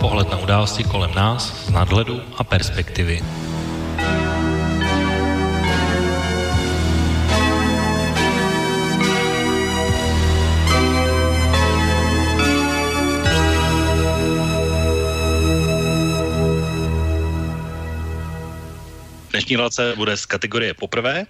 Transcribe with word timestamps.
Pohled 0.00 0.30
na 0.30 0.38
události 0.38 0.84
kolem 0.84 1.14
nás 1.14 1.68
z 1.68 1.70
nadhledu 1.70 2.22
a 2.36 2.44
perspektivy. 2.44 3.20
Dnešní 19.30 19.56
relace 19.56 19.92
bude 19.96 20.16
z 20.16 20.26
kategorie 20.26 20.74
poprvé. 20.74 21.26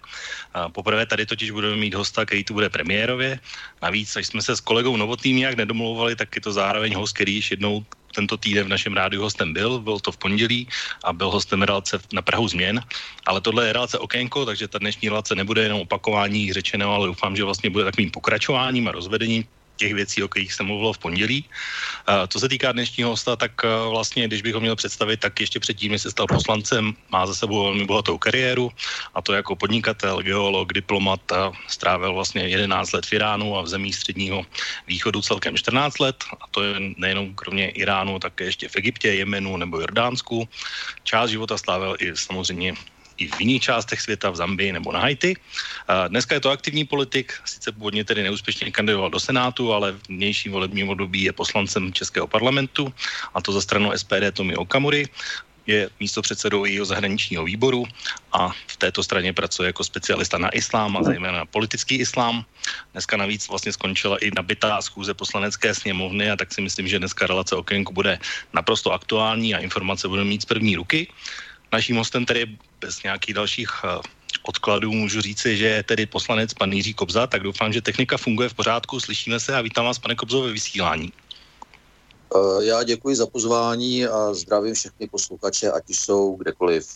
Poprvé 0.73 1.07
tady 1.07 1.27
totiž 1.27 1.51
budeme 1.51 1.77
mít 1.77 1.95
hosta, 1.95 2.25
který 2.25 2.45
tu 2.45 2.55
bude 2.55 2.71
premiérově. 2.71 3.39
Navíc, 3.83 4.17
až 4.17 4.27
jsme 4.27 4.43
se 4.43 4.57
s 4.57 4.61
kolegou 4.61 4.97
Novotným 4.97 5.37
nějak 5.37 5.57
nedomlouvali, 5.57 6.17
tak 6.17 6.35
je 6.35 6.41
to 6.41 6.53
zároveň 6.53 6.95
host, 6.95 7.15
který 7.15 7.35
již 7.35 7.51
jednou 7.51 7.85
tento 8.21 8.37
týden 8.37 8.69
v 8.69 8.75
našem 8.77 8.93
rádiu 8.93 9.25
hostem 9.25 9.57
byl, 9.57 9.81
byl 9.81 9.97
to 9.99 10.13
v 10.13 10.21
pondělí 10.21 10.61
a 11.05 11.13
byl 11.17 11.33
hostem 11.33 11.65
relace 11.65 11.97
na 12.13 12.21
Prahu 12.21 12.49
změn, 12.49 12.77
ale 13.27 13.41
tohle 13.41 13.67
je 13.67 13.73
relace 13.73 13.97
okénko, 13.99 14.45
takže 14.45 14.69
ta 14.69 14.79
dnešní 14.79 15.09
relace 15.09 15.33
nebude 15.33 15.65
jenom 15.65 15.81
opakování 15.81 16.53
řečeného, 16.53 16.93
ale 16.93 17.09
doufám, 17.09 17.33
že 17.33 17.45
vlastně 17.49 17.73
bude 17.73 17.85
takovým 17.89 18.11
pokračováním 18.13 18.89
a 18.89 18.93
rozvedením 18.93 19.45
těch 19.81 19.95
věcí, 19.95 20.23
o 20.23 20.29
kterých 20.29 20.53
jsem 20.53 20.67
mluvil 20.69 20.93
v 20.93 20.99
pondělí. 20.99 21.41
Co 22.29 22.37
se 22.37 22.49
týká 22.49 22.73
dnešního 22.73 23.17
hosta, 23.17 23.37
tak 23.37 23.65
vlastně, 23.65 24.29
když 24.29 24.43
bych 24.45 24.55
ho 24.55 24.61
měl 24.61 24.77
představit, 24.77 25.21
tak 25.21 25.41
ještě 25.41 25.61
předtím, 25.61 25.97
než 25.97 26.03
se 26.03 26.11
stal 26.13 26.29
poslancem, 26.29 26.93
má 27.09 27.25
za 27.27 27.35
sebou 27.35 27.65
velmi 27.65 27.89
bohatou 27.89 28.19
kariéru 28.19 28.69
a 29.15 29.23
to 29.25 29.33
jako 29.33 29.57
podnikatel, 29.57 30.23
geolog, 30.23 30.73
diplomat, 30.73 31.21
strávil 31.69 32.13
vlastně 32.13 32.49
11 32.49 32.93
let 32.93 33.07
v 33.07 33.13
Iránu 33.13 33.57
a 33.57 33.63
v 33.63 33.69
zemích 33.69 33.97
středního 33.97 34.45
východu 34.87 35.23
celkem 35.23 35.57
14 35.57 35.99
let 35.99 36.19
a 36.41 36.45
to 36.51 36.63
je 36.63 36.75
nejenom 37.01 37.35
kromě 37.35 37.71
Iránu, 37.71 38.19
také 38.19 38.45
ještě 38.45 38.69
v 38.69 38.77
Egyptě, 38.77 39.09
Jemenu 39.25 39.57
nebo 39.57 39.81
Jordánsku. 39.81 40.49
Část 41.09 41.31
života 41.31 41.57
strávil 41.57 41.97
i 41.99 42.13
samozřejmě 42.13 43.00
i 43.21 43.29
v 43.29 43.41
jiných 43.41 43.63
částech 43.63 44.01
světa, 44.01 44.31
v 44.31 44.37
Zambii 44.37 44.73
nebo 44.73 44.93
na 44.93 45.01
Haiti. 45.01 45.37
Dneska 46.09 46.35
je 46.35 46.41
to 46.41 46.51
aktivní 46.51 46.85
politik, 46.85 47.35
sice 47.45 47.73
původně 47.73 48.05
tedy 48.05 48.23
neúspěšně 48.23 48.71
kandidoval 48.71 49.11
do 49.11 49.21
Senátu, 49.21 49.73
ale 49.73 49.93
v 49.93 50.09
vnějším 50.09 50.53
volebním 50.53 50.89
období 50.89 51.23
je 51.23 51.33
poslancem 51.33 51.93
Českého 51.93 52.27
parlamentu, 52.27 52.95
a 53.35 53.43
to 53.43 53.53
za 53.53 53.61
stranu 53.61 53.93
SPD 53.97 54.33
Tomi 54.33 54.57
Okamury 54.57 55.09
je 55.67 55.91
místo 56.01 56.23
předsedou 56.23 56.65
jejího 56.65 56.85
zahraničního 56.85 57.45
výboru 57.45 57.85
a 58.33 58.49
v 58.67 58.77
této 58.77 59.03
straně 59.03 59.33
pracuje 59.33 59.67
jako 59.67 59.85
specialista 59.85 60.39
na 60.39 60.49
islám 60.49 60.97
a 60.97 61.03
zejména 61.03 61.39
na 61.39 61.47
politický 61.47 61.95
islám. 61.95 62.45
Dneska 62.93 63.17
navíc 63.17 63.49
vlastně 63.49 63.73
skončila 63.73 64.17
i 64.19 64.31
nabitá 64.35 64.83
schůze 64.83 65.15
poslanecké 65.15 65.75
sněmovny 65.75 66.31
a 66.31 66.37
tak 66.37 66.55
si 66.55 66.61
myslím, 66.61 66.89
že 66.89 66.99
dneska 66.99 67.27
relace 67.27 67.57
okénku 67.57 67.93
bude 67.93 68.19
naprosto 68.53 68.93
aktuální 68.93 69.55
a 69.55 69.59
informace 69.59 70.09
budeme 70.09 70.29
mít 70.29 70.43
z 70.43 70.51
první 70.51 70.77
ruky. 70.77 71.07
Naším 71.73 71.97
hostem 71.97 72.27
tedy 72.27 72.59
bez 72.81 73.03
nějakých 73.03 73.35
dalších 73.35 73.71
uh, 73.85 74.03
odkladů 74.43 74.93
můžu 74.93 75.21
říci, 75.21 75.57
že 75.57 75.67
je 75.67 75.83
tedy 75.83 76.07
poslanec 76.07 76.55
pan 76.55 76.73
Jiří 76.73 76.95
Kobza, 76.95 77.27
tak 77.27 77.43
doufám, 77.43 77.73
že 77.73 77.83
technika 77.83 78.17
funguje 78.17 78.49
v 78.49 78.55
pořádku, 78.55 79.01
slyšíme 79.01 79.41
se 79.41 79.57
a 79.57 79.61
vítám 79.61 79.85
vás, 79.85 79.99
pane 79.99 80.15
Kobzo, 80.15 80.43
ve 80.43 80.53
vysílání. 80.53 81.13
Uh, 82.35 82.63
já 82.63 82.83
děkuji 82.83 83.17
za 83.17 83.27
pozvání 83.27 84.07
a 84.07 84.35
zdravím 84.35 84.75
všechny 84.75 85.09
posluchače, 85.09 85.71
ať 85.71 85.85
jsou 85.89 86.37
kdekoliv. 86.37 86.87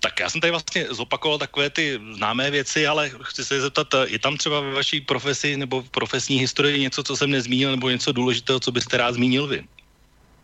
Tak 0.00 0.20
já 0.20 0.30
jsem 0.30 0.40
tady 0.40 0.50
vlastně 0.50 0.86
zopakoval 0.90 1.38
takové 1.38 1.70
ty 1.70 2.00
známé 2.14 2.50
věci, 2.50 2.86
ale 2.86 3.10
chci 3.22 3.44
se 3.44 3.60
zeptat, 3.60 3.88
je 4.06 4.18
tam 4.18 4.36
třeba 4.36 4.60
ve 4.60 4.72
vaší 4.72 5.00
profesi 5.00 5.56
nebo 5.56 5.82
v 5.82 5.90
profesní 5.90 6.38
historii 6.38 6.80
něco, 6.80 7.02
co 7.02 7.16
jsem 7.16 7.30
nezmínil, 7.30 7.70
nebo 7.70 7.90
něco 7.90 8.12
důležitého, 8.12 8.60
co 8.60 8.72
byste 8.72 8.96
rád 8.96 9.14
zmínil 9.14 9.46
vy? 9.46 9.64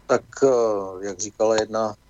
Tak, 0.07 0.23
jak 1.03 1.21
říkala 1.21 1.57
jedna 1.57 1.95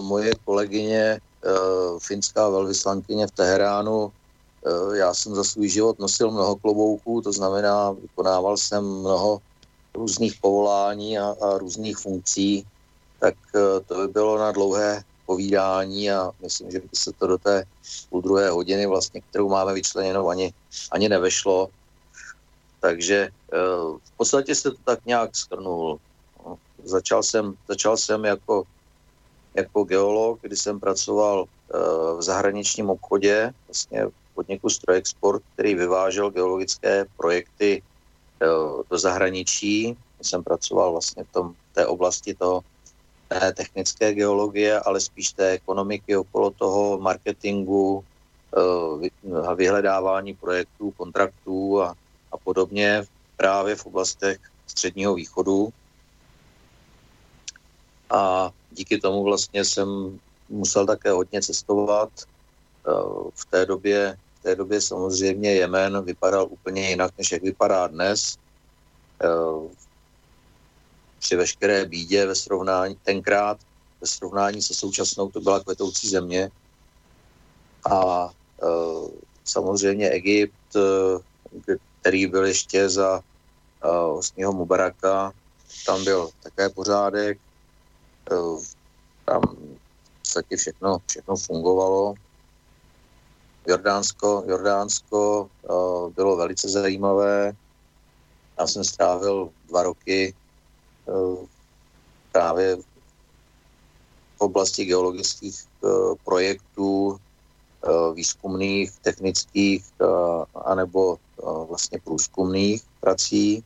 moje 0.00 0.32
kolegyně, 0.44 1.18
eh, 1.20 1.50
finská 1.98 2.48
velvyslankyně 2.48 3.26
v 3.26 3.30
Teheránu, 3.30 4.12
eh, 4.12 4.96
já 4.96 5.14
jsem 5.14 5.34
za 5.34 5.44
svůj 5.44 5.68
život 5.68 5.98
nosil 5.98 6.30
mnoho 6.30 6.56
klobouků, 6.56 7.20
to 7.22 7.32
znamená, 7.32 7.90
vykonával 7.90 8.56
jsem 8.56 8.84
mnoho 8.84 9.40
různých 9.94 10.34
povolání 10.40 11.18
a, 11.18 11.34
a 11.40 11.58
různých 11.58 11.98
funkcí, 11.98 12.66
tak 13.18 13.34
to 13.86 13.94
by 13.96 14.08
bylo 14.08 14.38
na 14.38 14.52
dlouhé 14.52 15.02
povídání 15.26 16.10
a 16.10 16.30
myslím, 16.42 16.70
že 16.70 16.80
by 16.80 16.88
se 16.94 17.12
to 17.12 17.26
do 17.26 17.38
té 17.38 17.64
půl 18.10 18.22
druhé 18.22 18.50
hodiny, 18.50 18.86
vlastně, 18.86 19.20
kterou 19.20 19.48
máme 19.48 19.74
vyčleněnou, 19.74 20.28
ani, 20.28 20.52
ani 20.92 21.08
nevešlo. 21.08 21.68
Takže 22.80 23.28
v 24.04 24.12
podstatě 24.16 24.54
se 24.54 24.70
to 24.70 24.76
tak 24.84 25.06
nějak 25.06 25.36
skrnul. 25.36 25.98
Začal 26.84 27.22
jsem, 27.22 27.54
začal 27.68 27.96
jsem 27.96 28.24
jako 28.24 28.68
jako 29.56 29.84
geolog, 29.84 30.38
kdy 30.42 30.56
jsem 30.56 30.80
pracoval 30.80 31.44
eh, 31.44 31.78
v 32.18 32.22
zahraničním 32.22 32.90
obchodě, 32.90 33.52
vlastně 33.68 34.06
v 34.06 34.34
podniku 34.34 34.70
Strojexport, 34.70 35.42
který 35.52 35.74
vyvážel 35.74 36.30
geologické 36.30 37.04
projekty 37.16 37.82
eh, 37.82 38.46
do 38.90 38.98
zahraničí. 38.98 39.96
Jsem 40.22 40.44
pracoval 40.44 40.92
vlastně 40.92 41.24
v 41.24 41.32
tom, 41.32 41.54
té 41.72 41.86
oblasti 41.86 42.34
toho 42.34 42.64
ne 43.30 43.52
technické 43.52 44.14
geologie, 44.14 44.80
ale 44.80 45.00
spíš 45.00 45.32
té 45.32 45.50
ekonomiky 45.50 46.16
okolo 46.16 46.50
toho, 46.50 46.98
marketingu, 46.98 48.04
eh, 48.56 49.54
vyhledávání 49.54 50.34
projektů, 50.34 50.90
kontraktů 50.96 51.82
a, 51.82 51.94
a 52.32 52.36
podobně 52.36 53.04
právě 53.36 53.76
v 53.76 53.86
oblastech 53.86 54.38
středního 54.66 55.14
východu. 55.14 55.72
A 58.10 58.50
díky 58.76 59.00
tomu 59.00 59.24
vlastně 59.24 59.64
jsem 59.64 60.20
musel 60.48 60.86
také 60.86 61.10
hodně 61.10 61.42
cestovat. 61.42 62.10
Eh, 62.88 63.30
v 63.34 63.44
té 63.50 63.66
době, 63.66 64.18
v 64.40 64.42
té 64.42 64.54
době 64.54 64.80
samozřejmě 64.80 65.54
Jemen 65.54 66.04
vypadal 66.04 66.46
úplně 66.50 66.90
jinak, 66.90 67.10
než 67.18 67.32
jak 67.32 67.42
vypadá 67.42 67.86
dnes. 67.86 68.36
Eh, 69.24 69.68
při 71.18 71.36
veškeré 71.36 71.84
bídě 71.84 72.26
ve 72.26 72.34
srovnání, 72.34 72.96
tenkrát 73.02 73.58
ve 74.00 74.06
srovnání 74.06 74.62
se 74.62 74.74
současnou 74.74 75.30
to 75.30 75.40
byla 75.40 75.60
kvetoucí 75.60 76.08
země. 76.08 76.50
A 77.90 78.30
eh, 78.62 79.08
samozřejmě 79.44 80.10
Egypt, 80.10 80.76
který 82.00 82.26
byl 82.26 82.46
ještě 82.46 82.88
za 82.88 83.22
osmého 84.12 84.52
Mubaraka, 84.52 85.32
tam 85.86 86.04
byl 86.04 86.30
také 86.42 86.68
pořádek, 86.68 87.38
tam 89.24 89.42
v 90.22 90.56
všechno, 90.56 90.98
všechno 91.06 91.36
fungovalo. 91.36 92.14
Jordánsko, 93.66 94.44
Jordánsko 94.46 95.50
uh, 95.68 96.12
bylo 96.12 96.36
velice 96.36 96.68
zajímavé. 96.68 97.52
Já 98.58 98.66
jsem 98.66 98.84
strávil 98.84 99.50
dva 99.68 99.82
roky 99.82 100.34
uh, 101.06 101.46
právě 102.32 102.76
v 104.36 104.40
oblasti 104.40 104.84
geologických 104.84 105.64
projektů, 106.24 107.18
výzkumných, 108.14 108.90
technických 108.98 109.84
anebo 110.64 111.18
vlastně 111.68 112.00
průzkumných 112.04 112.82
prací. 113.00 113.64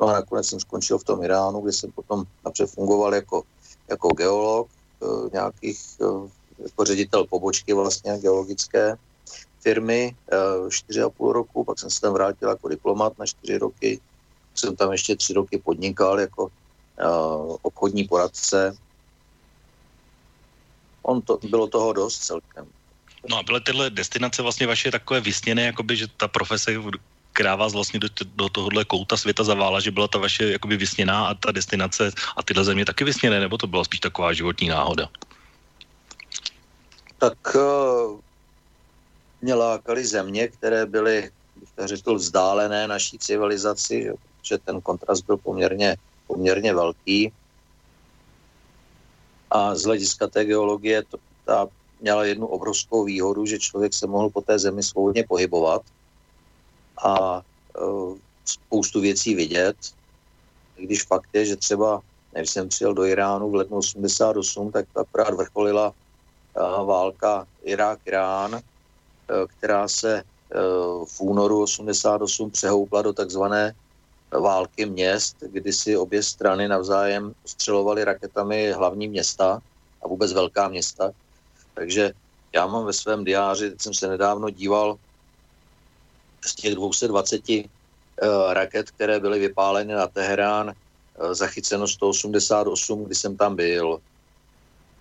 No 0.00 0.08
a 0.08 0.12
nakonec 0.12 0.46
jsem 0.46 0.60
skončil 0.60 0.98
v 0.98 1.04
tom 1.04 1.22
Iránu, 1.22 1.60
kde 1.60 1.72
jsem 1.72 1.92
potom 1.92 2.24
napřed 2.44 2.70
fungoval 2.70 3.14
jako 3.14 3.42
jako 3.90 4.08
geolog, 4.08 4.68
eh, 5.02 5.30
nějakých 5.32 5.80
eh, 6.00 6.28
jako 6.62 6.84
ředitel 6.84 7.24
pobočky 7.24 7.72
vlastně 7.72 8.18
geologické 8.18 8.96
firmy 9.60 10.16
eh, 10.32 10.36
čtyři 10.70 11.02
a 11.02 11.08
půl 11.08 11.32
roku, 11.32 11.64
pak 11.64 11.78
jsem 11.78 11.90
se 11.90 12.00
tam 12.00 12.12
vrátil 12.12 12.48
jako 12.48 12.68
diplomat 12.68 13.18
na 13.18 13.26
čtyři 13.26 13.58
roky, 13.58 14.00
jsem 14.54 14.76
tam 14.76 14.92
ještě 14.92 15.16
tři 15.16 15.32
roky 15.32 15.58
podnikal 15.58 16.20
jako 16.20 16.48
obchodní 17.62 18.04
poradce. 18.04 18.76
On 21.02 21.22
to, 21.22 21.38
bylo 21.50 21.66
toho 21.66 21.92
dost 21.92 22.18
celkem. 22.18 22.66
No 23.28 23.38
a 23.38 23.42
byly 23.42 23.60
tyhle 23.60 23.90
destinace 23.90 24.42
vlastně 24.42 24.66
vaše 24.66 24.90
takové 24.90 25.20
vysněné, 25.20 25.62
jakoby, 25.62 25.96
že 25.96 26.06
ta 26.16 26.28
profese, 26.28 26.72
která 27.36 27.56
vás 27.56 27.72
vlastně 27.72 28.00
do, 28.00 28.08
do 28.36 28.48
tohohle 28.48 28.84
kouta 28.84 29.16
světa 29.16 29.44
zavála, 29.44 29.80
že 29.80 29.90
byla 29.92 30.08
ta 30.08 30.18
vaše 30.18 30.56
jakoby 30.56 30.76
vysněná 30.76 31.26
a 31.28 31.34
ta 31.34 31.52
destinace 31.52 32.10
a 32.36 32.42
tyhle 32.42 32.64
země 32.64 32.84
taky 32.84 33.04
vysněné, 33.04 33.40
nebo 33.40 33.60
to 33.60 33.66
byla 33.66 33.84
spíš 33.84 34.00
taková 34.00 34.32
životní 34.32 34.68
náhoda? 34.68 35.08
Tak 37.18 37.36
uh, 37.54 38.16
mě 39.42 39.54
lákaly 39.54 40.06
země, 40.06 40.48
které 40.48 40.86
byly, 40.86 41.30
bych 41.56 41.68
to 41.76 41.86
řekl, 41.86 42.14
vzdálené 42.14 42.88
naší 42.88 43.18
civilizaci, 43.18 44.12
že 44.42 44.58
ten 44.58 44.80
kontrast 44.80 45.26
byl 45.26 45.36
poměrně, 45.36 45.96
poměrně 46.26 46.74
velký. 46.74 47.32
A 49.50 49.74
z 49.74 49.84
hlediska 49.84 50.26
té 50.26 50.44
geologie 50.44 51.04
to, 51.04 51.18
ta 51.44 51.68
měla 52.00 52.24
jednu 52.24 52.46
obrovskou 52.46 53.04
výhodu, 53.04 53.46
že 53.46 53.58
člověk 53.58 53.94
se 53.94 54.06
mohl 54.06 54.30
po 54.30 54.40
té 54.40 54.58
zemi 54.58 54.82
svobodně 54.82 55.24
pohybovat 55.28 55.82
a 56.98 57.42
uh, 57.80 58.16
spoustu 58.44 59.00
věcí 59.00 59.34
vidět, 59.34 59.76
když 60.76 61.04
fakt 61.04 61.28
je, 61.32 61.44
že 61.44 61.56
třeba 61.56 62.00
Když 62.36 62.50
jsem 62.50 62.68
přijel 62.68 62.94
do 62.94 63.04
Iránu 63.04 63.50
v 63.50 63.54
lednu 63.54 63.76
88, 63.76 64.72
tak 64.72 64.86
akorát 64.96 65.34
vrcholila 65.34 65.92
válka 66.84 67.46
Irák-Irán, 67.64 68.60
která 69.46 69.88
se 69.88 70.22
v 71.04 71.20
únoru 71.20 71.62
88 71.62 72.50
přehoupla 72.50 73.02
do 73.02 73.12
takzvané 73.12 73.74
války 74.30 74.86
měst, 74.86 75.36
kdy 75.40 75.72
si 75.72 75.96
obě 75.96 76.22
strany 76.22 76.68
navzájem 76.68 77.32
střelovaly 77.44 78.04
raketami 78.04 78.72
hlavní 78.72 79.08
města 79.08 79.60
a 80.02 80.08
vůbec 80.08 80.32
velká 80.32 80.68
města. 80.68 81.10
Takže 81.74 82.12
já 82.52 82.66
mám 82.66 82.84
ve 82.84 82.92
svém 82.92 83.24
diáři, 83.24 83.70
teď 83.70 83.80
jsem 83.80 83.94
se 83.94 84.08
nedávno 84.08 84.50
díval, 84.50 84.96
z 86.44 86.54
těch 86.54 86.74
220 86.74 87.42
uh, 87.48 87.64
raket, 88.52 88.90
které 88.90 89.20
byly 89.20 89.38
vypáleny 89.38 89.94
na 89.94 90.06
Teherán, 90.06 90.68
uh, 90.68 91.34
zachyceno 91.34 91.88
188, 91.88 93.04
kdy 93.04 93.14
jsem 93.14 93.36
tam 93.36 93.56
byl. 93.56 94.00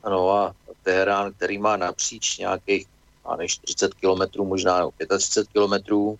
No 0.03 0.31
a 0.31 0.55
Teherán, 0.83 1.33
který 1.33 1.57
má 1.57 1.77
napříč 1.77 2.37
nějakých 2.37 2.87
a 3.25 3.47
40 3.47 3.93
kilometrů, 3.93 4.45
možná 4.45 4.89
35 5.17 5.51
kilometrů, 5.51 6.19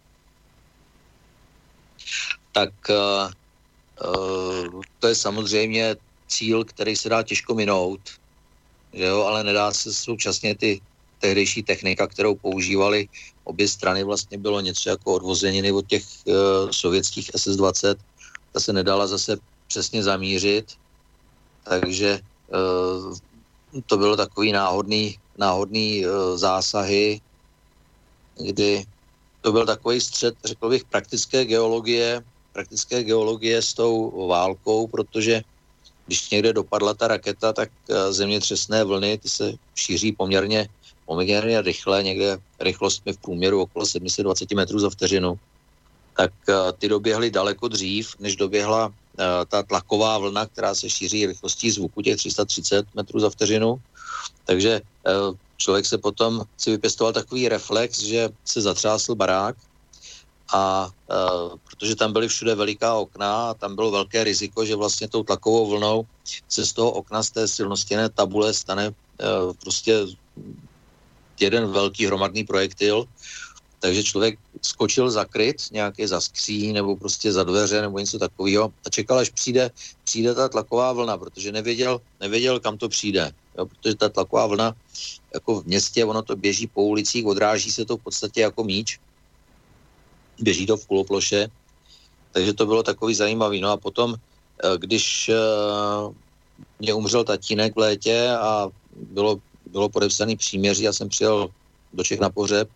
tak 2.52 2.70
uh, 2.90 3.32
to 5.00 5.08
je 5.08 5.16
samozřejmě 5.16 5.96
cíl, 6.28 6.66
který 6.66 6.96
se 6.96 7.10
dá 7.10 7.24
těžko 7.24 7.56
minout, 7.56 8.02
že 8.94 9.04
jo, 9.04 9.24
ale 9.24 9.44
nedá 9.44 9.72
se 9.72 9.94
současně 9.94 10.56
ty 10.56 10.82
tehdejší 11.20 11.64
technika, 11.64 12.08
kterou 12.08 12.36
používali 12.36 13.08
obě 13.46 13.68
strany, 13.68 14.04
vlastně 14.04 14.38
bylo 14.38 14.62
něco 14.62 14.90
jako 14.90 15.14
odvozeniny 15.14 15.72
od 15.72 15.88
těch 15.88 16.04
uh, 16.26 16.34
sovětských 16.72 17.32
SS-20, 17.34 17.96
ta 18.52 18.60
se 18.60 18.74
nedala 18.74 19.08
zase 19.08 19.38
přesně 19.68 20.04
zamířit, 20.04 20.66
takže 21.64 22.20
uh, 22.54 23.14
to 23.86 23.98
bylo 23.98 24.18
takový 24.18 24.52
náhodný, 24.52 25.16
náhodný 25.38 26.06
uh, 26.06 26.38
zásahy, 26.38 27.22
kdy 28.36 28.86
to 29.42 29.52
byl 29.52 29.66
takový 29.66 30.02
střed, 30.02 30.36
řekl 30.46 30.70
bych, 30.70 30.86
praktické 30.86 31.46
geologie, 31.46 32.22
praktické 32.54 33.04
geologie 33.04 33.62
s 33.62 33.74
tou 33.74 34.28
válkou, 34.28 34.88
protože 34.88 35.42
když 36.06 36.30
někde 36.30 36.54
dopadla 36.54 36.94
ta 36.94 37.08
raketa, 37.08 37.54
tak 37.54 37.70
zemětřesné 38.10 38.84
vlny, 38.84 39.18
ty 39.18 39.30
se 39.30 39.54
šíří 39.76 40.12
poměrně 40.12 40.68
poměrně 41.06 41.62
rychle, 41.62 42.04
někde 42.04 42.38
rychlostmi 42.60 43.14
v 43.14 43.18
průměru 43.18 43.62
okolo 43.62 43.86
720 43.86 44.52
metrů 44.52 44.80
za 44.80 44.90
vteřinu, 44.90 45.40
tak 46.18 46.32
uh, 46.50 46.72
ty 46.78 46.88
doběhly 46.90 47.32
daleko 47.32 47.68
dřív, 47.68 48.16
než 48.20 48.36
doběhla 48.36 48.88
uh, 48.88 48.94
ta 49.48 49.64
tlaková 49.64 50.18
vlna, 50.18 50.46
která 50.46 50.76
se 50.76 50.90
šíří 50.90 51.26
rychlostí 51.26 51.72
zvuku 51.72 52.02
těch 52.02 52.18
330 52.18 52.86
metrů 52.96 53.20
za 53.20 53.30
vteřinu. 53.30 53.76
Takže 54.46 54.82
uh, 54.82 55.36
člověk 55.58 55.86
se 55.86 55.98
potom 55.98 56.44
si 56.58 56.72
vypěstoval 56.72 57.14
takový 57.14 57.50
reflex, 57.50 58.00
že 58.00 58.30
se 58.46 58.62
zatřásl 58.62 59.16
barák 59.16 59.56
a 60.54 60.90
protože 61.70 61.96
tam 61.96 62.14
byly 62.14 62.28
všude 62.28 62.56
veliká 62.56 62.94
okna 62.94 63.50
a 63.50 63.54
tam 63.54 63.76
bylo 63.76 63.92
velké 63.92 64.24
riziko, 64.24 64.66
že 64.66 64.76
vlastně 64.76 65.08
tou 65.10 65.24
tlakovou 65.24 65.70
vlnou 65.70 66.04
se 66.50 66.66
z 66.66 66.74
toho 66.74 66.92
okna, 66.92 67.24
z 67.24 67.32
té 67.32 67.48
silnostěné 67.48 68.10
tabule 68.10 68.54
stane 68.54 68.92
prostě 69.62 70.06
jeden 71.40 71.72
velký 71.72 72.06
hromadný 72.06 72.44
projektil, 72.44 73.06
takže 73.80 74.04
člověk 74.04 74.40
skočil 74.62 75.12
za 75.12 75.26
kryt, 75.26 75.62
nějaké 75.72 76.08
za 76.08 76.22
skří 76.22 76.74
nebo 76.74 76.96
prostě 76.96 77.32
za 77.32 77.44
dveře 77.44 77.82
nebo 77.82 78.00
něco 78.00 78.20
takového 78.20 78.74
a 78.86 78.90
čekal, 78.90 79.18
až 79.18 79.30
přijde, 79.30 79.72
přijde 80.04 80.36
ta 80.36 80.50
tlaková 80.50 80.94
vlna, 80.94 81.18
protože 81.18 81.52
nevěděl, 81.52 82.02
nevěděl 82.20 82.60
kam 82.60 82.78
to 82.78 82.90
přijde. 82.90 83.32
Jo, 83.58 83.66
protože 83.66 83.96
ta 83.96 84.10
tlaková 84.10 84.46
vlna, 84.48 84.76
jako 85.34 85.62
v 85.62 85.66
městě, 85.66 86.06
ono 86.06 86.22
to 86.22 86.36
běží 86.36 86.68
po 86.68 86.84
ulicích, 86.84 87.26
odráží 87.26 87.72
se 87.72 87.86
to 87.86 87.98
v 87.98 88.04
podstatě 88.04 88.42
jako 88.42 88.64
míč, 88.64 89.00
běží 90.40 90.66
to 90.66 90.78
v 90.78 90.88
kuloploše, 90.88 91.48
takže 92.32 92.54
to 92.54 92.66
bylo 92.66 92.84
takový 92.84 93.16
zajímavý. 93.16 93.62
No 93.62 93.72
a 93.72 93.78
potom, 93.78 94.16
eh, 94.16 94.78
když 94.78 95.30
eh, 95.30 95.36
mě 96.80 96.94
umřel 96.94 97.24
tatínek 97.24 97.76
v 97.76 97.80
létě 97.80 98.30
a 98.30 98.68
bylo 98.96 99.40
bylo 99.76 99.90
podepsaný 99.90 100.36
příměří, 100.36 100.84
já 100.84 100.94
jsem 100.94 101.10
přijel 101.10 101.50
do 101.94 102.04
Čech 102.04 102.20
na 102.20 102.30
pohřeb, 102.30 102.70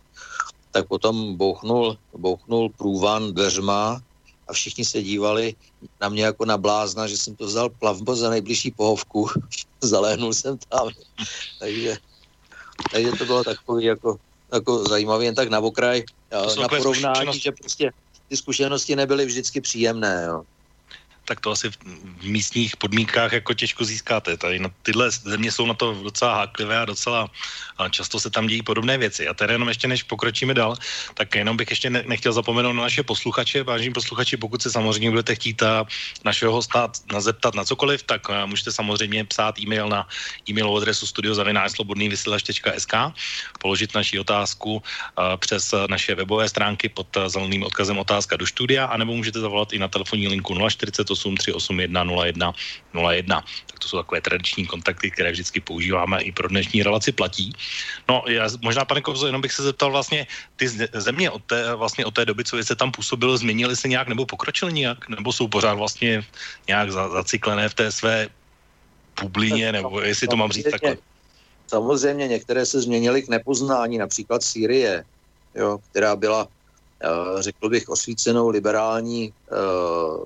tak 0.70 0.88
potom 0.88 1.36
bouchnul, 1.36 1.96
bouchnul 2.16 2.68
průvan 2.76 3.32
dveřma 3.32 4.02
a 4.48 4.52
všichni 4.52 4.84
se 4.84 5.02
dívali 5.02 5.54
na 6.00 6.08
mě 6.08 6.24
jako 6.24 6.44
na 6.44 6.58
blázna, 6.58 7.06
že 7.06 7.16
jsem 7.16 7.36
to 7.36 7.46
vzal 7.46 7.70
plavbo 7.70 8.16
za 8.16 8.30
nejbližší 8.30 8.70
pohovku, 8.70 9.28
zaléhnul 9.80 10.34
jsem 10.34 10.58
tam. 10.68 10.88
takže, 11.58 11.96
takže 12.92 13.12
to 13.12 13.24
bylo 13.24 13.44
takový 13.44 13.84
jako, 13.84 14.16
jako 14.52 14.84
zajímavý, 14.84 15.24
jen 15.24 15.34
tak 15.34 15.48
na 15.48 15.60
okraj, 15.60 16.04
na 16.60 16.68
porovnání, 16.68 17.40
že 17.40 17.52
prostě 17.52 17.90
ty 18.28 18.36
zkušenosti 18.36 18.96
nebyly 18.96 19.26
vždycky 19.26 19.60
příjemné. 19.60 20.24
Jo 20.28 20.42
tak 21.30 21.40
to 21.40 21.54
asi 21.54 21.70
v 21.70 21.78
místních 22.26 22.74
podmínkách 22.76 23.32
jako 23.32 23.54
těžko 23.54 23.84
získáte. 23.84 24.36
Tady 24.36 24.58
na 24.58 24.70
tyhle 24.82 25.10
země 25.10 25.52
jsou 25.52 25.66
na 25.66 25.74
to 25.78 25.94
docela 26.02 26.34
háklivé 26.34 26.78
a 26.78 26.84
docela 26.84 27.30
a 27.78 27.88
často 27.88 28.20
se 28.20 28.30
tam 28.30 28.50
dějí 28.50 28.66
podobné 28.66 28.98
věci. 28.98 29.28
A 29.30 29.34
tedy 29.34 29.54
jenom 29.54 29.68
ještě 29.68 29.86
než 29.86 30.02
pokročíme 30.02 30.54
dál, 30.54 30.74
tak 31.14 31.34
jenom 31.34 31.54
bych 31.54 31.70
ještě 31.70 31.90
nechtěl 31.90 32.32
zapomenout 32.34 32.72
na 32.72 32.82
naše 32.82 33.06
posluchače. 33.06 33.62
Vážení 33.62 33.94
posluchači, 33.94 34.36
pokud 34.36 34.58
se 34.62 34.70
samozřejmě 34.74 35.10
budete 35.10 35.34
chtít 35.34 35.62
našeho 36.24 36.52
hosta 36.52 36.90
na 37.12 37.20
zeptat 37.20 37.54
na 37.54 37.64
cokoliv, 37.64 38.02
tak 38.02 38.26
můžete 38.50 38.72
samozřejmě 38.72 39.24
psát 39.30 39.54
e-mail 39.62 39.86
na 39.88 40.08
e-mailovou 40.50 40.82
adresu 40.82 41.06
studiozavináčslobodnývysílač.sk, 41.06 42.94
položit 43.62 43.94
naši 43.94 44.18
otázku 44.18 44.82
přes 45.36 45.74
naše 45.86 46.14
webové 46.14 46.48
stránky 46.48 46.88
pod 46.90 47.06
zeleným 47.26 47.62
odkazem 47.62 47.98
otázka 47.98 48.34
do 48.36 48.46
studia, 48.46 48.90
anebo 48.90 49.14
můžete 49.14 49.38
zavolat 49.40 49.72
i 49.72 49.78
na 49.78 49.88
telefonní 49.88 50.28
linku 50.28 50.58
048 50.58 51.19
381 51.36 52.04
01 52.24 52.52
01. 52.92 53.44
Tak 53.66 53.78
to 53.78 53.88
jsou 53.88 53.96
takové 53.96 54.20
tradiční 54.20 54.66
kontakty, 54.66 55.10
které 55.10 55.32
vždycky 55.32 55.60
používáme 55.60 56.22
i 56.22 56.32
pro 56.32 56.48
dnešní 56.48 56.82
relaci 56.82 57.12
platí. 57.12 57.52
No, 58.08 58.24
já, 58.26 58.48
možná, 58.62 58.84
pane 58.84 59.00
Kovzo, 59.00 59.26
jenom 59.26 59.40
bych 59.40 59.52
se 59.52 59.62
zeptal 59.62 59.90
vlastně, 59.90 60.26
ty 60.56 60.68
země 60.92 61.30
od 61.30 61.44
té, 61.44 61.74
vlastně 61.74 62.06
od 62.06 62.14
té 62.14 62.24
doby, 62.24 62.44
co 62.44 62.58
jste 62.58 62.76
tam 62.76 62.92
působil, 62.92 63.36
změnily 63.36 63.76
se 63.76 63.88
nějak 63.88 64.08
nebo 64.08 64.26
pokročily 64.26 64.72
nějak? 64.72 65.08
Nebo 65.08 65.32
jsou 65.32 65.48
pořád 65.48 65.74
vlastně 65.74 66.24
nějak 66.68 66.92
za, 66.92 67.08
zacyklené 67.08 67.68
v 67.68 67.74
té 67.74 67.92
své 67.92 68.28
bublině, 69.20 69.72
nebo 69.72 70.00
jestli 70.00 70.28
to 70.28 70.36
mám 70.36 70.52
říct 70.52 70.70
takhle? 70.70 70.96
Samozřejmě 71.66 72.28
některé 72.28 72.66
se 72.66 72.80
změnily 72.80 73.22
k 73.22 73.28
nepoznání, 73.28 73.98
například 73.98 74.42
Sýrie, 74.42 75.04
jo, 75.54 75.78
která 75.90 76.16
byla, 76.16 76.48
eh, 77.02 77.42
řekl 77.42 77.68
bych, 77.68 77.88
osvícenou 77.88 78.48
liberální 78.48 79.32
uh, 79.52 80.24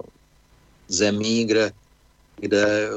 zemí, 0.88 1.44
kde, 1.44 1.72
kde 2.36 2.90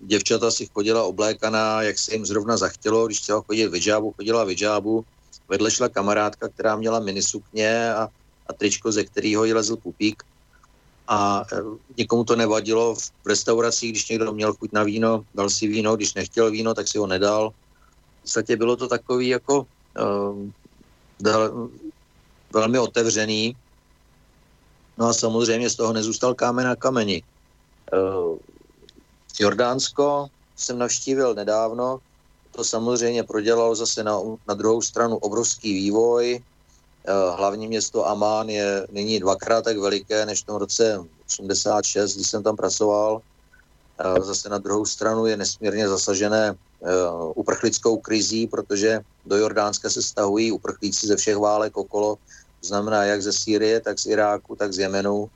děvčata 0.00 0.50
si 0.50 0.66
chodila 0.66 1.04
oblékaná, 1.04 1.82
jak 1.82 1.98
se 1.98 2.14
jim 2.14 2.26
zrovna 2.26 2.56
zachtělo, 2.56 3.06
když 3.06 3.18
chtěla 3.18 3.42
chodit 3.42 3.66
v 3.66 3.74
hijabu, 3.74 4.12
chodila 4.16 4.44
v 4.44 4.48
hijabu. 4.48 5.04
Vedle 5.48 5.70
šla 5.70 5.88
kamarádka, 5.88 6.48
která 6.48 6.76
měla 6.76 7.00
minisukně 7.00 7.94
a, 7.94 8.08
a 8.46 8.52
tričko, 8.52 8.92
ze 8.92 9.04
kterého 9.04 9.44
jí 9.44 9.52
lezl 9.52 9.76
pupík. 9.76 10.22
A 11.08 11.44
e, 11.52 11.56
někomu 11.96 12.24
to 12.24 12.36
nevadilo 12.36 12.94
v 12.94 13.26
restauracích, 13.26 13.90
když 13.90 14.08
někdo 14.08 14.32
měl 14.32 14.54
chuť 14.54 14.72
na 14.72 14.82
víno, 14.82 15.24
dal 15.34 15.50
si 15.50 15.66
víno, 15.66 15.96
když 15.96 16.14
nechtěl 16.14 16.50
víno, 16.50 16.74
tak 16.74 16.88
si 16.88 16.98
ho 16.98 17.06
nedal. 17.06 17.50
V 17.50 18.22
podstatě 18.22 18.56
bylo 18.56 18.76
to 18.76 18.88
takový 18.88 19.28
jako 19.28 19.66
uh, 19.98 20.48
dal, 21.20 21.68
velmi 22.52 22.78
otevřený. 22.78 23.56
No 25.00 25.06
a 25.06 25.12
samozřejmě 25.12 25.70
z 25.70 25.76
toho 25.76 25.92
nezůstal 25.92 26.34
kámen 26.34 26.66
na 26.66 26.76
kameni. 26.76 27.22
Uh, 27.92 28.38
Jordánsko 29.40 30.28
jsem 30.56 30.78
navštívil 30.78 31.34
nedávno, 31.34 31.98
to 32.52 32.64
samozřejmě 32.64 33.22
prodělalo 33.22 33.74
zase 33.74 34.04
na, 34.04 34.18
na 34.48 34.54
druhou 34.54 34.82
stranu 34.82 35.16
obrovský 35.16 35.74
vývoj. 35.74 36.40
Eh, 37.04 37.12
hlavní 37.36 37.68
město 37.68 38.08
Amán 38.08 38.48
je 38.48 38.86
nyní 38.92 39.20
dvakrát 39.20 39.64
tak 39.64 39.78
veliké 39.78 40.26
než 40.26 40.42
v 40.42 40.46
tom 40.46 40.56
roce 40.56 41.00
86, 41.26 42.14
když 42.14 42.30
jsem 42.30 42.42
tam 42.42 42.56
pracoval. 42.56 43.22
Eh, 43.98 44.20
zase 44.20 44.48
na 44.48 44.58
druhou 44.58 44.86
stranu 44.86 45.26
je 45.26 45.36
nesmírně 45.36 45.88
zasažené 45.88 46.52
eh, 46.52 46.88
uprchlickou 47.34 47.96
krizí, 47.96 48.46
protože 48.46 49.00
do 49.26 49.36
Jordánska 49.36 49.90
se 49.90 50.02
stahují 50.02 50.52
uprchlíci 50.52 51.06
ze 51.06 51.16
všech 51.16 51.36
válek 51.36 51.76
okolo, 51.76 52.16
to 52.60 52.66
znamená 52.66 53.04
jak 53.04 53.22
ze 53.22 53.32
Sýrie, 53.32 53.80
tak 53.80 53.98
z 53.98 54.06
Iráku, 54.06 54.56
tak 54.56 54.72
z 54.72 54.78
Jemenu. 54.78 55.30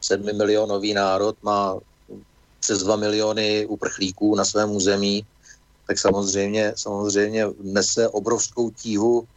Sedmi 0.00 0.32
milionový 0.32 0.94
národ 0.94 1.36
má 1.42 1.80
přes 2.60 2.78
2 2.78 2.96
miliony 2.96 3.66
uprchlíků 3.66 4.34
na 4.34 4.44
svém 4.44 4.70
území, 4.70 5.26
tak 5.86 5.98
samozřejmě, 5.98 6.72
samozřejmě 6.76 7.46
nese 7.60 8.08
obrovskou 8.08 8.70
tíhu 8.70 9.28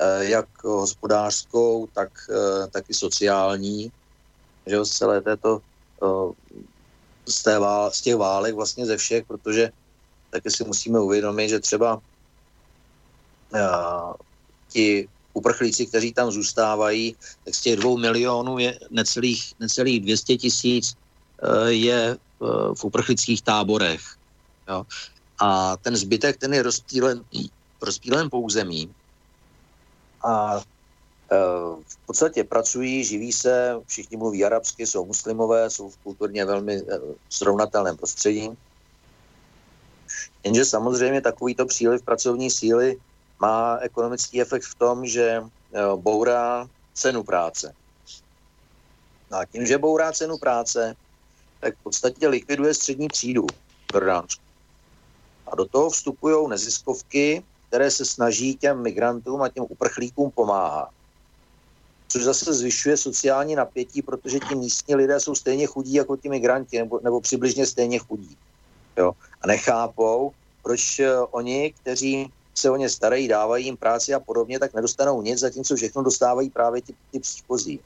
eh, 0.00 0.24
jak 0.24 0.64
hospodářskou, 0.64 1.88
tak, 1.94 2.10
eh, 2.30 2.66
tak 2.70 2.84
i 2.90 2.94
sociální, 2.94 3.92
že 4.66 4.84
z 4.84 4.90
celé 4.90 5.20
této 5.20 5.60
eh, 6.02 6.32
z, 7.26 7.42
té 7.42 7.58
vál, 7.58 7.90
z 7.90 8.00
těch 8.00 8.16
válek 8.16 8.54
vlastně 8.54 8.86
ze 8.86 8.96
všech, 8.96 9.24
protože 9.26 9.70
taky 10.30 10.50
si 10.50 10.64
musíme 10.64 11.00
uvědomit, 11.00 11.48
že 11.48 11.60
třeba 11.60 12.00
ti 14.68 15.08
uprchlíci, 15.32 15.86
kteří 15.86 16.12
tam 16.12 16.30
zůstávají, 16.30 17.16
tak 17.44 17.54
z 17.54 17.60
těch 17.60 17.76
dvou 17.76 17.96
milionů 17.96 18.58
je 18.58 18.78
necelých, 18.90 19.54
necelých 19.60 20.00
200 20.00 20.36
tisíc 20.36 20.94
uh, 21.42 21.66
je 21.66 22.16
uh, 22.38 22.74
v 22.74 22.84
uprchlických 22.84 23.42
táborech. 23.42 24.02
Jo. 24.68 24.86
A 25.40 25.76
ten 25.76 25.96
zbytek, 25.96 26.36
ten 26.36 26.54
je 26.54 26.62
rozptýlen, 26.62 27.24
rozptýlen 27.82 28.30
po 28.30 28.40
území. 28.40 28.94
A 30.24 30.62
v 31.88 31.96
podstatě 32.06 32.44
pracují, 32.44 33.04
živí 33.04 33.32
se, 33.32 33.74
všichni 33.86 34.16
mluví 34.16 34.44
arabsky, 34.44 34.86
jsou 34.86 35.04
muslimové, 35.04 35.70
jsou 35.70 35.90
v 35.90 35.96
kulturně 35.96 36.44
velmi 36.44 36.82
srovnatelném 37.28 37.96
prostředí. 37.96 38.50
Jenže 40.44 40.64
samozřejmě 40.64 41.20
takovýto 41.20 41.66
příliv 41.66 42.02
pracovní 42.02 42.50
síly 42.50 43.00
má 43.42 43.78
ekonomický 43.82 44.40
efekt 44.40 44.62
v 44.62 44.74
tom, 44.74 45.06
že 45.06 45.42
bourá 45.96 46.70
cenu 46.94 47.22
práce. 47.26 47.74
A 49.30 49.44
tím, 49.44 49.66
že 49.66 49.78
bourá 49.78 50.12
cenu 50.12 50.38
práce, 50.38 50.94
tak 51.60 51.74
v 51.74 51.82
podstatě 51.82 52.28
likviduje 52.28 52.74
střední 52.74 53.08
třídu 53.08 53.46
v 53.90 53.94
Jordánsku. 53.94 54.42
A 55.46 55.56
do 55.56 55.64
toho 55.64 55.90
vstupují 55.90 56.48
neziskovky, 56.48 57.42
které 57.68 57.90
se 57.90 58.04
snaží 58.04 58.54
těm 58.56 58.82
migrantům 58.82 59.42
a 59.42 59.48
těm 59.48 59.66
uprchlíkům 59.68 60.30
pomáhat. 60.30 60.90
Což 62.08 62.22
zase 62.22 62.52
zvyšuje 62.52 62.96
sociální 62.96 63.54
napětí, 63.54 64.02
protože 64.02 64.38
ti 64.38 64.54
místní 64.54 64.94
lidé 64.94 65.20
jsou 65.20 65.34
stejně 65.34 65.66
chudí 65.66 65.94
jako 65.94 66.16
ti 66.16 66.28
migranti, 66.28 66.78
nebo, 66.78 67.00
nebo 67.02 67.20
přibližně 67.20 67.66
stejně 67.66 67.98
chudí. 67.98 68.36
Jo? 68.96 69.12
A 69.40 69.46
nechápou, 69.46 70.32
proč 70.62 71.00
eh, 71.00 71.18
oni, 71.18 71.72
kteří 71.80 72.28
se 72.54 72.70
o 72.70 72.76
ně 72.76 72.88
starají, 72.88 73.28
dávají 73.28 73.64
jim 73.64 73.76
práci 73.76 74.14
a 74.14 74.20
podobně, 74.20 74.58
tak 74.58 74.74
nedostanou 74.74 75.22
nic, 75.22 75.38
zatímco 75.38 75.76
všechno 75.76 76.02
dostávají 76.02 76.50
právě 76.50 76.82
ti, 76.82 76.94
ti 77.12 77.20
příchozí. 77.20 77.80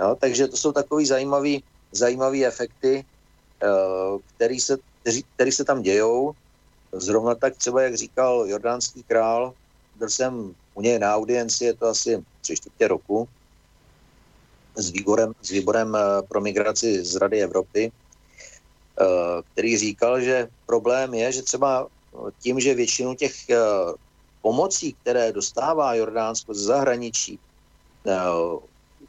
Jo? 0.00 0.16
Takže 0.20 0.48
to 0.48 0.56
jsou 0.56 0.72
takové 0.72 1.06
zajímavé 1.06 1.58
zajímavý 1.92 2.46
efekty, 2.46 3.04
eh, 3.62 3.66
který 4.36 4.60
se, 4.60 4.76
který, 5.00 5.22
který 5.34 5.52
se 5.52 5.64
tam 5.64 5.82
dějou. 5.82 6.32
Zrovna 6.92 7.34
tak 7.34 7.56
třeba, 7.56 7.82
jak 7.82 7.94
říkal 7.94 8.44
jordánský 8.46 9.02
král, 9.02 9.52
byl 9.96 10.08
jsem 10.08 10.54
u 10.74 10.80
něj 10.82 10.98
na 10.98 11.16
audienci, 11.16 11.64
je 11.64 11.74
to 11.74 11.86
asi 11.86 12.24
tři 12.40 12.56
čtvrtě 12.56 12.88
roku, 12.88 13.28
s 14.76 14.90
výborem, 14.90 15.32
s 15.42 15.50
výborem 15.50 15.96
eh, 15.96 16.22
pro 16.28 16.40
migraci 16.40 17.04
z 17.04 17.16
Rady 17.16 17.42
Evropy, 17.42 17.92
eh, 17.92 19.04
který 19.52 19.78
říkal, 19.78 20.20
že 20.20 20.48
problém 20.66 21.14
je, 21.14 21.32
že 21.32 21.42
třeba 21.42 21.88
tím, 22.40 22.60
že 22.60 22.74
většinu 22.74 23.14
těch 23.14 23.50
eh, 23.50 23.58
pomocí, 24.42 24.92
které 25.02 25.32
dostává 25.32 25.94
Jordánsko 25.94 26.54
z 26.54 26.58
zahraničí, 26.58 27.38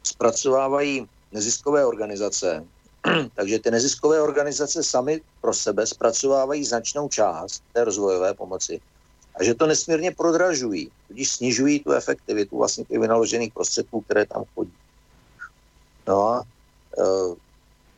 zpracovávají 0.02 1.08
neziskové 1.32 1.86
organizace, 1.86 2.64
Takže 3.34 3.58
ty 3.58 3.70
neziskové 3.70 4.22
organizace 4.22 4.82
sami 4.82 5.20
pro 5.40 5.54
sebe 5.54 5.86
zpracovávají 5.86 6.64
značnou 6.64 7.08
část 7.08 7.62
té 7.72 7.84
rozvojové 7.84 8.34
pomoci 8.34 8.80
a 9.34 9.44
že 9.44 9.54
to 9.54 9.66
nesmírně 9.66 10.10
prodražují, 10.10 10.90
když 11.08 11.32
snižují 11.32 11.80
tu 11.80 11.92
efektivitu 11.92 12.58
vlastně 12.58 12.84
těch 12.84 12.98
vynaložených 12.98 13.52
prostředků, 13.54 14.00
které 14.00 14.26
tam 14.26 14.44
chodí. 14.54 14.72
No 16.06 16.28
a 16.28 16.42
e, 16.42 17.02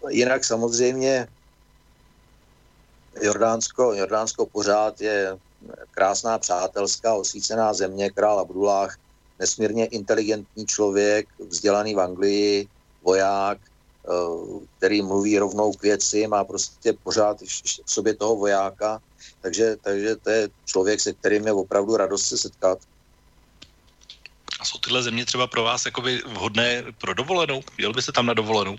jinak 0.08 0.44
samozřejmě 0.44 1.28
Jordánsko, 3.22 3.92
Jordánsko 3.94 4.46
pořád 4.52 5.00
je 5.00 5.36
krásná 5.90 6.38
přátelská 6.38 7.14
osvícená 7.14 7.72
země, 7.72 8.10
král 8.10 8.38
Abdullah, 8.38 8.96
nesmírně 9.38 9.86
inteligentní 9.86 10.66
člověk, 10.66 11.26
vzdělaný 11.48 11.94
v 11.94 12.00
Anglii, 12.00 12.68
voják, 13.02 13.58
Eh, 14.08 14.66
který 14.76 15.02
mluví 15.02 15.38
rovnou 15.38 15.72
k 15.72 15.82
věci, 15.82 16.26
má 16.26 16.44
prostě 16.44 16.92
pořád 17.02 17.36
v 17.86 17.92
sobě 17.92 18.16
toho 18.16 18.36
vojáka, 18.36 19.00
takže, 19.40 19.76
takže 19.76 20.16
to 20.16 20.30
je 20.30 20.48
člověk, 20.64 21.00
se 21.00 21.12
kterým 21.12 21.46
je 21.46 21.52
opravdu 21.52 21.96
radost 21.96 22.24
se 22.24 22.38
setkat. 22.38 22.78
A 24.60 24.64
jsou 24.64 24.78
tyhle 24.78 25.02
země 25.02 25.26
třeba 25.26 25.46
pro 25.46 25.62
vás 25.62 25.84
jakoby 25.84 26.22
vhodné 26.26 26.84
pro 26.98 27.14
dovolenou? 27.14 27.62
Jel 27.78 27.92
byste 27.92 28.12
tam 28.12 28.26
na 28.26 28.34
dovolenou? 28.34 28.76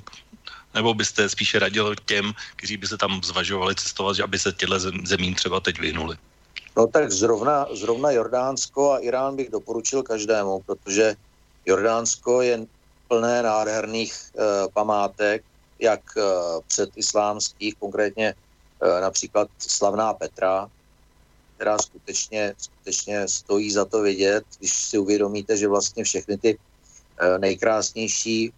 Nebo 0.75 0.93
byste 0.93 1.29
spíše 1.29 1.59
radil 1.59 1.95
těm, 2.05 2.33
kteří 2.55 2.77
by 2.77 2.87
se 2.87 2.97
tam 2.97 3.21
zvažovali 3.23 3.75
cestovat, 3.75 4.15
že 4.15 4.23
aby 4.23 4.39
se 4.39 4.51
těhle 4.51 4.79
zemí 4.79 5.35
třeba 5.35 5.59
teď 5.59 5.79
vyhnuli? 5.79 6.17
No 6.77 6.87
tak 6.87 7.11
zrovna, 7.11 7.67
zrovna 7.73 8.11
Jordánsko 8.11 8.91
a 8.91 8.97
Irán 8.99 9.35
bych 9.35 9.49
doporučil 9.49 10.03
každému, 10.03 10.61
protože 10.65 11.15
Jordánsko 11.65 12.41
je 12.41 12.65
plné 13.07 13.43
nádherných 13.43 14.13
uh, 14.33 14.43
památek, 14.73 15.43
jak 15.79 16.01
uh, 16.15 16.23
předislámských, 16.67 17.75
konkrétně 17.75 18.33
uh, 18.33 19.01
například 19.01 19.47
slavná 19.59 20.13
Petra, 20.13 20.69
která 21.55 21.77
skutečně, 21.77 22.53
skutečně 22.57 23.27
stojí 23.27 23.71
za 23.71 23.85
to 23.85 24.01
vidět, 24.01 24.43
když 24.59 24.73
si 24.73 24.97
uvědomíte, 24.97 25.57
že 25.57 25.67
vlastně 25.67 26.03
všechny 26.03 26.37
ty 26.37 26.57
nejkrásnější 27.37 28.53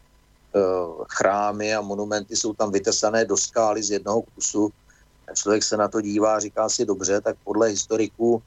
chrámy 1.09 1.75
a 1.75 1.81
monumenty 1.81 2.35
jsou 2.35 2.53
tam 2.53 2.71
vytesané 2.71 3.25
do 3.25 3.37
skály 3.37 3.83
z 3.83 3.91
jednoho 3.91 4.21
kusu. 4.21 4.69
Člověk 5.35 5.63
se 5.63 5.77
na 5.77 5.87
to 5.87 6.01
dívá, 6.01 6.39
říká 6.39 6.69
si 6.69 6.85
dobře, 6.85 7.21
tak 7.21 7.35
podle 7.43 7.67
historiků 7.67 8.41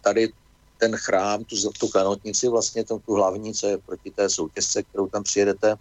tady 0.00 0.32
ten 0.78 0.96
chrám, 0.96 1.44
tu, 1.44 1.56
tu 1.78 1.88
kanotnici, 1.88 2.48
vlastně 2.48 2.84
tu, 2.84 2.98
tu 2.98 3.14
hlavní, 3.14 3.54
co 3.54 3.66
je 3.66 3.78
proti 3.78 4.10
té 4.10 4.30
soutězce, 4.30 4.82
kterou 4.82 5.06
tam 5.08 5.22
přijedete, 5.22 5.76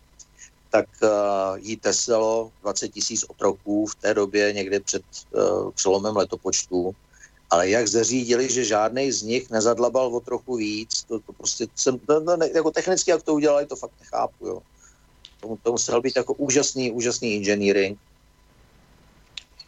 tak 0.70 0.86
uh, 1.04 1.10
jí 1.58 1.78
teselo 1.78 2.52
20 2.62 2.90
tisíc 2.90 3.24
otroků 3.24 3.86
v 3.86 3.96
té 3.96 4.14
době 4.14 4.54
někde 4.54 4.80
před 4.80 5.04
uh, 5.32 5.72
přelomem 5.72 6.18
letopočtu. 6.18 6.96
Ale 7.50 7.70
jak 7.70 7.88
zařídili, 7.88 8.50
že 8.50 8.66
žádný 8.66 9.12
z 9.12 9.22
nich 9.22 9.50
nezadlabal 9.50 10.16
o 10.16 10.20
trochu 10.20 10.56
víc, 10.56 11.04
to, 11.04 11.20
to 11.20 11.34
prostě 11.34 11.68
jsem, 11.76 12.00
to, 12.00 12.22
to, 12.26 12.38
jako 12.54 12.72
technicky, 12.72 13.12
jak 13.12 13.24
to 13.24 13.34
udělali, 13.34 13.66
to 13.66 13.76
fakt 13.76 13.94
nechápu, 14.00 14.48
jo. 14.48 14.60
To, 15.44 15.58
to 15.64 15.72
musel 15.72 16.02
být 16.02 16.16
jako 16.16 16.34
úžasný, 16.34 16.92
úžasný 16.92 17.36
engineering. 17.36 18.00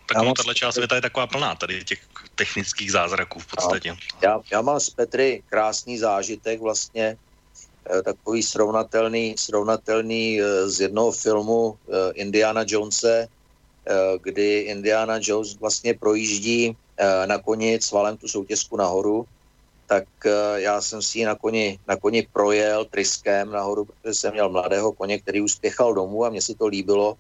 Tak 0.06 0.18
no, 0.18 0.34
tahle 0.34 0.56
část 0.56 0.76
světa 0.76 0.96
je 0.96 1.02
taková 1.02 1.28
plná 1.28 1.56
tady 1.56 1.84
těch 1.84 2.00
technických 2.36 2.92
zázraků 2.92 3.40
v 3.40 3.48
podstatě. 3.48 3.90
No, 3.90 3.98
já, 4.24 4.40
já 4.52 4.62
mám 4.62 4.80
z 4.80 4.90
Petry 4.90 5.44
krásný 5.50 5.98
zážitek 5.98 6.62
vlastně, 6.62 7.18
eh, 7.90 8.02
takový 8.02 8.44
srovnatelný, 8.44 9.36
srovnatelný 9.38 10.42
eh, 10.42 10.70
z 10.70 10.80
jednoho 10.80 11.12
filmu 11.12 11.78
eh, 11.78 12.12
Indiana 12.14 12.64
Jonese, 12.68 13.28
kdy 14.22 14.60
Indiana 14.60 15.22
Jones 15.22 15.62
vlastně 15.62 15.94
projíždí 15.94 16.78
na 17.26 17.38
koni 17.38 17.78
svalem 17.82 18.18
tu 18.18 18.28
soutězku 18.28 18.78
nahoru, 18.78 19.30
tak 19.88 20.04
já 20.56 20.82
jsem 20.82 21.02
si 21.02 21.20
ji 21.20 21.26
na 21.26 21.36
koni, 21.36 21.80
na 21.88 21.96
koni 21.96 22.28
projel 22.34 22.86
tryskem 22.86 23.52
nahoru, 23.52 23.86
protože 23.86 24.14
jsem 24.14 24.34
měl 24.34 24.50
mladého 24.50 24.92
koně, 24.92 25.20
který 25.20 25.42
už 25.42 25.52
spěchal 25.52 25.94
domů 25.94 26.26
a 26.26 26.30
mně 26.30 26.42
se 26.42 26.56
to 26.56 26.68
líbilo, 26.68 27.18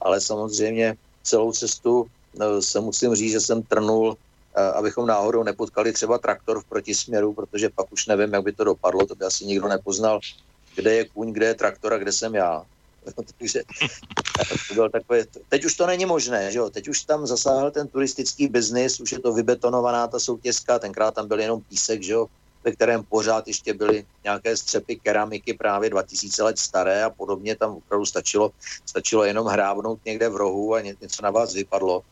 ale 0.00 0.20
samozřejmě 0.20 0.96
celou 1.22 1.52
cestu 1.52 2.06
no, 2.34 2.62
se 2.62 2.80
musím 2.80 3.14
říct, 3.14 3.32
že 3.32 3.40
jsem 3.40 3.62
trnul, 3.62 4.16
eh, 4.56 4.72
abychom 4.72 5.06
náhodou 5.06 5.42
nepotkali 5.42 5.92
třeba 5.92 6.18
traktor 6.18 6.60
v 6.60 6.64
protisměru, 6.64 7.32
protože 7.32 7.68
pak 7.68 7.92
už 7.92 8.06
nevím, 8.06 8.32
jak 8.32 8.42
by 8.42 8.52
to 8.52 8.64
dopadlo, 8.64 9.06
to 9.06 9.14
by 9.14 9.24
asi 9.24 9.44
nikdo 9.44 9.68
nepoznal, 9.68 10.20
kde 10.74 10.94
je 10.94 11.04
kůň, 11.04 11.32
kde 11.32 11.46
je 11.46 11.54
traktor 11.54 11.94
a 11.94 11.98
kde 11.98 12.12
jsem 12.12 12.34
já. 12.34 12.64
Takže 13.14 14.64
to 14.68 14.74
byl 14.74 14.90
takové, 14.90 15.24
teď 15.48 15.64
už 15.64 15.74
to 15.76 15.86
není 15.86 16.06
možné, 16.06 16.52
že 16.52 16.58
jo? 16.58 16.70
teď 16.70 16.88
už 16.88 17.02
tam 17.02 17.26
zasáhl 17.26 17.70
ten 17.70 17.88
turistický 17.88 18.48
biznis, 18.48 19.00
už 19.00 19.12
je 19.12 19.18
to 19.18 19.32
vybetonovaná 19.32 20.06
ta 20.06 20.18
soutězka, 20.18 20.78
tenkrát 20.78 21.14
tam 21.14 21.28
byl 21.28 21.40
jenom 21.40 21.60
písek, 21.60 22.02
že 22.02 22.12
jo? 22.12 22.26
ve 22.64 22.72
kterém 22.72 23.04
pořád 23.04 23.48
ještě 23.48 23.74
byly 23.74 24.06
nějaké 24.24 24.56
střepy 24.56 24.96
keramiky 24.96 25.54
právě 25.54 25.90
2000 25.90 26.42
let 26.42 26.58
staré 26.58 27.04
a 27.04 27.10
podobně. 27.10 27.56
Tam 27.56 27.72
opravdu 27.72 28.06
stačilo, 28.06 28.50
stačilo 28.86 29.24
jenom 29.24 29.46
hrábnout 29.46 30.04
někde 30.04 30.28
v 30.28 30.36
rohu 30.36 30.74
a 30.74 30.80
ně, 30.80 30.96
něco 31.00 31.22
na 31.22 31.30
vás 31.30 31.54
vypadlo. 31.54 32.02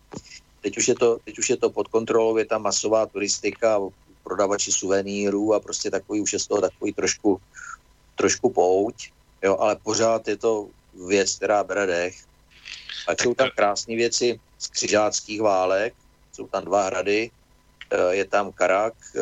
Teď 0.63 0.79
už, 0.79 0.89
je 0.89 0.95
to, 0.95 1.19
teď 1.25 1.39
už 1.39 1.51
je 1.51 1.57
to 1.57 1.71
pod 1.71 1.89
kontrolou, 1.89 2.37
je 2.37 2.45
tam 2.45 2.63
masová 2.63 3.07
turistika, 3.07 3.81
prodavači 4.23 4.73
suvenýrů 4.73 5.55
a 5.55 5.61
prostě 5.61 5.91
takový 5.91 6.21
už 6.21 6.33
je 6.33 6.39
z 6.39 6.47
toho 6.47 6.61
takový 6.61 6.93
trošku, 6.93 7.41
trošku 8.17 8.51
pouť, 8.51 9.11
jo, 9.43 9.57
ale 9.57 9.77
pořád 9.83 10.29
je 10.29 10.37
to 10.37 10.69
věc, 11.07 11.37
která 11.37 11.65
bere 11.65 11.87
dech. 11.87 12.15
A 13.09 13.13
jsou 13.23 13.35
tam 13.35 13.51
krásné 13.57 13.97
věci 13.97 14.41
z 14.59 14.69
křižáckých 14.69 15.41
válek, 15.43 15.95
jsou 16.33 16.49
tam 16.49 16.65
dva 16.65 16.83
hrady, 16.87 17.31
eh, 17.93 18.15
je 18.15 18.25
tam 18.29 18.53
Karak, 18.53 18.95
eh, 19.17 19.21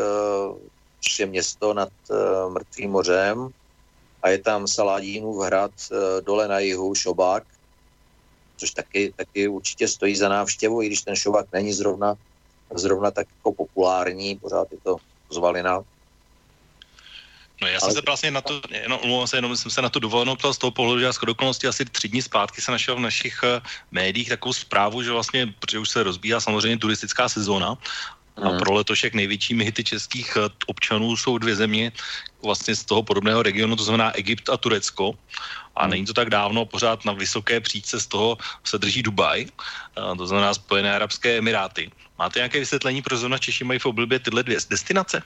je 1.21 1.27
město 1.27 1.75
nad 1.75 1.89
uh, 2.11 2.53
Mrtvým 2.53 2.91
mořem 2.91 3.49
a 4.23 4.29
je 4.29 4.43
tam 4.43 4.69
Saládínův 4.69 5.45
hrad 5.45 5.73
dole 6.21 6.49
na 6.49 6.59
jihu, 6.59 6.95
Šobák. 6.95 7.45
což 8.57 8.71
taky, 8.71 9.13
taky 9.17 9.49
určitě 9.49 9.89
stojí 9.89 10.17
za 10.17 10.29
návštěvu, 10.29 10.83
i 10.83 10.87
když 10.87 11.03
ten 11.03 11.17
šovak 11.17 11.47
není 11.53 11.73
zrovna, 11.73 12.15
zrovna 12.75 13.11
tak 13.11 13.27
jako 13.37 13.55
populární, 13.55 14.37
pořád 14.37 14.69
je 14.73 14.79
to 14.83 14.97
zvalina. 15.33 15.83
No 17.61 17.67
já 17.69 17.81
jsem 17.81 17.87
Ale... 17.87 17.95
se 17.95 18.03
vlastně 18.07 18.31
na 18.31 18.41
to, 18.41 18.61
jenom, 18.71 19.01
umluvám 19.03 19.27
se, 19.27 19.37
jenom 19.37 19.57
jsem 19.57 19.71
se 19.71 19.83
na 19.83 19.89
to 19.89 19.99
dovolenou 19.99 20.37
ptal 20.37 20.55
z 20.55 20.59
toho 20.59 20.71
pohledu, 20.71 21.01
že 21.01 21.13
skoro 21.13 21.33
okolností 21.33 21.67
asi 21.67 21.85
tři 21.85 22.09
dny 22.09 22.23
zpátky 22.23 22.61
se 22.61 22.71
našel 22.73 22.97
v 22.97 23.01
našich 23.09 23.41
uh, 23.43 23.65
médiích 23.91 24.29
takovou 24.29 24.53
zprávu, 24.53 25.03
že 25.03 25.11
vlastně, 25.11 25.47
protože 25.47 25.79
už 25.79 25.89
se 25.89 26.03
rozbíhá 26.03 26.41
samozřejmě 26.41 26.79
turistická 26.79 27.29
sezóna 27.29 27.77
a 28.37 28.49
hmm. 28.49 28.59
pro 28.59 28.75
letošek 28.75 29.15
největšími 29.15 29.65
hity 29.65 29.85
českých 29.85 30.37
uh, 30.37 30.43
občanů 30.67 31.17
jsou 31.17 31.39
dvě 31.39 31.57
země 31.57 31.93
vlastně 32.45 32.77
z 32.77 32.85
toho 32.85 33.03
podobného 33.03 33.43
regionu, 33.43 33.77
to 33.77 33.85
znamená 33.85 34.13
Egypt 34.13 34.49
a 34.49 34.57
Turecko. 34.57 35.15
A 35.77 35.83
hmm. 35.83 35.91
není 35.91 36.07
to 36.07 36.13
tak 36.13 36.31
dávno, 36.31 36.65
pořád 36.65 37.05
na 37.05 37.13
vysoké 37.13 37.61
příčce 37.61 38.01
z 38.01 38.07
toho 38.07 38.39
se 38.65 38.79
drží 38.79 39.03
Dubaj, 39.03 39.47
uh, 39.97 40.17
to 40.17 40.27
znamená 40.27 40.55
Spojené 40.55 40.95
arabské 40.95 41.39
emiráty. 41.39 41.91
Máte 42.19 42.39
nějaké 42.39 42.59
vysvětlení, 42.59 43.03
proč 43.03 43.21
zrovna 43.21 43.39
Češi 43.39 43.65
mají 43.65 43.79
v 43.79 43.87
oblibě 43.87 44.19
tyhle 44.19 44.43
dvě 44.43 44.57
destinace? 44.69 45.23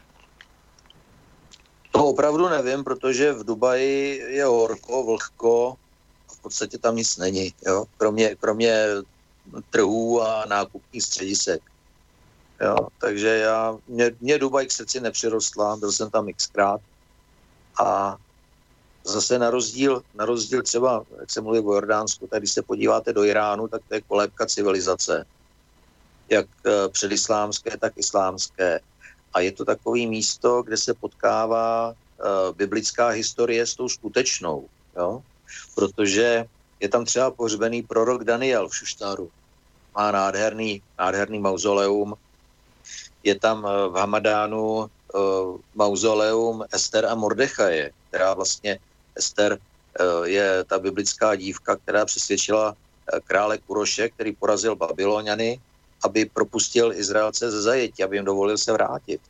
To 1.90 2.04
opravdu 2.04 2.49
nevím, 2.49 2.85
protože 2.85 3.32
v 3.32 3.44
Dubaji 3.44 4.23
je 4.28 4.44
horko, 4.44 5.04
vlhko, 5.04 5.75
v 6.32 6.42
podstatě 6.42 6.78
tam 6.78 6.97
nic 6.97 7.16
není, 7.16 7.54
jo? 7.66 7.85
Kromě, 7.97 8.37
kromě 8.40 8.87
trhů 9.70 10.23
a 10.23 10.44
nákupních 10.49 11.02
středisek. 11.02 11.62
Jo? 12.61 12.76
Takže 12.99 13.28
já, 13.28 13.78
mě, 13.88 14.11
mě 14.20 14.38
Dubaj 14.38 14.66
k 14.66 14.73
srdci 14.73 15.00
nepřirostla, 15.00 15.76
byl 15.76 15.92
jsem 15.92 16.11
tam 16.11 16.32
xkrát 16.32 16.80
a 17.80 18.16
zase 19.04 19.38
na 19.38 19.50
rozdíl, 19.50 20.02
na 20.14 20.25
rozdíl 20.25 20.62
třeba, 20.62 21.04
jak 21.20 21.30
se 21.30 21.40
mluví 21.40 21.59
o 21.61 21.73
Jordánsku, 21.73 22.26
tak 22.26 22.40
když 22.40 22.52
se 22.52 22.62
podíváte 22.62 23.12
do 23.12 23.25
Iránu, 23.25 23.68
tak 23.68 23.82
to 23.88 23.94
je 23.94 24.00
kolébka 24.00 24.47
civilizace, 24.47 25.26
jak 26.28 26.47
eh, 26.66 26.88
předislámské, 26.88 27.76
tak 27.76 27.92
islámské 27.97 28.80
a 29.32 29.40
je 29.40 29.52
to 29.52 29.64
takové 29.64 30.06
místo, 30.06 30.62
kde 30.62 30.76
se 30.76 30.94
potkává 30.94 31.90
uh, 31.90 32.56
biblická 32.56 33.08
historie 33.08 33.66
s 33.66 33.75
tou 33.75 33.88
skutečnou, 33.88 34.68
jo? 34.96 35.22
protože 35.75 36.46
je 36.80 36.88
tam 36.88 37.04
třeba 37.04 37.30
pohřbený 37.30 37.82
prorok 37.82 38.25
Daniel 38.25 38.68
v 38.68 38.76
Šuštáru. 38.76 39.30
Má 39.94 40.10
nádherný, 40.10 40.82
nádherný 40.99 41.38
mauzoleum. 41.38 42.14
Je 43.22 43.34
tam 43.38 43.64
uh, 43.64 43.92
v 43.92 43.96
Hamadánu 43.96 44.62
uh, 44.64 44.88
mauzoleum 45.75 46.64
Ester 46.72 47.06
a 47.06 47.14
Mordechaje, 47.14 47.90
která 48.08 48.34
vlastně 48.34 48.78
Ester 49.14 49.58
uh, 49.58 50.25
je 50.25 50.64
ta 50.64 50.78
biblická 50.78 51.34
dívka, 51.34 51.76
která 51.76 52.04
přesvědčila 52.04 52.76
krále 53.25 53.58
Kuroše, 53.58 54.08
který 54.08 54.32
porazil 54.32 54.76
Babyloniany 54.76 55.60
aby 56.04 56.25
propustil 56.25 56.92
Izraelce 56.92 57.50
ze 57.50 57.62
zajetí, 57.62 58.02
aby 58.02 58.16
jim 58.16 58.25
dovolil 58.25 58.59
se 58.59 58.73
vrátit. 58.73 59.21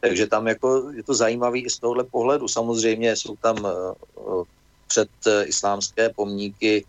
Takže 0.00 0.26
tam 0.26 0.46
jako 0.46 0.90
je 0.90 1.02
to 1.02 1.14
zajímavý 1.14 1.64
i 1.64 1.70
z 1.70 1.78
tohohle 1.78 2.04
pohledu. 2.04 2.48
Samozřejmě 2.48 3.16
jsou 3.16 3.36
tam 3.36 3.56
uh, 3.64 4.44
před 4.86 5.10
uh, 5.26 5.32
islámské 5.46 6.08
pomníky 6.08 6.84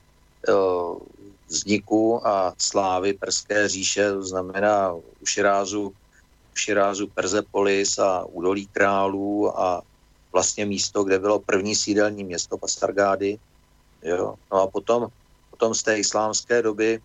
vzniku 1.48 2.28
a 2.28 2.54
slávy 2.58 3.14
Perské 3.14 3.68
říše, 3.70 4.12
to 4.12 4.24
znamená 4.24 4.94
u 4.94 5.26
Širázu, 5.26 5.94
u 6.54 6.56
Širázu 6.56 7.08
Perzepolis 7.08 8.00
a 8.00 8.26
údolí 8.26 8.68
králů 8.68 9.60
a 9.60 9.82
vlastně 10.32 10.66
místo, 10.66 11.04
kde 11.04 11.20
bylo 11.20 11.40
první 11.40 11.76
sídelní 11.76 12.24
město 12.24 12.58
Pastargády. 12.58 13.40
Jo. 14.04 14.36
No 14.52 14.62
a 14.62 14.68
potom, 14.68 15.08
potom 15.50 15.74
z 15.74 15.84
té 15.84 15.98
islámské 15.98 16.62
doby 16.62 17.00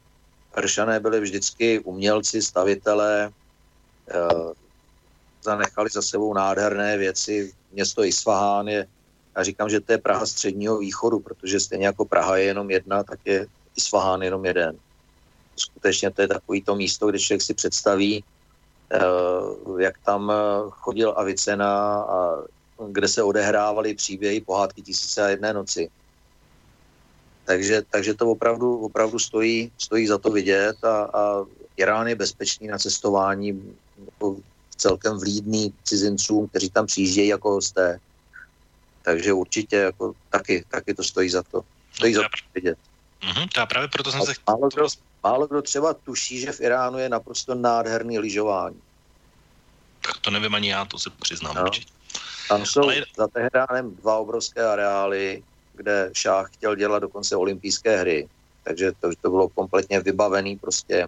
Peršané 0.55 1.01
byli 1.01 1.21
vždycky 1.21 1.79
umělci, 1.79 2.43
stavitelé, 2.43 3.31
eh, 4.11 4.55
zanechali 5.43 5.91
za 5.93 6.03
sebou 6.03 6.35
nádherné 6.35 6.97
věci. 6.97 7.53
Město 7.73 8.05
Isfahán 8.05 8.69
je, 8.69 8.87
já 9.37 9.43
říkám, 9.43 9.71
že 9.71 9.81
to 9.81 9.93
je 9.93 9.99
Praha 9.99 10.27
středního 10.27 10.79
východu, 10.79 11.21
protože 11.21 11.61
stejně 11.61 11.87
jako 11.87 12.05
Praha 12.05 12.37
je 12.37 12.45
jenom 12.45 12.71
jedna, 12.71 13.05
tak 13.05 13.19
je 13.25 13.47
Isfahán 13.77 14.23
jenom 14.23 14.45
jeden. 14.45 14.77
Skutečně 15.57 16.11
to 16.11 16.23
je 16.23 16.29
takový 16.29 16.63
to 16.63 16.75
místo, 16.75 17.07
kde 17.07 17.19
člověk 17.19 17.43
si 17.43 17.55
představí, 17.55 18.25
eh, 18.93 19.01
jak 19.79 19.99
tam 20.05 20.33
chodil 20.71 21.15
Avicena 21.17 22.03
a 22.03 22.43
kde 22.89 23.09
se 23.09 23.23
odehrávaly 23.23 23.95
příběhy 23.95 24.41
pohádky 24.41 24.83
tisíce 24.83 25.23
a 25.25 25.29
jedné 25.29 25.53
noci. 25.53 25.91
Takže, 27.49 27.83
takže 27.91 28.15
to 28.15 28.31
opravdu, 28.31 28.79
opravdu 28.79 29.19
stojí, 29.19 29.73
stojí 29.79 30.07
za 30.07 30.19
to 30.19 30.31
vidět 30.31 30.85
a, 30.85 31.05
a 31.05 31.45
Irán 31.77 32.07
je 32.09 32.15
bezpečný 32.15 32.69
na 32.69 32.79
cestování, 32.79 33.75
jako 34.05 34.37
celkem 34.77 35.19
vlídný 35.19 35.73
cizincům, 35.85 36.49
kteří 36.49 36.71
tam 36.71 36.87
přijíždějí 36.87 37.29
jako 37.29 37.51
hosté. 37.51 38.01
Takže 39.03 39.33
určitě 39.33 39.77
jako 39.77 40.13
taky, 40.31 40.65
taky 40.69 40.95
to 40.95 41.05
stojí 41.05 41.31
za 41.31 41.43
to. 41.43 41.63
Stojí 41.93 42.15
za 42.15 42.23
to 42.23 42.29
vidět. 42.55 42.79
Mm-hmm, 43.23 43.49
to 43.55 43.67
právě 43.67 43.89
proto 43.89 44.13
jsem 44.13 44.23
se... 44.23 44.33
Málo 44.47 44.69
kdo, 44.69 44.87
málo 45.23 45.47
kdo 45.47 45.63
třeba 45.63 45.95
tuší, 45.95 46.41
že 46.41 46.53
v 46.53 46.61
Iránu 46.61 46.99
je 46.99 47.09
naprosto 47.09 47.55
nádherný 47.55 48.19
lyžování. 48.19 48.81
Tak 50.01 50.19
to 50.21 50.31
nevím 50.31 50.55
ani 50.55 50.69
já, 50.69 50.85
to 50.85 50.99
se 50.99 51.11
přiznám 51.11 51.55
no. 51.57 51.63
určitě. 51.63 51.93
Tam 52.49 52.67
jsou 52.67 52.83
Ale... 52.83 53.05
za 53.17 53.29
Teheránem 53.29 53.97
dva 53.97 54.17
obrovské 54.17 54.65
areály, 54.65 55.43
kde 55.79 56.11
šách 56.13 56.51
chtěl 56.53 56.75
dělat 56.75 56.99
dokonce 56.99 57.37
olympijské 57.37 57.97
hry. 57.97 58.29
Takže 58.65 58.93
to, 59.01 59.11
to 59.21 59.31
bylo 59.31 59.49
kompletně 59.49 60.01
vybavené 60.01 60.57
prostě 60.61 61.07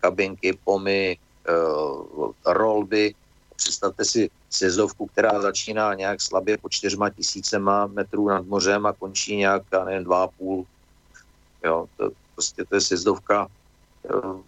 kabinky, 0.00 0.58
pomy, 0.64 1.16
uh, 1.48 2.30
rolby. 2.46 3.14
Představte 3.56 4.04
si 4.04 4.30
sjezdovku, 4.50 5.06
která 5.06 5.40
začíná 5.40 5.94
nějak 5.94 6.20
slabě 6.20 6.58
po 6.58 6.68
čtyřma 6.68 7.10
tisícema 7.10 7.86
metrů 7.86 8.28
nad 8.28 8.46
mořem 8.46 8.86
a 8.86 8.92
končí 8.92 9.36
nějak, 9.36 9.62
já 9.72 9.84
nevím, 9.84 10.04
dva 10.04 10.22
a 10.22 10.28
půl. 10.28 10.66
Jo, 11.64 11.86
to, 11.96 12.10
prostě 12.34 12.64
to 12.64 12.74
je 12.74 12.80
sjezdovka, 12.80 13.46
uh, 14.14 14.40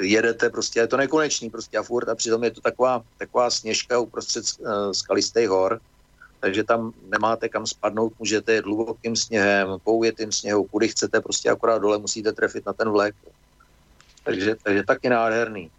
jedete 0.00 0.50
prostě, 0.50 0.80
je 0.80 0.86
to 0.86 0.96
nekonečný 0.96 1.50
prostě 1.50 1.78
a 1.78 1.82
furt 1.82 2.08
a 2.08 2.14
přitom 2.14 2.44
je 2.44 2.50
to 2.50 2.60
taková, 2.60 3.02
taková 3.18 3.50
sněžka 3.50 3.98
uprostřed 3.98 4.44
uh, 4.58 4.92
skalistých 4.92 5.48
hor, 5.48 5.80
takže 6.42 6.64
tam 6.64 6.92
nemáte 7.06 7.48
kam 7.48 7.66
spadnout, 7.66 8.12
můžete 8.18 8.60
hlubokým 8.60 9.16
sněhem, 9.16 9.68
poujetým 9.84 10.32
sněhu, 10.32 10.64
kudy 10.64 10.88
chcete, 10.88 11.20
prostě 11.20 11.50
akorát 11.50 11.78
dole 11.78 11.98
musíte 11.98 12.32
trefit 12.32 12.66
na 12.66 12.72
ten 12.72 12.90
vlek. 12.90 13.14
Takže, 14.24 14.56
takže 14.62 14.82
taky 14.82 15.08
nádherný. 15.08 15.70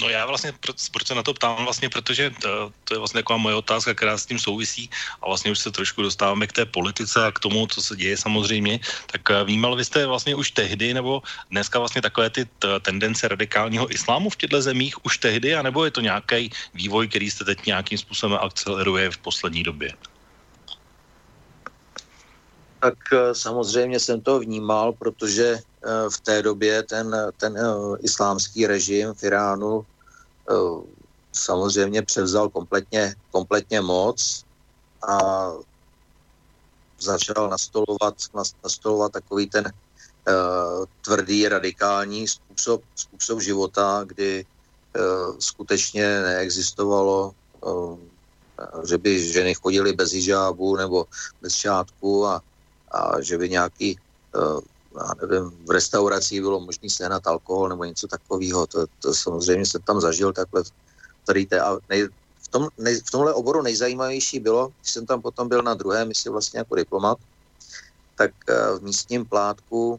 No 0.00 0.08
já 0.08 0.26
vlastně, 0.26 0.52
proč, 0.52 0.88
proč 0.92 1.06
se 1.06 1.14
na 1.14 1.22
to 1.22 1.34
ptám 1.34 1.64
vlastně, 1.64 1.88
protože 1.88 2.30
to, 2.30 2.72
to 2.84 2.94
je 2.94 2.98
vlastně 2.98 3.18
taková 3.18 3.36
moje 3.36 3.54
otázka, 3.54 3.94
která 3.94 4.18
s 4.18 4.26
tím 4.26 4.38
souvisí 4.38 4.90
a 5.22 5.26
vlastně 5.26 5.50
už 5.50 5.58
se 5.58 5.70
trošku 5.70 6.02
dostáváme 6.02 6.46
k 6.46 6.52
té 6.52 6.64
politice 6.66 7.26
a 7.26 7.32
k 7.32 7.38
tomu, 7.38 7.66
co 7.66 7.82
se 7.82 7.96
děje 7.96 8.16
samozřejmě, 8.16 8.80
tak 9.06 9.30
eh, 9.30 9.44
vnímal 9.44 9.76
vy 9.76 9.84
jste 9.84 10.06
vlastně 10.06 10.34
už 10.34 10.50
tehdy, 10.50 10.94
nebo 10.94 11.22
dneska 11.50 11.78
vlastně 11.78 12.02
takové 12.02 12.30
ty 12.30 12.48
tendence 12.82 13.28
radikálního 13.28 13.92
islámu 13.92 14.30
v 14.30 14.36
těchto 14.36 14.62
zemích 14.62 15.04
už 15.04 15.18
tehdy, 15.18 15.54
anebo 15.56 15.84
je 15.84 15.90
to 15.90 16.00
nějaký 16.00 16.50
vývoj, 16.74 17.08
který 17.08 17.30
jste 17.30 17.44
teď 17.44 17.66
nějakým 17.66 17.98
způsobem 17.98 18.38
akceleruje 18.42 19.10
v 19.10 19.18
poslední 19.18 19.62
době? 19.62 19.92
Tak 22.80 22.98
eh, 23.12 23.34
samozřejmě 23.34 24.00
jsem 24.00 24.20
to 24.20 24.40
vnímal, 24.40 24.92
protože 24.92 25.58
v 26.08 26.20
té 26.20 26.42
době 26.42 26.82
ten, 26.82 27.16
ten 27.36 27.56
eh, 27.56 27.62
islámský 28.00 28.66
režim 28.66 29.14
v 29.14 29.22
Iránu 29.22 29.86
eh, 30.50 30.54
samozřejmě 31.32 32.02
převzal 32.02 32.48
kompletně, 32.48 33.14
kompletně 33.30 33.80
moc 33.80 34.44
a 35.08 35.18
začal 37.00 37.48
nastolovat, 37.50 38.14
nastolovat 38.62 39.12
takový 39.12 39.46
ten 39.46 39.72
tvrdý, 41.00 41.48
radikální 41.48 42.28
způsob, 42.28 42.82
způsob 42.94 43.40
života, 43.40 44.04
kdy 44.06 44.46
skutečně 45.38 46.22
neexistovalo, 46.22 47.34
že 48.86 48.98
by 48.98 49.32
ženy 49.32 49.54
chodily 49.54 49.92
bez 49.92 50.12
hijábu 50.12 50.76
nebo 50.76 51.06
bez 51.42 51.54
šátku 51.54 52.26
a, 52.26 52.42
a 52.90 53.20
že 53.20 53.38
by 53.38 53.48
nějaký 53.48 53.98
já 54.96 55.26
nevím, 55.26 55.50
v 55.66 55.70
restauraci 55.70 56.40
bylo 56.40 56.60
možné 56.60 56.90
sehnat 56.90 57.26
alkohol 57.26 57.68
nebo 57.68 57.84
něco 57.84 58.06
takového. 58.06 58.66
To, 58.66 58.86
to 59.02 59.14
samozřejmě 59.14 59.66
jsem 59.66 59.82
tam 59.82 60.00
zažil 60.00 60.32
takhle 60.32 60.62
tady 61.26 61.46
té, 61.46 61.60
a 61.60 61.78
nej, 61.88 62.08
v, 62.42 62.48
tom, 62.48 62.68
nej, 62.78 63.00
v 63.00 63.10
tomhle 63.10 63.34
oboru 63.34 63.62
nejzajímavější 63.62 64.40
bylo, 64.40 64.72
když 64.80 64.92
jsem 64.92 65.06
tam 65.06 65.22
potom 65.22 65.48
byl 65.48 65.62
na 65.62 65.74
druhé 65.74 66.04
misi 66.04 66.28
vlastně 66.28 66.58
jako 66.58 66.74
diplomat, 66.74 67.18
tak 68.16 68.30
uh, 68.48 68.78
v 68.78 68.82
místním 68.82 69.26
plátku 69.26 69.90
uh, 69.90 69.98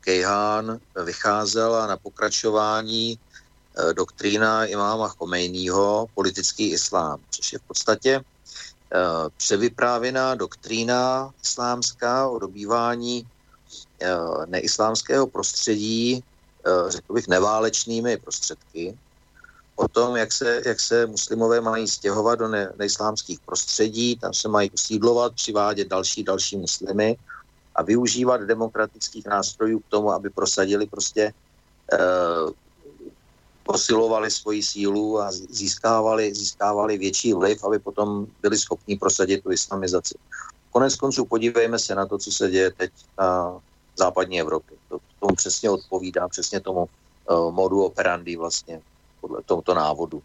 Kejhán 0.00 0.78
vycházela 1.04 1.86
na 1.86 1.96
pokračování 1.96 3.18
uh, 3.18 3.92
doktrína 3.92 4.64
imáma 4.64 5.08
Chomejního, 5.08 6.06
politický 6.14 6.72
islám, 6.72 7.20
což 7.30 7.52
je 7.52 7.58
v 7.58 7.62
podstatě 7.62 8.20
převyprávěná 9.36 10.34
doktrína 10.34 11.30
islámská 11.42 12.28
o 12.28 12.38
dobývání 12.38 13.26
neislámského 14.46 15.26
prostředí, 15.26 16.24
řekl 16.88 17.12
bych, 17.12 17.28
neválečnými 17.28 18.16
prostředky, 18.16 18.98
o 19.76 19.88
tom, 19.88 20.16
jak 20.16 20.32
se, 20.32 20.62
jak 20.66 20.80
se 20.80 21.06
muslimové 21.06 21.60
mají 21.60 21.88
stěhovat 21.88 22.38
do 22.38 22.48
ne, 22.48 22.72
neislámských 22.76 23.40
prostředí, 23.40 24.16
tam 24.16 24.34
se 24.34 24.48
mají 24.48 24.70
usídlovat, 24.70 25.34
přivádět 25.34 25.88
další, 25.88 26.24
další 26.24 26.56
muslimy 26.56 27.16
a 27.74 27.82
využívat 27.82 28.40
demokratických 28.40 29.26
nástrojů 29.26 29.78
k 29.80 29.88
tomu, 29.88 30.10
aby 30.10 30.30
prosadili 30.30 30.86
prostě 30.86 31.32
eh, 31.92 31.98
posilovali 33.62 34.30
svoji 34.30 34.62
sílu 34.62 35.20
a 35.20 35.32
získávali, 35.32 36.34
získávali 36.34 36.98
větší 36.98 37.32
vliv, 37.32 37.64
aby 37.64 37.78
potom 37.78 38.26
byli 38.42 38.58
schopni 38.58 38.96
prosadit 38.96 39.42
tu 39.42 39.52
islamizaci. 39.52 40.14
Konec 40.70 40.96
konců 40.96 41.24
podívejme 41.24 41.78
se 41.78 41.94
na 41.94 42.06
to, 42.06 42.18
co 42.18 42.32
se 42.32 42.50
děje 42.50 42.70
teď 42.70 42.90
na 43.18 43.60
západní 43.96 44.40
Evropě. 44.40 44.76
To 44.88 44.98
tomu 45.20 45.34
přesně 45.34 45.70
odpovídá, 45.70 46.28
přesně 46.28 46.60
tomu 46.60 46.88
uh, 47.30 47.54
modu 47.54 47.84
operandi 47.84 48.36
vlastně 48.36 48.80
podle 49.20 49.42
tohoto 49.42 49.74
návodu. 49.74 50.22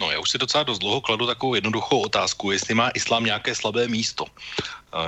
No, 0.00 0.10
já 0.10 0.18
už 0.20 0.30
si 0.30 0.38
docela 0.38 0.64
dost 0.64 0.78
dlouho 0.78 1.00
kladu 1.00 1.26
takovou 1.26 1.54
jednoduchou 1.54 2.00
otázku, 2.00 2.50
jestli 2.50 2.74
má 2.74 2.88
islám 2.88 3.24
nějaké 3.24 3.54
slabé 3.54 3.88
místo, 3.88 4.24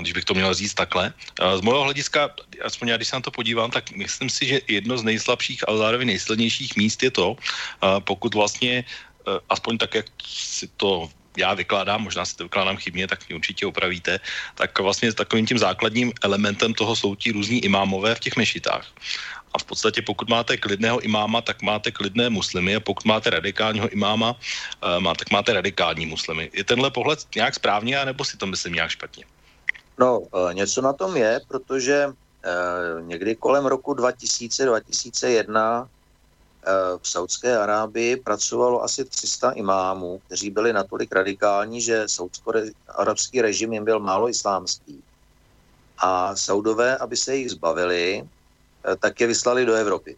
když 0.01 0.13
bych 0.13 0.25
to 0.25 0.35
měl 0.35 0.55
říct 0.55 0.75
takhle. 0.75 1.13
Z 1.57 1.61
mého 1.61 1.83
hlediska, 1.83 2.31
aspoň 2.65 2.89
já, 2.89 2.97
když 2.97 3.09
se 3.09 3.17
na 3.17 3.21
to 3.21 3.31
podívám, 3.31 3.71
tak 3.71 3.91
myslím 3.91 4.31
si, 4.31 4.47
že 4.47 4.61
jedno 4.69 4.99
z 4.99 5.03
nejslabších, 5.03 5.69
ale 5.69 5.79
zároveň 5.79 6.07
nejsilnějších 6.07 6.77
míst 6.77 7.03
je 7.03 7.11
to, 7.11 7.37
pokud 8.05 8.35
vlastně, 8.35 8.85
aspoň 9.49 9.79
tak, 9.79 9.95
jak 9.95 10.07
si 10.25 10.69
to 10.77 11.09
já 11.37 11.55
vykládám, 11.55 12.03
možná 12.03 12.25
si 12.25 12.37
to 12.37 12.45
vykládám 12.45 12.77
chybně, 12.77 13.09
tak 13.09 13.29
mě 13.29 13.37
určitě 13.37 13.67
opravíte, 13.67 14.21
tak 14.55 14.79
vlastně 14.79 15.13
takovým 15.13 15.47
tím 15.47 15.59
základním 15.59 16.13
elementem 16.23 16.75
toho 16.75 16.97
jsou 16.97 17.15
ti 17.15 17.33
různí 17.33 17.65
imámové 17.65 18.15
v 18.15 18.21
těch 18.21 18.37
mešitách. 18.37 18.87
A 19.55 19.59
v 19.59 19.65
podstatě 19.65 20.03
pokud 20.03 20.29
máte 20.29 20.57
klidného 20.57 21.01
imáma, 21.01 21.41
tak 21.41 21.63
máte 21.63 21.91
klidné 21.91 22.31
muslimy 22.31 22.77
a 22.77 22.81
pokud 22.81 23.05
máte 23.05 23.31
radikálního 23.31 23.89
imáma, 23.89 24.37
má, 24.99 25.15
tak 25.15 25.31
máte 25.31 25.53
radikální 25.53 26.07
muslimy. 26.07 26.51
Je 26.53 26.65
tenhle 26.65 26.91
pohled 26.91 27.19
nějak 27.37 27.55
správně, 27.55 27.99
anebo 27.99 28.25
si 28.25 28.37
to 28.37 28.47
myslím 28.47 28.73
nějak 28.73 28.91
špatně? 28.91 29.25
No, 29.99 30.21
uh, 30.21 30.55
něco 30.55 30.81
na 30.83 30.93
tom 30.93 31.17
je, 31.17 31.41
protože 31.49 32.07
uh, 32.07 32.15
někdy 33.07 33.37
kolem 33.37 33.67
roku 33.67 33.95
2000-2001 33.95 35.89
v 37.03 37.09
Saudské 37.09 37.59
Arábii 37.59 38.17
pracovalo 38.17 38.83
asi 38.83 39.05
300 39.05 39.51
imámů, 39.51 40.21
kteří 40.27 40.51
byli 40.51 40.73
natolik 40.73 41.13
radikální, 41.13 41.81
že 41.81 42.09
saudsko-arabský 42.09 43.43
režim 43.43 43.73
jim 43.73 43.85
byl 43.85 44.01
málo 44.01 44.29
islámský. 44.29 45.03
A 45.99 46.37
Saudové, 46.37 46.97
aby 46.97 47.17
se 47.17 47.37
jich 47.37 47.51
zbavili, 47.51 48.29
Eh, 48.85 48.97
tak 48.97 49.21
je 49.21 49.27
vyslali 49.27 49.67
do 49.67 49.75
Evropy. 49.75 50.17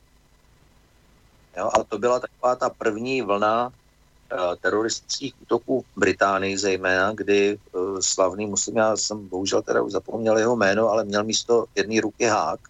Jo, 1.56 1.70
a 1.74 1.84
to 1.84 1.98
byla 1.98 2.20
taková 2.20 2.56
ta 2.56 2.70
první 2.70 3.22
vlna 3.22 3.66
uh, 3.68 4.54
teroristických 4.60 5.34
útoků 5.42 5.84
v 5.96 6.00
Británii 6.00 6.58
zejména, 6.58 7.12
kdy 7.12 7.58
slavný 8.00 8.46
muslim, 8.46 8.76
já 8.76 8.96
jsem 8.96 9.28
bohužel 9.28 9.62
teda 9.62 9.82
už 9.82 9.92
zapomněl 9.92 10.38
jeho 10.38 10.56
jméno, 10.56 10.90
ale 10.90 11.04
měl 11.04 11.24
místo 11.24 11.64
jedné 11.74 12.00
ruky 12.00 12.24
hák 12.24 12.60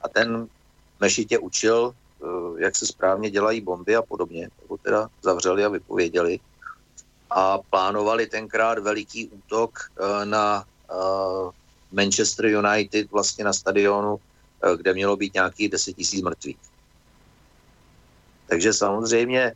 a 0.00 0.08
ten 0.08 0.48
mešitě 1.00 1.38
učil, 1.38 1.94
jak 2.58 2.76
se 2.76 2.86
správně 2.86 3.30
dělají 3.30 3.60
bomby 3.60 3.96
a 3.96 4.02
podobně. 4.02 4.48
Nebo 4.62 4.76
teda 4.76 5.08
zavřeli 5.22 5.64
a 5.64 5.68
vypověděli. 5.68 6.40
A 7.30 7.58
plánovali 7.58 8.26
tenkrát 8.26 8.78
veliký 8.78 9.28
útok 9.28 9.90
uh, 10.00 10.24
na 10.24 10.64
uh, 10.90 11.50
Manchester 11.92 12.46
United, 12.46 13.10
vlastně 13.10 13.44
na 13.44 13.52
stadionu 13.52 14.20
Eh, 14.62 14.76
kde 14.76 14.94
mělo 14.94 15.16
být 15.16 15.34
nějakých 15.34 15.68
10 15.68 15.92
tisíc 15.92 16.22
mrtvých. 16.22 16.58
Takže 18.46 18.72
samozřejmě 18.72 19.42
eh, 19.42 19.54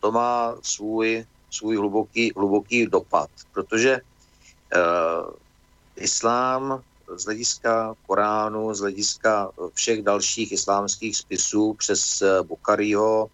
to 0.00 0.12
má 0.12 0.54
svůj, 0.62 1.24
svůj 1.50 1.76
hluboký, 1.76 2.32
hluboký 2.36 2.86
dopad, 2.86 3.30
protože 3.52 4.00
islám 5.96 6.82
z 7.16 7.24
hlediska 7.24 7.94
Koránu, 8.06 8.74
z 8.74 8.80
hlediska 8.80 9.50
všech 9.74 10.02
dalších 10.02 10.52
islámských 10.52 11.16
spisů 11.16 11.74
přes 11.78 12.22
Bukhariho, 12.42 13.30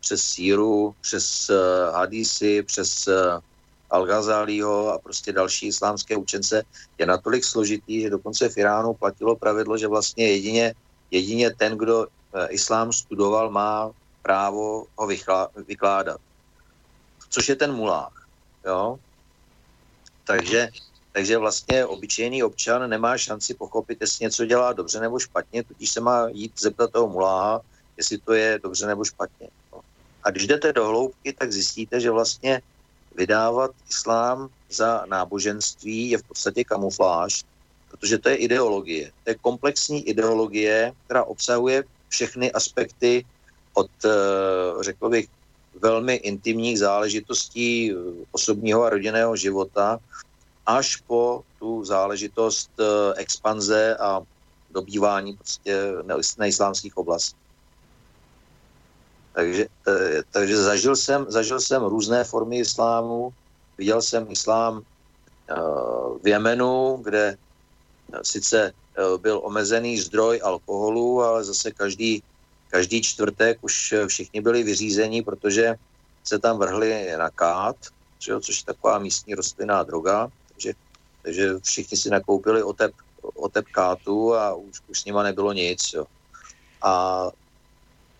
přes 0.00 0.24
Síru, 0.24 0.94
přes 1.00 1.50
Hadisy, 1.92 2.62
přes 2.62 3.08
al 3.92 4.08
a 4.90 4.98
prostě 4.98 5.32
další 5.32 5.66
islámské 5.66 6.16
učence 6.16 6.62
je 6.98 7.06
natolik 7.06 7.44
složitý, 7.44 8.00
že 8.00 8.10
dokonce 8.10 8.48
v 8.48 8.56
Iránu 8.56 8.94
platilo 8.94 9.36
pravidlo, 9.36 9.78
že 9.78 9.88
vlastně 9.88 10.26
jedině, 10.28 10.74
jedině 11.10 11.54
ten, 11.54 11.78
kdo 11.78 12.06
eh, 12.06 12.46
islám 12.48 12.92
studoval, 12.92 13.50
má 13.50 13.90
právo 14.22 14.86
ho 14.96 15.06
vykládat. 15.66 16.20
Což 17.28 17.48
je 17.48 17.56
ten 17.56 17.72
mulách. 17.72 18.28
Jo? 18.64 18.98
Takže, 20.24 20.68
takže 21.12 21.38
vlastně 21.38 21.86
obyčejný 21.86 22.42
občan 22.42 22.90
nemá 22.90 23.18
šanci 23.18 23.54
pochopit, 23.54 23.98
jestli 24.00 24.24
něco 24.24 24.46
dělá 24.46 24.72
dobře 24.72 25.00
nebo 25.00 25.18
špatně, 25.18 25.62
tudíž 25.62 25.90
se 25.90 26.00
má 26.00 26.28
jít 26.28 26.52
zeptat 26.60 26.90
toho 26.92 27.08
muláha, 27.08 27.60
jestli 27.96 28.18
to 28.18 28.32
je 28.32 28.60
dobře 28.62 28.86
nebo 28.86 29.04
špatně. 29.04 29.48
Jo? 29.72 29.80
A 30.24 30.30
když 30.30 30.46
jdete 30.46 30.72
do 30.72 30.86
hloubky, 30.86 31.32
tak 31.32 31.52
zjistíte, 31.52 32.00
že 32.00 32.10
vlastně 32.10 32.62
vydávat 33.14 33.70
islám 33.90 34.48
za 34.70 35.04
náboženství 35.08 36.10
je 36.10 36.18
v 36.18 36.22
podstatě 36.22 36.64
kamufláž, 36.64 37.44
protože 37.90 38.18
to 38.18 38.28
je 38.28 38.36
ideologie. 38.36 39.12
To 39.24 39.30
je 39.30 39.34
komplexní 39.34 40.08
ideologie, 40.08 40.92
která 41.04 41.24
obsahuje 41.24 41.84
všechny 42.08 42.52
aspekty 42.52 43.24
od, 43.74 43.90
eh, 44.04 44.10
řekl 44.80 45.08
bych, 45.08 45.28
velmi 45.80 46.14
intimních 46.14 46.78
záležitostí 46.78 47.92
eh, 47.92 47.94
osobního 48.32 48.84
a 48.84 48.90
rodinného 48.90 49.36
života 49.36 50.00
až 50.66 50.96
po 51.06 51.42
tu 51.58 51.84
záležitost 51.84 52.70
eh, 52.80 52.84
expanze 53.16 53.96
a 53.96 54.20
dobývání 54.70 55.36
prostě 55.36 55.78
neislámských 56.38 56.96
oblastí. 56.96 57.36
Takže, 59.32 59.66
eh, 59.88 60.22
takže 60.30 60.56
zažil, 60.56 60.96
jsem, 60.96 61.26
zažil 61.28 61.60
jsem 61.60 61.82
různé 61.82 62.24
formy 62.24 62.58
islámu. 62.58 63.30
Viděl 63.78 64.02
jsem 64.02 64.30
islám 64.30 64.82
eh, 64.82 65.54
v 66.22 66.26
Jemenu, 66.28 67.00
kde 67.02 67.36
sice 68.22 68.72
byl 69.24 69.40
omezený 69.44 69.96
zdroj 69.96 70.40
alkoholu, 70.44 71.22
ale 71.22 71.44
zase 71.44 71.72
každý, 71.72 72.20
každý 72.68 73.02
čtvrtek 73.02 73.58
už 73.64 73.94
všichni 74.06 74.40
byli 74.40 74.62
vyřízení, 74.62 75.22
protože 75.22 75.74
se 76.24 76.38
tam 76.38 76.58
vrhli 76.58 77.16
na 77.16 77.30
kát, 77.30 77.76
což 78.20 78.58
je 78.58 78.64
taková 78.66 78.98
místní 78.98 79.34
rostlinná 79.34 79.82
droga, 79.82 80.28
takže, 80.62 80.78
takže 81.22 81.58
všichni 81.62 81.96
si 81.98 82.10
nakoupili 82.10 82.62
otep, 82.62 82.92
otep 83.22 83.66
kátu 83.68 84.34
a 84.34 84.54
už, 84.54 84.80
už 84.88 85.00
s 85.00 85.04
nima 85.04 85.22
nebylo 85.22 85.52
nic. 85.52 85.92
Jo. 85.94 86.06
A 86.82 87.30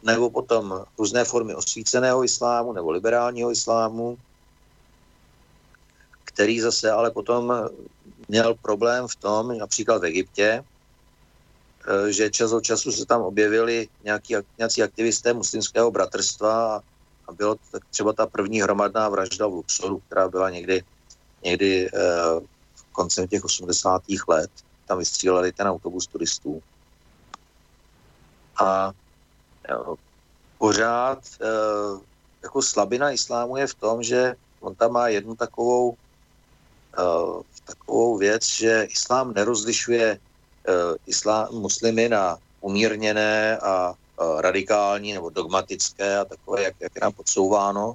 nebo 0.03 0.31
potom 0.31 0.85
různé 0.99 1.25
formy 1.25 1.55
osvíceného 1.55 2.25
islámu 2.25 2.73
nebo 2.73 2.91
liberálního 2.91 3.51
islámu, 3.51 4.19
který 6.25 6.61
zase 6.61 6.91
ale 6.91 7.11
potom 7.11 7.69
měl 8.29 8.55
problém 8.55 9.09
v 9.09 9.17
tom, 9.17 9.59
například 9.59 10.03
v 10.03 10.05
Egyptě, 10.05 10.65
eh, 11.87 12.13
že 12.13 12.31
čas 12.31 12.53
od 12.53 12.61
času 12.65 12.93
se 12.93 13.07
tam 13.07 13.23
objevili 13.23 13.89
nějaký, 14.05 14.35
nějací 14.59 14.83
aktivisté 14.83 15.33
muslimského 15.33 15.91
bratrstva 15.91 16.77
a, 16.77 16.81
a 17.29 17.33
bylo 17.33 17.57
tak 17.71 17.83
třeba 17.91 18.13
ta 18.13 18.27
první 18.27 18.63
hromadná 18.63 19.09
vražda 19.09 19.47
v 19.47 19.53
Luxoru, 19.53 20.03
která 20.07 20.29
byla 20.29 20.51
někdy, 20.51 20.83
někdy 21.45 21.89
eh, 21.89 21.91
v 22.75 22.83
koncem 22.93 23.29
těch 23.29 23.45
80. 23.45 24.03
let. 24.29 24.51
Tam 24.87 24.99
vystříleli 24.99 25.53
ten 25.53 25.67
autobus 25.67 26.07
turistů. 26.07 26.63
A 28.63 28.93
pořád 30.59 31.19
e, 31.41 31.47
jako 32.43 32.63
slabina 32.63 33.11
islámu 33.11 33.57
je 33.57 33.67
v 33.67 33.75
tom, 33.75 34.03
že 34.03 34.35
on 34.61 34.75
tam 34.75 34.93
má 34.93 35.09
jednu 35.09 35.35
takovou, 35.35 35.97
e, 36.99 37.05
takovou 37.65 38.19
věc, 38.19 38.47
že 38.47 38.87
islám 38.91 39.35
nerozlišuje 39.35 40.19
islám, 41.07 41.49
muslimy 41.51 42.09
na 42.09 42.39
umírněné 42.61 43.59
a 43.59 43.95
radikální 44.39 45.13
nebo 45.13 45.31
dogmatické 45.31 46.19
a 46.19 46.25
takové, 46.25 46.63
jak, 46.63 46.75
jak 46.81 46.95
je 46.95 47.01
nám 47.01 47.13
podsouváno, 47.13 47.95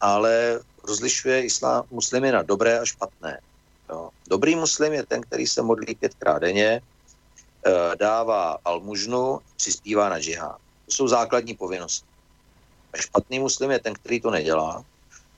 ale 0.00 0.60
rozlišuje 0.88 1.44
islám 1.44 1.84
muslimy 1.90 2.32
na 2.32 2.42
dobré 2.42 2.80
a 2.80 2.84
špatné. 2.84 3.40
Jo. 3.88 4.10
Dobrý 4.28 4.56
muslim 4.56 4.92
je 4.92 5.06
ten, 5.06 5.20
který 5.20 5.46
se 5.46 5.62
modlí 5.62 5.94
pětkrát 5.94 6.42
denně, 6.42 6.80
dává 7.98 8.58
almužnu, 8.64 9.40
přispívá 9.56 10.08
na 10.08 10.18
džihad. 10.20 10.56
To 10.86 10.92
jsou 10.92 11.08
základní 11.08 11.54
povinnosti. 11.54 12.06
A 12.92 12.96
špatný 12.96 13.38
muslim 13.38 13.70
je 13.70 13.78
ten, 13.78 13.94
který 13.94 14.20
to 14.20 14.30
nedělá. 14.30 14.84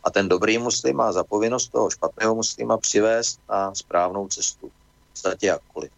A 0.05 0.11
ten 0.11 0.29
dobrý 0.29 0.59
muslim 0.59 0.97
má 0.97 1.13
za 1.13 1.25
povinnost 1.25 1.69
toho 1.69 1.91
špatného 1.91 2.35
muslima 2.35 2.79
přivést 2.79 3.41
na 3.51 3.75
správnou 3.75 4.29
cestu. 4.29 4.69
V 4.69 5.11
podstatě 5.11 5.47
jakkoliv. 5.47 5.91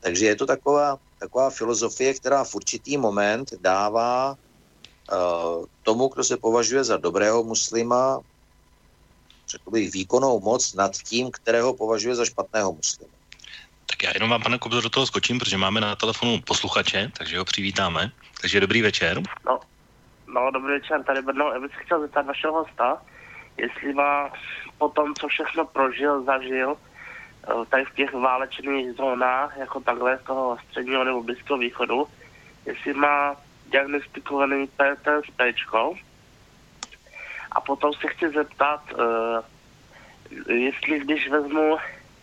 Takže 0.00 0.26
je 0.26 0.36
to 0.36 0.46
taková, 0.46 0.98
taková 1.18 1.50
filozofie, 1.50 2.14
která 2.14 2.44
v 2.44 2.54
určitý 2.54 2.98
moment 2.98 3.54
dává 3.60 4.34
uh, 4.34 5.64
tomu, 5.82 6.08
kdo 6.08 6.24
se 6.24 6.36
považuje 6.36 6.84
za 6.84 6.96
dobrého 6.96 7.44
muslima, 7.44 8.20
řekl 9.52 9.70
bych, 9.70 9.92
výkonnou 9.92 10.40
moc 10.40 10.74
nad 10.74 10.92
tím, 10.96 11.30
kterého 11.30 11.74
považuje 11.74 12.14
za 12.14 12.24
špatného 12.24 12.72
muslima. 12.72 13.12
Tak 13.86 14.02
já 14.02 14.10
jenom 14.14 14.30
vám, 14.30 14.42
pane 14.42 14.58
Kobzo, 14.58 14.80
do 14.80 14.90
toho 14.90 15.06
skočím, 15.06 15.38
protože 15.38 15.56
máme 15.58 15.80
na 15.80 15.96
telefonu 15.96 16.40
posluchače, 16.40 17.10
takže 17.18 17.38
ho 17.38 17.44
přivítáme. 17.44 18.10
Takže 18.40 18.60
dobrý 18.60 18.82
večer. 18.82 19.22
No, 19.46 19.60
no 20.26 20.50
dobrý 20.50 20.72
večer, 20.72 21.04
tady 21.04 21.22
Brno. 21.22 21.52
Já 21.52 21.60
bych 21.60 21.70
chtěl 21.84 22.00
zeptat 22.00 22.26
vašeho 22.26 22.52
hosta, 22.52 23.02
jestli 23.56 23.94
má 23.94 24.32
po 24.78 24.88
tom, 24.88 25.14
co 25.14 25.28
všechno 25.28 25.66
prožil, 25.66 26.24
zažil, 26.24 26.76
eh, 26.76 27.66
tady 27.68 27.84
v 27.84 27.94
těch 27.94 28.12
válečných 28.12 28.92
zónách, 28.92 29.56
jako 29.56 29.80
takhle 29.80 30.18
z 30.18 30.22
toho 30.22 30.58
středního 30.68 31.04
nebo 31.04 31.22
blízkého 31.22 31.58
východu, 31.58 32.08
jestli 32.66 32.94
má 32.94 33.36
diagnostikovaný 33.70 34.66
PTSP. 34.66 35.40
A 37.52 37.60
potom 37.60 37.92
se 37.92 38.08
chci 38.08 38.28
zeptat, 38.28 38.80
uh, 38.92 40.56
jestli 40.56 41.00
když 41.00 41.30
vezmu 41.30 41.76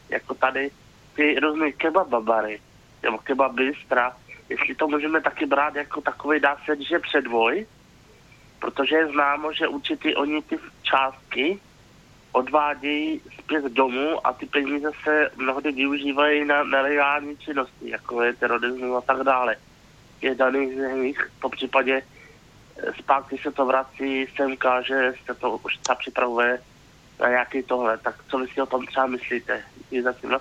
jako 0.09 0.33
tady 0.33 0.71
ty 1.15 1.39
různé 1.39 1.71
kebababary, 1.71 2.61
nebo 3.03 3.17
kebabistra, 3.17 4.17
jestli 4.49 4.75
to 4.75 4.87
můžeme 4.87 5.21
taky 5.21 5.45
brát 5.45 5.75
jako 5.75 6.01
takový, 6.01 6.39
dá 6.39 6.57
se 6.65 6.83
že 6.83 6.99
předvoj, 6.99 7.65
protože 8.59 8.95
je 8.95 9.07
známo, 9.07 9.53
že 9.53 9.67
určitě 9.67 10.15
oni 10.15 10.41
ty 10.41 10.59
částky 10.81 11.59
odvádějí 12.31 13.21
zpět 13.39 13.63
domů 13.65 14.27
a 14.27 14.33
ty 14.33 14.45
peníze 14.45 14.91
se 15.03 15.31
mnohdy 15.35 15.71
využívají 15.71 16.45
na 16.45 16.63
nelegální 16.63 17.37
činnosti, 17.37 17.89
jako 17.89 18.21
je 18.21 18.33
terorismus 18.33 18.97
a 18.97 19.01
tak 19.01 19.23
dále. 19.23 19.55
Je 20.21 20.35
daných 20.35 20.75
zemích, 20.75 21.31
po 21.41 21.49
případě 21.49 22.01
eh, 22.01 22.18
zpátky 22.99 23.37
se 23.37 23.51
to 23.51 23.65
vrací 23.65 24.27
semka, 24.35 24.81
že 24.81 25.13
se 25.25 25.33
to 25.33 25.57
už 25.57 25.77
ta 25.77 25.95
připravuje 25.95 26.59
na 27.19 27.29
nějaký 27.29 27.63
tohle. 27.63 27.97
Tak 27.97 28.15
co 28.27 28.37
vy 28.37 28.47
si 28.47 28.61
o 28.61 28.65
tom 28.65 28.85
třeba 28.85 29.07
myslíte? 29.07 29.63
Děkuji 29.77 30.03
zatím 30.03 30.29
na 30.29 30.39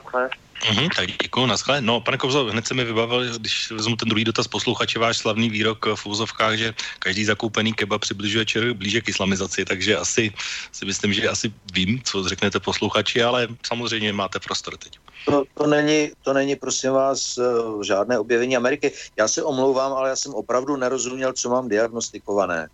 Mm-hmm, 0.58 0.88
tak 0.96 1.06
děkuji, 1.22 1.46
naschle. 1.46 1.80
No, 1.80 2.00
pane 2.00 2.18
Kobzo, 2.18 2.44
hned 2.44 2.66
se 2.66 2.74
mi 2.74 2.84
vybavil, 2.84 3.38
když 3.38 3.70
vezmu 3.70 3.96
ten 3.96 4.08
druhý 4.08 4.24
dotaz 4.24 4.48
posluchače, 4.48 4.98
váš 4.98 5.18
slavný 5.18 5.50
výrok 5.50 5.86
v 5.94 6.06
úzovkách, 6.06 6.54
že 6.58 6.74
každý 6.98 7.24
zakoupený 7.24 7.72
keba 7.72 7.98
přibližuje 7.98 8.46
čer 8.46 8.72
blíže 8.72 9.00
k 9.00 9.08
islamizaci, 9.08 9.64
takže 9.64 9.96
asi 9.96 10.32
si 10.72 10.84
myslím, 10.84 11.12
že 11.12 11.28
asi 11.28 11.52
vím, 11.72 12.02
co 12.04 12.28
řeknete 12.28 12.60
posluchači, 12.60 13.22
ale 13.22 13.48
samozřejmě 13.62 14.12
máte 14.12 14.38
prostor 14.38 14.76
teď. 14.76 14.98
To, 15.24 15.44
to, 15.54 15.66
není, 15.66 16.10
to 16.22 16.32
není, 16.32 16.56
prosím 16.56 16.90
vás, 16.90 17.38
eh, 17.38 17.84
žádné 17.84 18.18
objevení 18.18 18.56
Ameriky. 18.56 18.92
Já 19.16 19.28
se 19.28 19.42
omlouvám, 19.42 19.92
ale 19.92 20.08
já 20.08 20.16
jsem 20.16 20.34
opravdu 20.34 20.76
nerozuměl, 20.76 21.32
co 21.32 21.48
mám 21.48 21.68
diagnostikované. 21.68 22.68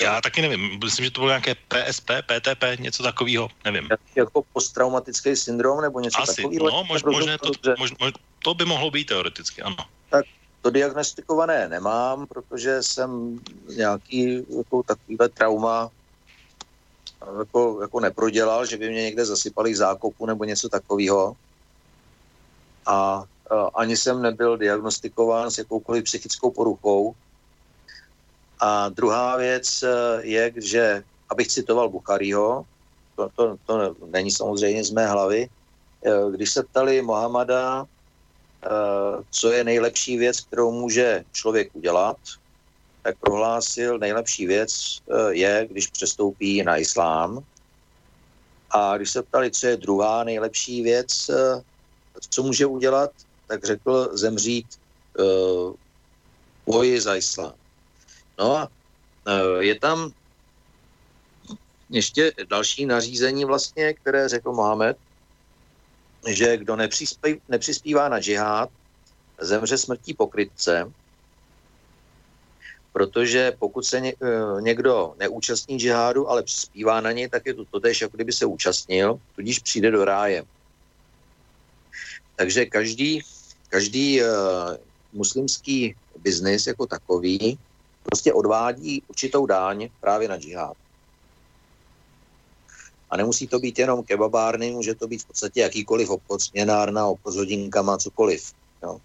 Já 0.00 0.20
taky 0.20 0.42
nevím, 0.42 0.78
myslím, 0.84 1.04
že 1.04 1.10
to 1.10 1.20
bylo 1.20 1.30
nějaké 1.30 1.54
PSP, 1.54 2.10
PTP, 2.26 2.64
něco 2.78 3.02
takového, 3.02 3.48
nevím. 3.64 3.88
Jako 4.14 4.44
posttraumatický 4.52 5.36
syndrom 5.36 5.80
nebo 5.80 6.00
něco 6.00 6.22
Asi, 6.22 6.42
takového? 6.42 6.70
no, 6.70 6.84
mož, 6.84 7.02
možné 7.02 7.38
to, 7.38 7.50
mož, 7.78 7.92
mož, 8.00 8.12
to 8.44 8.54
by 8.54 8.64
mohlo 8.64 8.90
být 8.90 9.04
teoreticky, 9.04 9.62
ano. 9.62 9.76
Tak 10.10 10.24
to 10.62 10.70
diagnostikované 10.70 11.68
nemám, 11.68 12.26
protože 12.26 12.82
jsem 12.82 13.40
nějaký 13.76 14.46
jako 14.58 14.82
takovýhle 14.82 15.28
trauma 15.28 15.90
jako, 17.38 17.78
jako 17.82 18.00
neprodělal, 18.00 18.66
že 18.66 18.76
by 18.76 18.90
mě 18.90 19.02
někde 19.02 19.24
zasypali 19.24 19.74
zákopu 19.74 20.26
nebo 20.26 20.44
něco 20.44 20.68
takového. 20.68 21.36
A, 22.86 22.94
a 22.96 23.24
ani 23.74 23.96
jsem 23.96 24.22
nebyl 24.22 24.56
diagnostikován 24.56 25.50
s 25.50 25.58
jakoukoliv 25.58 26.04
psychickou 26.04 26.50
poruchou, 26.50 27.14
a 28.62 28.88
druhá 28.88 29.36
věc 29.36 29.82
eh, 29.82 29.88
je, 30.22 30.52
že, 30.56 31.02
abych 31.28 31.48
citoval 31.48 31.88
Bucharího, 31.88 32.64
to, 33.16 33.28
to, 33.34 33.56
to 33.66 33.94
není 34.06 34.30
samozřejmě 34.30 34.84
z 34.84 34.90
mé 34.90 35.06
hlavy, 35.06 35.48
eh, 36.06 36.30
když 36.30 36.50
se 36.50 36.62
ptali 36.62 37.02
Mohamada, 37.02 37.84
eh, 37.84 38.68
co 39.30 39.52
je 39.52 39.64
nejlepší 39.64 40.16
věc, 40.16 40.40
kterou 40.40 40.70
může 40.72 41.24
člověk 41.32 41.68
udělat, 41.74 42.16
tak 43.02 43.18
prohlásil, 43.18 43.98
nejlepší 43.98 44.46
věc 44.46 44.70
je, 45.30 45.66
když 45.70 45.86
přestoupí 45.86 46.62
na 46.62 46.76
islám. 46.76 47.42
A 48.70 48.96
když 48.96 49.10
se 49.10 49.22
ptali, 49.22 49.50
co 49.50 49.66
je 49.66 49.76
druhá 49.76 50.24
nejlepší 50.24 50.82
věc, 50.82 51.30
co 52.30 52.42
může 52.42 52.66
udělat, 52.66 53.10
tak 53.46 53.64
řekl 53.64 54.16
zemřít 54.16 54.66
boji 56.66 57.00
za 57.00 57.14
islám. 57.16 57.61
No 58.38 58.56
a 58.56 58.68
e, 59.26 59.64
je 59.64 59.78
tam 59.78 60.12
ještě 61.90 62.32
další 62.48 62.86
nařízení 62.86 63.44
vlastně, 63.44 63.94
které 63.94 64.28
řekl 64.28 64.52
Mohamed, 64.52 64.96
že 66.28 66.56
kdo 66.56 66.76
nepřispí, 66.76 67.40
nepřispívá 67.48 68.08
na 68.08 68.20
džihad, 68.20 68.70
zemře 69.40 69.78
smrtí 69.78 70.14
pokrytce, 70.14 70.92
protože 72.92 73.52
pokud 73.58 73.84
se 73.84 73.98
e, 73.98 74.14
někdo 74.60 75.14
neúčastní 75.18 75.78
džihádu, 75.78 76.30
ale 76.30 76.42
přispívá 76.42 77.00
na 77.00 77.12
něj, 77.12 77.28
tak 77.28 77.46
je 77.46 77.54
to 77.54 77.64
totéž, 77.64 78.00
jako 78.00 78.16
kdyby 78.16 78.32
se 78.32 78.46
účastnil, 78.46 79.20
tudíž 79.36 79.58
přijde 79.58 79.90
do 79.90 80.04
ráje. 80.04 80.44
Takže 82.36 82.66
každý, 82.66 83.20
každý 83.68 84.22
uh, 84.22 84.28
muslimský 85.12 85.94
biznis 86.18 86.66
jako 86.66 86.86
takový 86.86 87.58
prostě 88.02 88.32
odvádí 88.32 89.02
určitou 89.08 89.46
dáň 89.46 89.88
právě 90.00 90.28
na 90.28 90.36
džihad. 90.36 90.76
A 93.10 93.16
nemusí 93.16 93.46
to 93.46 93.58
být 93.58 93.78
jenom 93.78 94.02
kebabárny, 94.02 94.70
může 94.70 94.94
to 94.94 95.08
být 95.08 95.22
v 95.22 95.26
podstatě 95.26 95.60
jakýkoliv 95.60 96.10
obchod, 96.10 96.42
směnárna, 96.42 97.06
obchod 97.06 97.32
s 97.32 97.36
hodinkama, 97.36 97.98
cokoliv. 97.98 98.52
Jo. 98.82 99.00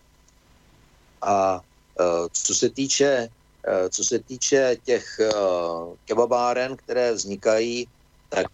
A 1.21 1.61
uh, 1.99 2.27
co 2.31 2.55
se 2.55 2.69
týče 2.69 3.29
uh, 3.67 3.89
co 3.89 4.03
se 4.03 4.19
týče 4.19 4.77
těch 4.83 5.19
uh, 5.19 5.93
kebabáren, 6.05 6.77
které 6.77 7.13
vznikají, 7.13 7.87
tak 8.29 8.51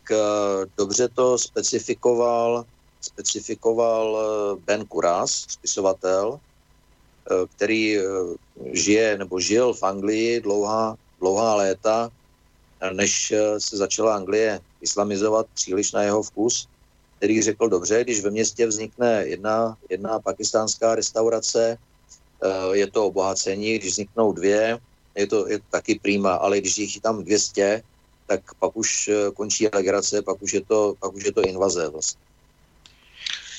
dobře 0.77 1.07
to 1.07 1.37
specifikoval 1.37 2.65
specifikoval 3.03 4.17
Ben 4.65 4.85
Kuras, 4.85 5.31
spisovatel, 5.31 6.39
který 7.55 7.97
eh, 7.97 8.03
žije 8.71 9.17
nebo 9.17 9.39
žil 9.39 9.73
v 9.73 9.83
Anglii 9.83 10.41
dlouhá, 10.41 10.95
dlouhá 11.19 11.55
léta, 11.55 12.09
než 12.93 13.31
eh, 13.31 13.59
se 13.59 13.77
začala 13.77 14.15
Anglie 14.15 14.59
islamizovat 14.81 15.47
příliš 15.53 15.91
na 15.91 16.03
jeho 16.03 16.23
vkus, 16.23 16.67
který 17.17 17.41
řekl, 17.41 17.69
dobře, 17.69 18.03
když 18.03 18.21
ve 18.21 18.31
městě 18.31 18.67
vznikne 18.67 19.23
jedna, 19.25 19.77
jedna 19.89 20.19
pakistánská 20.19 20.95
restaurace, 20.95 21.77
je 22.71 22.91
to 22.91 23.07
obohacení, 23.07 23.79
když 23.79 23.91
vzniknou 23.91 24.33
dvě, 24.33 24.79
je 25.15 25.27
to, 25.27 25.47
je 25.47 25.59
to 25.59 25.65
taky 25.69 25.99
prýma, 25.99 26.33
ale 26.33 26.59
když 26.59 26.77
jich 26.77 26.95
je 26.95 27.01
tam 27.01 27.23
200, 27.23 27.81
tak 28.27 28.41
pak 28.59 28.77
už 28.77 29.09
končí 29.33 29.67
legrace, 29.73 30.21
pak 30.21 30.41
už 30.41 30.53
je 30.53 30.61
to, 30.65 30.95
pak 30.99 31.13
už 31.13 31.25
je 31.25 31.33
to 31.33 31.41
invaze 31.41 31.89
vlastně. 31.89 32.32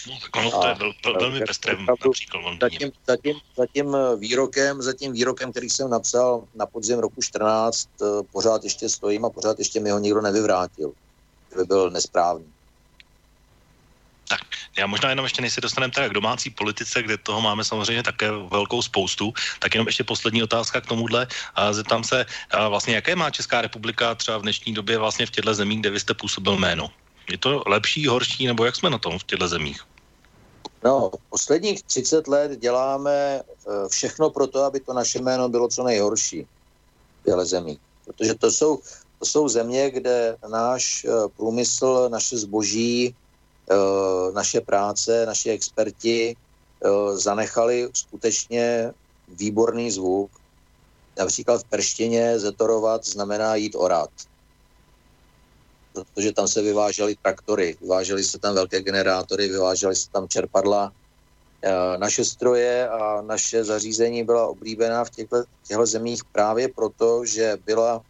No, 0.08 0.18
tak 0.20 0.36
ono 0.36 0.50
to 0.50 0.66
je 0.68 0.74
vel, 0.74 0.92
vel, 1.04 1.14
velmi 1.20 1.40
pestré 1.40 1.76
například 1.76 2.42
zatím, 2.60 2.92
zatím, 3.06 3.36
zatím, 3.56 3.96
výrokem, 4.18 4.82
zatím 4.82 5.12
výrokem, 5.12 5.50
který 5.50 5.70
jsem 5.70 5.90
napsal 5.90 6.44
na 6.54 6.66
podzim 6.66 6.98
roku 6.98 7.22
14, 7.22 7.88
eh, 8.02 8.04
pořád 8.32 8.64
ještě 8.64 8.88
stojím 8.88 9.24
a 9.24 9.30
pořád 9.30 9.58
ještě 9.58 9.80
mi 9.80 9.90
ho 9.90 9.98
nikdo 9.98 10.20
nevyvrátil. 10.20 10.92
Že 11.50 11.56
by 11.56 11.64
byl 11.64 11.90
nesprávný. 11.90 12.44
Tak, 14.28 14.40
já 14.76 14.86
možná 14.86 15.10
jenom 15.10 15.24
ještě 15.24 15.42
než 15.42 15.52
se 15.52 15.60
dostaneme 15.60 15.92
k 16.08 16.12
domácí 16.12 16.50
politice, 16.50 17.02
kde 17.02 17.18
toho 17.18 17.40
máme 17.40 17.64
samozřejmě 17.64 18.02
také 18.02 18.30
velkou 18.30 18.82
spoustu, 18.82 19.32
tak 19.58 19.74
jenom 19.74 19.86
ještě 19.86 20.04
poslední 20.04 20.42
otázka 20.42 20.80
k 20.80 20.86
tomuhle. 20.86 21.26
A 21.54 21.72
zeptám 21.72 22.04
se, 22.04 22.26
a 22.50 22.68
vlastně 22.68 22.94
jaké 22.94 23.16
má 23.16 23.30
Česká 23.30 23.60
republika 23.60 24.14
třeba 24.14 24.38
v 24.38 24.42
dnešní 24.42 24.74
době 24.74 24.98
vlastně 24.98 25.26
v 25.26 25.30
těchto 25.30 25.54
zemích, 25.54 25.80
kde 25.80 25.90
vy 25.90 26.00
jste 26.00 26.14
působil 26.14 26.56
jméno? 26.56 26.90
Je 27.30 27.38
to 27.38 27.62
lepší, 27.66 28.06
horší, 28.06 28.46
nebo 28.46 28.64
jak 28.64 28.76
jsme 28.76 28.90
na 28.90 28.98
tom 28.98 29.18
v 29.18 29.24
těchto 29.24 29.48
zemích? 29.48 29.93
No, 30.84 31.10
posledních 31.30 31.82
30 31.82 32.28
let 32.28 32.60
děláme 32.60 33.40
eh, 33.40 33.88
všechno 33.88 34.30
pro 34.30 34.46
to, 34.46 34.62
aby 34.62 34.80
to 34.80 34.92
naše 34.92 35.18
jméno 35.18 35.48
bylo 35.48 35.68
co 35.68 35.82
nejhorší 35.82 36.42
v 37.20 37.24
těchto 37.24 37.44
zemí. 37.44 37.78
Protože 38.04 38.34
to 38.34 38.50
jsou, 38.50 38.78
to 39.18 39.26
jsou 39.26 39.48
země, 39.48 39.90
kde 39.90 40.36
náš 40.48 41.04
eh, 41.04 41.28
průmysl, 41.36 42.08
naše 42.08 42.36
zboží, 42.38 43.14
eh, 43.70 44.32
naše 44.32 44.60
práce, 44.60 45.26
naši 45.26 45.50
experti 45.50 46.36
zanechali 47.14 47.88
skutečně 47.94 48.92
výborný 49.28 49.90
zvuk. 49.90 50.30
Například 51.18 51.60
v 51.60 51.64
perštině 51.64 52.38
zetorovat 52.38 53.06
znamená 53.06 53.54
jít 53.54 53.74
orat 53.74 54.10
protože 55.94 56.32
tam 56.32 56.48
se 56.48 56.62
vyvážely 56.62 57.16
traktory, 57.22 57.76
vyvážely 57.80 58.24
se 58.24 58.38
tam 58.38 58.54
velké 58.54 58.82
generátory, 58.82 59.48
vyvážely 59.48 59.96
se 59.96 60.10
tam 60.10 60.28
čerpadla. 60.28 60.92
naše 61.96 62.24
stroje 62.24 62.88
a 62.88 63.22
naše 63.22 63.64
zařízení 63.64 64.24
byla 64.24 64.46
oblíbená 64.46 65.04
v 65.04 65.10
těchto, 65.10 65.36
těchto 65.66 65.86
zemích 65.86 66.24
právě 66.24 66.68
proto, 66.68 67.24
že 67.24 67.56
byla, 67.64 68.02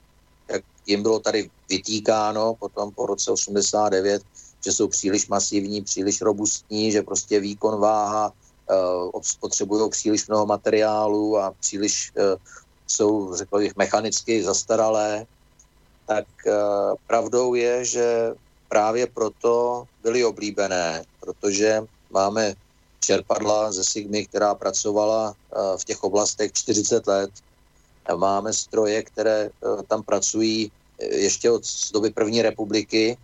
jak 0.48 0.64
jim 0.86 1.02
bylo 1.02 1.20
tady 1.20 1.50
vytýkáno 1.68 2.54
potom 2.54 2.90
po 2.90 3.06
roce 3.06 3.30
89, 3.30 4.22
že 4.64 4.72
jsou 4.72 4.88
příliš 4.88 5.28
masivní, 5.28 5.84
příliš 5.84 6.20
robustní, 6.20 6.92
že 6.92 7.02
prostě 7.02 7.40
výkon, 7.40 7.80
váha 7.80 8.32
uh, 8.32 9.20
potřebují 9.40 9.90
příliš 9.90 10.26
mnoho 10.26 10.46
materiálu 10.46 11.38
a 11.38 11.54
příliš 11.60 12.12
uh, 12.16 12.40
jsou, 12.86 13.36
řekl 13.36 13.58
bych, 13.58 13.76
mechanicky 13.76 14.42
zastaralé, 14.42 15.26
tak 16.06 16.26
uh, 16.46 16.52
pravdou 17.06 17.54
je, 17.54 17.84
že 17.84 18.34
právě 18.68 19.06
proto 19.06 19.84
byly 20.02 20.24
oblíbené, 20.24 21.04
protože 21.20 21.82
máme 22.10 22.54
čerpadla 23.00 23.72
ze 23.72 23.84
Sigmy, 23.84 24.26
která 24.26 24.54
pracovala 24.54 25.28
uh, 25.30 25.76
v 25.76 25.84
těch 25.84 26.04
oblastech 26.04 26.52
40 26.52 27.06
let. 27.06 27.30
Máme 28.16 28.52
stroje, 28.52 29.02
které 29.02 29.50
uh, 29.50 29.82
tam 29.82 30.02
pracují 30.02 30.72
ještě 30.98 31.50
od 31.50 31.62
doby 31.92 32.10
první 32.10 32.42
republiky, 32.42 33.16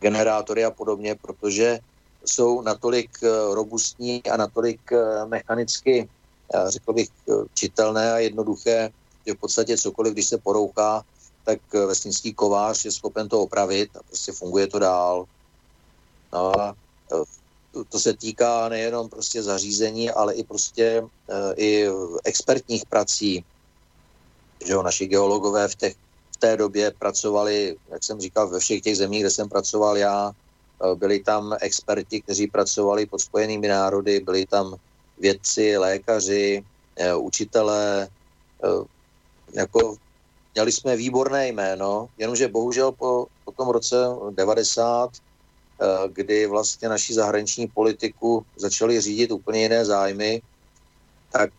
generátory 0.00 0.64
a 0.64 0.70
podobně, 0.70 1.14
protože 1.14 1.78
jsou 2.24 2.62
natolik 2.62 3.10
eh, 3.22 3.54
robustní 3.54 4.22
a 4.22 4.36
natolik 4.36 4.92
eh, 4.92 5.26
mechanicky, 5.26 6.08
řekl 6.66 6.92
bych, 6.92 7.08
eh, 7.28 7.32
čitelné 7.54 8.12
a 8.12 8.18
jednoduché, 8.18 8.90
že 9.26 9.34
v 9.34 9.38
podstatě 9.38 9.78
cokoliv, 9.78 10.12
když 10.12 10.26
se 10.26 10.38
porouchá, 10.38 11.02
tak 11.46 11.58
vesnický 11.72 12.34
kovář 12.34 12.84
je 12.84 12.92
schopen 12.92 13.28
to 13.28 13.40
opravit 13.40 13.96
a 13.96 14.02
prostě 14.02 14.32
funguje 14.32 14.66
to 14.66 14.78
dál. 14.78 15.24
No 16.32 16.60
a 16.60 16.74
to 17.88 18.00
se 18.00 18.16
týká 18.16 18.68
nejenom 18.68 19.08
prostě 19.08 19.42
zařízení, 19.42 20.10
ale 20.10 20.34
i 20.34 20.44
prostě 20.44 21.02
i 21.56 21.86
expertních 22.24 22.86
prací. 22.86 23.44
Že 24.66 24.72
jo, 24.72 24.82
naši 24.82 25.06
geologové 25.06 25.68
v 25.68 25.74
těch 25.74 25.94
v 26.36 26.38
té 26.38 26.56
době 26.56 26.92
pracovali, 26.98 27.76
jak 27.88 28.04
jsem 28.04 28.20
říkal, 28.20 28.48
ve 28.48 28.60
všech 28.60 28.80
těch 28.80 28.96
zemích, 28.96 29.20
kde 29.20 29.30
jsem 29.30 29.48
pracoval 29.48 29.96
já. 29.96 30.32
Eh, 30.32 30.94
byli 30.94 31.24
tam 31.24 31.56
experti, 31.60 32.20
kteří 32.20 32.46
pracovali 32.46 33.06
pod 33.06 33.20
spojenými 33.20 33.68
národy, 33.68 34.20
byli 34.20 34.46
tam 34.46 34.76
vědci, 35.18 35.78
lékaři, 35.78 36.64
eh, 36.96 37.14
učitelé. 37.14 38.08
Eh, 38.64 38.84
jako, 39.52 39.96
měli 40.56 40.72
jsme 40.72 40.96
výborné 40.96 41.48
jméno, 41.48 42.08
jenomže 42.18 42.48
bohužel 42.48 42.92
po, 42.92 43.26
po 43.44 43.52
tom 43.52 43.68
roce 43.68 43.96
90, 44.30 45.10
kdy 46.08 46.46
vlastně 46.46 46.88
naši 46.88 47.14
zahraniční 47.14 47.66
politiku 47.66 48.44
začali 48.56 49.00
řídit 49.00 49.30
úplně 49.30 49.62
jiné 49.62 49.84
zájmy, 49.84 50.42
tak 51.32 51.50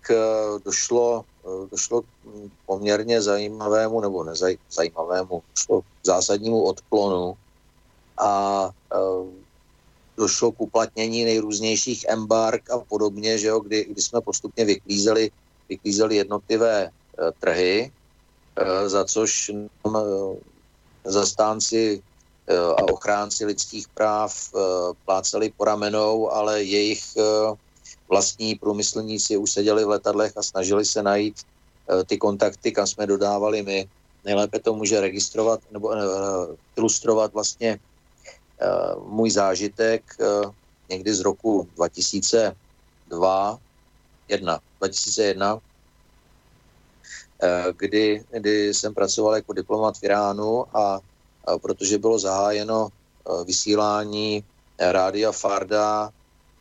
došlo 0.66 1.26
Eh, 1.48 1.68
došlo 1.72 2.02
k 2.02 2.06
poměrně 2.66 3.22
zajímavému, 3.22 4.02
nebo 4.02 4.24
nezajímavému, 4.24 5.44
došlo 5.56 5.82
k 5.82 5.86
zásadnímu 6.04 6.64
odklonu 6.64 7.34
a 8.18 8.32
eh, 8.94 8.98
došlo 10.18 10.52
k 10.52 10.62
uplatnění 10.62 11.26
nejrůznějších 11.26 12.06
embark 12.10 12.70
a 12.70 12.80
podobně, 12.80 13.38
že 13.38 13.48
jo, 13.48 13.60
kdy, 13.60 13.86
kdy 13.86 14.02
jsme 14.02 14.22
postupně 14.22 14.66
vyklízeli, 14.66 15.32
vyklízeli 15.70 16.16
jednotlivé 16.16 16.90
trhy, 17.40 17.92
za 18.86 19.06
což 19.06 19.52
uh, 19.84 20.36
zastánci 21.06 22.02
uh, 22.50 22.56
a 22.70 22.84
ochránci 22.84 23.46
lidských 23.46 23.88
práv 23.94 24.34
pláceli 25.06 25.54
po 25.58 25.66
ramenou, 25.66 26.32
ale 26.32 26.64
jejich 26.64 27.04
vlastní 28.10 28.56
průmyslníci 28.56 29.38
už 29.38 29.52
seděli 29.52 29.84
v 29.86 29.90
letadlech 29.90 30.32
a 30.38 30.44
snažili 30.44 30.86
se 30.86 31.04
najít 31.04 31.36
ty 32.06 32.18
kontakty, 32.18 32.72
kam 32.72 32.88
jsme 32.88 33.08
dodávali 33.08 33.64
my. 33.64 33.88
Nejlépe 34.26 34.60
to 34.60 34.74
může 34.74 35.02
registrovat 35.02 35.60
nebo 35.72 35.92
ilustrovat 36.78 37.34
vlastně 37.34 37.80
můj 39.06 39.32
zážitek 39.32 40.04
někdy 40.90 41.14
z 41.14 41.20
roku 41.20 41.70
2002, 41.76 43.58
1, 44.28 44.60
2001, 44.80 45.60
kdy, 47.78 48.24
kdy 48.32 48.74
jsem 48.74 48.94
pracoval 48.94 49.36
jako 49.36 49.54
diplomat 49.54 49.98
v 49.98 50.04
Iránu 50.04 50.78
a, 50.78 51.00
a 51.48 51.58
protože 51.58 51.98
bylo 51.98 52.20
zahájeno 52.20 52.90
vysílání 53.46 54.44
Rádia 54.80 55.32
Farda 55.32 56.12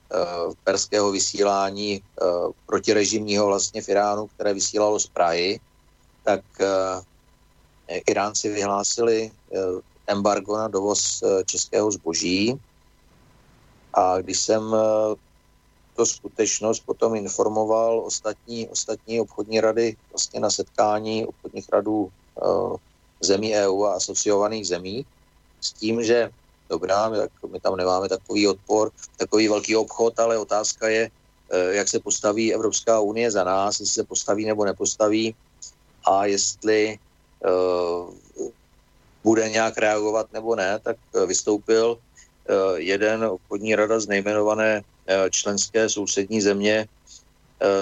Eh, 0.07 0.55
perského 0.65 1.11
vysílání 1.12 1.99
eh, 1.99 2.25
protirežimního 2.67 3.47
vlastně 3.47 3.83
v 3.83 3.89
Iránu, 3.89 4.27
které 4.27 4.55
vysílalo 4.55 5.01
z 5.01 5.07
Prahy, 5.07 5.61
tak 6.23 6.41
eh, 6.61 7.99
Iránci 8.07 8.49
vyhlásili 8.49 9.31
embargo 10.07 10.57
na 10.57 10.69
dovoz 10.69 11.23
českého 11.47 11.91
zboží. 11.91 12.61
A 13.95 14.19
když 14.21 14.41
jsem 14.41 14.75
to 15.97 16.07
skutečnost 16.07 16.81
potom 16.87 17.15
informoval 17.15 18.01
ostatní, 18.07 18.69
ostatní 18.69 19.21
obchodní 19.21 19.61
rady 19.61 19.97
vlastně 20.13 20.41
na 20.41 20.51
setkání 20.51 21.27
obchodních 21.27 21.69
radů 21.73 22.13
zemí 23.21 23.55
EU 23.55 23.85
a 23.85 23.95
asociovaných 23.95 24.67
zemí 24.69 25.07
s 25.61 25.73
tím, 25.73 26.05
že 26.05 26.31
dobrá, 26.69 27.09
my, 27.09 27.17
tak, 27.17 27.31
my 27.51 27.61
tam 27.61 27.77
nemáme 27.77 28.09
takový 28.09 28.49
odpor, 28.49 28.91
takový 29.17 29.49
velký 29.49 29.77
obchod, 29.77 30.21
ale 30.21 30.39
otázka 30.39 30.89
je, 30.89 31.11
eh, 31.51 31.75
jak 31.75 31.89
se 31.89 32.01
postaví 32.01 32.55
Evropská 32.55 33.01
unie 33.01 33.31
za 33.31 33.45
nás, 33.45 33.81
jestli 33.81 33.95
se 33.95 34.05
postaví 34.05 34.45
nebo 34.45 34.65
nepostaví 34.65 35.35
a 36.07 36.27
jestli 36.27 36.99
uh, 37.43 38.15
bude 39.25 39.49
nějak 39.51 39.79
reagovat 39.79 40.33
nebo 40.33 40.55
ne, 40.55 40.79
tak 40.79 40.97
eh, 41.15 41.27
vystoupil 41.27 41.99
jeden 42.77 43.25
obchodní 43.25 43.75
rada 43.75 43.99
z 44.01 44.07
nejmenované 44.07 44.83
členské 45.31 45.88
sousední 45.88 46.40
země 46.40 46.88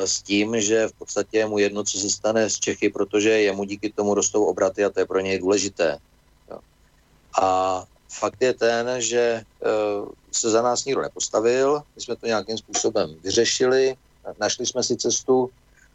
s 0.04 0.22
tím, 0.22 0.60
že 0.60 0.88
v 0.88 0.92
podstatě 0.92 1.38
je 1.38 1.46
mu 1.46 1.58
jedno, 1.58 1.84
co 1.84 1.98
se 1.98 2.10
stane 2.10 2.50
z 2.50 2.54
Čechy, 2.54 2.90
protože 2.90 3.30
jemu 3.30 3.64
díky 3.64 3.92
tomu 3.92 4.14
rostou 4.14 4.44
obraty 4.44 4.84
a 4.84 4.90
to 4.90 5.00
je 5.00 5.06
pro 5.06 5.20
něj 5.20 5.38
důležité. 5.38 5.98
A 7.42 7.84
fakt 8.08 8.42
je 8.42 8.54
ten, 8.54 8.86
že 8.98 9.42
uh, 9.42 10.08
se 10.32 10.50
za 10.50 10.62
nás 10.62 10.84
nikdo 10.84 11.02
nepostavil, 11.02 11.82
my 11.96 12.02
jsme 12.02 12.16
to 12.16 12.26
nějakým 12.26 12.58
způsobem 12.58 13.16
vyřešili, 13.22 13.96
našli 14.40 14.66
jsme 14.66 14.82
si 14.82 14.96
cestu, 14.96 15.50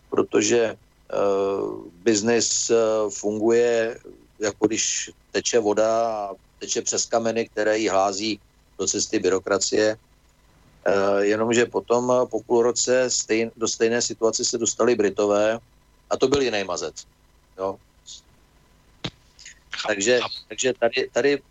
protože 0.09 0.75
biznis 2.03 2.71
funguje, 3.09 3.99
jako 4.39 4.67
když 4.67 5.11
teče 5.31 5.59
voda 5.59 6.07
a 6.07 6.35
teče 6.59 6.81
přes 6.81 7.05
kameny, 7.05 7.49
které 7.49 7.77
jí 7.77 7.87
hází 7.87 8.39
do 8.79 8.87
cesty 8.87 9.19
byrokracie. 9.19 9.97
Uh, 10.87 11.19
jenomže 11.19 11.65
potom 11.65 12.13
po 12.31 12.43
půl 12.43 12.63
roce 12.63 13.09
stejn, 13.09 13.51
do 13.57 13.67
stejné 13.67 14.01
situace 14.01 14.45
se 14.45 14.57
dostali 14.57 14.95
Britové 14.95 15.59
a 16.09 16.17
to 16.17 16.27
byl 16.27 16.41
jiný 16.41 16.63
mazec. 16.63 16.95
Jo. 17.57 17.75
Takže, 19.87 20.19
takže 20.47 20.73
tady, 20.79 21.09
tady 21.13 21.41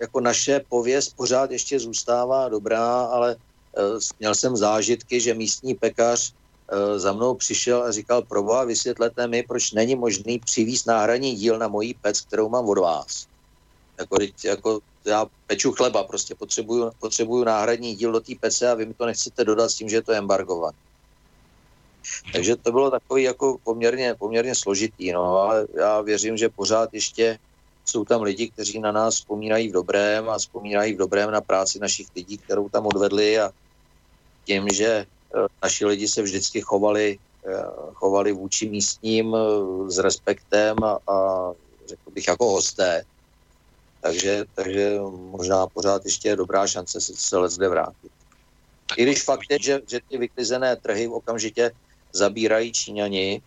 jako 0.00 0.20
naše 0.20 0.60
pověst 0.68 1.16
pořád 1.16 1.50
ještě 1.50 1.80
zůstává 1.80 2.48
dobrá, 2.48 3.04
ale 3.04 3.36
uh, 3.36 3.98
měl 4.18 4.34
jsem 4.34 4.56
zážitky, 4.56 5.20
že 5.20 5.34
místní 5.34 5.74
pekař 5.74 6.34
za 6.96 7.12
mnou 7.12 7.34
přišel 7.34 7.82
a 7.82 7.92
říkal, 7.92 8.22
proboha, 8.22 8.64
vysvětlete 8.64 9.26
mi, 9.26 9.42
proč 9.42 9.72
není 9.72 9.94
možný 9.94 10.38
přivízt 10.38 10.86
náhradní 10.86 11.34
díl 11.34 11.58
na 11.58 11.68
mojí 11.68 11.94
pec, 11.94 12.20
kterou 12.20 12.48
mám 12.48 12.68
od 12.68 12.78
vás. 12.78 13.26
Jako, 13.98 14.16
jako 14.44 14.80
já 15.04 15.26
peču 15.46 15.72
chleba, 15.72 16.04
prostě 16.04 16.34
potřebuju, 16.34 16.90
potřebuju 16.98 17.44
náhradní 17.44 17.94
díl 17.94 18.12
do 18.12 18.20
té 18.20 18.32
pece 18.40 18.70
a 18.70 18.74
vy 18.74 18.86
mi 18.86 18.94
to 18.94 19.06
nechcete 19.06 19.44
dodat 19.44 19.68
s 19.68 19.74
tím, 19.74 19.88
že 19.88 19.96
je 19.96 20.02
to 20.02 20.12
embargované. 20.12 20.78
Takže 22.32 22.56
to 22.56 22.72
bylo 22.72 22.90
takový 22.90 23.22
jako 23.22 23.56
poměrně, 23.64 24.14
poměrně 24.14 24.54
složitý, 24.54 25.12
no, 25.12 25.22
ale 25.22 25.66
já 25.74 26.00
věřím, 26.00 26.36
že 26.36 26.48
pořád 26.48 26.94
ještě 26.94 27.38
jsou 27.84 28.04
tam 28.04 28.22
lidi, 28.22 28.50
kteří 28.50 28.80
na 28.80 28.92
nás 28.92 29.14
vzpomínají 29.14 29.68
v 29.68 29.72
dobrém 29.72 30.28
a 30.28 30.38
vzpomínají 30.38 30.94
v 30.94 30.98
dobrém 30.98 31.30
na 31.30 31.40
práci 31.40 31.78
našich 31.78 32.06
lidí, 32.16 32.38
kterou 32.38 32.68
tam 32.68 32.86
odvedli 32.86 33.38
a 33.40 33.50
tím, 34.44 34.68
že 34.68 34.86
eh, 34.86 35.46
naši 35.62 35.86
lidi 35.86 36.08
se 36.08 36.22
vždycky 36.22 36.60
chovali, 36.60 37.18
eh, 37.46 37.64
chovali 37.92 38.32
vůči 38.32 38.68
místním 38.68 39.36
eh, 39.36 39.90
s 39.90 39.98
respektem 39.98 40.76
a, 40.84 40.98
a 41.06 41.16
řekl 41.88 42.10
bych 42.10 42.28
jako 42.28 42.50
hosté. 42.50 43.04
Takže, 44.04 44.44
takže 44.54 45.00
možná 45.32 45.66
pořád 45.66 46.04
ještě 46.04 46.28
je 46.28 46.36
dobrá 46.36 46.66
šance 46.66 47.00
se, 47.00 47.12
se 47.16 47.36
let 47.38 47.50
zde 47.50 47.68
vrátit. 47.68 48.12
I 48.96 49.02
když 49.02 49.22
fakt 49.22 49.48
je, 49.50 49.58
že, 49.60 49.80
že 49.88 50.00
ty 50.08 50.18
vyklizené 50.18 50.76
trhy 50.76 51.08
okamžitě 51.08 51.72
zabírají 52.12 52.72
Číňani, 52.72 53.42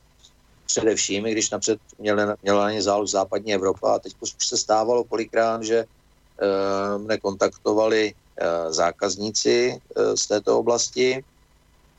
především, 0.65 1.25
i 1.25 1.31
když 1.31 1.49
napřed 1.49 1.79
měla, 1.99 2.35
měla 2.41 2.63
na 2.63 2.71
ně 2.71 2.81
záloh 2.81 3.07
západní 3.07 3.53
Evropa 3.53 3.95
a 3.95 3.99
teď 3.99 4.13
už 4.19 4.33
se 4.41 4.57
stávalo 4.57 5.03
kolikrát, 5.03 5.63
že 5.63 5.85
uh, 5.85 7.01
mne 7.01 7.17
kontaktovali 7.17 8.13
uh, 8.13 8.73
zákazníci 8.73 9.77
uh, 9.77 10.15
z 10.15 10.27
této 10.27 10.59
oblasti 10.59 11.23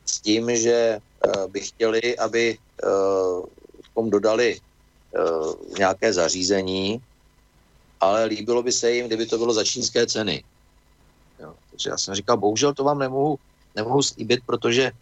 s 0.06 0.20
tím, 0.20 0.56
že 0.56 0.98
by 1.46 1.60
chtěli, 1.60 2.18
aby 2.18 2.58
kom 3.94 4.10
dodali 4.10 4.60
nějaké 5.78 6.12
zařízení, 6.12 7.02
ale 8.00 8.24
líbilo 8.24 8.62
by 8.62 8.72
se 8.72 8.92
jim, 8.92 9.06
kdyby 9.06 9.26
to 9.26 9.38
bylo 9.38 9.52
za 9.52 9.64
čínské 9.64 10.06
ceny. 10.06 10.44
Jo. 11.40 11.54
Takže 11.70 11.90
já 11.90 11.98
jsem 11.98 12.14
říkal, 12.14 12.36
bohužel 12.36 12.74
to 12.74 12.84
vám 12.84 12.98
nemohu, 12.98 13.38
nemohu 13.74 14.02
slíbit, 14.02 14.40
protože 14.46 14.92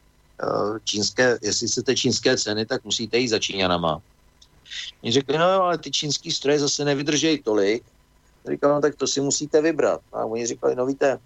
čínské, 0.84 1.38
jestli 1.42 1.68
chcete 1.68 1.96
čínské 1.96 2.36
ceny, 2.36 2.66
tak 2.66 2.84
musíte 2.84 3.18
jít 3.18 3.28
za 3.28 3.38
Číňanama. 3.38 4.02
Oni 5.02 5.12
řekli, 5.12 5.38
no 5.38 5.44
ale 5.44 5.78
ty 5.78 5.90
čínský 5.90 6.32
stroje 6.32 6.58
zase 6.58 6.84
nevydržejí 6.84 7.42
tolik. 7.42 7.82
Říkal, 8.50 8.74
no 8.74 8.80
tak 8.80 8.94
to 8.94 9.06
si 9.06 9.20
musíte 9.20 9.60
vybrat. 9.60 10.00
A 10.12 10.24
oni 10.24 10.46
říkali, 10.46 10.74
no 10.74 10.86
víte, 10.86 11.18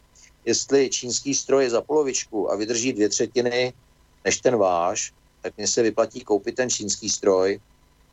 jestli 0.45 0.91
čínský 0.91 1.35
stroj 1.35 1.65
je 1.65 1.71
za 1.71 1.81
polovičku 1.81 2.53
a 2.53 2.57
vydrží 2.57 2.93
dvě 2.93 3.09
třetiny 3.09 3.73
než 4.25 4.41
ten 4.41 4.57
váš, 4.57 5.13
tak 5.43 5.57
mně 5.57 5.67
se 5.67 5.83
vyplatí 5.83 6.21
koupit 6.21 6.55
ten 6.55 6.71
čínský 6.71 7.09
stroj, 7.11 7.61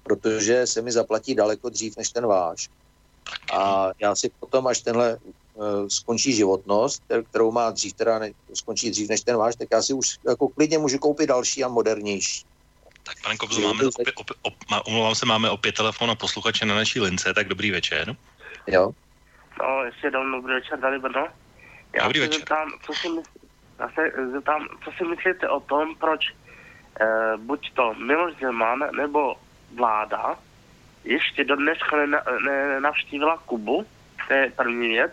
protože 0.03 0.68
se 0.68 0.82
mi 0.82 0.91
zaplatí 0.91 1.36
daleko 1.36 1.70
dřív 1.70 1.97
než 1.97 2.10
ten 2.10 2.26
váš. 2.26 2.70
A 3.54 3.90
já 4.00 4.16
si 4.16 4.32
potom, 4.40 4.68
až 4.68 4.82
tenhle 4.82 5.18
uh, 5.54 5.88
skončí 5.88 6.34
životnost, 6.34 7.04
kterou 7.30 7.52
má 7.52 7.72
dřív, 7.72 7.94
teda 7.94 8.20
ne, 8.20 8.32
skončí 8.54 8.92
dřív 8.92 9.10
než 9.10 9.22
ten 9.22 9.38
váš, 9.38 9.56
tak 9.56 9.68
já 9.72 9.82
si 9.82 9.94
už 9.94 10.18
jako 10.28 10.48
klidně 10.48 10.78
můžu 10.78 10.98
koupit 10.98 11.28
další 11.28 11.64
a 11.64 11.68
modernější. 11.68 12.46
Tak 13.04 13.16
pane 13.24 13.38
Kobzo, 13.38 13.62
máme 13.62 13.86
opět, 13.86 14.14
opět, 14.16 14.38
op, 14.42 14.54
omlouvám 14.86 15.16
se, 15.16 15.26
máme 15.26 15.50
opět 15.50 15.76
telefon 15.76 16.12
a 16.12 16.16
posluchače 16.16 16.66
na 16.66 16.76
naší 16.76 17.00
lince, 17.00 17.34
tak 17.34 17.48
dobrý 17.48 17.72
večer. 17.72 18.16
Jo. 18.68 18.92
No, 19.60 19.84
ještě 19.84 20.08
jednou 20.08 20.32
dobrý 20.32 20.54
večer, 20.54 20.80
tady 20.80 21.00
Brno. 21.00 21.28
Já 21.96 22.04
dobrý 22.04 22.20
se 22.20 22.26
večer. 22.26 22.40
Zeptám, 22.40 22.72
co 22.86 22.94
si, 22.94 23.10
mysl, 23.10 23.30
já 23.80 23.90
se 23.90 24.32
zeptám, 24.32 24.68
co 24.84 24.92
si 24.92 25.04
myslíte 25.04 25.50
o 25.50 25.60
tom, 25.60 25.96
proč 25.96 26.22
eh, 27.00 27.38
buď 27.38 27.74
to 27.74 27.94
Miloš 27.94 28.34
Zeman 28.42 28.80
nebo 28.96 29.36
vláda 29.76 30.38
ještě 31.08 31.43
do 31.43 31.55
dneška 31.55 31.97
nenavštívila 32.45 33.36
ne, 33.36 33.41
Kubu, 33.45 33.86
to 34.28 34.34
je 34.34 34.51
první 34.55 34.88
věc. 34.88 35.12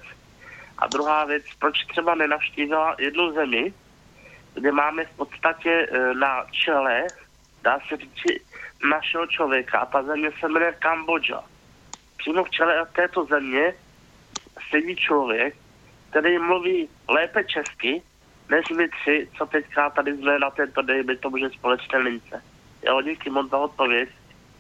A 0.79 0.87
druhá 0.87 1.25
věc, 1.25 1.45
proč 1.59 1.85
třeba 1.85 2.15
nenavštívila 2.15 2.97
jednu 2.99 3.33
zemi, 3.33 3.73
kde 4.55 4.73
máme 4.73 5.05
v 5.05 5.17
podstatě 5.17 5.71
e, 5.71 6.15
na 6.15 6.45
čele, 6.51 7.05
dá 7.63 7.79
se 7.89 7.97
říct, 7.97 8.43
našeho 8.91 9.27
člověka. 9.27 9.79
A 9.79 9.87
ta 9.87 10.03
země 10.03 10.31
se 10.41 10.49
jmenuje 10.49 10.73
Kambodža. 10.79 11.45
Přímo 12.17 12.45
v 12.45 12.51
čele 12.51 12.87
této 12.93 13.25
země 13.25 13.75
sedí 14.71 14.97
člověk, 14.97 15.57
který 16.11 16.39
mluví 16.39 16.89
lépe 17.09 17.45
česky, 17.45 18.03
než 18.49 18.71
my 18.71 18.89
tři, 18.89 19.29
co 19.39 19.47
teďka 19.47 19.91
tady 19.91 20.17
jsme 20.17 20.39
na 20.39 20.51
této 20.51 20.83
dejme 20.83 21.17
tomu, 21.17 21.39
že 21.39 21.51
společné 21.51 21.99
lince. 21.99 22.43
Jo, 22.83 23.03
díky 23.03 23.31
moc 23.31 23.51
za 23.51 23.59
odpověď. 23.59 24.09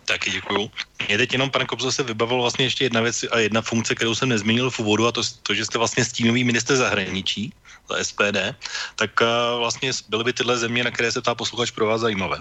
Taky 0.05 0.31
děkuju. 0.31 0.71
Mě 1.09 1.19
teď 1.19 1.33
jenom, 1.33 1.51
pane 1.51 1.65
Kobzo, 1.65 1.93
se 1.93 2.03
vybavil 2.03 2.41
vlastně 2.41 2.65
ještě 2.65 2.85
jedna 2.85 3.01
věc 3.01 3.25
a 3.31 3.39
jedna 3.39 3.63
funkce, 3.63 3.95
kterou 3.95 4.15
jsem 4.15 4.29
nezmínil 4.29 4.71
v 4.71 4.79
úvodu, 4.79 5.07
a 5.07 5.13
to, 5.13 5.23
to 5.43 5.55
že 5.55 5.65
jste 5.65 5.79
vlastně 5.79 6.05
stínový 6.05 6.45
minister 6.45 6.77
zahraničí 6.77 7.53
za 7.89 8.05
SPD, 8.05 8.57
tak 8.97 9.11
uh, 9.21 9.59
vlastně 9.59 9.91
byly 10.09 10.25
by 10.25 10.33
tyhle 10.33 10.59
země, 10.59 10.85
na 10.85 10.91
které 10.91 11.13
se 11.13 11.23
ta 11.23 11.35
posluchač 11.35 11.71
pro 11.71 11.87
vás 11.87 12.01
zajímavé. 12.01 12.39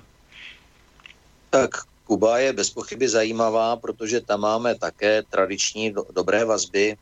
Tak 1.50 1.70
Kuba 2.04 2.38
je 2.38 2.54
bez 2.54 2.70
pochyby 2.70 3.10
zajímavá, 3.10 3.76
protože 3.76 4.22
tam 4.22 4.40
máme 4.40 4.76
také 4.76 5.24
tradiční 5.24 5.92
do, 5.92 6.06
dobré 6.12 6.46
vazby. 6.46 6.96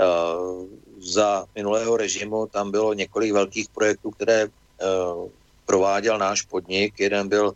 Uh, 0.00 0.66
za 1.00 1.44
minulého 1.54 1.96
režimu 1.96 2.46
tam 2.46 2.70
bylo 2.70 2.94
několik 2.94 3.32
velkých 3.32 3.68
projektů, 3.68 4.10
které 4.10 4.46
uh, 4.46 4.50
prováděl 5.66 6.18
náš 6.18 6.42
podnik. 6.42 7.00
Jeden 7.00 7.28
byl 7.28 7.52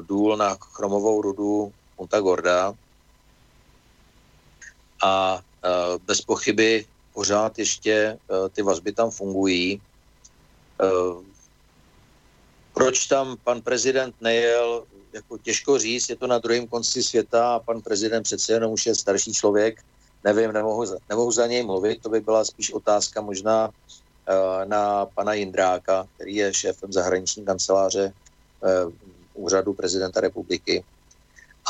důl 0.00 0.36
na 0.36 0.56
chromovou 0.60 1.22
rudu 1.22 1.72
Punta 1.96 2.20
Gorda 2.20 2.74
a 5.04 5.34
uh, 5.34 6.02
bez 6.04 6.20
pochyby 6.20 6.86
pořád 7.14 7.58
ještě 7.58 8.18
uh, 8.28 8.48
ty 8.48 8.62
vazby 8.62 8.92
tam 8.92 9.10
fungují. 9.10 9.80
Proč 12.74 13.06
tam 13.06 13.36
pan 13.44 13.60
prezident 13.60 14.14
nejel, 14.20 14.84
jako 15.12 15.38
těžko 15.38 15.78
říct, 15.78 16.08
je 16.08 16.16
to 16.16 16.26
na 16.26 16.38
druhém 16.38 16.66
konci 16.66 17.02
světa 17.02 17.54
a 17.54 17.58
pan 17.58 17.80
prezident 17.80 18.22
přece 18.22 18.52
jenom 18.52 18.72
už 18.72 18.86
je 18.86 18.94
starší 18.94 19.32
člověk, 19.32 19.84
nevím, 20.24 20.52
nemohu, 20.52 20.84
nemohu 21.08 21.32
za 21.32 21.46
něj 21.46 21.62
mluvit, 21.62 22.02
to 22.02 22.08
by 22.08 22.20
byla 22.20 22.44
spíš 22.44 22.72
otázka 22.72 23.20
možná 23.20 23.70
na 24.64 25.06
pana 25.06 25.34
Jindráka, 25.34 26.06
který 26.14 26.34
je 26.34 26.54
šéfem 26.54 26.92
zahraniční 26.92 27.44
kanceláře 27.44 28.12
úřadu 29.40 29.74
prezidenta 29.74 30.20
republiky. 30.20 30.84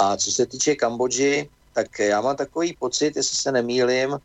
A 0.03 0.16
co 0.16 0.33
se 0.33 0.47
týče 0.47 0.75
Kambodži, 0.75 1.49
tak 1.73 1.99
já 1.99 2.21
mám 2.21 2.37
takový 2.37 2.77
pocit, 2.79 3.16
jestli 3.16 3.37
se 3.37 3.53
nemýlim, 3.53 4.18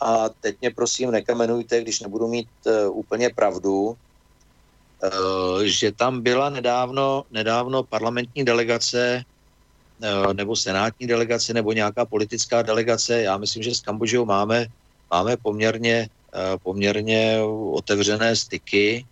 a 0.00 0.28
teď 0.28 0.56
mě 0.60 0.70
prosím 0.70 1.10
nekamenujte, 1.10 1.80
když 1.80 2.00
nebudu 2.00 2.28
mít 2.28 2.48
uh, 2.66 2.98
úplně 2.98 3.30
pravdu, 3.30 3.74
uh, 3.74 3.96
že 5.62 5.92
tam 5.92 6.22
byla 6.22 6.50
nedávno, 6.50 7.24
nedávno 7.30 7.82
parlamentní 7.82 8.44
delegace 8.44 9.22
uh, 9.98 10.32
nebo 10.34 10.56
senátní 10.56 11.06
delegace 11.06 11.54
nebo 11.54 11.72
nějaká 11.72 12.04
politická 12.04 12.62
delegace. 12.62 13.22
Já 13.22 13.36
myslím, 13.36 13.62
že 13.62 13.74
s 13.74 13.80
Kambodžou 13.80 14.24
máme, 14.24 14.66
máme 15.10 15.36
poměrně, 15.36 16.08
uh, 16.34 16.58
poměrně 16.62 17.42
otevřené 17.72 18.36
styky 18.36 19.06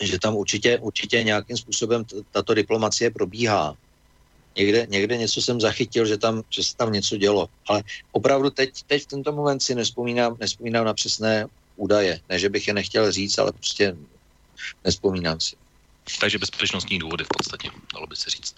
že 0.00 0.18
tam 0.18 0.36
určitě, 0.36 0.78
určitě 0.78 1.22
nějakým 1.22 1.56
způsobem 1.56 2.04
tato 2.30 2.54
diplomacie 2.54 3.10
probíhá. 3.10 3.76
Někde, 4.56 4.86
někde 4.90 5.16
něco 5.16 5.42
jsem 5.42 5.60
zachytil, 5.60 6.06
že, 6.06 6.16
tam, 6.16 6.42
že 6.50 6.62
se 6.64 6.76
tam 6.76 6.92
něco 6.92 7.16
dělo. 7.16 7.48
Ale 7.66 7.82
opravdu 8.12 8.50
teď, 8.50 8.82
teď 8.86 9.02
v 9.02 9.06
tento 9.06 9.32
moment 9.32 9.60
si 9.60 9.74
nespomínám, 9.74 10.36
nespomínám 10.40 10.84
na 10.84 10.94
přesné 10.94 11.46
údaje. 11.76 12.20
Ne, 12.28 12.38
že 12.38 12.48
bych 12.48 12.68
je 12.68 12.74
nechtěl 12.74 13.12
říct, 13.12 13.38
ale 13.38 13.52
prostě 13.52 13.96
nespomínám 14.84 15.40
si. 15.40 15.56
Takže 16.20 16.38
bezpečnostní 16.38 16.98
důvody 16.98 17.24
v 17.24 17.28
podstatě, 17.28 17.70
dalo 17.94 18.06
by 18.06 18.16
se 18.16 18.30
říct. 18.30 18.54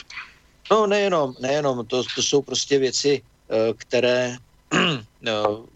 No 0.71 0.87
nejenom, 0.87 1.35
nejenom, 1.41 1.87
to, 1.87 2.03
to 2.15 2.23
jsou 2.23 2.43
prostě 2.43 2.79
věci, 2.79 3.23
eh, 3.23 3.73
které 3.77 4.37
no, 5.21 5.67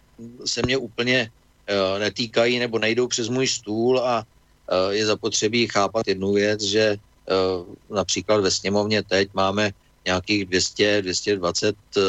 se 0.44 0.62
mě 0.64 0.76
úplně 0.76 1.30
eh, 1.66 1.98
netýkají 1.98 2.58
nebo 2.58 2.78
nejdou 2.78 3.08
přes 3.08 3.28
můj 3.28 3.48
stůl 3.48 4.00
a 4.00 4.26
je 4.90 5.06
zapotřebí 5.06 5.68
chápat 5.68 6.08
jednu 6.08 6.32
věc, 6.32 6.60
že 6.60 6.80
eh, 6.80 7.34
například 7.90 8.40
ve 8.40 8.50
sněmovně 8.50 9.02
teď 9.02 9.28
máme 9.34 9.70
nějakých 10.04 10.44
200, 10.44 11.02
220 11.02 11.76
eh, 11.76 12.00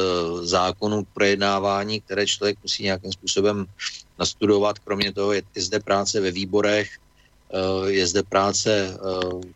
zákonů 0.41 1.03
projednávání, 1.13 2.01
které 2.01 2.27
člověk 2.27 2.57
musí 2.63 2.83
nějakým 2.83 3.11
způsobem 3.11 3.65
nastudovat. 4.19 4.79
Kromě 4.79 5.13
toho 5.13 5.33
je, 5.33 5.41
je 5.55 5.61
zde 5.61 5.79
práce 5.79 6.19
ve 6.19 6.31
výborech, 6.31 6.89
je 7.87 8.07
zde 8.07 8.23
práce 8.23 8.97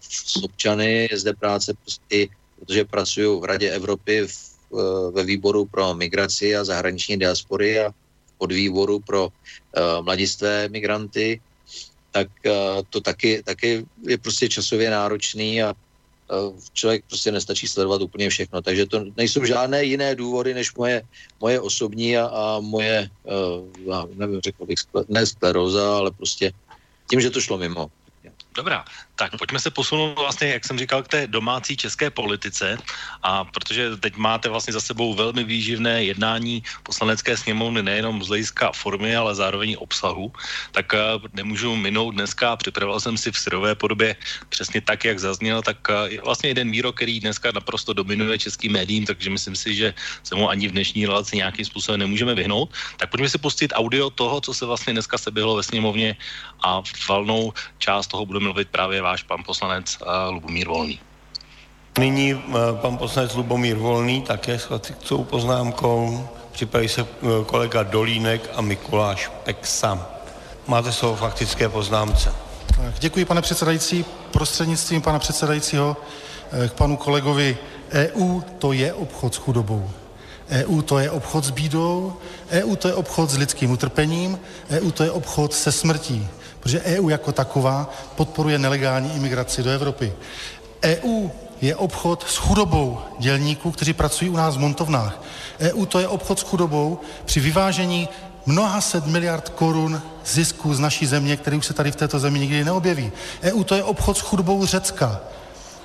s 0.01 0.43
občany, 0.43 1.07
je 1.11 1.19
zde 1.19 1.33
práce 1.33 1.73
prostě, 1.83 2.27
protože 2.59 2.85
pracuju 2.85 3.39
v 3.39 3.45
Radě 3.45 3.69
Evropy 3.69 4.27
v, 4.27 4.33
ve 5.11 5.23
výboru 5.23 5.65
pro 5.65 5.93
migraci 5.93 6.55
a 6.55 6.63
zahraniční 6.63 7.17
diaspory 7.17 7.79
a 7.79 7.93
pod 8.37 8.51
výboru 8.51 8.99
pro 8.99 9.29
mladistvé 10.01 10.69
migranty 10.69 11.41
tak 12.13 12.29
uh, 12.45 12.85
to 12.89 13.01
taky, 13.01 13.41
taky 13.41 13.85
je 14.05 14.17
prostě 14.17 14.49
časově 14.49 14.89
náročný 14.89 15.63
a 15.65 15.73
uh, 15.73 16.53
člověk 16.73 17.09
prostě 17.09 17.31
nestačí 17.31 17.67
sledovat 17.67 18.01
úplně 18.01 18.29
všechno. 18.29 18.61
Takže 18.61 18.85
to 18.85 19.05
nejsou 19.17 19.45
žádné 19.45 19.83
jiné 19.83 20.15
důvody, 20.15 20.53
než 20.53 20.75
moje, 20.77 21.01
moje 21.41 21.57
osobní 21.59 22.17
a, 22.17 22.25
a 22.29 22.59
moje, 22.61 23.09
uh, 23.25 24.05
nevím, 24.13 24.41
řekl 24.41 24.65
bych, 24.65 24.79
ne 25.09 25.25
skleroza, 25.25 25.97
ale 25.97 26.11
prostě 26.11 26.53
tím, 27.09 27.21
že 27.21 27.33
to 27.33 27.41
šlo 27.41 27.57
mimo. 27.57 27.89
Dobrá, 28.53 28.85
tak 29.15 29.33
pojďme 29.37 29.59
se 29.59 29.71
posunout 29.73 30.13
vlastně, 30.13 30.47
jak 30.47 30.65
jsem 30.65 30.77
říkal, 30.77 31.03
k 31.03 31.07
té 31.07 31.27
domácí 31.27 31.77
české 31.77 32.13
politice 32.13 32.77
a 33.23 33.45
protože 33.45 33.97
teď 33.97 34.15
máte 34.15 34.49
vlastně 34.49 34.73
za 34.73 34.81
sebou 34.81 35.13
velmi 35.13 35.43
výživné 35.43 36.03
jednání 36.03 36.63
poslanecké 36.83 37.37
sněmovny 37.37 37.83
nejenom 37.83 38.23
z 38.23 38.27
hlediska 38.27 38.71
formy, 38.71 39.15
ale 39.15 39.35
zároveň 39.35 39.75
obsahu, 39.79 40.29
tak 40.71 40.93
uh, 40.93 41.25
nemůžu 41.33 41.75
minout 41.75 42.11
dneska, 42.11 42.55
připravil 42.55 42.99
jsem 42.99 43.17
si 43.17 43.31
v 43.31 43.37
syrové 43.37 43.73
podobě 43.75 44.15
přesně 44.49 44.81
tak, 44.81 45.05
jak 45.05 45.19
zazněl, 45.19 45.61
tak 45.61 45.77
uh, 45.89 46.13
je 46.13 46.21
vlastně 46.21 46.53
jeden 46.53 46.69
výrok, 46.71 46.95
který 46.95 47.19
dneska 47.19 47.49
naprosto 47.57 47.93
dominuje 47.93 48.37
českým 48.37 48.71
médiím, 48.77 49.05
takže 49.05 49.29
myslím 49.29 49.55
si, 49.55 49.75
že 49.75 49.93
se 50.23 50.35
mu 50.35 50.49
ani 50.49 50.67
v 50.69 50.77
dnešní 50.77 51.05
relaci 51.05 51.37
nějakým 51.41 51.65
způsobem 51.65 51.99
nemůžeme 51.99 52.35
vyhnout. 52.37 52.69
Tak 52.97 53.09
pojďme 53.09 53.29
si 53.29 53.37
pustit 53.37 53.73
audio 53.73 54.09
toho, 54.09 54.41
co 54.41 54.53
se 54.53 54.65
vlastně 54.65 54.93
dneska 54.93 55.17
se 55.17 55.31
bylo 55.31 55.55
ve 55.57 55.63
sněmovně 55.63 56.17
a 56.61 56.85
valnou 57.09 57.53
část 57.77 58.07
toho 58.07 58.25
bude 58.25 58.42
mluvit 58.43 58.69
právě 58.69 59.01
váš 59.01 59.23
pan 59.23 59.43
poslanec 59.45 59.97
uh, 60.01 60.33
Lubomír 60.33 60.67
Volný. 60.67 60.99
Nyní 61.99 62.33
uh, 62.33 62.41
pan 62.81 62.97
poslanec 62.97 63.35
Lubomír 63.35 63.77
Volný 63.77 64.21
také 64.21 64.59
s 64.59 64.63
faktickou 64.63 65.23
poznámkou. 65.23 66.27
Připraví 66.51 66.87
se 66.87 67.03
uh, 67.03 67.43
kolega 67.45 67.83
Dolínek 67.83 68.49
a 68.55 68.61
Mikuláš 68.61 69.31
Peksa. 69.43 70.07
Máte 70.67 70.91
slovo 70.91 71.15
faktické 71.15 71.69
poznámce. 71.69 72.33
Děkuji, 72.99 73.25
pane 73.25 73.41
předsedající. 73.41 74.05
Prostřednictvím 74.31 75.01
pana 75.01 75.19
předsedajícího 75.19 75.97
k 76.69 76.73
panu 76.73 76.97
kolegovi. 76.97 77.57
EU 77.91 78.41
to 78.41 78.73
je 78.73 78.93
obchod 78.93 79.33
s 79.33 79.37
chudobou. 79.37 79.89
EU 80.49 80.81
to 80.81 80.99
je 80.99 81.11
obchod 81.11 81.43
s 81.43 81.49
bídou, 81.49 82.13
EU 82.51 82.75
to 82.75 82.87
je 82.87 82.93
obchod 82.93 83.29
s 83.29 83.37
lidským 83.37 83.71
utrpením, 83.71 84.39
EU 84.69 84.91
to 84.91 85.03
je 85.03 85.11
obchod 85.11 85.53
se 85.53 85.71
smrtí, 85.71 86.27
protože 86.63 86.81
EU 86.81 87.09
jako 87.09 87.31
taková 87.31 87.89
podporuje 88.15 88.59
nelegální 88.59 89.15
imigraci 89.15 89.63
do 89.63 89.69
Evropy. 89.69 90.13
EU 90.83 91.29
je 91.61 91.75
obchod 91.75 92.25
s 92.27 92.37
chudobou 92.37 92.99
dělníků, 93.19 93.71
kteří 93.71 93.93
pracují 93.93 94.29
u 94.29 94.35
nás 94.35 94.55
v 94.55 94.59
montovnách. 94.59 95.21
EU 95.59 95.85
to 95.85 95.99
je 95.99 96.07
obchod 96.07 96.39
s 96.39 96.43
chudobou 96.43 96.99
při 97.25 97.39
vyvážení 97.39 98.09
mnoha 98.45 98.81
set 98.81 99.05
miliard 99.05 99.49
korun 99.49 100.01
zisku 100.25 100.75
z 100.75 100.79
naší 100.79 101.05
země, 101.05 101.37
který 101.37 101.57
už 101.57 101.65
se 101.65 101.73
tady 101.73 101.91
v 101.91 101.95
této 101.95 102.19
zemi 102.19 102.39
nikdy 102.39 102.63
neobjeví. 102.63 103.11
EU 103.43 103.63
to 103.63 103.75
je 103.75 103.83
obchod 103.83 104.17
s 104.17 104.21
chudobou 104.21 104.65
Řecka. 104.65 105.19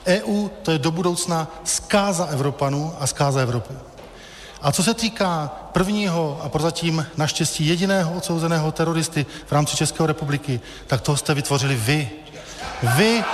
EU 0.06 0.48
to 0.62 0.70
je 0.70 0.78
do 0.78 0.90
budoucna 0.90 1.48
zkáza 1.64 2.26
Evropanů 2.26 2.94
a 3.00 3.06
zkáza 3.06 3.40
Evropy. 3.40 3.74
A 4.62 4.72
co 4.72 4.82
se 4.82 4.94
týká 4.94 5.50
prvního 5.78 6.40
a 6.42 6.48
prozatím 6.48 7.06
naštěstí 7.16 7.66
jediného 7.66 8.12
odsouzeného 8.16 8.72
teroristy 8.72 9.26
v 9.46 9.52
rámci 9.52 9.76
České 9.76 10.06
republiky, 10.06 10.60
tak 10.86 11.00
toho 11.00 11.16
jste 11.16 11.34
vytvořili 11.34 11.76
vy. 11.76 12.10
Vy, 12.82 13.24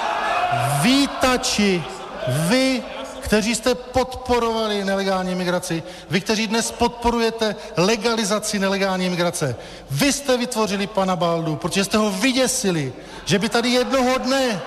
vítači, 0.83 1.85
vy, 2.29 2.83
kteří 3.21 3.55
jste 3.55 3.75
podporovali 3.75 4.85
nelegální 4.85 5.35
migraci, 5.35 5.83
vy, 6.11 6.21
kteří 6.21 6.47
dnes 6.47 6.71
podporujete 6.71 7.57
legalizaci 7.77 8.59
nelegální 8.59 9.11
migrace, 9.11 9.57
vy 9.91 10.13
jste 10.13 10.37
vytvořili 10.37 10.87
pana 10.87 11.17
Baldu, 11.17 11.57
protože 11.57 11.85
jste 11.85 11.99
ho 11.99 12.11
vyděsili, 12.11 12.93
že 13.25 13.39
by 13.39 13.49
tady 13.49 13.69
jednoho 13.69 14.19
dne 14.19 14.61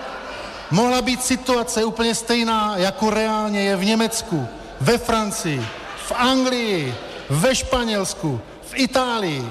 mohla 0.71 1.01
být 1.01 1.23
situace 1.23 1.83
úplně 1.83 2.15
stejná, 2.15 2.77
jako 2.77 3.09
reálně 3.09 3.61
je 3.61 3.75
v 3.75 3.85
Německu, 3.85 4.47
ve 4.81 4.97
Francii, 4.97 5.61
v 6.07 6.11
Anglii, 6.11 6.95
ve 7.29 7.55
Španělsku, 7.55 8.39
v 8.61 8.71
Itálii. 8.75 9.45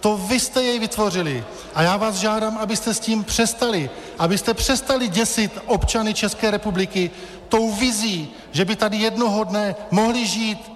To 0.00 0.16
vy 0.16 0.40
jste 0.40 0.62
jej 0.62 0.78
vytvořili. 0.78 1.44
A 1.74 1.82
já 1.82 1.96
vás 1.96 2.14
žádám, 2.14 2.58
abyste 2.58 2.94
s 2.94 3.00
tím 3.00 3.24
přestali. 3.24 3.90
Abyste 4.18 4.54
přestali 4.54 5.08
děsit 5.08 5.58
občany 5.66 6.14
České 6.14 6.50
republiky 6.50 7.10
tou 7.48 7.72
vizí, 7.72 8.28
že 8.52 8.64
by 8.64 8.76
tady 8.76 8.96
jednoho 8.96 9.44
dne 9.44 9.74
mohli 9.90 10.26
žít 10.26 10.72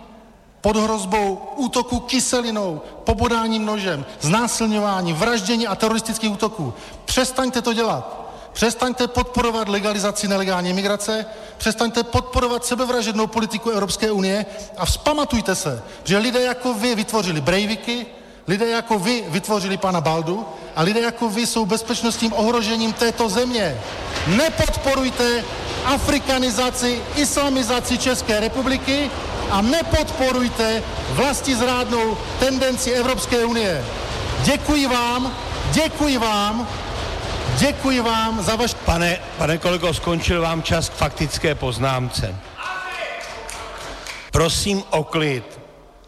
pod 0.61 0.77
hrozbou 0.77 1.43
útoku 1.57 2.01
kyselinou, 2.01 2.81
pobodáním 3.05 3.65
nožem, 3.65 4.05
znásilňování, 4.21 5.13
vraždění 5.13 5.67
a 5.67 5.75
teroristických 5.75 6.33
útoků. 6.33 6.75
Přestaňte 7.05 7.63
to 7.63 7.73
dělat. 7.73 8.30
Přestaňte 8.53 9.09
podporovat 9.09 9.69
legalizaci 9.69 10.29
nelegální 10.29 10.73
migrace, 10.73 11.27
přestaňte 11.59 12.03
podporovat 12.03 12.65
sebevražednou 12.65 13.27
politiku 13.27 13.71
Evropské 13.71 14.11
unie 14.11 14.47
a 14.77 14.85
vzpamatujte 14.85 15.55
se, 15.55 15.83
že 16.05 16.19
lidé 16.19 16.41
jako 16.43 16.75
vy 16.75 16.95
vytvořili 16.95 17.41
Breiviky, 17.41 18.07
lidé 18.49 18.69
jako 18.69 18.99
vy 18.99 19.25
vytvořili 19.29 19.77
pana 19.77 20.01
Baldu 20.01 20.47
a 20.77 20.83
lidé 20.83 21.01
jako 21.01 21.29
vy 21.29 21.47
jsou 21.47 21.67
bezpečnostním 21.67 22.33
ohrožením 22.33 22.93
této 22.93 23.29
země. 23.29 23.81
Nepodporujte 24.27 25.45
afrikanizaci, 25.85 27.03
islamizaci 27.17 27.99
České 27.99 28.41
republiky 28.41 29.11
a 29.51 29.61
nepodporujte 29.63 30.83
vlastizrádnou 31.11 32.17
tendenci 32.39 32.91
Evropské 32.91 33.45
unie. 33.45 33.85
Děkuji 34.45 34.87
vám, 34.87 35.37
děkuji 35.73 36.19
vám 36.19 36.69
Děkuji 37.59 38.01
vám 38.01 38.43
za 38.43 38.57
vaš... 38.57 38.75
Pane, 38.75 39.19
pane 39.39 39.59
kolego, 39.59 39.95
skončil 39.95 40.43
vám 40.43 40.63
čas 40.63 40.89
k 40.89 40.93
faktické 40.93 41.55
poznámce. 41.55 42.35
Prosím 44.33 44.83
o 44.91 45.05
klid. 45.05 45.61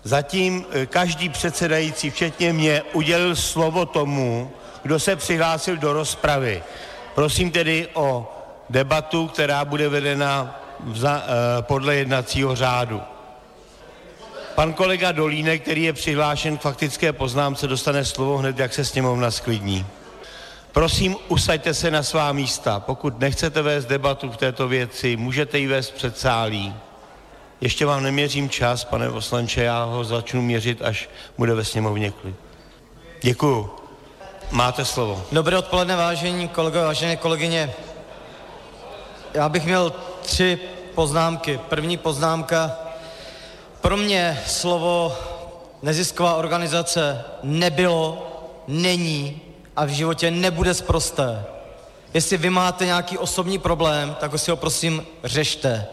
Zatím 0.03 0.64
eh, 0.70 0.86
každý 0.86 1.28
předsedající, 1.28 2.11
včetně 2.11 2.53
mě, 2.53 2.82
udělil 2.93 3.36
slovo 3.36 3.86
tomu, 3.86 4.51
kdo 4.82 5.01
se 5.01 5.16
přihlásil 5.16 5.76
do 5.76 5.93
rozpravy. 5.93 6.62
Prosím 7.14 7.51
tedy 7.51 7.88
o 7.95 8.32
debatu, 8.70 9.28
která 9.28 9.64
bude 9.64 9.88
vedena 9.88 10.61
za, 10.95 11.22
eh, 11.24 11.62
podle 11.62 11.95
jednacího 11.95 12.57
řádu. 12.57 13.01
Pan 14.55 14.72
kolega 14.72 15.12
Dolínek, 15.12 15.62
který 15.62 15.82
je 15.82 15.93
přihlášen 15.93 16.59
k 16.59 16.61
faktické 16.61 17.12
poznámce, 17.12 17.66
dostane 17.66 18.05
slovo 18.05 18.38
hned, 18.38 18.59
jak 18.59 18.74
se 18.74 18.84
sněmovna 18.84 19.30
sklidní. 19.30 19.86
Prosím, 20.72 21.16
usaďte 21.28 21.74
se 21.74 21.90
na 21.90 22.02
svá 22.02 22.32
místa. 22.32 22.80
Pokud 22.80 23.20
nechcete 23.20 23.62
vést 23.62 23.86
debatu 23.86 24.30
v 24.30 24.36
této 24.36 24.68
věci, 24.68 25.16
můžete 25.16 25.58
ji 25.58 25.66
vést 25.66 25.90
před 25.90 26.18
sálí. 26.18 26.74
Ještě 27.60 27.86
vám 27.86 28.02
neměřím 28.02 28.50
čas, 28.50 28.84
pane 28.84 29.10
poslanče, 29.10 29.62
já 29.62 29.84
ho 29.84 30.04
začnu 30.04 30.42
měřit, 30.42 30.82
až 30.82 31.08
bude 31.38 31.54
ve 31.54 31.64
sněmovně 31.64 32.10
klid. 32.10 32.34
Děkuju. 33.22 33.70
Máte 34.50 34.84
slovo. 34.84 35.24
Dobré 35.32 35.58
odpoledne, 35.58 35.96
vážení 35.96 36.48
kolegové, 36.48 36.84
vážené 36.84 37.16
kolegyně. 37.16 37.74
Já 39.34 39.48
bych 39.48 39.64
měl 39.64 39.92
tři 40.22 40.58
poznámky. 40.94 41.60
První 41.68 41.96
poznámka. 41.96 42.78
Pro 43.80 43.96
mě 43.96 44.42
slovo 44.46 45.16
nezisková 45.82 46.34
organizace 46.34 47.24
nebylo, 47.42 48.28
není 48.68 49.40
a 49.76 49.84
v 49.84 49.88
životě 49.88 50.30
nebude 50.30 50.74
sprosté. 50.74 51.44
Jestli 52.14 52.36
vy 52.36 52.50
máte 52.50 52.86
nějaký 52.86 53.18
osobní 53.18 53.58
problém, 53.58 54.16
tak 54.20 54.32
ho 54.32 54.38
si 54.38 54.50
ho 54.50 54.56
prosím 54.56 55.06
řešte. 55.24 55.86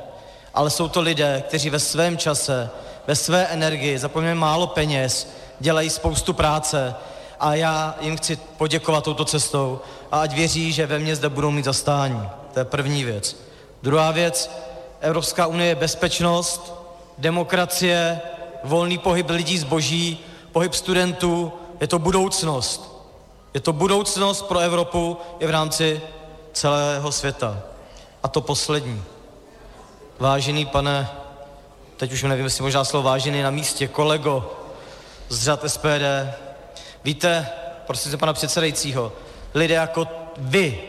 Ale 0.53 0.69
jsou 0.69 0.87
to 0.87 1.01
lidé, 1.01 1.43
kteří 1.47 1.69
ve 1.69 1.79
svém 1.79 2.17
čase, 2.17 2.69
ve 3.07 3.15
své 3.15 3.45
energii, 3.45 3.99
zapomínají 3.99 4.37
málo 4.37 4.67
peněz, 4.67 5.33
dělají 5.59 5.89
spoustu 5.89 6.33
práce 6.33 6.95
a 7.39 7.55
já 7.55 7.95
jim 8.01 8.17
chci 8.17 8.35
poděkovat 8.57 9.03
touto 9.03 9.25
cestou 9.25 9.79
a 10.11 10.19
ať 10.19 10.33
věří, 10.33 10.71
že 10.71 10.85
ve 10.85 10.99
mně 10.99 11.15
zde 11.15 11.29
budou 11.29 11.51
mít 11.51 11.65
zastání. 11.65 12.29
To 12.53 12.59
je 12.59 12.65
první 12.65 13.03
věc. 13.03 13.37
Druhá 13.83 14.11
věc, 14.11 14.51
Evropská 15.01 15.47
unie 15.47 15.69
je 15.69 15.75
bezpečnost, 15.75 16.73
demokracie, 17.17 18.21
volný 18.63 18.97
pohyb 18.97 19.29
lidí 19.29 19.57
zboží, 19.57 20.19
pohyb 20.51 20.73
studentů, 20.73 21.53
je 21.79 21.87
to 21.87 21.99
budoucnost. 21.99 22.98
Je 23.53 23.59
to 23.59 23.73
budoucnost 23.73 24.41
pro 24.41 24.59
Evropu 24.59 25.17
i 25.39 25.47
v 25.47 25.49
rámci 25.49 26.01
celého 26.53 27.11
světa. 27.11 27.59
A 28.23 28.27
to 28.27 28.41
poslední. 28.41 29.03
Vážený 30.19 30.65
pane, 30.65 31.09
teď 31.97 32.11
už 32.11 32.23
nevím, 32.23 32.45
jestli 32.45 32.63
možná 32.63 32.83
slovo 32.83 33.03
vážený 33.03 33.41
na 33.41 33.49
místě, 33.49 33.87
kolego 33.87 34.51
z 35.29 35.43
řad 35.43 35.63
SPD, 35.67 36.35
víte, 37.03 37.49
prosím 37.87 38.11
se 38.11 38.17
pana 38.17 38.33
předsedajícího, 38.33 39.11
lidé 39.53 39.73
jako 39.73 40.07
vy 40.37 40.83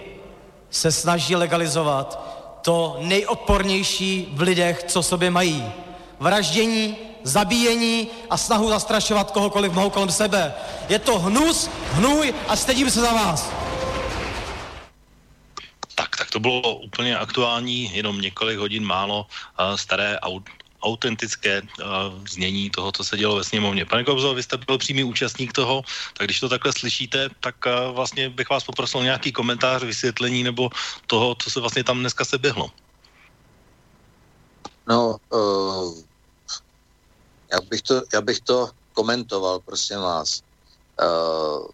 se 0.71 0.93
snaží 0.93 1.37
legalizovat 1.37 2.31
to 2.63 2.97
nejodpornější 3.01 4.33
v 4.35 4.41
lidech, 4.41 4.85
co 4.85 5.03
sobě 5.03 5.31
mají. 5.31 5.73
Vraždění, 6.21 6.97
zabíjení 7.23 8.09
a 8.31 8.37
snahu 8.37 8.69
zastrašovat 8.69 9.31
kohokoliv 9.31 9.73
mohou 9.73 9.91
kolem 9.91 10.11
sebe. 10.11 10.55
Je 10.89 10.99
to 10.99 11.19
hnus, 11.19 11.71
hnůj 11.93 12.35
a 12.49 12.57
stedím 12.57 12.91
se 12.91 13.01
za 13.01 13.13
vás. 13.13 13.53
Tak, 15.95 16.17
tak 16.17 16.31
to 16.31 16.41
bylo 16.41 16.77
úplně 16.77 17.19
aktuální, 17.19 17.97
jenom 17.97 18.21
několik 18.21 18.59
hodin 18.59 18.85
málo 18.85 19.27
uh, 19.27 19.77
staré 19.77 20.19
aut, 20.21 20.43
autentické 20.83 21.63
uh, 21.63 21.87
znění 22.29 22.71
toho, 22.71 22.93
co 22.93 23.05
se 23.05 23.17
dělo 23.17 23.37
ve 23.37 23.45
sněmovně. 23.45 23.85
Pane 23.85 24.05
Kobzo, 24.05 24.35
vy 24.35 24.43
jste 24.43 24.57
byl 24.57 24.79
přímý 24.79 25.05
účastník 25.05 25.53
toho, 25.53 25.83
tak 26.17 26.27
když 26.27 26.41
to 26.41 26.49
takhle 26.49 26.73
slyšíte, 26.73 27.29
tak 27.41 27.57
uh, 27.67 27.95
vlastně 27.95 28.31
bych 28.31 28.51
vás 28.51 28.65
poprosil 28.65 29.03
nějaký 29.03 29.33
komentář, 29.33 29.83
vysvětlení 29.83 30.43
nebo 30.43 30.71
toho, 31.07 31.35
co 31.35 31.51
se 31.51 31.61
vlastně 31.61 31.85
tam 31.85 32.01
dneska 32.01 32.25
se 32.25 32.39
běhlo. 32.39 32.71
No, 34.89 35.17
uh, 35.31 36.10
jak 37.53 37.65
bych 37.65 37.83
to, 37.83 38.03
jak 38.13 38.25
bych 38.25 38.41
to 38.41 38.71
komentoval, 38.93 39.61
prosím 39.61 39.99
vás. 39.99 40.43
Uh, 41.01 41.67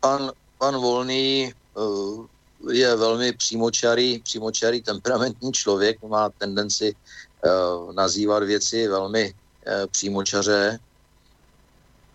pan, 0.00 0.32
pan 0.58 0.76
Volný 0.76 1.54
uh, 1.74 2.26
je 2.70 2.96
velmi 2.96 3.32
přímočarý, 3.32 4.18
přímočarý 4.18 4.82
temperamentní 4.82 5.52
člověk, 5.52 6.02
má 6.02 6.28
tendenci 6.28 6.94
uh, 6.94 7.92
nazývat 7.92 8.42
věci 8.42 8.88
velmi 8.88 9.34
uh, 9.34 9.86
přímočaře 9.86 10.78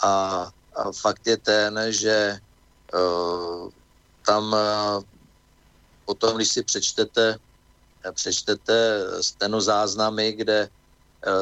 a, 0.03 0.11
a 0.75 0.91
fakt 0.91 1.27
je 1.27 1.37
ten, 1.37 1.79
že 1.89 2.39
uh, 2.93 3.69
tam 4.25 4.53
uh, 4.53 5.03
potom, 6.05 6.35
když 6.35 6.47
si 6.47 6.63
přečtete, 6.63 7.37
přečtete 8.13 9.05
stenozáznamy, 9.21 10.31
kde 10.31 10.69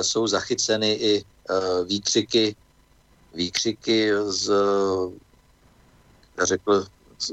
jsou 0.01 0.27
zachyceny 0.27 0.93
i 0.93 1.23
eh, 1.23 1.83
výkřiky, 1.83 2.55
výkřiky 3.33 4.11
z, 4.27 4.51
řekl, 6.43 6.85
z, 7.19 7.31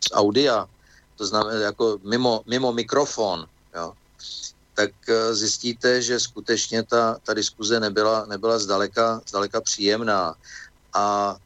z 0.00 0.12
audia 0.12 0.68
to 1.16 1.26
znamená 1.26 1.60
jako 1.60 1.98
mimo, 2.02 2.42
mimo 2.46 2.72
mikrofon, 2.72 3.46
jo, 3.76 3.92
tak 4.74 4.90
zjistíte, 5.32 6.02
že 6.02 6.20
skutečně 6.20 6.82
ta, 6.82 7.18
ta 7.22 7.34
diskuze 7.34 7.80
nebyla, 7.80 8.26
nebyla 8.26 8.58
zdaleka, 8.58 9.20
zdaleka 9.28 9.60
příjemná. 9.60 10.34
A 10.94 11.36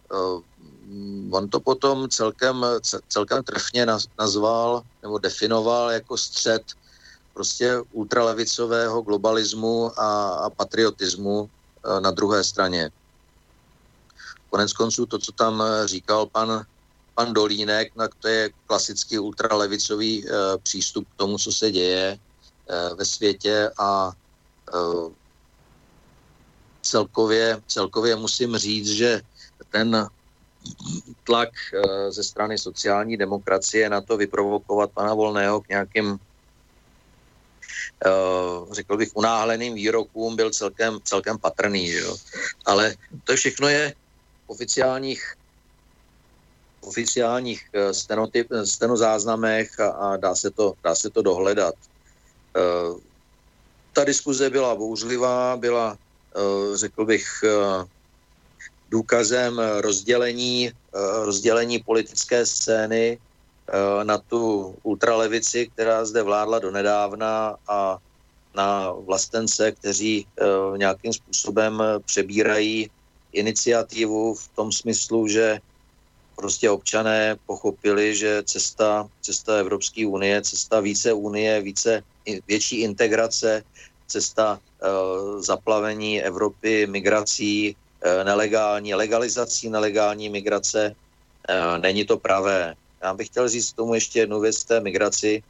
on 1.31 1.49
to 1.49 1.61
potom 1.61 2.09
celkem, 2.09 2.67
celkem 3.09 3.45
trefně 3.45 3.87
nazval 4.19 4.83
nebo 5.03 5.19
definoval 5.19 5.91
jako 5.91 6.17
střed 6.17 6.63
prostě 7.39 7.79
ultralevicového 7.93 9.03
globalismu 9.03 9.95
a, 9.95 10.29
a 10.29 10.51
patriotismu 10.51 11.47
uh, 11.47 12.01
na 12.01 12.11
druhé 12.11 12.43
straně. 12.45 12.91
Konec 14.51 14.73
konců 14.73 15.07
to, 15.07 15.19
co 15.19 15.33
tam 15.33 15.63
říkal 15.85 16.27
pan, 16.27 16.67
pan 17.15 17.33
Dolínek, 17.33 17.95
tak 17.95 18.15
to 18.19 18.29
je 18.29 18.51
klasický 18.67 19.19
ultralevicový 19.19 20.25
uh, 20.25 20.31
přístup 20.63 21.07
k 21.15 21.17
tomu, 21.17 21.39
co 21.39 21.53
se 21.53 21.71
děje 21.71 22.19
uh, 22.19 22.99
ve 22.99 23.05
světě 23.05 23.71
a 23.79 24.11
uh, 24.75 25.13
celkově, 26.83 27.63
celkově 27.67 28.17
musím 28.17 28.57
říct, 28.59 28.91
že 28.99 29.23
ten 29.71 30.11
tlak 31.25 31.55
eh, 31.55 32.11
ze 32.11 32.25
strany 32.25 32.59
sociální 32.59 33.17
demokracie 33.17 33.87
na 33.87 34.01
to 34.01 34.17
vyprovokovat 34.17 34.91
pana 34.91 35.15
Volného 35.15 35.61
k 35.61 35.69
nějakým 35.69 36.19
řekl 38.71 38.97
bych, 38.97 39.11
unáhleným 39.15 39.75
výrokům 39.75 40.37
byl 40.37 40.51
celkem, 40.51 40.99
celkem 41.05 41.39
patrný. 41.39 41.91
Jo. 41.91 42.17
Ale 42.67 42.95
to 43.25 43.37
všechno 43.37 43.69
je 43.69 43.95
v 44.47 44.51
oficiálních, 44.51 45.35
oficiálních 46.81 47.69
eh, 47.73 47.95
stenotyp, 47.95 48.47
stenozáznamech 48.65 49.81
a, 49.81 49.89
a 49.89 50.17
dá, 50.17 50.35
se 50.35 50.51
to, 50.51 50.75
dá 50.85 50.95
se 50.95 51.11
to 51.11 51.23
dohledat. 51.23 51.75
Ta 53.93 54.05
diskuze 54.05 54.51
byla 54.51 54.75
bouřlivá, 54.75 55.57
byla, 55.57 55.99
řekl 56.75 57.05
bych, 57.05 57.45
důkazem 58.89 59.61
rozdělení, 59.81 60.69
eh, 60.69 61.25
rozdělení 61.25 61.79
politické 61.79 62.47
scény 62.47 63.19
eh, 63.21 63.28
na 64.03 64.19
tu 64.19 64.75
ultralevici, 64.83 65.69
která 65.69 66.05
zde 66.05 66.23
vládla 66.23 66.59
donedávna 66.59 67.57
a 67.69 67.99
na 68.55 68.93
vlastence, 68.93 69.73
kteří 69.73 70.27
eh, 70.27 70.79
nějakým 70.79 71.13
způsobem 71.13 71.83
přebírají 72.05 72.91
iniciativu 73.33 74.35
v 74.35 74.49
tom 74.49 74.73
smyslu, 74.73 75.29
že 75.29 75.61
prostě 76.37 76.71
občané 76.71 77.37
pochopili, 77.47 78.17
že 78.17 78.43
cesta, 78.43 79.09
cesta 79.21 79.57
Evropské 79.57 80.07
unie, 80.07 80.43
cesta 80.43 80.81
více 80.81 81.13
unie, 81.13 81.61
více 81.61 82.03
větší 82.49 82.81
integrace, 82.81 83.63
cesta 84.07 84.59
uh, 84.59 85.43
zaplavení 85.43 86.23
Evropy 86.23 86.87
migrací, 86.87 87.77
Eh, 88.03 88.25
nelegální, 88.25 88.95
legalizací 88.95 89.71
nelegální 89.71 90.29
migrace. 90.29 90.95
Eh, 91.49 91.79
není 91.79 92.05
to 92.05 92.19
pravé. 92.19 92.75
Já 93.03 93.15
bych 93.15 93.27
chtěl 93.27 93.49
říct 93.49 93.73
k 93.73 93.77
tomu 93.77 93.95
ještě 93.95 94.19
jednu 94.19 94.41
věc 94.41 94.65
té 94.65 94.81
migraci. 94.81 95.43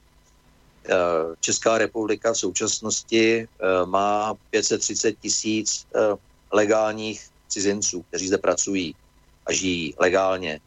Eh, 0.88 0.94
Česká 1.40 1.78
republika 1.78 2.32
v 2.32 2.38
současnosti 2.38 3.48
má 3.84 4.34
530 4.50 5.12
tisíc 5.20 5.86
legálních 6.52 7.28
cizinců, 7.48 8.02
kteří 8.08 8.28
zde 8.28 8.38
pracují 8.38 8.94
a 9.46 9.52
žijí 9.52 9.94
legálně. 9.98 10.60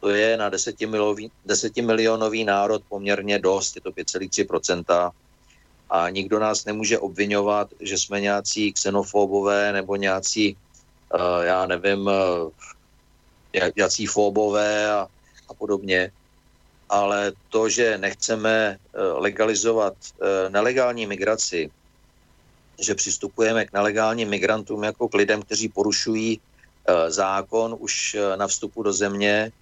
To 0.00 0.08
je 0.08 0.36
na 0.36 0.48
10 0.48 0.80
milionový, 0.80 1.30
10 1.46 1.76
milionový 1.76 2.44
národ 2.44 2.82
poměrně 2.88 3.38
dost, 3.38 3.76
je 3.76 3.82
to 3.82 3.90
5,3% 3.90 5.10
a 5.90 6.10
nikdo 6.10 6.38
nás 6.38 6.64
nemůže 6.64 6.98
obvinovat, 6.98 7.68
že 7.80 7.98
jsme 7.98 8.20
nějací 8.20 8.72
xenofobové 8.72 9.72
nebo 9.72 9.96
nějací 9.96 10.56
Eh, 11.14 11.46
já 11.46 11.66
nevím, 11.66 12.10
eh, 13.54 13.70
jací 13.76 14.06
fóbové 14.06 14.90
a, 14.92 15.08
a 15.48 15.54
podobně. 15.54 16.10
Ale 16.88 17.32
to, 17.48 17.68
že 17.68 17.98
nechceme 17.98 18.76
eh, 18.76 19.02
legalizovat 19.02 19.94
nelegální 20.48 21.06
migraci, 21.06 21.70
že 22.78 22.94
přistupujeme 22.94 23.64
k 23.64 23.72
nelegálním 23.72 24.28
migrantům 24.28 24.84
jako 24.84 25.08
k 25.08 25.14
lidem, 25.14 25.42
kteří 25.42 25.68
porušují 25.68 26.40
zákon 27.08 27.76
už 27.78 28.16
na 28.36 28.46
vstupu 28.46 28.82
do 28.82 28.92
země 28.92 29.52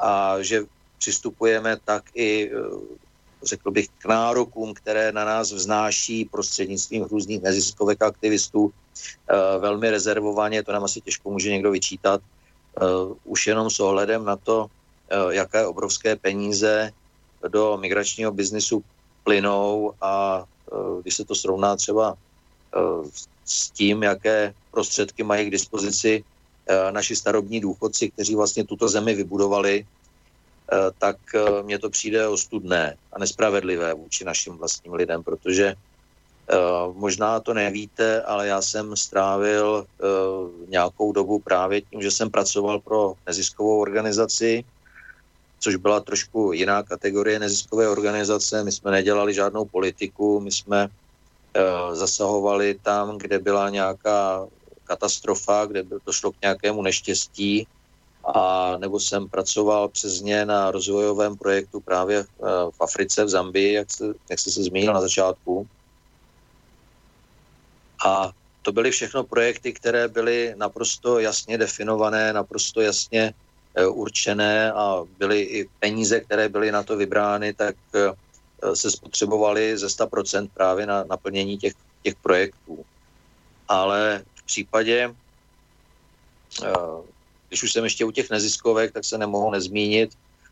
a 0.00 0.42
že 0.42 0.68
přistupujeme 0.98 1.76
tak 1.84 2.04
i, 2.14 2.50
řekl 3.42 3.70
bych, 3.70 3.88
k 3.98 4.04
nárokům, 4.04 4.74
které 4.74 5.12
na 5.12 5.24
nás 5.24 5.52
vznáší 5.52 6.24
prostřednictvím 6.24 7.02
různých 7.02 7.42
neziskovek 7.42 8.02
aktivistů, 8.02 8.72
Eh, 9.30 9.58
velmi 9.58 9.90
rezervovaně, 9.90 10.62
to 10.62 10.72
nám 10.72 10.84
asi 10.84 11.00
těžko 11.00 11.30
může 11.30 11.50
někdo 11.50 11.70
vyčítat, 11.70 12.20
eh, 12.20 12.84
už 13.24 13.46
jenom 13.46 13.70
s 13.70 13.80
ohledem 13.80 14.24
na 14.24 14.36
to, 14.36 14.66
eh, 14.66 14.70
jaké 15.30 15.66
obrovské 15.66 16.16
peníze 16.16 16.90
do 17.48 17.76
migračního 17.76 18.32
biznisu 18.32 18.82
plynou 19.24 19.92
a 20.00 20.44
když 21.02 21.14
se 21.14 21.24
to 21.24 21.34
srovná 21.34 21.76
třeba 21.76 22.14
s 23.44 23.70
tím, 23.70 24.02
jaké 24.02 24.54
prostředky 24.70 25.22
mají 25.22 25.46
k 25.46 25.50
dispozici 25.50 26.24
naši 26.90 27.16
starobní 27.16 27.60
důchodci, 27.60 28.10
kteří 28.10 28.34
vlastně 28.34 28.64
tuto 28.64 28.88
zemi 28.88 29.14
vybudovali, 29.14 29.86
tak 30.98 31.16
mně 31.62 31.78
to 31.78 31.90
přijde 31.90 32.28
ostudné 32.28 32.96
a 33.12 33.18
nespravedlivé 33.18 33.94
vůči 33.94 34.24
našim 34.24 34.56
vlastním 34.56 34.94
lidem, 34.94 35.22
protože 35.22 35.74
Eh, 36.50 36.92
možná 36.94 37.40
to 37.40 37.54
nevíte, 37.54 38.22
ale 38.22 38.46
já 38.46 38.62
jsem 38.62 38.96
strávil 38.96 39.86
nějakou 40.68 41.12
dobu 41.12 41.38
právě 41.38 41.80
tím, 41.82 42.02
že 42.02 42.10
jsem 42.10 42.30
pracoval 42.30 42.80
pro 42.80 43.14
neziskovou 43.26 43.80
organizaci, 43.80 44.64
což 45.58 45.76
byla 45.76 46.00
trošku 46.00 46.52
jiná 46.52 46.82
kategorie 46.82 47.38
neziskové 47.38 47.88
organizace. 47.88 48.64
My 48.64 48.72
jsme 48.72 48.90
nedělali 48.90 49.34
žádnou 49.34 49.64
politiku, 49.64 50.40
my 50.40 50.52
jsme 50.52 50.88
uh, 50.88 51.94
zasahovali 51.94 52.78
tam, 52.82 53.18
kde 53.18 53.38
byla 53.38 53.70
nějaká 53.70 54.46
katastrofa, 54.84 55.64
kde 55.64 55.84
došlo 56.06 56.32
k 56.32 56.42
nějakému 56.42 56.82
neštěstí, 56.82 57.66
a 58.34 58.76
nebo 58.76 59.00
jsem 59.00 59.28
pracoval 59.28 59.88
přes 59.88 60.20
ně 60.20 60.46
na 60.46 60.70
rozvojovém 60.70 61.36
projektu 61.36 61.80
právě 61.80 62.24
v 62.70 62.80
Africe, 62.80 63.24
v 63.24 63.28
Zambii, 63.28 63.72
jak, 63.72 63.90
se, 63.90 64.04
jak 64.30 64.38
jste 64.38 64.50
se 64.50 64.62
zmínil 64.62 64.92
na 64.92 65.00
začátku. 65.00 65.68
A 68.06 68.32
to 68.62 68.72
byly 68.72 68.90
všechno 68.90 69.24
projekty, 69.24 69.72
které 69.72 70.08
byly 70.08 70.54
naprosto 70.56 71.18
jasně 71.18 71.58
definované, 71.58 72.32
naprosto 72.32 72.80
jasně 72.80 73.34
určené 73.84 74.72
a 74.72 75.04
byly 75.18 75.40
i 75.42 75.68
peníze, 75.80 76.20
které 76.20 76.48
byly 76.48 76.72
na 76.72 76.82
to 76.82 76.96
vybrány, 76.96 77.52
tak 77.52 77.76
e, 77.94 78.12
se 78.76 78.90
spotřebovaly 78.90 79.78
ze 79.78 79.86
100% 79.86 80.48
právě 80.54 80.86
na 80.86 81.04
naplnění 81.04 81.58
těch, 81.58 81.74
těch 82.02 82.14
projektů. 82.14 82.84
Ale 83.68 84.24
v 84.34 84.42
případě, 84.42 85.14
e, 86.64 86.72
když 87.48 87.62
už 87.62 87.72
jsem 87.72 87.84
ještě 87.84 88.04
u 88.04 88.10
těch 88.10 88.30
neziskovek, 88.30 88.92
tak 88.92 89.04
se 89.04 89.18
nemohu 89.18 89.50
nezmínit 89.50 90.10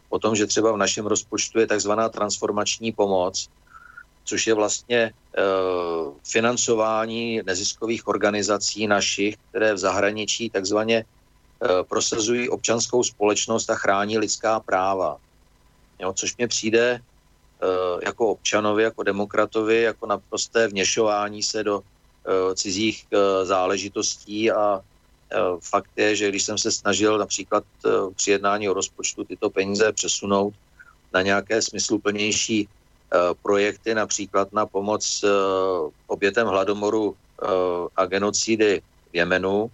o 0.09 0.19
tom, 0.19 0.37
že 0.37 0.47
třeba 0.47 0.73
v 0.73 0.77
našem 0.77 1.07
rozpočtu 1.07 1.61
je 1.61 1.67
takzvaná 1.67 2.09
transformační 2.09 2.93
pomoc, 2.93 3.49
což 4.25 4.47
je 4.47 4.55
vlastně 4.55 5.13
financování 6.25 7.41
neziskových 7.47 8.09
organizací 8.09 8.87
našich, 8.87 9.37
které 9.51 9.75
v 9.75 9.79
zahraničí 9.79 10.51
takzvaně 10.51 11.05
prosazují 11.89 12.49
občanskou 12.49 13.03
společnost 13.03 13.71
a 13.71 13.75
chrání 13.75 14.19
lidská 14.19 14.61
práva. 14.61 15.17
Jo, 15.99 16.13
což 16.13 16.37
mně 16.37 16.49
přijde 16.49 16.91
e, 16.91 17.01
jako 18.05 18.29
občanovi, 18.29 18.83
jako 18.83 19.03
demokratovi, 19.03 19.83
jako 19.83 20.07
naprosté 20.07 20.69
vněšování 20.69 21.43
se 21.43 21.65
do 21.65 21.81
e, 21.81 22.55
cizích 22.55 23.07
záležitostí 23.43 24.51
a 24.51 24.81
fakt 25.61 25.91
je, 25.97 26.17
že 26.17 26.29
když 26.29 26.43
jsem 26.43 26.59
se 26.59 26.71
snažil 26.71 27.19
například 27.19 27.65
při 28.17 28.31
jednání 28.31 28.69
o 28.69 28.75
rozpočtu 28.75 29.25
tyto 29.25 29.51
peníze 29.51 29.93
přesunout 29.93 30.55
na 31.13 31.23
nějaké 31.23 31.63
smysluplnější 31.63 32.69
Eh, 33.15 33.35
projekty 33.43 33.95
například 33.95 34.53
na 34.53 34.67
pomoc 34.67 35.25
eh, 35.25 35.29
obětem 36.07 36.47
hladomoru 36.47 37.15
eh, 37.15 37.47
a 37.97 38.07
genocidy 38.07 38.83
v 39.13 39.17
Jemenu, 39.17 39.71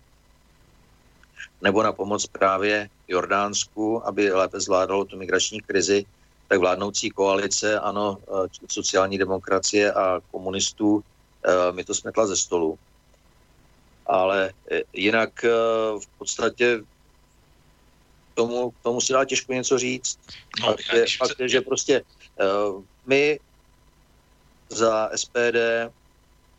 nebo 1.62 1.82
na 1.82 1.92
pomoc 1.92 2.26
právě 2.26 2.88
Jordánsku, 3.08 4.06
aby 4.06 4.32
lépe 4.32 4.60
zvládalo 4.60 5.04
tu 5.04 5.16
migrační 5.16 5.60
krizi, 5.60 6.04
tak 6.48 6.60
vládnoucí 6.60 7.10
koalice, 7.10 7.80
ano, 7.80 8.18
sociální 8.68 9.18
demokracie 9.18 9.92
a 9.92 10.20
komunistů 10.30 11.04
mi 11.72 11.84
to 11.84 11.94
smetla 11.94 12.26
ze 12.26 12.36
stolu. 12.36 12.78
Ale 14.06 14.52
jinak 14.92 15.44
v 16.00 16.06
podstatě 16.18 16.80
tomu, 18.34 18.72
tomu 18.82 19.00
si 19.00 19.12
dá 19.12 19.24
těžko 19.24 19.52
něco 19.52 19.78
říct. 19.78 20.18
No, 20.60 20.66
fakt, 20.66 20.92
je, 20.94 21.04
fakt 21.18 21.40
je, 21.40 21.48
že 21.48 21.60
prostě 21.60 22.02
My 23.06 23.40
za 24.68 25.10
SPD 25.16 25.56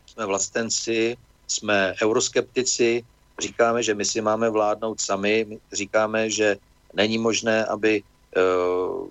jsme 0.06 0.26
vlastenci, 0.26 1.16
jsme 1.46 1.94
euroskeptici, 2.02 3.04
říkáme, 3.38 3.82
že 3.82 3.94
my 3.94 4.04
si 4.04 4.20
máme 4.20 4.50
vládnout 4.50 5.00
sami, 5.00 5.46
my 5.48 5.58
říkáme, 5.72 6.30
že 6.30 6.56
není 6.94 7.18
možné, 7.18 7.64
aby 7.64 8.02
uh, 8.02 9.08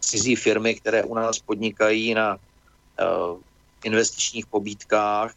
cizí 0.00 0.36
firmy, 0.36 0.74
které 0.74 1.04
u 1.04 1.14
nás 1.14 1.38
podnikají 1.38 2.14
na 2.14 2.36
uh, 2.36 3.38
investičních 3.84 4.46
pobídkách, 4.46 5.34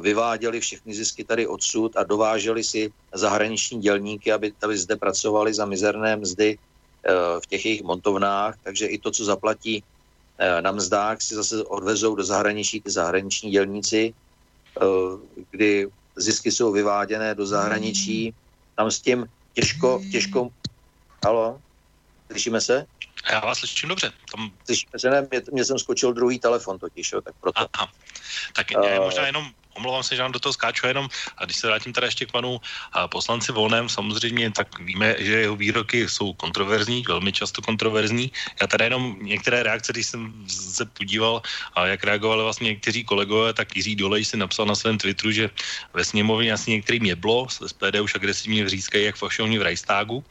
vyváděli 0.00 0.60
všechny 0.60 0.94
zisky 0.94 1.24
tady 1.24 1.46
odsud 1.46 1.96
a 1.96 2.04
dováželi 2.04 2.64
si 2.64 2.92
zahraniční 3.14 3.80
dělníky, 3.80 4.32
aby, 4.32 4.52
aby 4.62 4.78
zde 4.78 4.96
pracovali 4.96 5.54
za 5.54 5.66
mizerné 5.66 6.16
mzdy 6.16 6.58
uh, 6.58 7.40
v 7.40 7.46
těch 7.46 7.64
jejich 7.66 7.82
montovnách, 7.82 8.54
takže 8.62 8.86
i 8.86 8.98
to, 8.98 9.10
co 9.10 9.24
zaplatí 9.24 9.82
na 10.60 10.72
mzdách, 10.72 11.22
si 11.22 11.34
zase 11.34 11.64
odvezou 11.64 12.14
do 12.14 12.24
zahraničí 12.24 12.80
ty 12.80 12.90
zahraniční 12.90 13.50
dělníci, 13.50 14.14
kdy 15.50 15.88
zisky 16.18 16.52
jsou 16.52 16.72
vyváděné 16.72 17.34
do 17.34 17.46
zahraničí. 17.46 18.34
Tam 18.74 18.90
s 18.90 19.00
tím 19.00 19.26
těžko, 19.52 20.02
těžko... 20.12 20.50
Halo? 21.24 21.60
Slyšíme 22.30 22.60
se? 22.60 22.86
Já 23.30 23.40
vás 23.40 23.58
slyším 23.58 23.88
dobře. 23.88 24.12
Tam... 24.36 24.50
Slyšíme 24.64 24.98
se, 24.98 25.10
ne? 25.10 25.26
Mě, 25.30 25.42
mě 25.52 25.64
jsem 25.64 25.78
skočil 25.78 26.12
druhý 26.12 26.38
telefon 26.38 26.78
totiž, 26.78 27.12
jo, 27.12 27.20
tak 27.20 27.34
proto. 27.40 27.60
Aha. 27.72 27.92
Tak 28.56 28.66
uh, 28.76 29.04
možná 29.04 29.26
jenom 29.26 29.50
omlouvám 29.74 30.02
se, 30.02 30.16
že 30.16 30.22
vám 30.22 30.32
do 30.32 30.38
toho 30.38 30.52
skáču 30.52 30.86
jenom, 30.86 31.08
a 31.36 31.44
když 31.44 31.56
se 31.56 31.66
vrátím 31.66 31.92
teda 31.92 32.06
ještě 32.06 32.26
k 32.26 32.32
panu 32.32 32.60
poslanci 33.10 33.52
Volném, 33.52 33.88
samozřejmě, 33.88 34.50
tak 34.50 34.78
víme, 34.78 35.14
že 35.18 35.32
jeho 35.32 35.56
výroky 35.56 36.08
jsou 36.08 36.32
kontroverzní, 36.32 37.04
velmi 37.08 37.32
často 37.32 37.62
kontroverzní. 37.62 38.32
Já 38.60 38.66
teda 38.66 38.84
jenom 38.84 39.16
některé 39.22 39.62
reakce, 39.62 39.92
když 39.92 40.06
jsem 40.06 40.44
se 40.48 40.84
podíval, 40.84 41.42
a 41.74 41.86
jak 41.86 42.04
reagovali 42.04 42.42
vlastně 42.42 42.68
někteří 42.68 43.04
kolegové, 43.04 43.52
tak 43.52 43.76
Jiří 43.76 43.96
Dolej 43.96 44.24
si 44.24 44.36
napsal 44.36 44.66
na 44.66 44.74
svém 44.74 44.98
Twitteru, 44.98 45.32
že 45.32 45.50
ve 45.94 46.04
sněmovně 46.04 46.52
asi 46.52 46.70
některým 46.70 47.04
jeblo, 47.04 47.46
z 47.48 47.62
SPD 47.66 48.00
už 48.02 48.14
agresivně 48.14 48.64
vřískají 48.64 49.04
jak 49.04 49.16
fašovní 49.16 49.58
v 49.58 49.62
Reichstagu, 49.62 50.24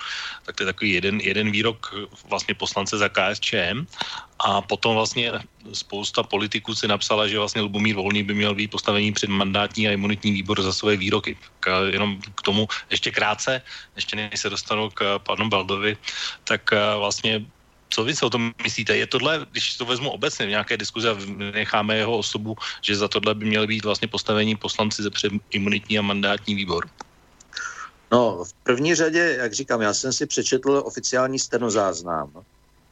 tak 0.46 0.56
to 0.56 0.64
je 0.64 0.66
takový 0.66 0.92
jeden, 0.92 1.20
jeden 1.20 1.52
výrok 1.52 1.96
vlastně 2.30 2.54
poslance 2.54 2.98
za 2.98 3.10
KSČM. 3.10 3.86
A 4.40 4.62
potom 4.62 4.96
vlastně 4.96 5.32
spousta 5.74 6.24
politiků 6.24 6.76
si 6.76 6.88
napsala, 6.88 7.28
že 7.28 7.40
vlastně 7.40 7.62
Lubomír 7.62 7.96
Volný 7.96 8.24
by 8.24 8.34
měl 8.34 8.56
být 8.56 8.72
postavení 8.72 9.12
před 9.12 9.30
mandátní 9.30 9.88
a 9.88 9.92
imunitní 9.92 10.32
výbor 10.32 10.62
za 10.62 10.74
své 10.74 10.98
výroky. 10.98 11.38
K, 11.60 11.90
jenom 11.92 12.22
k 12.36 12.42
tomu 12.42 12.68
ještě 12.90 13.12
krátce, 13.12 13.62
ještě 13.96 14.16
než 14.16 14.40
se 14.40 14.50
dostanu 14.50 14.90
k 14.90 15.20
panu 15.20 15.50
Baldovi, 15.50 15.98
tak 16.44 16.74
eh, 16.74 16.98
vlastně 16.98 17.46
co 17.90 18.04
vy 18.04 18.16
si 18.16 18.26
o 18.26 18.30
tom 18.30 18.54
myslíte? 18.64 18.98
Je 18.98 19.08
tohle, 19.08 19.46
když 19.52 19.76
to 19.76 19.86
vezmu 19.86 20.12
obecně 20.12 20.46
v 20.46 20.50
nějaké 20.50 20.78
diskuze 20.78 21.10
a 21.10 21.16
necháme 21.38 21.98
jeho 21.98 22.18
osobu, 22.18 22.56
že 22.82 22.96
za 22.96 23.08
tohle 23.08 23.36
by 23.36 23.46
měly 23.46 23.68
být 23.68 23.86
vlastně 23.86 24.08
postavení 24.08 24.56
poslanci 24.56 25.04
ze 25.04 25.10
před 25.10 25.34
imunitní 25.52 26.00
a 26.00 26.02
mandátní 26.02 26.56
výbor? 26.56 26.90
No, 28.12 28.44
v 28.44 28.54
první 28.54 28.96
řadě, 28.96 29.36
jak 29.40 29.54
říkám, 29.54 29.82
já 29.82 29.94
jsem 29.94 30.14
si 30.14 30.26
přečetl 30.26 30.82
oficiální 30.86 31.40
stenozáznam 31.40 32.32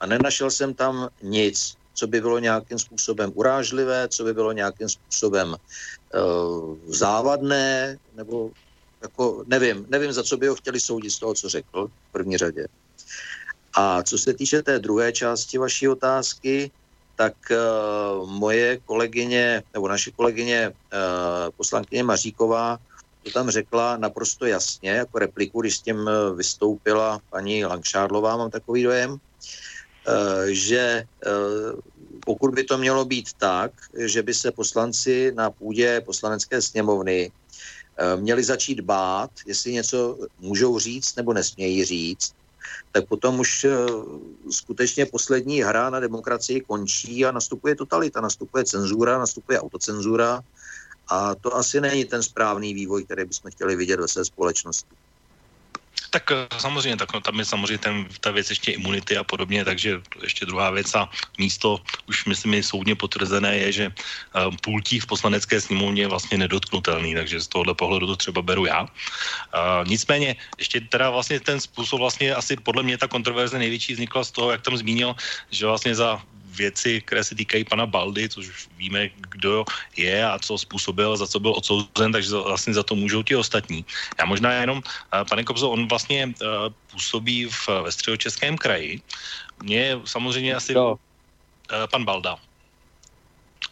nenašel 0.05 0.51
jsem 0.51 0.73
tam 0.73 1.09
nic, 1.21 1.77
co 1.93 2.07
by 2.07 2.21
bylo 2.21 2.39
nějakým 2.39 2.79
způsobem 2.79 3.31
urážlivé, 3.35 4.07
co 4.07 4.23
by 4.23 4.33
bylo 4.33 4.51
nějakým 4.51 4.89
způsobem 4.89 5.55
uh, 5.55 6.77
závadné, 6.87 7.97
nebo 8.15 8.51
jako 9.01 9.43
nevím, 9.47 9.85
nevím, 9.89 10.11
za 10.11 10.23
co 10.23 10.37
by 10.37 10.47
ho 10.47 10.55
chtěli 10.55 10.79
soudit 10.79 11.11
z 11.11 11.19
toho, 11.19 11.33
co 11.33 11.49
řekl 11.49 11.87
v 11.87 12.11
první 12.11 12.37
řadě. 12.37 12.67
A 13.73 14.03
co 14.03 14.17
se 14.17 14.33
týče 14.33 14.63
té 14.63 14.79
druhé 14.79 15.11
části 15.11 15.57
vaší 15.57 15.87
otázky, 15.87 16.71
tak 17.15 17.33
uh, 17.51 18.29
moje 18.29 18.77
kolegyně, 18.85 19.63
nebo 19.73 19.87
naše 19.87 20.11
kolegyně 20.11 20.69
uh, 20.69 20.75
poslankyně 21.57 22.03
Maříková 22.03 22.79
to 23.25 23.31
tam 23.31 23.49
řekla 23.49 23.97
naprosto 23.97 24.45
jasně, 24.45 24.89
jako 24.89 25.19
repliku, 25.19 25.61
když 25.61 25.77
s 25.77 25.81
tím 25.81 26.09
vystoupila 26.35 27.19
paní 27.29 27.65
Langšádlová, 27.65 28.37
mám 28.37 28.51
takový 28.51 28.83
dojem, 28.83 29.17
že 30.45 31.03
eh, 31.25 31.29
pokud 32.25 32.55
by 32.55 32.63
to 32.63 32.77
mělo 32.77 33.05
být 33.05 33.33
tak, 33.33 33.71
že 33.97 34.23
by 34.23 34.33
se 34.33 34.51
poslanci 34.51 35.31
na 35.35 35.49
půdě 35.51 36.01
poslanecké 36.05 36.61
sněmovny 36.61 37.31
eh, 37.97 38.17
měli 38.17 38.43
začít 38.43 38.79
bát, 38.79 39.31
jestli 39.47 39.73
něco 39.73 40.17
můžou 40.39 40.79
říct 40.79 41.15
nebo 41.15 41.33
nesmějí 41.33 41.85
říct, 41.85 42.33
tak 42.91 43.07
potom 43.07 43.39
už 43.39 43.65
skutečně 44.49 45.05
poslední 45.05 45.61
hra 45.61 45.89
na 45.89 45.99
demokracii 45.99 46.61
končí 46.61 47.25
a 47.25 47.31
nastupuje 47.31 47.75
totalita, 47.75 48.21
nastupuje 48.21 48.63
cenzura, 48.63 49.17
nastupuje 49.17 49.59
autocenzura 49.59 50.41
a 51.07 51.35
to 51.35 51.55
asi 51.55 51.81
není 51.81 52.05
ten 52.05 52.23
správný 52.23 52.73
vývoj, 52.73 53.03
který 53.03 53.25
bychom 53.25 53.51
chtěli 53.51 53.75
vidět 53.75 53.99
ve 53.99 54.07
své 54.07 54.25
společnosti. 54.25 54.95
Tak 56.09 56.31
eh, 56.31 56.47
samozřejmě, 56.57 56.97
tak 56.97 57.13
no, 57.13 57.21
tam 57.21 57.39
je 57.39 57.45
samozřejmě 57.45 57.77
ten, 57.77 58.05
ta 58.19 58.31
věc 58.31 58.49
ještě 58.49 58.71
imunity 58.71 59.17
a 59.17 59.23
podobně, 59.23 59.65
takže 59.65 60.01
ještě 60.23 60.45
druhá 60.45 60.69
věc 60.69 60.95
a 60.95 61.09
místo, 61.37 61.81
už 62.07 62.25
myslím, 62.25 62.53
je 62.53 62.63
soudně 62.63 62.95
potvrzené 62.95 63.57
je, 63.57 63.71
že 63.71 63.85
uh, 63.87 64.55
pultík 64.61 65.03
v 65.03 65.07
poslanecké 65.07 65.61
sněmovně 65.61 66.01
je 66.01 66.07
vlastně 66.07 66.37
nedotknutelný, 66.37 67.15
takže 67.15 67.41
z 67.41 67.47
tohohle 67.47 67.73
pohledu 67.73 68.07
to 68.07 68.15
třeba 68.15 68.41
beru 68.41 68.65
já. 68.65 68.81
Uh, 68.81 68.87
nicméně, 69.87 70.35
ještě 70.57 70.81
teda 70.81 71.09
vlastně 71.09 71.39
ten 71.39 71.59
způsob 71.59 71.99
vlastně 71.99 72.35
asi 72.35 72.57
podle 72.57 72.83
mě 72.83 72.97
ta 72.97 73.07
kontroverze 73.07 73.57
největší 73.57 73.93
vznikla 73.93 74.23
z 74.23 74.31
toho, 74.31 74.51
jak 74.51 74.61
tam 74.61 74.77
zmínil, 74.77 75.15
že 75.51 75.65
vlastně 75.65 75.95
za 75.95 76.21
věci, 76.55 77.01
které 77.01 77.23
se 77.23 77.35
týkají 77.35 77.63
pana 77.63 77.85
Baldy, 77.85 78.29
což 78.29 78.67
víme, 78.77 79.09
kdo 79.29 79.65
je 79.97 80.25
a 80.25 80.39
co 80.39 80.57
způsobil, 80.57 81.17
za 81.17 81.27
co 81.27 81.39
byl 81.39 81.51
odsouzen, 81.51 82.11
takže 82.11 82.29
vlastně 82.35 82.73
za 82.73 82.83
to 82.83 82.95
můžou 82.95 83.23
ti 83.23 83.35
ostatní. 83.35 83.85
Já 84.19 84.25
možná 84.25 84.53
jenom, 84.53 84.81
eh, 84.85 85.25
pane 85.29 85.43
Kobzo, 85.43 85.69
on 85.69 85.87
vlastně 85.87 86.27
uh, 86.27 86.73
působí 86.91 87.45
v, 87.45 87.67
ve 87.67 87.91
středočeském 87.91 88.57
kraji. 88.57 89.01
Mě 89.63 89.99
samozřejmě 90.05 90.55
asi 90.55 90.75
uh, 90.75 90.95
pan 91.91 92.05
Balda. 92.05 92.37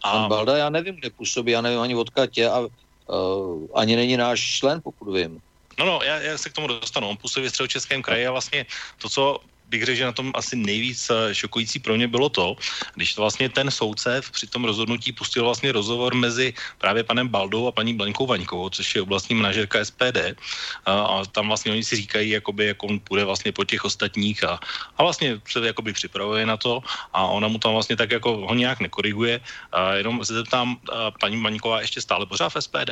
A... 0.04 0.12
Pan 0.12 0.30
Balda, 0.30 0.58
já 0.58 0.70
nevím, 0.70 0.96
kde 0.96 1.10
působí, 1.10 1.52
já 1.52 1.62
nevím 1.62 1.80
ani 1.80 1.96
odkud 1.96 2.38
je 2.38 2.50
a 2.50 2.60
uh, 2.60 3.68
ani 3.76 3.96
není 3.96 4.18
náš 4.18 4.40
člen, 4.60 4.82
pokud 4.84 5.14
vím. 5.14 5.42
No, 5.80 5.86
no, 5.86 6.00
já, 6.04 6.16
já 6.20 6.38
se 6.38 6.50
k 6.50 6.54
tomu 6.54 6.68
dostanu. 6.68 7.10
On 7.10 7.18
působí 7.18 7.48
v 7.48 7.50
středočeském 7.50 8.02
kraji 8.02 8.28
a 8.28 8.32
vlastně 8.32 8.66
to, 8.98 9.10
co 9.10 9.40
bych 9.70 9.84
řekl, 9.86 9.98
že 9.98 10.06
na 10.06 10.12
tom 10.12 10.32
asi 10.36 10.56
nejvíc 10.56 11.10
eh, 11.10 11.36
šokující 11.36 11.80
pro 11.80 11.96
mě 11.96 12.08
bylo 12.08 12.30
to, 12.30 12.56
když 12.96 13.14
to 13.14 13.22
vlastně 13.22 13.50
ten 13.50 13.72
soudce 13.72 14.22
při 14.32 14.48
tom 14.48 14.66
rozhodnutí 14.66 15.12
pustil 15.12 15.44
vlastně 15.44 15.72
rozhovor 15.72 16.16
mezi 16.16 16.54
právě 16.78 17.04
panem 17.04 17.28
Baldou 17.28 17.68
a 17.68 17.72
paní 17.72 17.94
Blenkou 17.94 18.26
Vaňkovou, 18.26 18.70
což 18.70 18.96
je 18.96 19.02
oblastní 19.02 19.36
manažerka 19.36 19.86
SPD. 19.86 20.38
A, 20.86 20.92
a 20.92 21.26
tam 21.26 21.48
vlastně 21.48 21.72
oni 21.72 21.84
si 21.84 21.96
říkají, 21.96 22.30
jakoby, 22.30 22.66
jak 22.66 22.84
on 22.84 23.00
půjde 23.00 23.26
vlastně 23.26 23.52
po 23.52 23.64
těch 23.64 23.86
ostatních 23.86 24.44
a, 24.44 24.60
a 24.98 25.04
vlastně 25.04 25.42
se 25.48 25.66
jakoby 25.66 25.94
připravuje 25.94 26.46
na 26.46 26.58
to 26.58 26.82
a 27.14 27.26
ona 27.26 27.48
mu 27.48 27.58
tam 27.58 27.74
vlastně 27.74 27.96
tak 27.96 28.12
jako 28.12 28.48
ho 28.48 28.56
nějak 28.56 28.80
nekoriguje. 28.80 29.42
A 29.72 29.94
jenom 29.94 30.26
se 30.26 30.34
zeptám, 30.34 30.78
paní 31.20 31.42
Vaňková 31.42 31.82
ještě 31.82 32.02
stále 32.02 32.26
pořád 32.26 32.50
v 32.50 32.62
SPD? 32.62 32.92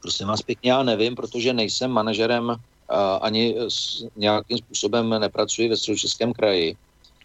Prosím 0.00 0.28
vás 0.28 0.42
pěkně, 0.42 0.70
já 0.70 0.82
nevím, 0.82 1.14
protože 1.14 1.52
nejsem 1.52 1.90
manažerem 1.90 2.56
ani 3.20 3.56
s, 3.68 4.04
nějakým 4.16 4.58
způsobem 4.58 5.10
nepracuji 5.10 5.68
ve 5.68 5.76
středočeském 5.76 6.32
kraji. 6.32 6.76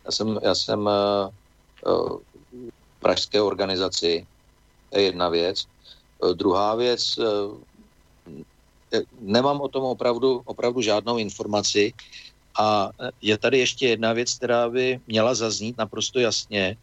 Já 0.06 0.12
jsem, 0.12 0.40
já 0.44 0.56
jsem 0.56 0.80
uh, 0.80 2.18
v 2.58 3.00
pražské 3.00 3.42
organizaci, 3.42 4.28
to 4.90 4.98
je 4.98 5.04
jedna 5.04 5.30
věc. 5.30 5.66
Uh, 6.24 6.32
druhá 6.32 6.76
věc, 6.76 7.20
nemám 9.20 9.62
o 9.62 9.68
tom 9.68 9.84
opravdu, 9.84 10.42
opravdu 10.46 10.82
žádnou 10.82 11.18
informaci 11.18 11.94
a 12.60 12.90
je 13.22 13.38
tady 13.38 13.60
ještě 13.60 13.88
jedna 13.88 14.14
věc, 14.14 14.34
která 14.34 14.70
by 14.70 15.00
měla 15.08 15.36
zaznít 15.36 15.78
naprosto 15.78 16.20
jasně, 16.20 16.78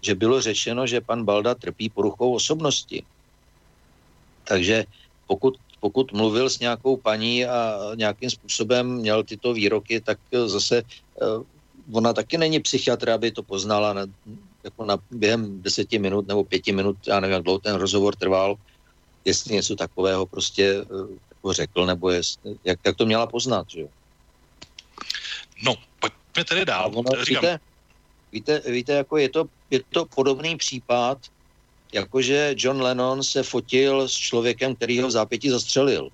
že 0.00 0.14
bylo 0.14 0.40
řečeno, 0.40 0.86
že 0.86 1.00
pan 1.00 1.24
Balda 1.24 1.54
trpí 1.54 1.88
poruchou 1.88 2.34
osobnosti. 2.34 3.02
Takže 4.44 4.84
pokud 5.26 5.56
pokud 5.80 6.12
mluvil 6.12 6.50
s 6.50 6.58
nějakou 6.58 6.96
paní 6.96 7.46
a 7.46 7.78
nějakým 7.94 8.30
způsobem 8.30 8.86
měl 8.86 9.24
tyto 9.24 9.52
výroky, 9.52 10.00
tak 10.00 10.18
zase 10.46 10.82
uh, 10.82 11.42
ona 11.92 12.12
taky 12.12 12.38
není 12.38 12.60
psychiatr, 12.60 13.10
aby 13.10 13.30
to 13.30 13.42
poznala 13.42 13.92
na, 13.92 14.06
jako 14.64 14.84
na, 14.84 14.98
během 15.10 15.62
deseti 15.62 15.98
minut 15.98 16.28
nebo 16.28 16.44
pěti 16.44 16.72
minut, 16.72 16.96
já 17.06 17.20
nevím, 17.20 17.34
jak 17.34 17.42
dlouho 17.42 17.58
ten 17.58 17.74
rozhovor 17.76 18.16
trval, 18.16 18.56
jestli 19.24 19.54
něco 19.54 19.76
takového 19.76 20.26
prostě 20.26 20.82
uh, 20.82 21.10
jako 21.30 21.52
řekl, 21.52 21.86
nebo 21.86 22.10
jest, 22.10 22.40
jak, 22.64 22.78
jak 22.84 22.96
to 22.96 23.06
měla 23.06 23.26
poznat, 23.26 23.70
že 23.70 23.80
jo? 23.80 23.88
No, 25.64 25.74
pojďme 26.00 26.44
tedy 26.44 26.64
dál. 26.64 26.90
Ono, 26.94 27.10
víte, 27.28 27.60
víte, 28.32 28.62
víte, 28.66 28.92
jako 28.92 29.16
je 29.16 29.28
to, 29.28 29.44
je 29.70 29.80
to 29.90 30.04
podobný 30.04 30.56
případ, 30.56 31.18
jakože 31.92 32.54
John 32.58 32.82
Lennon 32.82 33.22
se 33.22 33.42
fotil 33.42 34.08
s 34.08 34.12
člověkem, 34.12 34.74
který 34.76 35.00
ho 35.00 35.08
v 35.08 35.10
zápětí 35.10 35.50
zastřelil. 35.50 36.08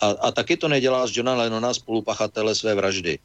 A, 0.00 0.06
a 0.06 0.30
taky 0.30 0.56
to 0.56 0.68
nedělá 0.68 1.06
z 1.06 1.16
Johna 1.16 1.34
Lennona 1.34 1.74
spolupachatele 1.74 2.54
své 2.54 2.74
vraždy. 2.74 3.18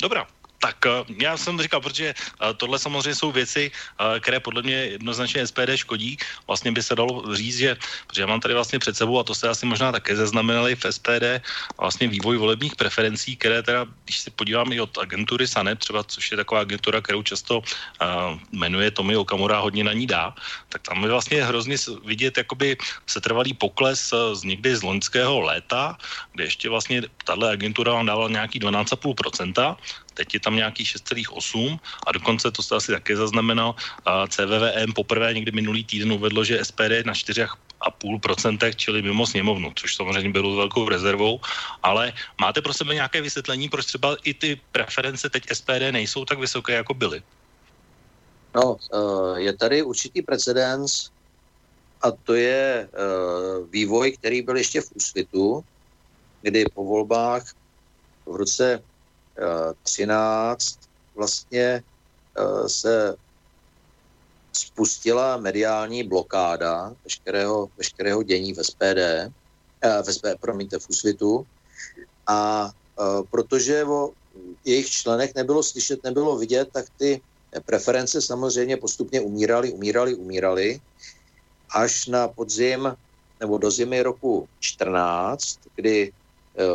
Dobrá, 0.00 0.26
Tak 0.58 0.86
eh, 0.86 1.04
já 1.20 1.36
jsem 1.36 1.60
říkal, 1.60 1.80
protože 1.80 2.14
eh, 2.14 2.54
tohle 2.56 2.78
samozřejmě 2.78 3.14
jsou 3.14 3.32
věci, 3.32 3.70
eh, 3.70 4.20
které 4.20 4.40
podle 4.40 4.62
mě 4.62 4.98
jednoznačně 4.98 5.46
SPD 5.46 5.76
škodí. 5.76 6.16
Vlastně 6.46 6.72
by 6.72 6.82
se 6.82 6.94
dalo 6.94 7.36
říct, 7.36 7.58
že, 7.58 7.76
protože 8.06 8.22
já 8.22 8.26
mám 8.26 8.40
tady 8.40 8.54
vlastně 8.54 8.78
před 8.78 8.96
sebou, 8.96 9.18
a 9.20 9.24
to 9.24 9.34
se 9.34 9.48
asi 9.48 9.66
možná 9.66 9.92
také 9.92 10.16
zaznamenali 10.16 10.76
v 10.76 10.84
SPD, 10.90 11.44
vlastně 11.78 12.08
vývoj 12.08 12.36
volebních 12.36 12.76
preferencí, 12.76 13.36
které 13.36 13.62
teda, 13.62 13.86
když 14.04 14.18
se 14.18 14.30
podívám 14.30 14.72
i 14.72 14.80
od 14.80 14.98
agentury 14.98 15.46
SANEP, 15.46 15.78
třeba, 15.78 16.04
což 16.04 16.30
je 16.30 16.36
taková 16.36 16.60
agentura, 16.60 17.00
kterou 17.00 17.22
často 17.22 17.58
uh, 17.58 17.64
jmenuje 18.52 18.90
Tomi 18.90 19.16
Okamura, 19.16 19.58
hodně 19.58 19.84
na 19.84 19.92
ní 19.92 20.06
dá, 20.06 20.34
tak 20.68 20.82
tam 20.82 21.02
je 21.02 21.10
vlastně 21.10 21.44
hrozně 21.44 21.76
vidět 22.04 22.38
jakoby 22.38 22.76
setrvalý 23.06 23.54
pokles 23.54 24.14
z 24.32 24.42
někdy 24.42 24.76
z 24.76 24.82
loňského 24.82 25.40
léta, 25.40 25.96
kde 26.32 26.44
ještě 26.44 26.68
vlastně 26.68 27.02
tahle 27.24 27.52
agentura 27.52 27.92
vám 27.92 28.06
dávala 28.06 28.28
nějaký 28.28 28.60
12,5%, 28.60 29.76
teď 30.16 30.34
je 30.34 30.40
tam 30.40 30.56
nějaký 30.56 30.84
6,8 30.84 31.78
a 32.06 32.12
dokonce, 32.12 32.50
to 32.50 32.62
jste 32.62 32.76
asi 32.76 32.92
také 32.92 33.16
zaznamenal, 33.16 33.74
CVVM 34.28 34.92
poprvé 34.96 35.34
někdy 35.34 35.52
minulý 35.52 35.84
týden 35.84 36.12
uvedlo, 36.12 36.44
že 36.44 36.64
SPD 36.64 37.04
je 37.04 37.04
na 37.04 37.12
4,5%, 37.12 38.74
čili 38.76 39.02
mimo 39.02 39.26
sněmovnu, 39.26 39.72
což 39.76 39.94
samozřejmě 39.94 40.30
bylo 40.32 40.56
velkou 40.56 40.88
rezervou, 40.88 41.40
ale 41.82 42.12
máte 42.40 42.62
pro 42.62 42.72
sebe 42.72 42.94
nějaké 42.94 43.20
vysvětlení, 43.20 43.68
proč 43.68 43.86
třeba 43.86 44.16
i 44.24 44.34
ty 44.34 44.60
preference 44.72 45.28
teď 45.30 45.42
SPD 45.52 45.92
nejsou 45.92 46.24
tak 46.24 46.38
vysoké, 46.38 46.72
jako 46.72 46.94
byly? 46.94 47.22
No, 48.56 48.76
eh, 48.80 49.40
je 49.40 49.52
tady 49.52 49.82
určitý 49.82 50.22
precedens 50.22 51.12
a 52.02 52.10
to 52.10 52.34
je 52.34 52.88
eh, 52.88 52.96
vývoj, 53.70 54.16
který 54.16 54.42
byl 54.42 54.56
ještě 54.56 54.80
v 54.80 54.92
úsvitu, 54.96 55.64
kdy 56.42 56.64
po 56.74 56.84
volbách 56.84 57.44
v 58.26 58.34
roce 58.36 58.82
13 59.82 60.78
vlastně 61.14 61.82
eh, 62.38 62.68
se 62.68 63.16
spustila 64.52 65.36
mediální 65.36 66.02
blokáda 66.02 66.94
veškerého, 67.04 67.68
veškerého 67.76 68.22
dění 68.22 68.52
v 68.52 68.64
SPD, 68.64 68.98
eh, 69.80 70.02
v 70.02 70.12
SPD, 70.12 70.36
promiňte, 70.40 70.78
v 70.78 70.88
Úsvitu. 70.88 71.46
A 72.26 72.70
eh, 72.70 73.22
protože 73.30 73.84
o 73.84 74.10
jejich 74.64 74.90
členech 74.90 75.34
nebylo 75.34 75.62
slyšet, 75.62 76.04
nebylo 76.04 76.38
vidět, 76.38 76.68
tak 76.72 76.86
ty 76.96 77.20
preference 77.66 78.22
samozřejmě 78.22 78.76
postupně 78.76 79.20
umíraly, 79.20 79.72
umíraly, 79.72 80.14
umíraly, 80.14 80.80
až 81.70 82.06
na 82.06 82.28
podzim 82.28 82.96
nebo 83.40 83.58
do 83.58 83.70
zimy 83.70 84.02
roku 84.02 84.48
14, 84.60 85.58
kdy 85.74 86.12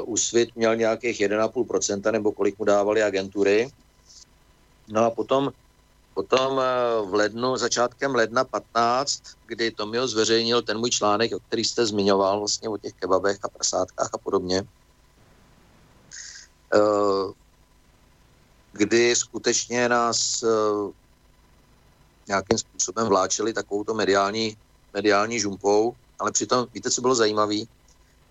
Úsvit 0.03 0.55
měl 0.55 0.75
nějakých 0.75 1.19
1,5% 1.19 2.11
nebo 2.11 2.31
kolik 2.31 2.59
mu 2.59 2.65
dávali 2.65 3.03
agentury. 3.03 3.71
No 4.87 5.05
a 5.05 5.09
potom, 5.09 5.51
potom 6.13 6.59
eh, 6.59 7.01
v 7.05 7.13
lednu, 7.13 7.57
začátkem 7.57 8.15
ledna 8.15 8.43
15, 8.43 9.23
kdy 9.45 9.71
Tomio 9.71 10.07
zveřejnil 10.07 10.61
ten 10.61 10.77
můj 10.77 10.89
článek, 10.89 11.33
o 11.33 11.39
který 11.39 11.63
jste 11.63 11.85
zmiňoval, 11.85 12.39
vlastně 12.39 12.69
o 12.69 12.77
těch 12.77 12.93
kebabech 12.93 13.39
a 13.43 13.49
prasátkách 13.49 14.09
a 14.13 14.17
podobně, 14.17 14.63
eh, 16.75 17.33
kdy 18.71 19.15
skutečně 19.15 19.89
nás 19.89 20.43
nějakým 22.27 22.57
způsobem 22.57 23.07
vláčeli 23.07 23.53
takovouto 23.53 23.93
mediální, 23.93 24.57
mediální 24.93 25.39
žumpou, 25.39 25.95
ale 26.19 26.31
přitom, 26.31 26.67
víte, 26.73 26.91
co 26.91 27.01
bylo 27.01 27.15
zajímavé? 27.15 27.55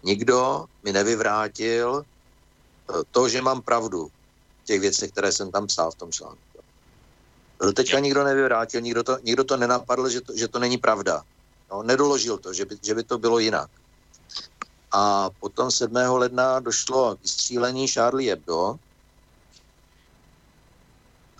Nikdo 0.02 0.66
mi 0.82 0.92
nevyvrátil 0.92 2.04
eh, 2.04 3.02
to, 3.10 3.28
že 3.28 3.42
mám 3.42 3.62
pravdu 3.62 4.08
v 4.62 4.64
těch 4.64 4.80
věcech, 4.80 5.12
které 5.12 5.32
jsem 5.32 5.50
tam 5.50 5.66
psal 5.66 5.90
v 5.90 5.94
tom 5.94 6.12
článku. 6.12 6.38
Do 7.60 7.72
teďka 7.72 7.98
nikdo 7.98 8.24
nevyvrátil, 8.24 8.80
nikdo 8.80 9.02
to, 9.02 9.18
nikdo 9.22 9.44
to 9.44 9.56
nenapadl, 9.56 10.08
že 10.08 10.20
to, 10.20 10.36
že 10.36 10.48
to 10.48 10.58
není 10.58 10.78
pravda. 10.78 11.22
No, 11.70 11.82
nedoložil 11.82 12.38
to, 12.38 12.52
že 12.52 12.64
by, 12.64 12.78
že 12.82 12.94
by 12.94 13.02
to 13.04 13.18
bylo 13.18 13.38
jinak. 13.38 13.70
A 14.92 15.30
potom 15.40 15.70
7. 15.70 15.94
ledna 15.94 16.60
došlo 16.60 17.16
k 17.16 17.22
vystřílení 17.22 17.88
Charlie 17.88 18.30
Hebdo 18.30 18.74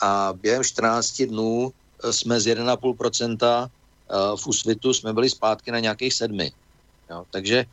a 0.02 0.32
během 0.36 0.64
14 0.64 1.22
dnů 1.22 1.72
eh, 2.04 2.12
jsme 2.12 2.40
z 2.40 2.46
1,5% 2.46 3.38
eh, 3.42 4.36
v 4.36 4.46
úsvitu 4.46 4.94
jsme 4.94 5.12
byli 5.12 5.30
zpátky 5.30 5.70
na 5.70 5.78
nějakých 5.78 6.14
sedmi. 6.14 6.52
Jo, 7.10 7.24
takže 7.30 7.64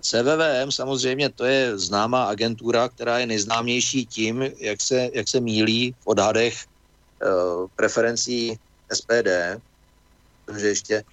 CVVM 0.00 0.70
samozřejmě 0.70 1.28
to 1.28 1.44
je 1.44 1.78
známá 1.78 2.24
agentura, 2.24 2.88
která 2.88 3.18
je 3.18 3.26
nejznámější 3.26 4.06
tím, 4.06 4.42
jak 4.58 4.82
se, 4.82 5.10
jak 5.14 5.28
se 5.28 5.40
mílí 5.40 5.94
v 6.00 6.06
odhadech 6.06 6.64
uh, 7.24 7.66
preferencí 7.76 8.56
SPD, 8.92 9.60
protože 10.44 10.68
ještě 10.68 11.04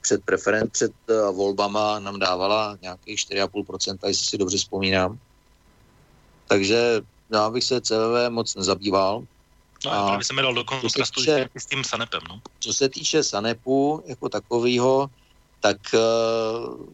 před, 0.00 0.20
preferen- 0.24 0.70
před 0.70 0.92
uh, 1.10 1.36
volbama 1.36 1.98
nám 1.98 2.18
dávala 2.18 2.78
nějakých 2.82 3.18
4,5%, 3.18 3.98
jestli 4.06 4.26
si 4.26 4.38
dobře 4.38 4.58
vzpomínám. 4.58 5.18
Takže 6.48 7.00
já 7.32 7.50
bych 7.50 7.64
se 7.64 7.80
CVV 7.80 8.28
moc 8.28 8.54
nezabýval. 8.54 9.22
No, 9.84 9.92
a 9.92 10.06
právě 10.06 10.24
jsem 10.24 10.36
dal 10.36 10.54
do 10.54 10.64
kontrastu 10.64 11.20
s 11.58 11.66
tím 11.66 11.84
Sanepem. 11.84 12.20
No. 12.28 12.40
Co 12.60 12.72
se 12.72 12.88
týče 12.88 13.22
Sanepu 13.24 14.02
jako 14.06 14.28
takového, 14.28 15.06
tak 15.60 15.76
uh, 15.94 16.86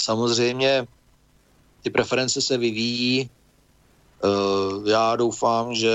Samozřejmě 0.00 0.86
ty 1.82 1.90
preference 1.90 2.40
se 2.40 2.58
vyvíjí. 2.58 3.30
Eh, 4.24 4.90
já 4.90 5.16
doufám, 5.16 5.74
že 5.74 5.90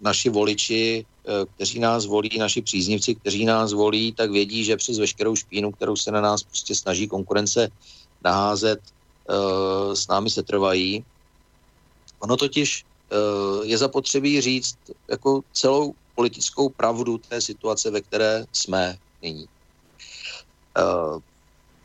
naši 0.00 0.30
voliči, 0.30 1.06
eh, 1.06 1.46
kteří 1.54 1.78
nás 1.78 2.06
volí, 2.06 2.38
naši 2.38 2.62
příznivci, 2.62 3.14
kteří 3.14 3.44
nás 3.44 3.72
volí, 3.72 4.12
tak 4.12 4.30
vědí, 4.30 4.64
že 4.64 4.76
přes 4.76 4.98
veškerou 4.98 5.36
špínu, 5.36 5.72
kterou 5.72 5.96
se 5.96 6.10
na 6.10 6.20
nás 6.20 6.42
prostě 6.42 6.74
snaží 6.74 7.08
konkurence 7.08 7.68
naházet, 8.24 8.80
eh, 8.82 9.96
s 9.96 10.08
námi 10.08 10.30
se 10.30 10.42
trvají. 10.42 11.04
Ono 12.18 12.36
totiž 12.36 12.84
je 13.62 13.78
zapotřebí 13.78 14.40
říct 14.40 14.76
jako 15.10 15.40
celou 15.52 15.94
politickou 16.14 16.68
pravdu 16.68 17.18
té 17.18 17.40
situace, 17.40 17.90
ve 17.90 18.00
které 18.00 18.44
jsme 18.52 18.98
nyní. 19.22 19.46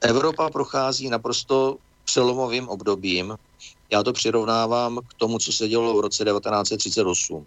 Evropa 0.03 0.49
prochází 0.49 1.09
naprosto 1.09 1.77
přelomovým 2.05 2.69
obdobím. 2.69 3.37
Já 3.89 4.03
to 4.03 4.13
přirovnávám 4.13 4.99
k 5.07 5.13
tomu, 5.13 5.39
co 5.39 5.51
se 5.51 5.67
dělo 5.67 5.97
v 5.97 5.99
roce 5.99 6.25
1938. 6.25 7.45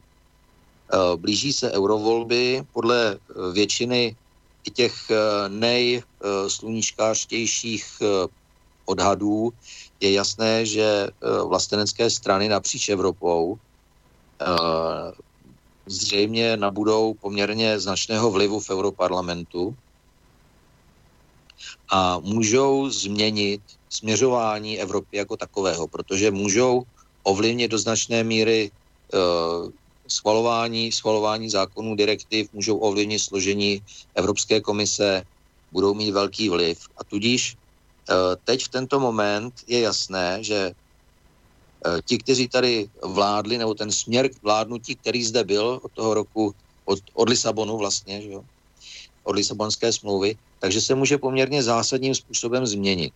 Eh, 0.93 1.17
blíží 1.17 1.53
se 1.53 1.73
eurovolby, 1.73 2.63
podle 2.73 3.13
eh, 3.13 3.19
většiny 3.53 4.17
i 4.65 4.71
těch 4.71 5.11
eh, 5.11 5.17
nejsluníčkářtějších 5.49 8.03
odhadů 8.85 9.53
je 10.01 10.13
jasné, 10.13 10.67
že 10.67 11.09
vlastenecké 11.45 12.11
strany 12.11 12.49
napříč 12.49 12.89
Evropou 12.89 13.59
zřejmě 15.87 16.57
nabudou 16.57 17.15
poměrně 17.15 17.81
značného 17.81 18.31
vlivu 18.31 18.61
v 18.61 18.71
Europarlamentu 18.71 19.77
a 21.89 22.19
můžou 22.19 22.91
změnit 22.91 23.61
směřování 23.89 24.79
Evropy 24.81 25.17
jako 25.17 25.37
takového, 25.37 25.89
protože 25.89 26.31
můžou 26.31 26.83
ovlivnit 27.23 27.71
do 27.71 27.79
značné 27.79 28.25
míry 28.25 28.71
uh, 29.15 29.71
schvalování, 30.09 30.93
schvalování 30.93 31.51
zákonů, 31.51 31.97
direktiv, 31.97 32.53
můžou 32.53 32.79
ovlivnit 32.79 33.19
složení 33.19 33.83
Evropské 34.15 34.61
komise, 34.61 35.23
budou 35.73 35.95
mít 35.95 36.11
velký 36.11 36.49
vliv. 36.49 36.79
A 36.99 37.05
tudíž 37.05 37.57
uh, 37.57 38.37
teď 38.45 38.65
v 38.65 38.69
tento 38.69 39.01
moment 39.01 39.55
je 39.67 39.81
jasné, 39.81 40.39
že 40.45 40.73
uh, 41.87 42.01
ti, 42.05 42.19
kteří 42.19 42.49
tady 42.49 42.89
vládli, 43.03 43.59
nebo 43.59 43.75
ten 43.75 43.93
směr 43.93 44.31
vládnutí, 44.43 44.97
který 44.97 45.25
zde 45.25 45.45
byl 45.45 45.81
od 45.83 45.93
toho 45.93 46.15
roku, 46.15 46.55
od, 46.85 46.99
od 47.15 47.29
Lisabonu 47.29 47.77
vlastně, 47.77 48.23
že 48.23 48.31
jo, 48.31 48.45
od 49.27 49.35
Lisabonské 49.35 49.93
smlouvy, 49.93 50.39
takže 50.61 50.81
se 50.81 50.95
může 50.95 51.19
poměrně 51.19 51.63
zásadním 51.63 52.15
způsobem 52.15 52.67
změnit. 52.67 53.13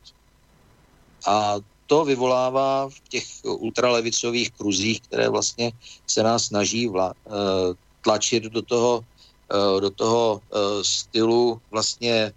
A 1.26 1.56
to 1.86 2.04
vyvolává 2.04 2.88
v 2.88 2.98
těch 3.08 3.26
ultralevicových 3.44 4.50
kruzích, 4.50 5.00
které 5.00 5.28
vlastně 5.28 5.72
se 6.06 6.22
nás 6.22 6.44
snaží 6.44 6.86
vla, 6.86 7.14
eh, 7.14 7.30
tlačit 8.02 8.42
do 8.50 8.62
toho, 8.62 9.02
eh, 9.50 9.80
do 9.80 9.90
toho 9.90 10.40
eh, 10.42 10.56
stylu 10.82 11.60
vlastně 11.70 12.32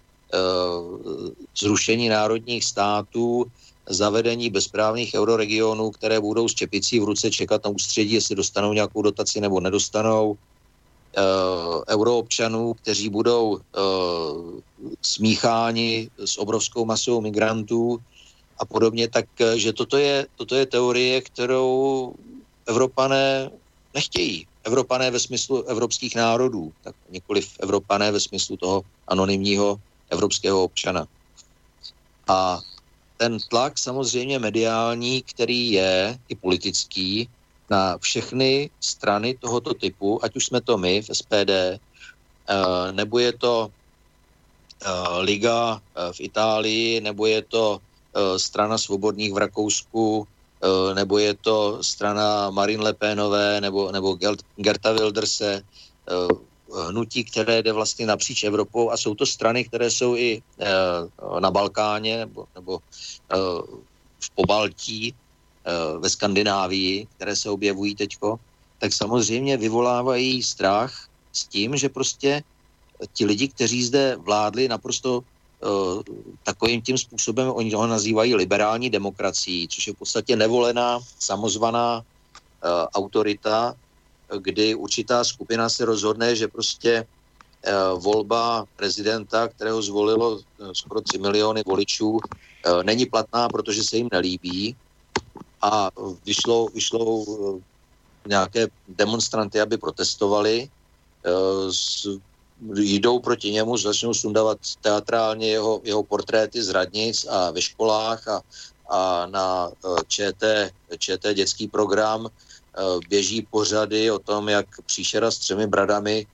zrušení 1.54 2.10
národních 2.10 2.66
států, 2.66 3.46
zavedení 3.86 4.50
bezprávných 4.50 5.14
euroregionů, 5.14 5.94
které 5.94 6.18
budou 6.18 6.50
s 6.50 6.58
čepicí 6.58 6.98
v 6.98 7.14
ruce 7.14 7.30
čekat 7.30 7.62
na 7.62 7.70
ústředí, 7.70 8.18
jestli 8.18 8.42
dostanou 8.42 8.74
nějakou 8.74 9.14
dotaci 9.14 9.38
nebo 9.38 9.62
nedostanou, 9.62 10.34
euroobčanů, 11.90 12.74
kteří 12.74 13.10
budou 13.10 13.58
eh, 13.58 13.80
smícháni 15.02 16.10
s 16.26 16.38
obrovskou 16.38 16.86
masou 16.86 17.22
migrantů 17.22 18.00
a 18.58 18.66
podobně, 18.66 19.08
tak 19.08 19.26
eh, 19.42 19.60
že 19.60 19.74
toto 19.74 19.98
je, 19.98 20.28
toto 20.36 20.56
je 20.56 20.66
teorie, 20.66 21.22
kterou 21.22 22.14
Evropané 22.66 23.52
nechtějí. 23.94 24.48
Evropané 24.64 25.12
ve 25.12 25.20
smyslu 25.20 25.64
evropských 25.64 26.16
národů, 26.16 26.74
tak 26.84 26.96
nikoliv 27.10 27.52
Evropané 27.60 28.12
ve 28.12 28.20
smyslu 28.20 28.58
toho 28.58 28.82
anonymního 29.08 29.78
evropského 30.10 30.64
občana. 30.64 31.08
A 32.28 32.60
ten 33.18 33.38
tlak 33.50 33.78
samozřejmě 33.78 34.40
mediální, 34.40 35.22
který 35.22 35.72
je 35.72 36.20
i 36.30 36.36
politický, 36.36 37.30
na 37.70 37.98
všechny 37.98 38.70
strany 38.80 39.38
tohoto 39.40 39.74
typu, 39.74 40.20
ať 40.24 40.36
už 40.36 40.46
jsme 40.46 40.62
to 40.62 40.78
my 40.78 41.02
v 41.02 41.10
SPD, 41.10 41.52
eh, 41.52 42.92
nebo 42.92 43.20
je 43.20 43.34
to 43.34 43.70
eh, 43.70 44.92
Liga 45.24 45.80
eh, 45.80 46.14
v 46.14 46.20
Itálii, 46.20 47.02
nebo 47.02 47.26
je 47.26 47.42
to 47.42 47.80
strana 48.38 48.78
svobodných 48.78 49.34
v 49.34 49.50
Rakousku, 49.50 50.28
nebo 50.94 51.18
je 51.18 51.34
to 51.34 51.82
strana 51.82 52.54
Marine 52.54 52.84
Le 52.84 52.94
Penové, 52.94 53.58
nebo, 53.58 53.90
nebo 53.90 54.14
Gerta 54.56 54.94
Wilderse, 54.94 55.66
hnutí, 56.70 57.24
které 57.26 57.66
jde 57.66 57.74
vlastně 57.74 58.06
napříč 58.06 58.44
Evropou. 58.44 58.94
A 58.94 58.98
jsou 58.98 59.18
to 59.18 59.26
strany, 59.26 59.66
které 59.66 59.90
jsou 59.90 60.16
i 60.16 60.46
na 61.40 61.52
Balkáně 61.52 62.18
nebo, 62.18 62.46
nebo 62.54 62.80
v 64.20 64.30
Pobaltí, 64.38 65.16
ve 66.00 66.10
Skandinávii, 66.10 67.08
které 67.16 67.36
se 67.36 67.50
objevují 67.50 67.96
teďko, 67.96 68.40
tak 68.80 68.94
samozřejmě 68.94 69.58
vyvolávají 69.58 70.44
strach 70.44 71.08
s 71.34 71.48
tím, 71.48 71.78
že 71.78 71.90
prostě 71.90 72.44
ti 73.14 73.26
lidi, 73.26 73.48
kteří 73.48 73.84
zde 73.84 74.16
vládli 74.20 74.68
naprosto 74.68 75.20
uh, 75.20 76.02
takovým 76.44 76.82
tím 76.82 76.98
způsobem, 76.98 77.50
oni 77.50 77.74
ho 77.74 77.88
nazývají 77.88 78.36
liberální 78.36 78.90
demokracií, 78.90 79.68
což 79.68 79.88
je 79.88 79.94
v 79.94 79.98
podstatě 79.98 80.36
nevolená, 80.36 81.00
samozvaná 81.20 81.98
uh, 82.00 82.04
autorita, 82.96 83.76
kdy 84.40 84.76
určitá 84.76 85.24
skupina 85.24 85.70
se 85.70 85.86
rozhodne, 85.86 86.36
že 86.36 86.48
prostě 86.48 87.06
volba 87.96 88.66
prezidenta, 88.76 89.48
kterého 89.48 89.82
zvolilo 89.82 90.40
skoro 90.74 91.02
3 91.02 91.18
miliony 91.18 91.64
voličů, 91.66 92.20
není 92.84 93.06
platná, 93.06 93.50
protože 93.50 93.84
se 93.84 93.98
jim 93.98 94.10
nelíbí 94.12 94.76
a 95.64 95.90
vyšlo, 96.26 96.68
vyšlo 96.76 97.24
eh, 97.24 97.62
nějaké 98.28 98.68
demonstranty, 98.88 99.62
aby 99.62 99.78
protestovali, 99.78 100.68
eh, 100.68 101.72
jdou 102.76 103.20
proti 103.20 103.52
němu, 103.52 103.78
začnou 103.78 104.14
sundávat 104.14 104.58
teatrálně 104.82 105.48
jeho, 105.48 105.82
jeho 105.84 106.04
portréty 106.04 106.64
z 106.64 106.70
radnic 106.70 107.26
a 107.26 107.52
ve 107.52 107.62
školách 107.62 108.28
a, 108.28 108.42
a 108.90 109.26
na 109.26 109.70
eh, 109.72 110.04
ČT, 110.08 110.72
ČT 111.00 111.36
dětský 111.36 111.68
program 111.68 112.28
běží 113.10 113.48
pořady 113.52 114.12
o 114.12 114.20
tom, 114.20 114.50
jak 114.50 114.66
příšera 114.86 115.32
s 115.32 115.38
třemi 115.38 115.68
bradami 115.68 116.26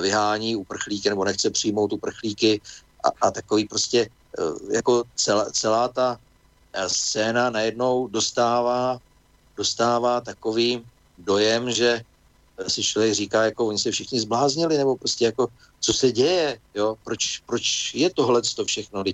vyhání 0.00 0.56
uprchlíky 0.56 1.08
nebo 1.08 1.24
nechce 1.24 1.50
přijmout 1.50 1.92
uprchlíky 1.92 2.60
a, 3.04 3.08
a 3.26 3.30
takový 3.30 3.64
prostě 3.70 4.10
jako 4.70 5.04
celá, 5.14 5.50
celá 5.50 5.88
ta 5.88 6.18
scéna 6.86 7.50
najednou 7.50 8.08
dostává, 8.08 8.98
dostává 9.56 10.20
takový 10.20 10.84
dojem, 11.18 11.70
že 11.70 12.02
si 12.68 12.82
člověk 12.82 13.14
říká, 13.14 13.44
jako 13.44 13.66
oni 13.66 13.78
se 13.78 13.90
všichni 13.90 14.20
zbláznili, 14.20 14.78
nebo 14.78 14.96
prostě 14.96 15.24
jako, 15.24 15.46
co 15.80 15.92
se 15.92 16.12
děje, 16.12 16.58
jo, 16.74 16.96
proč, 17.04 17.38
proč 17.46 17.94
je 17.94 18.10
tohle 18.10 18.42
to 18.56 18.64
všechno, 18.64 19.04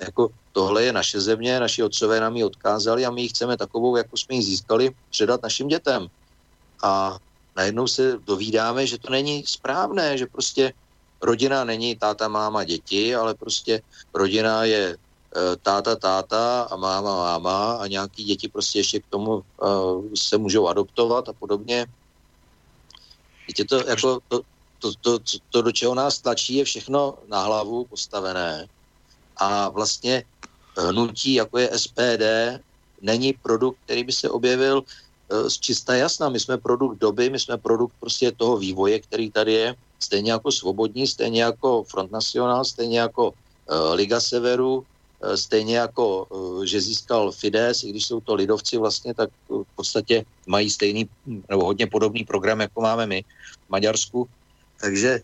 jako 0.00 0.28
tohle 0.52 0.84
je 0.84 0.92
naše 0.92 1.20
země, 1.20 1.60
naši 1.60 1.82
otcové 1.82 2.20
nám 2.20 2.36
ji 2.36 2.44
odkázali 2.44 3.06
a 3.06 3.10
my 3.10 3.22
ji 3.22 3.28
chceme 3.28 3.56
takovou, 3.56 3.96
jako 3.96 4.16
jsme 4.16 4.34
ji 4.34 4.42
získali, 4.42 4.90
předat 5.10 5.42
našim 5.42 5.68
dětem. 5.68 6.06
A 6.82 7.18
najednou 7.56 7.86
se 7.86 8.18
dovídáme, 8.18 8.86
že 8.86 8.98
to 8.98 9.10
není 9.10 9.44
správné, 9.46 10.18
že 10.18 10.26
prostě 10.26 10.72
rodina 11.22 11.64
není 11.64 11.96
táta, 11.96 12.28
máma, 12.28 12.64
děti, 12.64 13.14
ale 13.14 13.34
prostě 13.34 13.82
rodina 14.14 14.64
je 14.64 14.96
táta, 15.62 15.96
táta 15.96 16.62
a 16.62 16.76
máma, 16.76 17.16
máma 17.16 17.72
a 17.72 17.86
nějaký 17.86 18.24
děti 18.24 18.48
prostě 18.48 18.78
ještě 18.78 19.00
k 19.00 19.06
tomu 19.10 19.30
uh, 19.32 20.04
se 20.14 20.38
můžou 20.38 20.68
adoptovat 20.68 21.28
a 21.28 21.32
podobně. 21.32 21.86
Víte, 23.48 23.64
to, 23.64 23.88
jako, 23.88 24.20
to, 24.28 24.40
to, 24.78 24.92
to, 25.00 25.18
to, 25.18 25.38
to, 25.50 25.62
do 25.62 25.72
čeho 25.72 25.94
nás 25.94 26.18
tlačí, 26.18 26.54
je 26.54 26.64
všechno 26.64 27.18
na 27.28 27.42
hlavu 27.42 27.84
postavené. 27.84 28.68
A 29.36 29.68
vlastně 29.68 30.24
hnutí, 30.78 31.34
jako 31.34 31.58
je 31.58 31.78
SPD, 31.78 32.24
není 33.00 33.32
produkt, 33.32 33.78
který 33.84 34.04
by 34.04 34.12
se 34.12 34.30
objevil 34.30 34.82
uh, 34.82 35.48
z 35.48 35.58
čista 35.58 35.94
jasna. 35.94 36.28
My 36.28 36.40
jsme 36.40 36.58
produkt 36.58 36.98
doby, 36.98 37.30
my 37.30 37.38
jsme 37.38 37.58
produkt 37.58 37.94
prostě 38.00 38.32
toho 38.32 38.56
vývoje, 38.56 39.00
který 39.00 39.30
tady 39.30 39.52
je, 39.52 39.74
stejně 39.98 40.32
jako 40.32 40.52
Svobodní, 40.52 41.06
stejně 41.06 41.42
jako 41.42 41.82
Front 41.82 42.12
National, 42.12 42.64
stejně 42.64 43.00
jako 43.00 43.32
Liga 43.94 44.20
Severu, 44.20 44.84
Eh, 44.84 44.91
stejně 45.34 45.78
jako, 45.78 46.26
eh, 46.26 46.66
že 46.66 46.80
získal 46.80 47.32
Fides, 47.32 47.82
i 47.82 47.90
když 47.90 48.06
jsou 48.06 48.20
to 48.20 48.34
lidovci 48.34 48.78
vlastně, 48.78 49.14
tak 49.14 49.30
v 49.48 49.74
podstatě 49.76 50.24
mají 50.46 50.70
stejný 50.70 51.08
nebo 51.26 51.64
hodně 51.64 51.86
podobný 51.86 52.24
program, 52.24 52.60
jako 52.60 52.80
máme 52.80 53.06
my 53.06 53.24
v 53.66 53.70
Maďarsku. 53.70 54.28
Takže 54.80 55.20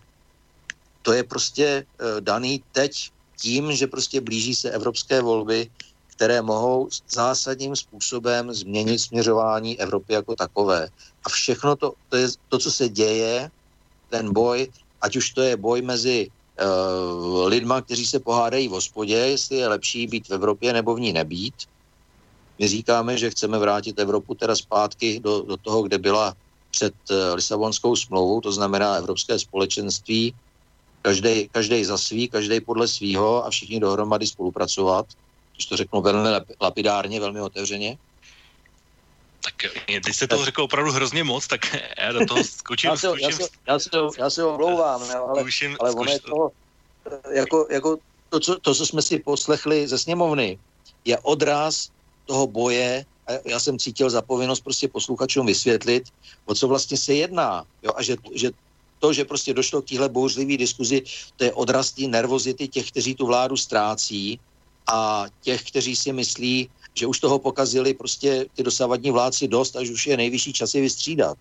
to 1.03 1.13
je 1.13 1.23
prostě 1.25 1.67
eh, 1.87 2.21
daný 2.21 2.63
teď 2.73 3.11
tím, 3.41 3.73
že 3.73 3.87
prostě 3.87 4.21
blíží 4.21 4.55
se 4.55 4.71
evropské 4.71 5.23
volby, 5.23 5.71
které 6.07 6.43
mohou 6.43 6.89
zásadním 7.11 7.77
způsobem 7.77 8.53
změnit 8.55 8.99
směřování 8.99 9.81
Evropy 9.81 10.13
jako 10.13 10.37
takové. 10.37 10.89
A 11.25 11.29
všechno 11.29 11.77
to, 11.77 11.93
to 12.09 12.17
je 12.17 12.29
to, 12.49 12.59
co 12.59 12.71
se 12.71 12.89
děje, 12.89 13.51
ten 14.11 14.33
boj, 14.33 14.67
ať 15.01 15.17
už 15.17 15.31
to 15.31 15.43
je 15.43 15.57
boj 15.57 15.83
mezi 15.83 16.31
lidma, 17.45 17.83
kteří 17.83 18.07
se 18.07 18.19
pohádají 18.21 18.69
v 18.69 18.71
hospodě, 18.71 19.15
jestli 19.15 19.57
je 19.57 19.69
lepší 19.69 20.07
být 20.07 20.29
v 20.29 20.35
Evropě 20.35 20.73
nebo 20.73 20.95
v 20.95 21.01
ní 21.01 21.13
nebýt. 21.13 21.55
My 22.59 22.69
říkáme, 22.69 23.19
že 23.19 23.31
chceme 23.31 23.59
vrátit 23.59 23.99
Evropu 23.99 24.35
teda 24.35 24.57
zpátky 24.57 25.21
do, 25.21 25.43
do 25.43 25.57
toho, 25.57 25.83
kde 25.83 25.99
byla 25.99 26.35
před 26.71 26.95
uh, 27.11 27.17
Lisabonskou 27.35 27.97
smlouvou, 27.97 28.41
to 28.41 28.53
znamená 28.53 28.95
Evropské 28.95 29.39
společenství, 29.39 30.35
každý, 31.03 31.49
každý 31.49 31.85
za 31.85 31.99
svý, 31.99 32.29
každý 32.29 32.61
podle 32.61 32.89
svýho 32.89 33.47
a 33.47 33.51
všichni 33.51 33.81
dohromady 33.81 34.27
spolupracovat, 34.27 35.07
když 35.55 35.67
to 35.67 35.77
řeknu 35.77 36.01
velmi 36.01 36.29
lapidárně, 36.61 37.21
velmi 37.21 37.41
otevřeně. 37.41 37.99
Tak 39.49 39.73
když 40.03 40.17
jste 40.17 40.27
to 40.27 40.45
řekl 40.45 40.63
opravdu 40.63 40.93
hrozně 40.93 41.25
moc, 41.25 41.47
tak 41.47 41.61
já 41.99 42.13
do 42.13 42.27
toho 42.27 42.45
skočím. 42.59 42.91
já, 42.91 42.97
se, 42.97 43.09
zkuším, 43.09 43.29
já, 43.29 43.37
se, 43.37 43.49
já, 43.69 43.79
se, 43.79 43.91
já 44.19 44.31
se 44.31 44.45
omlouvám, 44.45 45.03
ale, 45.03 45.41
zkuším, 45.41 45.77
ale 45.81 45.91
ono 45.91 46.13
je 46.13 46.21
to, 46.21 46.51
jako, 47.35 47.67
jako 47.71 47.97
to, 48.29 48.41
co, 48.41 48.59
to, 48.59 48.75
co 48.75 48.87
jsme 48.87 49.03
si 49.03 49.19
poslechli 49.19 49.89
ze 49.89 49.99
sněmovny, 49.99 50.59
je 51.05 51.19
odraz 51.19 51.89
toho 52.27 52.47
boje, 52.47 53.05
a 53.29 53.33
já 53.45 53.61
jsem 53.61 53.79
cítil 53.79 54.11
za 54.11 54.23
povinnost 54.23 54.61
prostě 54.61 54.89
posluchačům 54.89 55.47
vysvětlit, 55.47 56.03
o 56.47 56.55
co 56.55 56.69
vlastně 56.69 56.97
se 56.97 57.15
jedná. 57.15 57.65
Jo? 57.83 57.93
A 57.97 58.03
že, 58.03 58.17
že 58.35 58.51
to, 58.99 59.13
že 59.13 59.25
prostě 59.25 59.55
došlo 59.55 59.83
k 59.83 59.89
téhle 59.89 60.09
bouřlivé 60.09 60.57
diskuzi, 60.57 61.03
to 61.37 61.45
je 61.45 61.53
odraz 61.53 61.93
té 61.93 62.03
nervozity 62.03 62.69
těch, 62.69 62.91
kteří 62.91 63.15
tu 63.15 63.27
vládu 63.27 63.57
ztrácí 63.57 64.41
a 64.87 65.27
těch, 65.41 65.69
kteří 65.69 65.97
si 65.97 66.13
myslí, 66.13 66.71
že 66.95 67.07
už 67.07 67.20
toho 67.20 67.39
pokazili 67.39 67.95
prostě 67.95 68.47
ty 68.55 68.62
dosavadní 68.62 69.11
vládci 69.11 69.49
dost, 69.49 69.76
až 69.76 69.91
už 69.91 70.07
je 70.07 70.16
nejvyšší 70.16 70.53
časy 70.53 70.80
vystřídat. 70.80 71.39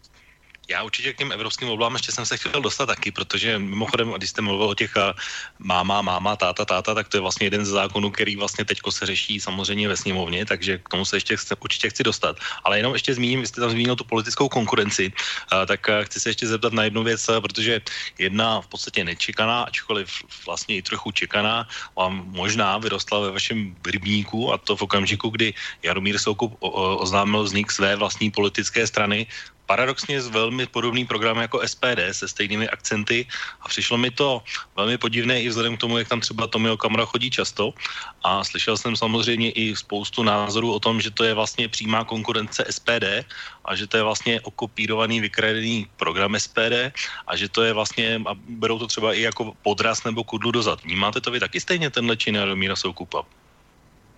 Já 0.68 0.84
určitě 0.84 1.14
k 1.14 1.18
těm 1.18 1.32
evropským 1.32 1.68
volbám 1.68 1.94
ještě 1.94 2.12
jsem 2.12 2.26
se 2.26 2.38
chtěl 2.38 2.62
dostat 2.62 2.86
taky, 2.86 3.12
protože 3.12 3.60
mimochodem, 3.60 4.12
když 4.12 4.30
jste 4.30 4.42
mluvil 4.42 4.68
o 4.68 4.76
těch 4.76 4.92
eh, 4.98 5.14
máma, 5.60 6.02
máma, 6.02 6.36
táta, 6.36 6.66
táta, 6.66 6.94
tak 6.94 7.08
to 7.08 7.18
je 7.18 7.22
vlastně 7.22 7.46
jeden 7.46 7.66
z 7.66 7.70
zákonů, 7.70 8.12
který 8.12 8.36
vlastně 8.36 8.66
teďko 8.66 8.92
se 8.92 9.06
řeší 9.06 9.40
samozřejmě 9.40 9.88
ve 9.88 9.98
sněmovně, 9.98 10.46
takže 10.46 10.78
k 10.78 10.90
tomu 10.90 11.06
se 11.06 11.16
ještě 11.16 11.38
chci, 11.38 11.56
určitě 11.60 11.90
chci 11.90 12.04
dostat. 12.04 12.36
Ale 12.64 12.80
jenom 12.80 12.94
ještě 12.94 13.14
zmíním, 13.14 13.42
vy 13.42 13.48
jste 13.48 13.62
tam 13.62 13.70
zmínil 13.72 13.96
tu 13.96 14.04
politickou 14.04 14.50
konkurenci, 14.50 15.08
eh, 15.08 15.66
tak 15.66 15.90
eh, 15.90 16.06
chci 16.06 16.20
se 16.20 16.30
ještě 16.30 16.48
zeptat 16.48 16.74
na 16.74 16.84
jednu 16.84 17.04
věc, 17.04 17.30
protože 17.40 17.82
jedna 18.20 18.62
v 18.62 18.68
podstatě 18.68 19.04
nečekaná, 19.04 19.64
ačkoliv 19.64 20.12
vlastně 20.46 20.78
i 20.78 20.82
trochu 20.82 21.12
čekaná, 21.12 21.68
vám 21.96 22.28
možná 22.28 22.78
vyrostla 22.78 23.20
ve 23.20 23.32
vašem 23.32 23.76
rybníku 23.88 24.52
a 24.52 24.58
to 24.58 24.76
v 24.76 24.82
okamžiku, 24.82 25.30
kdy 25.30 25.54
Jaromír 25.84 26.20
Soukup 26.20 26.58
oznámil 26.60 27.44
vznik 27.44 27.72
své 27.72 27.96
vlastní 27.96 28.32
politické 28.32 28.88
strany, 28.88 29.28
paradoxně 29.68 30.22
s 30.22 30.28
velmi 30.32 30.66
podobným 30.66 31.08
programem 31.08 31.42
jako 31.42 31.62
SPD 31.68 32.00
se 32.12 32.28
stejnými 32.28 32.70
akcenty 32.70 33.28
a 33.62 33.68
přišlo 33.68 33.98
mi 34.00 34.12
to 34.12 34.42
velmi 34.76 34.98
podivné 34.98 35.44
i 35.44 35.50
vzhledem 35.52 35.78
k 35.78 35.80
tomu, 35.80 35.98
jak 35.98 36.08
tam 36.08 36.24
třeba 36.24 36.48
Tomio 36.48 36.78
Kamra 36.78 37.06
chodí 37.06 37.30
často 37.30 37.76
a 38.24 38.44
slyšel 38.44 38.78
jsem 38.78 38.96
samozřejmě 38.96 39.52
i 39.52 39.76
spoustu 39.76 40.24
názorů 40.24 40.74
o 40.74 40.80
tom, 40.80 41.02
že 41.04 41.12
to 41.12 41.24
je 41.24 41.34
vlastně 41.34 41.68
přímá 41.68 42.08
konkurence 42.08 42.64
SPD 42.72 43.28
a 43.66 43.76
že 43.76 43.88
to 43.88 43.98
je 43.98 44.04
vlastně 44.04 44.42
okopírovaný, 44.42 45.20
vykradený 45.20 45.88
program 46.00 46.40
SPD 46.40 46.96
a 47.28 47.36
že 47.36 47.52
to 47.52 47.64
je 47.64 47.74
vlastně, 47.74 48.24
a 48.26 48.32
berou 48.34 48.80
to 48.80 48.88
třeba 48.88 49.14
i 49.14 49.22
jako 49.22 49.54
podraz 49.62 50.04
nebo 50.04 50.24
kudlu 50.24 50.52
dozad. 50.52 50.80
Vnímáte 50.84 51.22
to 51.22 51.32
vy 51.32 51.40
taky 51.40 51.60
stejně 51.60 51.90
tenhle 51.92 52.18
čin 52.18 52.36
Jaromíra 52.36 52.76
Soukupa? 52.76 53.28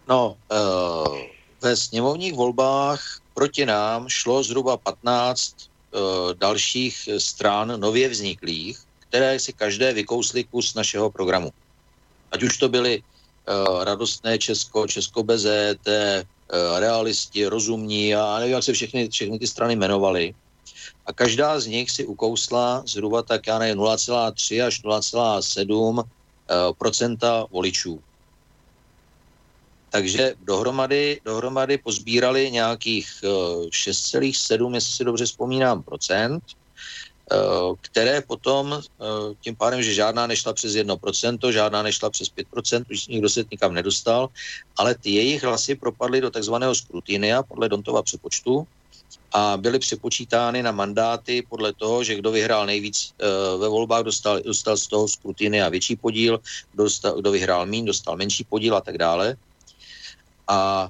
No, 0.07 0.37
uh, 0.49 1.17
ve 1.61 1.75
sněmovních 1.75 2.33
volbách 2.33 3.21
proti 3.39 3.63
nám 3.63 4.11
šlo 4.11 4.43
zhruba 4.43 4.77
15 4.77 5.71
dalších 6.35 7.09
stran 7.17 7.79
nově 7.79 8.09
vzniklých, 8.09 8.79
které 8.99 9.39
si 9.39 9.55
každé 9.55 9.93
vykously 9.93 10.43
kus 10.43 10.75
našeho 10.75 11.07
programu. 11.07 11.55
Ať 12.35 12.43
už 12.43 12.57
to 12.57 12.67
byly 12.69 12.99
Radostné 13.83 14.37
Česko, 14.37 14.87
Česko 14.87 15.23
bez 15.23 15.47
ET, 15.47 15.87
realisti, 16.79 17.47
rozumní 17.47 18.15
a 18.15 18.43
nevím, 18.43 18.59
jak 18.59 18.63
se 18.63 18.73
všechny, 18.73 19.07
všechny 19.07 19.39
ty 19.39 19.47
strany 19.47 19.75
jmenovaly. 19.79 20.35
A 21.05 21.13
každá 21.15 21.59
z 21.59 21.71
nich 21.71 21.91
si 21.91 22.05
ukousla 22.05 22.83
zhruba 22.85 23.23
tak, 23.23 23.47
já 23.47 23.59
nevím, 23.59 23.79
0,3 23.79 24.67
až 24.67 24.83
0,7 24.83 26.03
procenta 26.77 27.47
voličů. 27.51 28.03
Takže 29.89 30.33
dohromady, 30.43 31.21
dohromady 31.25 31.77
pozbírali 31.77 32.51
nějakých 32.51 33.09
6,7, 33.23 34.73
jestli 34.73 34.93
si 34.93 35.03
dobře 35.03 35.25
vzpomínám, 35.25 35.83
procent, 35.83 36.43
které 37.81 38.21
potom, 38.21 38.81
tím 39.41 39.55
pádem, 39.55 39.83
že 39.83 39.93
žádná 39.93 40.27
nešla 40.27 40.53
přes 40.53 40.73
1%, 40.73 41.51
žádná 41.51 41.83
nešla 41.83 42.09
přes 42.09 42.27
5%, 42.27 42.85
už 42.91 43.07
nikdo 43.07 43.29
se 43.29 43.45
nikam 43.51 43.73
nedostal, 43.73 44.29
ale 44.77 44.95
ty 44.95 45.09
jejich 45.09 45.43
hlasy 45.43 45.75
propadly 45.75 46.21
do 46.21 46.29
takzvaného 46.29 46.75
skrutinia 46.75 47.43
podle 47.43 47.69
Dontova 47.69 48.03
přepočtu 48.03 48.67
a 49.31 49.57
byly 49.57 49.79
přepočítány 49.79 50.63
na 50.63 50.71
mandáty 50.71 51.45
podle 51.49 51.73
toho, 51.73 52.03
že 52.03 52.15
kdo 52.15 52.31
vyhrál 52.31 52.65
nejvíc 52.65 53.13
ve 53.59 53.67
volbách, 53.67 54.03
dostal, 54.03 54.41
dostal 54.41 54.77
z 54.77 54.87
toho 54.87 55.07
skrutinia 55.07 55.69
větší 55.69 55.95
podíl, 55.95 56.39
kdo, 56.73 56.83
dostal, 56.83 57.21
kdo 57.21 57.31
vyhrál 57.31 57.65
mín, 57.65 57.85
dostal 57.85 58.17
menší 58.17 58.43
podíl 58.43 58.75
a 58.75 58.81
tak 58.81 58.97
dále. 58.97 59.35
A 60.49 60.89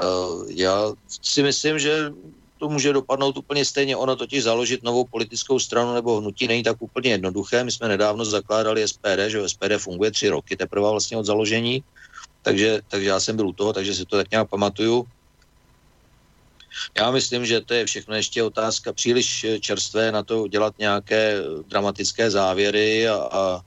uh, 0.00 0.48
já 0.48 0.92
si 1.22 1.42
myslím, 1.42 1.78
že 1.78 2.12
to 2.58 2.68
může 2.68 2.92
dopadnout 2.92 3.36
úplně 3.36 3.64
stejně. 3.64 3.96
Ono 3.96 4.16
totiž 4.16 4.42
založit 4.42 4.82
novou 4.82 5.04
politickou 5.04 5.58
stranu 5.58 5.94
nebo 5.94 6.20
hnutí 6.20 6.48
není 6.48 6.62
tak 6.62 6.76
úplně 6.80 7.10
jednoduché. 7.10 7.64
My 7.64 7.72
jsme 7.72 7.88
nedávno 7.88 8.24
zakládali 8.24 8.88
SPD, 8.88 9.28
že 9.28 9.48
SPD 9.48 9.76
funguje 9.78 10.10
tři 10.10 10.28
roky 10.28 10.56
teprve 10.56 10.90
vlastně 10.90 11.16
od 11.16 11.26
založení, 11.26 11.84
takže, 12.42 12.80
takže 12.88 13.08
já 13.08 13.20
jsem 13.20 13.36
byl 13.36 13.48
u 13.48 13.52
toho, 13.52 13.72
takže 13.72 13.94
si 13.94 14.04
to 14.04 14.16
tak 14.16 14.30
nějak 14.30 14.48
pamatuju. 14.48 15.06
Já 16.96 17.10
myslím, 17.10 17.46
že 17.46 17.60
to 17.60 17.74
je 17.74 17.86
všechno 17.86 18.14
ještě 18.14 18.42
otázka 18.42 18.92
příliš 18.92 19.46
čerstvé 19.60 20.12
na 20.12 20.22
to 20.22 20.48
dělat 20.48 20.74
nějaké 20.78 21.36
dramatické 21.68 22.30
závěry 22.30 23.08
a, 23.08 23.16
a, 23.16 23.40
a 23.40 23.60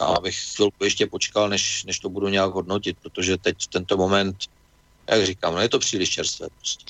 já 0.00 0.20
bych 0.20 0.36
chvilku 0.54 0.84
ještě 0.84 1.06
počkal, 1.06 1.48
než, 1.48 1.84
než 1.84 1.98
to 1.98 2.08
budu 2.08 2.28
nějak 2.28 2.50
hodnotit, 2.50 2.96
protože 3.02 3.36
teď 3.36 3.66
tento 3.66 3.96
moment, 3.96 4.36
jak 5.08 5.26
říkám, 5.26 5.54
no 5.54 5.60
je 5.60 5.68
to 5.68 5.78
příliš 5.78 6.10
čerstvé. 6.10 6.48
Prostě. 6.58 6.84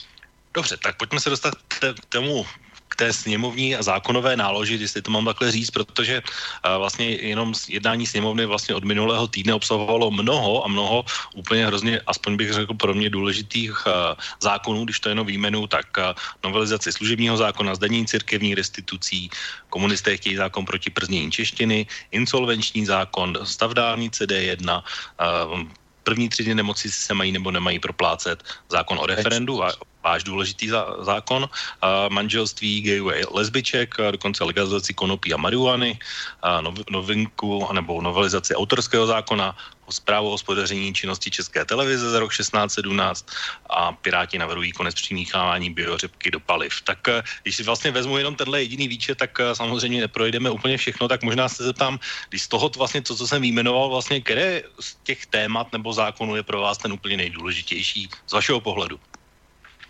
Dobře, 0.54 0.76
tak 0.82 0.98
pojďme 0.98 1.20
se 1.20 1.30
dostat 1.30 1.54
k 1.68 2.06
tomu 2.08 2.46
k 2.88 2.96
té 2.96 3.12
sněmovní 3.12 3.76
a 3.76 3.82
zákonové 3.82 4.36
náloži, 4.36 4.78
jestli 4.78 5.02
to 5.02 5.10
mám 5.10 5.24
takhle 5.24 5.50
říct, 5.52 5.70
protože 5.70 6.22
uh, 6.22 6.78
vlastně 6.78 7.10
jenom 7.10 7.54
jednání 7.68 8.06
sněmovny 8.06 8.46
vlastně 8.46 8.74
od 8.74 8.84
minulého 8.84 9.26
týdne 9.26 9.54
obsahovalo 9.54 10.10
mnoho 10.10 10.64
a 10.64 10.68
mnoho 10.68 11.04
úplně 11.34 11.66
hrozně, 11.66 12.00
aspoň 12.06 12.36
bych 12.36 12.52
řekl 12.52 12.74
pro 12.74 12.94
mě 12.94 13.10
důležitých 13.10 13.86
uh, 13.86 13.92
zákonů, 14.40 14.84
když 14.84 15.00
to 15.00 15.08
jenom 15.08 15.26
výjmenu, 15.26 15.66
tak 15.66 15.86
uh, 15.98 16.14
novelizaci 16.44 16.92
služebního 16.92 17.36
zákona, 17.36 17.74
zdanění 17.74 18.06
církevní 18.06 18.54
restitucí, 18.54 19.30
komunisté 19.68 20.16
chtějí 20.16 20.36
zákon 20.36 20.64
proti 20.64 20.90
prznění 20.90 21.30
češtiny, 21.30 21.86
insolvenční 22.10 22.86
zákon, 22.86 23.38
stav 23.42 23.74
dálnice 23.74 24.26
D1, 24.26 24.62
uh, 24.62 25.66
první 26.04 26.28
tři 26.28 26.44
dny 26.44 26.54
nemoci 26.54 26.90
se 26.90 27.14
mají 27.14 27.32
nebo 27.32 27.50
nemají 27.50 27.78
proplácet, 27.78 28.44
zákon 28.68 28.98
o 29.00 29.06
referendu 29.06 29.64
a 29.64 29.72
váš 30.04 30.24
důležitý 30.24 30.68
zá, 30.68 30.86
zákon, 31.00 31.48
a 31.82 32.08
manželství 32.08 32.82
gayů 32.82 33.10
a 33.10 33.24
lesbiček, 33.32 34.00
a 34.00 34.10
dokonce 34.10 34.44
legalizaci 34.44 34.94
konopí 34.94 35.34
a 35.34 35.40
marihuany, 35.40 35.98
a 36.42 36.60
nov, 36.60 36.74
novinku 36.90 37.64
nebo 37.72 38.02
novelizaci 38.02 38.54
autorského 38.54 39.06
zákona, 39.06 39.56
zprávu 39.90 40.28
o 40.28 40.30
hospodaření 40.30 40.94
činnosti 40.94 41.30
České 41.30 41.64
televize 41.64 42.10
za 42.10 42.20
rok 42.20 42.30
1617 42.36 43.26
a 43.70 43.92
Piráti 43.92 44.38
navrhují 44.38 44.72
konec 44.72 44.94
přimíchávání 44.94 45.70
biořepky 45.70 46.30
do 46.30 46.40
paliv. 46.40 46.82
Tak 46.84 47.08
eh, 47.08 47.22
když 47.42 47.56
si 47.56 47.62
vlastně 47.62 47.90
vezmu 47.90 48.18
jenom 48.18 48.34
tenhle 48.34 48.62
jediný 48.62 48.88
výčet, 48.88 49.18
tak 49.18 49.40
eh, 49.40 49.54
samozřejmě 49.54 50.00
neprojdeme 50.00 50.50
úplně 50.50 50.76
všechno, 50.76 51.08
tak 51.08 51.22
možná 51.22 51.48
se 51.48 51.64
zeptám, 51.64 51.98
když 52.28 52.42
z 52.42 52.48
toho 52.48 52.70
vlastně 52.76 53.02
to, 53.02 53.16
co 53.16 53.26
jsem 53.26 53.42
výjmenoval, 53.42 53.88
vlastně 53.88 54.20
které 54.20 54.62
z 54.80 54.96
těch 55.02 55.26
témat 55.26 55.72
nebo 55.72 55.92
zákonů 55.92 56.36
je 56.36 56.42
pro 56.42 56.60
vás 56.60 56.78
ten 56.78 56.92
úplně 56.92 57.16
nejdůležitější 57.16 58.08
z 58.26 58.32
vašeho 58.32 58.60
pohledu? 58.60 59.00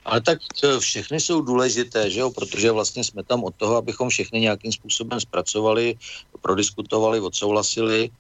Ale 0.05 0.21
tak 0.21 0.39
e, 0.65 0.81
všechny 0.81 1.21
jsou 1.21 1.41
důležité, 1.41 2.11
že 2.11 2.21
jo? 2.21 2.31
protože 2.31 2.71
vlastně 2.71 3.05
jsme 3.05 3.25
tam 3.25 3.45
od 3.45 3.55
toho, 3.57 3.77
abychom 3.77 4.09
všechny 4.09 4.41
nějakým 4.41 4.73
způsobem 4.73 5.21
zpracovali, 5.21 5.95
prodiskutovali, 6.41 7.21
odsouhlasili, 7.21 8.11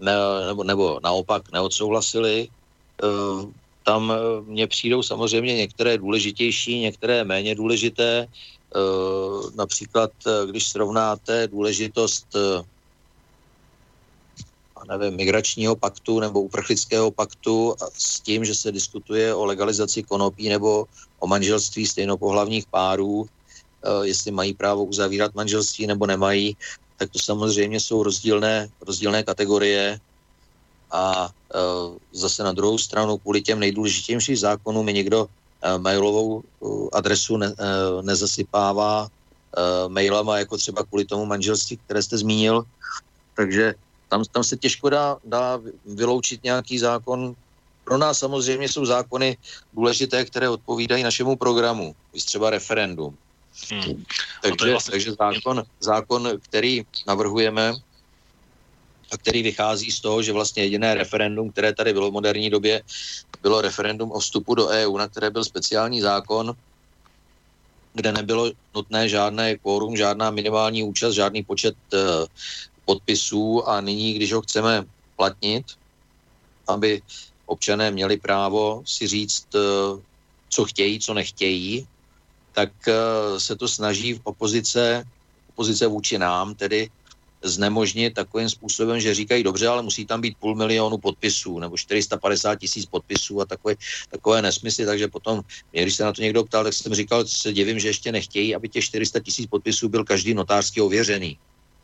ne, 0.00 0.12
nebo, 0.46 0.64
nebo 0.64 1.00
naopak 1.02 1.52
neodsouhlasili. 1.52 2.48
E, 2.48 3.06
tam 3.84 4.12
e, 4.12 4.16
mně 4.40 4.66
přijdou 4.66 5.02
samozřejmě 5.02 5.56
některé 5.56 5.98
důležitější, 5.98 6.80
některé 6.80 7.24
méně 7.24 7.54
důležité. 7.54 8.26
Například, 9.54 10.10
když 10.46 10.68
srovnáte 10.68 11.48
důležitost 11.48 12.26
nevím, 14.88 15.16
migračního 15.16 15.76
paktu 15.76 16.20
nebo 16.20 16.40
uprchlického 16.40 17.10
paktu 17.10 17.74
s 17.98 18.20
tím, 18.20 18.44
že 18.44 18.54
se 18.54 18.72
diskutuje 18.72 19.34
o 19.34 19.44
legalizaci 19.44 20.02
konopí 20.02 20.48
nebo 20.48 20.84
o 21.18 21.26
manželství 21.26 21.86
stejnopohlavních 21.86 22.66
párů, 22.66 23.26
eh, 23.26 24.06
jestli 24.06 24.30
mají 24.30 24.54
právo 24.54 24.84
uzavírat 24.84 25.34
manželství 25.34 25.86
nebo 25.86 26.06
nemají, 26.06 26.56
tak 27.00 27.10
to 27.10 27.18
samozřejmě 27.18 27.80
jsou 27.80 28.02
rozdílné, 28.02 28.68
rozdílné 28.84 29.24
kategorie 29.24 29.96
a 30.92 31.32
eh, 31.32 31.58
zase 32.12 32.44
na 32.44 32.52
druhou 32.52 32.76
stranu 32.76 33.16
kvůli 33.16 33.40
těm 33.40 33.56
nejdůležitějším 33.56 34.36
zákonům 34.36 34.84
mi 34.86 34.92
někdo 34.92 35.24
eh, 35.24 35.78
mailovou 35.80 36.44
adresu 36.92 37.36
ne, 37.36 37.54
nezasypává 38.02 39.08
mailama, 39.88 40.38
jako 40.38 40.56
třeba 40.56 40.84
kvůli 40.84 41.04
tomu 41.04 41.26
manželství, 41.26 41.76
které 41.76 42.02
jste 42.02 42.18
zmínil. 42.18 42.62
Takže 43.34 43.74
tam, 44.08 44.22
tam 44.30 44.44
se 44.44 44.56
těžko 44.56 44.90
dá, 44.90 45.16
dá 45.24 45.58
vyloučit 45.86 46.44
nějaký 46.44 46.78
zákon. 46.78 47.34
Pro 47.84 47.98
nás 47.98 48.18
samozřejmě 48.18 48.68
jsou 48.68 48.86
zákony 48.86 49.36
důležité, 49.74 50.24
které 50.24 50.48
odpovídají 50.48 51.02
našemu 51.02 51.36
programu, 51.36 51.94
třeba 52.14 52.50
referendum. 52.50 53.16
Hmm. 53.70 54.04
Takže, 54.42 54.70
vlastně... 54.70 54.90
takže 54.90 55.12
zákon, 55.12 55.64
zákon, 55.80 56.28
který 56.42 56.82
navrhujeme 57.06 57.74
a 59.12 59.16
který 59.16 59.42
vychází 59.42 59.90
z 59.90 60.00
toho, 60.00 60.22
že 60.22 60.32
vlastně 60.32 60.62
jediné 60.62 60.94
referendum, 60.94 61.52
které 61.52 61.74
tady 61.74 61.92
bylo 61.92 62.10
v 62.10 62.12
moderní 62.12 62.50
době, 62.50 62.82
bylo 63.42 63.60
referendum 63.60 64.12
o 64.12 64.18
vstupu 64.18 64.54
do 64.54 64.68
EU, 64.68 64.96
na 64.96 65.08
které 65.08 65.30
byl 65.30 65.44
speciální 65.44 66.00
zákon, 66.00 66.54
kde 67.94 68.12
nebylo 68.12 68.52
nutné 68.74 69.08
žádné 69.08 69.58
kvórum, 69.58 69.96
žádná 69.96 70.30
minimální 70.30 70.82
účast, 70.82 71.14
žádný 71.14 71.42
počet 71.42 71.74
uh, 71.92 72.00
podpisů 72.84 73.68
a 73.68 73.80
nyní, 73.80 74.14
když 74.14 74.32
ho 74.32 74.42
chceme 74.42 74.84
platnit, 75.16 75.66
aby 76.68 77.02
občané 77.46 77.90
měli 77.90 78.16
právo 78.16 78.82
si 78.86 79.06
říct, 79.06 79.46
eh, 79.54 79.58
co 80.48 80.64
chtějí, 80.64 81.00
co 81.00 81.14
nechtějí, 81.14 81.86
tak 82.52 82.72
eh, 82.88 82.94
se 83.40 83.56
to 83.56 83.68
snaží 83.68 84.14
v 84.14 84.20
opozice, 84.24 85.04
opozice 85.50 85.86
vůči 85.86 86.18
nám, 86.18 86.54
tedy 86.54 86.90
znemožnit 87.42 88.14
takovým 88.14 88.48
způsobem, 88.48 89.00
že 89.00 89.14
říkají 89.14 89.42
dobře, 89.42 89.68
ale 89.68 89.82
musí 89.82 90.06
tam 90.06 90.20
být 90.20 90.36
půl 90.36 90.54
milionu 90.54 90.98
podpisů 90.98 91.58
nebo 91.58 91.78
450 91.78 92.54
tisíc 92.54 92.86
podpisů 92.86 93.40
a 93.40 93.44
takové, 93.44 93.74
takové 94.10 94.42
nesmysly, 94.42 94.86
takže 94.86 95.08
potom, 95.08 95.40
když 95.72 95.94
se 95.94 96.04
na 96.04 96.12
to 96.12 96.22
někdo 96.22 96.44
ptal, 96.44 96.64
tak 96.64 96.74
jsem 96.74 96.94
říkal, 96.94 97.24
se 97.26 97.52
divím, 97.52 97.78
že 97.78 97.88
ještě 97.88 98.12
nechtějí, 98.12 98.54
aby 98.54 98.68
těch 98.68 98.84
400 98.84 99.20
tisíc 99.20 99.46
podpisů 99.46 99.88
byl 99.88 100.04
každý 100.04 100.34
notářsky 100.34 100.80
ověřený 100.80 101.38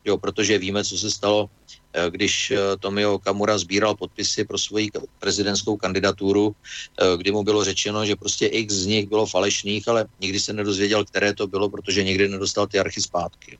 jo, 0.06 0.18
protože 0.18 0.58
víme, 0.58 0.84
co 0.84 0.98
se 0.98 1.10
stalo, 1.10 1.50
eh, 1.92 2.10
když 2.10 2.50
eh, 2.50 2.76
Tomio 2.80 3.18
Kamura 3.18 3.58
sbíral 3.58 3.94
podpisy 3.94 4.44
pro 4.44 4.58
svoji 4.58 4.90
prezidentskou 5.18 5.76
kandidaturu, 5.76 6.54
eh, 6.54 7.16
kdy 7.16 7.30
mu 7.32 7.42
bylo 7.42 7.64
řečeno, 7.64 8.06
že 8.06 8.16
prostě 8.16 8.46
x 8.46 8.74
z 8.74 8.86
nich 8.86 9.06
bylo 9.10 9.26
falešných, 9.26 9.88
ale 9.88 10.06
nikdy 10.20 10.38
se 10.40 10.52
nedozvěděl, 10.52 11.04
které 11.04 11.34
to 11.34 11.46
bylo, 11.46 11.68
protože 11.68 12.06
nikdy 12.06 12.28
nedostal 12.28 12.66
ty 12.66 12.78
archy 12.78 13.02
zpátky. 13.02 13.58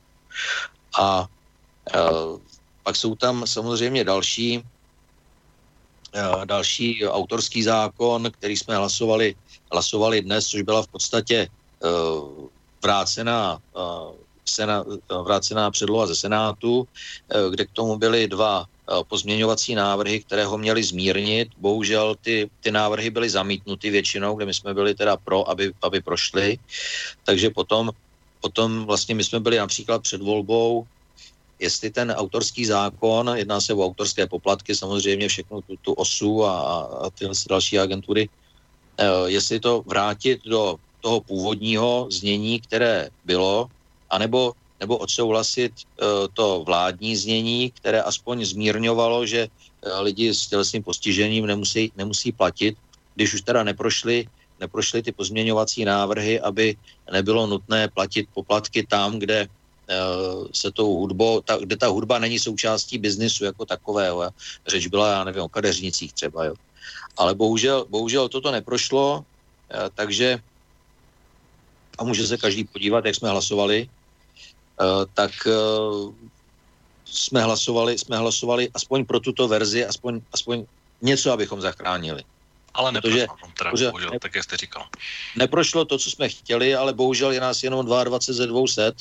A 0.98 1.26
pak 2.82 2.96
jsou 2.96 3.14
tam 3.14 3.46
samozřejmě 3.46 4.04
další, 4.04 4.62
další 6.44 7.06
autorský 7.06 7.62
zákon, 7.62 8.30
který 8.30 8.56
jsme 8.56 8.76
hlasovali, 8.76 9.34
hlasovali 9.72 10.22
dnes, 10.22 10.46
což 10.46 10.62
byla 10.62 10.82
v 10.82 10.88
podstatě 10.88 11.48
vrácená 12.82 13.62
sena, 14.48 14.84
vrácená 15.22 15.70
předloha 15.70 16.06
ze 16.06 16.14
Senátu, 16.14 16.88
kde 17.50 17.66
k 17.66 17.70
tomu 17.70 17.96
byly 17.96 18.28
dva 18.28 18.66
pozměňovací 19.08 19.74
návrhy, 19.74 20.20
které 20.20 20.44
ho 20.44 20.58
měly 20.58 20.82
zmírnit. 20.82 21.48
Bohužel 21.58 22.14
ty, 22.20 22.50
ty 22.60 22.70
návrhy 22.70 23.10
byly 23.10 23.30
zamítnuty 23.30 23.90
většinou, 23.90 24.36
kde 24.36 24.46
my 24.46 24.54
jsme 24.54 24.74
byli 24.74 24.94
teda 24.94 25.16
pro, 25.16 25.48
aby, 25.50 25.72
aby 25.82 26.00
prošly. 26.00 26.58
Takže 27.24 27.50
potom, 27.50 27.90
potom 28.40 28.84
vlastně 28.84 29.14
my 29.14 29.24
jsme 29.24 29.40
byli 29.40 29.58
například 29.58 30.02
před 30.02 30.22
volbou, 30.22 30.86
jestli 31.58 31.90
ten 31.90 32.12
autorský 32.12 32.66
zákon, 32.66 33.32
jedná 33.34 33.60
se 33.60 33.74
o 33.74 33.84
autorské 33.84 34.26
poplatky, 34.26 34.74
samozřejmě 34.74 35.28
všechno 35.28 35.60
tu, 35.62 35.76
tu 35.82 35.92
OSU 35.92 36.44
a, 36.44 36.80
a 36.80 37.10
tyhle 37.10 37.34
další 37.48 37.78
agentury, 37.78 38.28
jestli 39.26 39.60
to 39.60 39.82
vrátit 39.86 40.40
do 40.44 40.76
toho 41.00 41.20
původního 41.20 42.06
znění, 42.10 42.60
které 42.60 43.08
bylo, 43.24 43.68
anebo 44.10 44.52
nebo 44.80 44.96
odsouhlasit 44.96 45.72
uh, 45.72 46.28
to 46.34 46.62
vládní 46.66 47.16
znění, 47.16 47.70
které 47.70 48.02
aspoň 48.02 48.44
zmírňovalo, 48.44 49.26
že 49.26 49.48
uh, 49.48 50.04
lidi 50.04 50.34
s 50.34 50.46
tělesným 50.46 50.82
postižením 50.82 51.46
nemusí, 51.46 51.92
nemusí 51.96 52.32
platit, 52.32 52.76
když 53.14 53.34
už 53.34 53.42
teda 53.42 53.64
neprošly, 53.64 54.28
neprošly 54.60 55.02
ty 55.02 55.12
pozměňovací 55.12 55.84
návrhy, 55.84 56.40
aby 56.40 56.76
nebylo 57.12 57.46
nutné 57.46 57.88
platit 57.88 58.28
poplatky 58.34 58.86
tam, 58.86 59.18
kde 59.18 59.48
uh, 59.48 60.44
se 60.52 60.68
tou 60.72 60.96
hudbou, 60.96 61.40
ta, 61.40 61.56
kde 61.56 61.76
ta 61.76 61.88
hudba 61.88 62.18
není 62.18 62.38
součástí 62.38 62.98
biznisu 62.98 63.44
jako 63.44 63.64
takového. 63.64 64.28
Řeč 64.66 64.86
byla, 64.86 65.12
já 65.12 65.24
nevím, 65.24 65.42
o 65.42 65.48
kadeřnicích 65.48 66.12
třeba. 66.12 66.44
Jo. 66.44 66.54
Ale 67.16 67.34
bohužel, 67.34 67.86
bohužel 67.88 68.28
toto 68.28 68.52
neprošlo, 68.52 69.24
takže 69.94 70.38
a 71.98 72.04
může 72.04 72.26
se 72.26 72.36
každý 72.36 72.64
podívat, 72.64 73.04
jak 73.04 73.14
jsme 73.14 73.30
hlasovali, 73.30 73.88
Eh, 74.76 75.04
tak 75.14 75.32
eh, 75.46 75.52
jsme 77.04 77.42
hlasovali, 77.42 77.98
jsme 77.98 78.16
hlasovali 78.16 78.68
aspoň 78.74 79.04
pro 79.04 79.20
tuto 79.20 79.48
verzi, 79.48 79.86
aspoň, 79.86 80.20
aspoň 80.32 80.64
něco, 81.02 81.32
abychom 81.32 81.60
zachránili. 81.60 82.22
Ale 82.74 82.92
neprošlo, 82.92 83.16
Protože, 83.16 83.26
teda, 83.58 83.90
bohužel, 83.90 84.10
ne, 84.10 84.20
tak 84.20 84.34
jak 84.34 84.44
jste 84.44 84.56
říkal. 84.56 84.86
Neprošlo 85.36 85.84
to, 85.84 85.98
co 85.98 86.10
jsme 86.10 86.28
chtěli, 86.28 86.74
ale 86.74 86.92
bohužel 86.92 87.32
je 87.32 87.40
nás 87.40 87.62
jenom 87.62 87.86
22 87.86 88.34
ze 88.36 88.46
200, 88.46 88.92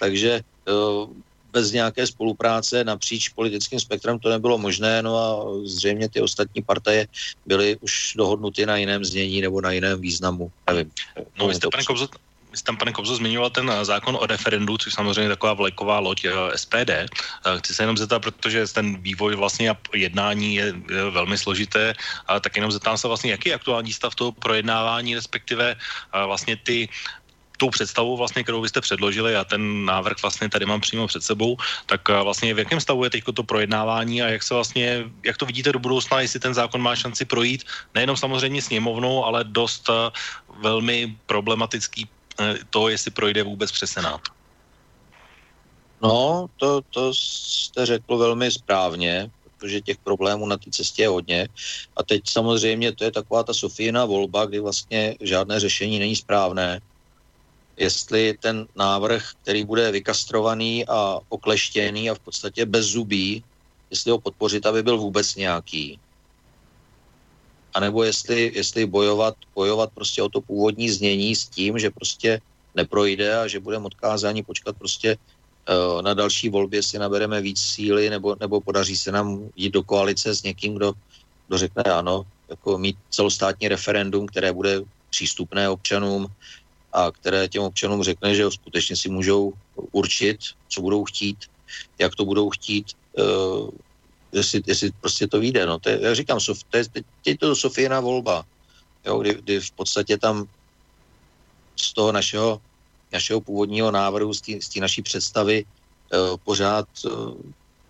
takže 0.00 0.40
uh, 0.68 1.10
bez 1.52 1.72
nějaké 1.72 2.06
spolupráce 2.06 2.84
napříč 2.84 3.28
politickým 3.28 3.80
spektrem 3.80 4.18
to 4.18 4.28
nebylo 4.28 4.58
možné, 4.58 5.02
no 5.02 5.16
a 5.16 5.44
zřejmě 5.64 6.08
ty 6.08 6.20
ostatní 6.20 6.62
partaje 6.62 7.08
byly 7.46 7.76
už 7.80 8.14
dohodnuty 8.16 8.66
na 8.66 8.76
jiném 8.76 9.04
znění 9.04 9.40
nebo 9.40 9.60
na 9.60 9.72
jiném 9.72 10.00
významu. 10.00 10.52
Nevím. 10.66 10.90
No, 11.38 11.48
vy 11.48 11.54
jste, 11.54 11.68
pane 11.72 11.84
Kobzo, 11.84 12.08
vy 12.50 12.56
jste 12.56 12.66
tam, 12.66 12.76
pane 12.76 12.92
Kobzo, 12.92 13.16
zmiňoval 13.16 13.50
ten 13.50 13.70
eh, 13.70 13.84
zákon 13.84 14.18
o 14.20 14.26
referendu, 14.26 14.78
což 14.78 14.94
samozřejmě 14.94 15.28
taková 15.28 15.54
vlajková 15.54 15.98
loď 15.98 16.24
eh, 16.24 16.58
SPD. 16.58 16.90
Eh, 16.90 17.06
chci 17.58 17.74
se 17.74 17.82
jenom 17.82 17.96
zeptat, 17.96 18.22
protože 18.22 18.66
ten 18.66 18.96
vývoj 19.02 19.36
vlastně 19.36 19.70
a 19.70 19.76
jednání 19.94 20.54
je, 20.54 20.74
velmi 21.10 21.38
složité, 21.38 21.94
tak 22.40 22.56
jenom 22.56 22.72
zeptám 22.72 22.98
se 22.98 23.08
vlastně, 23.08 23.30
jaký 23.30 23.48
je 23.48 23.54
aktuální 23.54 23.92
stav 23.92 24.14
toho 24.14 24.32
projednávání, 24.32 25.14
respektive 25.14 25.76
vlastně 26.26 26.56
ty 26.56 26.88
tou 27.56 27.70
představou, 27.70 28.16
vlastně, 28.16 28.42
kterou 28.42 28.62
byste 28.62 28.80
předložili, 28.80 29.36
a 29.36 29.44
ten 29.44 29.84
návrh 29.84 30.22
vlastně 30.22 30.48
tady 30.48 30.66
mám 30.66 30.80
přímo 30.80 31.06
před 31.06 31.22
sebou, 31.22 31.56
tak 31.86 32.08
vlastně 32.08 32.54
v 32.54 32.58
jakém 32.58 32.80
stavu 32.80 33.04
je 33.04 33.10
teď 33.10 33.24
to 33.34 33.42
projednávání 33.42 34.22
a 34.22 34.28
jak 34.28 34.42
se 34.42 34.54
vlastně, 34.54 35.04
jak 35.24 35.36
to 35.36 35.46
vidíte 35.46 35.72
do 35.72 35.78
budoucna, 35.78 36.20
jestli 36.20 36.40
ten 36.40 36.54
zákon 36.54 36.80
má 36.80 36.96
šanci 36.96 37.24
projít, 37.24 37.64
nejenom 37.94 38.16
samozřejmě 38.16 38.62
sněmovnou, 38.62 39.24
ale 39.24 39.44
dost 39.44 39.90
velmi 40.60 41.16
problematický 41.26 42.08
to, 42.70 42.88
jestli 42.88 43.10
projde 43.10 43.42
vůbec 43.42 43.72
přes 43.72 43.90
Senát. 43.90 44.20
No, 46.02 46.46
to, 46.56 46.80
to 46.90 47.14
jste 47.14 47.86
řekl 47.86 48.18
velmi 48.18 48.50
správně, 48.50 49.30
protože 49.58 49.80
těch 49.80 49.98
problémů 49.98 50.46
na 50.46 50.56
té 50.56 50.70
cestě 50.70 51.02
je 51.02 51.08
hodně. 51.08 51.48
A 51.96 52.02
teď 52.02 52.22
samozřejmě 52.28 52.92
to 52.92 53.04
je 53.04 53.10
taková 53.10 53.42
ta 53.42 53.54
Sofína 53.54 54.04
volba, 54.04 54.46
kdy 54.46 54.60
vlastně 54.60 55.16
žádné 55.20 55.60
řešení 55.60 55.98
není 55.98 56.16
správné. 56.16 56.80
Jestli 57.76 58.38
ten 58.40 58.66
návrh, 58.76 59.30
který 59.42 59.64
bude 59.64 59.90
vykastrovaný 59.90 60.86
a 60.88 61.20
okleštěný 61.28 62.10
a 62.10 62.14
v 62.14 62.18
podstatě 62.18 62.66
bez 62.66 62.86
zubí, 62.86 63.44
jestli 63.90 64.10
ho 64.10 64.18
podpořit, 64.18 64.66
aby 64.66 64.82
byl 64.82 64.98
vůbec 64.98 65.34
nějaký, 65.34 66.00
anebo 67.74 68.04
jestli, 68.04 68.52
jestli 68.54 68.86
bojovat, 68.86 69.34
bojovat 69.54 69.90
prostě 69.94 70.22
o 70.22 70.28
to 70.28 70.40
původní 70.40 70.90
znění 70.90 71.36
s 71.36 71.46
tím, 71.46 71.78
že 71.78 71.90
prostě 71.90 72.40
neprojde 72.74 73.38
a 73.38 73.46
že 73.46 73.60
budeme 73.60 73.86
odkázáni 73.86 74.42
počkat 74.42 74.76
prostě 74.76 75.16
uh, 75.16 76.02
na 76.02 76.14
další 76.14 76.48
volbě, 76.48 76.78
jestli 76.78 76.98
nabereme 76.98 77.40
víc 77.40 77.60
síly, 77.60 78.10
nebo, 78.10 78.36
nebo 78.40 78.60
podaří 78.60 78.96
se 78.96 79.12
nám 79.12 79.50
jít 79.56 79.70
do 79.70 79.82
koalice 79.82 80.34
s 80.34 80.42
někým, 80.42 80.74
kdo, 80.74 80.92
kdo 81.48 81.58
řekne 81.58 81.82
ano, 81.82 82.26
jako 82.48 82.78
mít 82.78 82.96
celostátní 83.10 83.68
referendum, 83.68 84.26
které 84.26 84.52
bude 84.52 84.82
přístupné 85.10 85.68
občanům 85.68 86.26
a 86.92 87.10
které 87.10 87.48
těm 87.48 87.62
občanům 87.62 88.02
řekne, 88.02 88.34
že 88.34 88.50
skutečně 88.50 88.96
si 88.96 89.08
můžou 89.08 89.52
určit, 89.92 90.38
co 90.68 90.82
budou 90.82 91.04
chtít, 91.04 91.38
jak 91.98 92.14
to 92.14 92.24
budou 92.24 92.50
chtít, 92.50 92.86
uh, 93.18 93.70
jestli, 94.32 94.62
jestli 94.66 94.90
prostě 95.00 95.26
to 95.26 95.40
vyjde. 95.40 95.66
No. 95.66 95.78
To 95.78 95.88
je, 95.88 95.98
jak 96.02 96.14
říkám, 96.16 96.40
Sof, 96.40 96.64
to 96.64 96.76
je, 96.76 96.88
teď 96.88 97.04
je 97.26 97.38
to 97.38 97.56
Sofína 97.56 98.00
volba, 98.00 98.44
jo, 99.06 99.18
kdy, 99.18 99.34
kdy 99.34 99.60
v 99.60 99.70
podstatě 99.70 100.18
tam 100.18 100.48
z 101.76 101.92
toho 101.92 102.12
našeho, 102.12 102.60
našeho 103.12 103.40
původního 103.40 103.90
návrhu, 103.90 104.34
z 104.34 104.68
té 104.68 104.80
naší 104.80 105.02
představy 105.02 105.64
uh, 105.64 106.36
pořád 106.44 106.88
uh, 107.04 107.34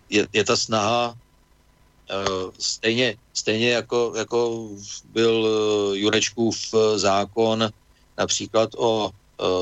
je, 0.09 0.27
je 0.33 0.43
ta 0.43 0.57
snaha 0.57 1.09
uh, 1.13 2.51
stejně, 2.59 3.15
stejně 3.33 3.71
jako, 3.71 4.13
jako 4.17 4.69
byl 5.05 5.49
Jurečkův 5.93 6.57
zákon 6.95 7.69
například 8.17 8.69
o 8.77 9.11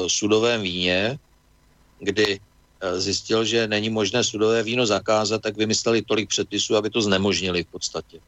sudovém 0.07 0.61
víně, 0.61 1.19
kdy 1.99 2.39
zjistil, 2.97 3.45
že 3.45 3.67
není 3.67 3.89
možné 3.89 4.23
sudové 4.23 4.63
víno 4.63 4.85
zakázat, 4.85 5.41
tak 5.41 5.57
vymysleli 5.57 6.01
tolik 6.01 6.29
předpisů, 6.29 6.75
aby 6.75 6.89
to 6.89 7.01
znemožnili 7.01 7.63
v 7.63 7.67
podstatě. 7.67 8.19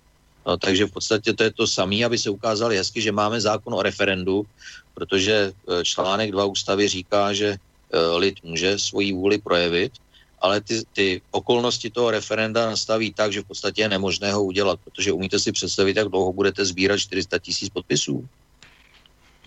No, 0.46 0.58
takže 0.58 0.86
v 0.86 0.92
podstatě 0.92 1.34
to 1.34 1.44
je 1.44 1.54
to 1.54 1.68
samé, 1.68 2.04
aby 2.06 2.18
se 2.18 2.30
ukázali 2.30 2.78
hezky, 2.78 3.02
že 3.02 3.12
máme 3.12 3.42
zákon 3.42 3.74
o 3.74 3.82
referendu, 3.82 4.46
protože 4.94 5.54
eh, 5.54 5.84
článek 5.86 6.32
2 6.32 6.46
ústavy 6.46 6.88
říká, 6.88 7.34
že 7.34 7.58
eh, 7.58 8.18
lid 8.18 8.44
může 8.44 8.80
svoji 8.80 9.14
vůli 9.14 9.38
projevit, 9.38 9.94
ale 10.42 10.62
ty, 10.62 10.82
ty 10.94 11.22
okolnosti 11.32 11.90
toho 11.90 12.12
referenda 12.12 12.66
nastaví 12.66 13.14
tak, 13.14 13.34
že 13.34 13.42
v 13.42 13.54
podstatě 13.54 13.82
je 13.82 13.90
nemožné 13.90 14.34
ho 14.34 14.44
udělat, 14.44 14.80
protože 14.84 15.12
umíte 15.12 15.40
si 15.40 15.52
představit, 15.52 15.98
jak 15.98 16.10
dlouho 16.10 16.34
budete 16.34 16.66
sbírat 16.66 16.98
400 16.98 17.40
tisíc 17.40 17.70
podpisů. 17.70 18.28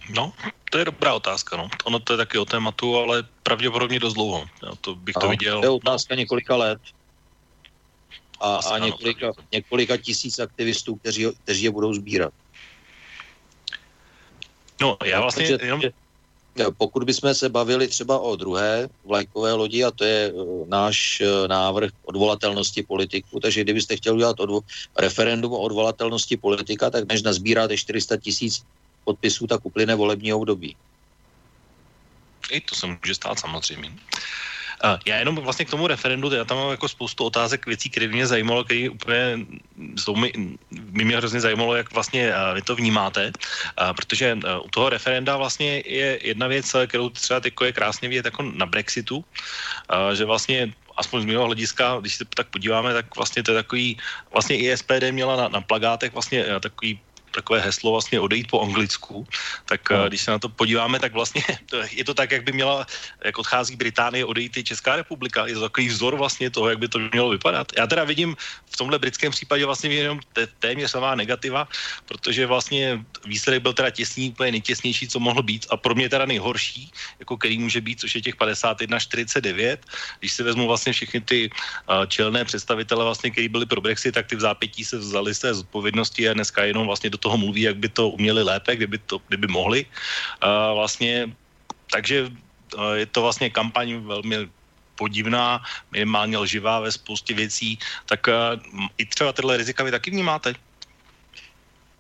No, 0.08 0.32
to 0.70 0.78
je 0.78 0.84
dobrá 0.84 1.14
otázka, 1.14 1.56
no. 1.56 1.68
Ono 1.84 1.98
to 1.98 2.12
je 2.12 2.16
taky 2.16 2.38
o 2.38 2.44
tématu, 2.44 2.96
ale 2.96 3.24
pravděpodobně 3.42 4.00
dost 4.00 4.14
dlouho. 4.14 4.46
Já 4.62 4.72
to 4.80 4.94
bych 4.94 5.14
no, 5.16 5.20
to 5.20 5.28
viděl. 5.28 5.60
To 5.60 5.66
je 5.66 5.70
otázka 5.70 6.14
několika 6.14 6.56
let. 6.56 6.80
A, 8.40 8.56
a 8.56 8.78
několika, 8.78 9.32
několika 9.52 9.96
tisíc 9.96 10.38
aktivistů, 10.38 10.94
kteří, 10.94 11.26
kteří 11.44 11.64
je 11.64 11.70
budou 11.70 11.94
sbírat. 11.94 12.32
No, 14.80 14.96
já 15.04 15.20
vlastně 15.20 15.48
Takže, 15.48 15.66
jenom... 15.66 15.80
Pokud 16.76 17.04
bychom 17.04 17.34
se 17.34 17.48
bavili 17.48 17.88
třeba 17.88 18.18
o 18.18 18.36
druhé 18.36 18.88
vlajkové 19.04 19.52
lodi, 19.52 19.84
a 19.84 19.90
to 19.90 20.04
je 20.04 20.32
uh, 20.32 20.68
náš 20.68 21.20
uh, 21.20 21.48
návrh 21.48 21.90
odvolatelnosti 22.04 22.82
politiku, 22.82 23.40
takže 23.40 23.60
kdybyste 23.60 23.96
chtěli 23.96 24.16
udělat 24.16 24.38
odvo- 24.38 24.62
referendum 24.98 25.52
o 25.52 25.58
odvolatelnosti 25.58 26.36
politika, 26.36 26.90
tak 26.90 27.08
než 27.08 27.22
nazbíráte 27.22 27.76
400 27.76 28.16
tisíc 28.16 28.62
podpisů, 29.04 29.46
tak 29.46 29.66
uplyne 29.66 29.94
volební 29.94 30.32
období. 30.32 30.76
I 32.50 32.60
to 32.60 32.74
se 32.74 32.86
může 32.86 33.14
stát 33.14 33.38
samozřejmě. 33.38 33.88
Uh, 34.84 35.00
já 35.06 35.16
jenom 35.16 35.36
vlastně 35.36 35.64
k 35.64 35.70
tomu 35.70 35.86
referendu, 35.86 36.34
já 36.34 36.44
tam 36.44 36.58
mám 36.58 36.70
jako 36.70 36.88
spoustu 36.88 37.24
otázek, 37.24 37.66
věcí, 37.66 37.90
které 37.90 38.08
mě 38.08 38.26
zajímalo, 38.26 38.64
které 38.64 38.90
úplně 38.90 39.38
jsou 39.96 40.16
mi, 40.16 40.32
mě 40.70 41.16
hrozně 41.16 41.40
zajímalo, 41.40 41.76
jak 41.76 41.92
vlastně 41.92 42.28
uh, 42.28 42.54
vy 42.54 42.62
to 42.62 42.76
vnímáte, 42.76 43.32
uh, 43.32 43.92
protože 43.96 44.38
u 44.64 44.68
toho 44.68 44.88
referenda 44.88 45.36
vlastně 45.36 45.82
je 45.86 46.18
jedna 46.22 46.46
věc, 46.46 46.76
kterou 46.86 47.08
třeba 47.08 47.40
jako 47.44 47.64
je 47.64 47.72
krásně 47.72 48.08
vidět 48.08 48.24
jako 48.24 48.42
na 48.42 48.66
Brexitu, 48.66 49.24
že 50.14 50.24
vlastně 50.24 50.72
aspoň 50.96 51.22
z 51.22 51.24
mého 51.24 51.44
hlediska, 51.44 51.98
když 52.00 52.14
se 52.14 52.24
tak 52.24 52.48
podíváme, 52.48 52.94
tak 52.94 53.16
vlastně 53.16 53.42
to 53.42 53.50
je 53.52 53.62
takový, 53.62 53.98
vlastně 54.32 54.56
i 54.56 54.76
SPD 54.76 55.10
měla 55.10 55.36
na, 55.36 55.48
na 55.48 55.60
plagátech 55.60 56.12
vlastně 56.12 56.44
takový 56.60 57.00
takové 57.34 57.60
heslo 57.60 57.90
vlastně 57.92 58.20
odejít 58.20 58.50
po 58.50 58.62
anglicku, 58.62 59.26
tak 59.66 59.90
no. 59.90 60.08
když 60.08 60.22
se 60.22 60.30
na 60.30 60.38
to 60.38 60.48
podíváme, 60.48 60.98
tak 60.98 61.12
vlastně 61.12 61.42
to, 61.70 61.82
je 61.90 62.04
to 62.04 62.14
tak, 62.14 62.30
jak 62.30 62.44
by 62.44 62.52
měla, 62.52 62.86
jak 63.24 63.38
odchází 63.38 63.76
Británie, 63.76 64.24
odejít 64.24 64.56
i 64.56 64.64
Česká 64.64 64.96
republika. 64.96 65.46
Je 65.46 65.54
to 65.54 65.60
takový 65.60 65.88
vzor 65.88 66.16
vlastně 66.16 66.50
toho, 66.50 66.68
jak 66.68 66.78
by 66.78 66.88
to 66.88 66.98
mělo 66.98 67.28
vypadat. 67.30 67.72
Já 67.76 67.86
teda 67.86 68.04
vidím 68.04 68.36
v 68.70 68.76
tomhle 68.76 68.98
britském 68.98 69.32
případě 69.32 69.66
vlastně 69.66 69.90
jenom 69.90 70.20
téměř 70.58 70.90
samá 70.90 71.14
negativa, 71.14 71.68
protože 72.06 72.46
vlastně 72.46 73.04
výsledek 73.26 73.62
byl 73.62 73.72
teda 73.72 73.90
těsný, 73.90 74.30
úplně 74.30 74.52
nejtěsnější, 74.52 75.08
co 75.08 75.18
mohl 75.20 75.42
být 75.42 75.66
a 75.70 75.76
pro 75.76 75.94
mě 75.94 76.08
teda 76.08 76.26
nejhorší, 76.26 76.90
jako 77.18 77.36
který 77.36 77.58
může 77.58 77.80
být, 77.80 78.00
což 78.00 78.14
je 78.14 78.22
těch 78.22 78.36
51-49. 78.36 79.76
Když 80.20 80.32
si 80.32 80.42
vezmu 80.42 80.66
vlastně 80.66 80.92
všechny 80.92 81.20
ty 81.20 81.38
uh, 81.50 82.06
čelné 82.06 82.44
představitele, 82.44 83.04
vlastně, 83.04 83.30
kteří 83.30 83.48
byli 83.48 83.66
pro 83.66 83.80
Brexit, 83.80 84.14
tak 84.14 84.26
ty 84.26 84.36
v 84.36 84.40
zápětí 84.40 84.84
se 84.84 84.98
vzali 84.98 85.34
z 85.34 85.38
té 85.38 85.54
zodpovědnosti 85.54 86.28
a 86.28 86.34
dneska 86.34 86.64
jenom 86.64 86.86
vlastně 86.86 87.10
do 87.10 87.18
toho 87.24 87.40
mluví, 87.40 87.72
jak 87.72 87.80
by 87.80 87.88
to 87.88 88.12
uměli 88.12 88.44
lépe, 88.44 88.76
kdyby, 88.76 88.98
to, 89.08 89.24
kdyby 89.28 89.48
mohli. 89.48 89.88
Uh, 90.44 90.76
vlastně, 90.76 91.32
takže 91.88 92.28
uh, 92.76 93.00
je 93.00 93.06
to 93.08 93.24
vlastně 93.24 93.48
kampaň 93.48 94.04
velmi 94.04 94.48
podivná, 94.94 95.64
minimálně 95.90 96.38
lživá 96.38 96.84
ve 96.84 96.92
spoustě 96.92 97.32
věcí, 97.34 97.80
tak 98.04 98.28
uh, 98.28 98.60
i 99.00 99.08
třeba 99.08 99.32
tyhle 99.32 99.56
rizika 99.56 99.80
vy 99.80 99.90
taky 99.90 100.12
vnímáte? 100.12 100.54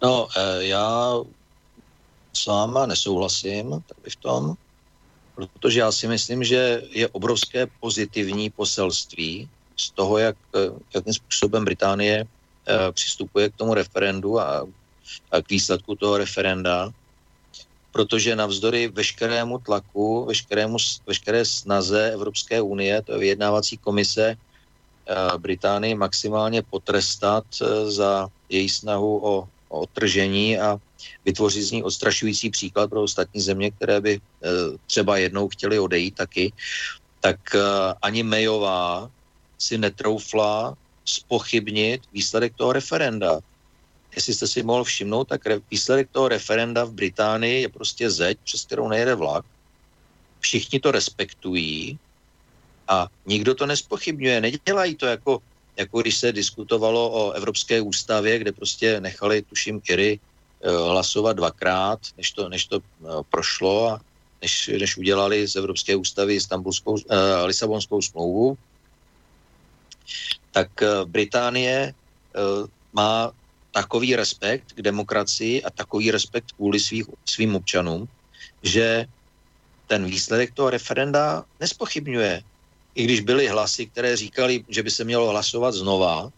No, 0.02 0.28
já 0.60 1.16
s 2.36 2.44
váma 2.44 2.84
nesouhlasím 2.84 3.80
tady 3.88 4.10
v 4.10 4.16
tom, 4.20 4.54
protože 5.34 5.80
já 5.80 5.88
si 5.88 6.04
myslím, 6.04 6.44
že 6.44 6.82
je 6.92 7.08
obrovské 7.08 7.66
pozitivní 7.80 8.52
poselství 8.52 9.48
z 9.76 9.90
toho, 9.96 10.18
jak, 10.18 10.36
jakým 10.94 11.14
způsobem 11.14 11.64
Británie 11.64 12.20
uh, 12.20 12.92
přistupuje 12.92 13.48
k 13.48 13.56
tomu 13.56 13.74
referendu 13.74 14.40
a 14.40 14.68
k 15.42 15.50
výsledku 15.50 15.94
toho 15.94 16.18
referenda, 16.18 16.92
protože 17.92 18.36
navzdory 18.36 18.88
veškerému 18.88 19.58
tlaku, 19.58 20.24
veškerému, 20.24 20.76
veškeré 21.06 21.44
snaze 21.44 22.10
Evropské 22.12 22.60
unie, 22.60 23.02
to 23.02 23.12
je 23.12 23.18
vyjednávací 23.18 23.78
komise, 23.78 24.36
uh, 24.36 25.38
Británii 25.38 25.94
maximálně 25.94 26.62
potrestat 26.62 27.44
uh, 27.62 27.90
za 27.90 28.28
její 28.48 28.68
snahu 28.68 29.18
o, 29.24 29.48
o 29.68 29.80
otržení 29.80 30.58
a 30.58 30.78
vytvořit 31.24 31.62
z 31.62 31.70
ní 31.70 31.82
odstrašující 31.82 32.50
příklad 32.50 32.90
pro 32.90 33.02
ostatní 33.02 33.40
země, 33.40 33.70
které 33.70 34.00
by 34.00 34.20
třeba 34.86 35.16
jednou 35.16 35.48
chtěli 35.48 35.78
odejít 35.78 36.14
taky, 36.14 36.52
tak 37.20 37.36
ani 38.02 38.22
Mayová 38.22 39.10
si 39.58 39.78
netroufla 39.78 40.76
spochybnit 41.04 42.02
výsledek 42.12 42.54
toho 42.56 42.72
referenda. 42.72 43.40
Jestli 44.14 44.34
jste 44.34 44.46
si 44.46 44.62
mohl 44.62 44.84
všimnout, 44.84 45.28
tak 45.28 45.46
re- 45.46 45.60
výsledek 45.70 46.08
toho 46.12 46.28
referenda 46.28 46.84
v 46.84 46.92
Británii 46.92 47.62
je 47.62 47.68
prostě 47.68 48.10
zeď, 48.10 48.38
přes 48.44 48.64
kterou 48.64 48.88
nejede 48.88 49.14
vlak. 49.14 49.44
Všichni 50.40 50.80
to 50.80 50.90
respektují 50.90 51.98
a 52.88 53.08
nikdo 53.26 53.54
to 53.54 53.66
nespochybňuje. 53.66 54.40
Nedělají 54.40 54.94
to 54.94 55.06
jako, 55.06 55.42
jako 55.76 56.00
když 56.00 56.16
se 56.16 56.32
diskutovalo 56.32 57.10
o 57.10 57.32
Evropské 57.32 57.80
ústavě, 57.80 58.38
kde 58.38 58.52
prostě 58.52 59.00
nechali, 59.00 59.42
tuším, 59.42 59.80
Iry 59.88 60.20
eh, 60.20 60.70
hlasovat 60.70 61.32
dvakrát, 61.32 62.00
než 62.16 62.30
to, 62.30 62.48
než 62.48 62.66
to 62.66 62.78
eh, 62.78 63.08
prošlo 63.30 63.88
a 63.88 64.00
než, 64.42 64.70
než 64.80 64.96
udělali 64.96 65.48
z 65.48 65.56
Evropské 65.56 65.96
ústavy 65.96 66.34
Istanbulskou, 66.34 66.92
uh, 66.92 67.00
Lisabonskou 67.44 68.02
smlouvu 68.02 68.58
tak 70.52 70.70
eh, 70.82 71.04
Británie 71.04 71.90
uh, 71.90 72.68
má 72.92 73.32
takový 73.74 74.16
respekt 74.16 74.72
k 74.78 74.82
demokracii 74.82 75.62
a 75.66 75.70
takový 75.70 76.10
respekt 76.10 76.54
kvůli 76.54 76.80
svých, 76.80 77.04
svým 77.26 77.58
občanům, 77.58 78.08
že 78.62 79.06
ten 79.86 80.06
výsledek 80.06 80.54
toho 80.54 80.70
referenda 80.70 81.44
nespochybňuje. 81.60 82.42
I 82.94 83.04
když 83.04 83.20
byly 83.20 83.48
hlasy, 83.48 83.86
které 83.86 84.16
říkali, 84.16 84.64
že 84.68 84.82
by 84.82 84.90
se 84.90 85.04
mělo 85.04 85.30
hlasovat 85.30 85.74
znova, 85.74 86.30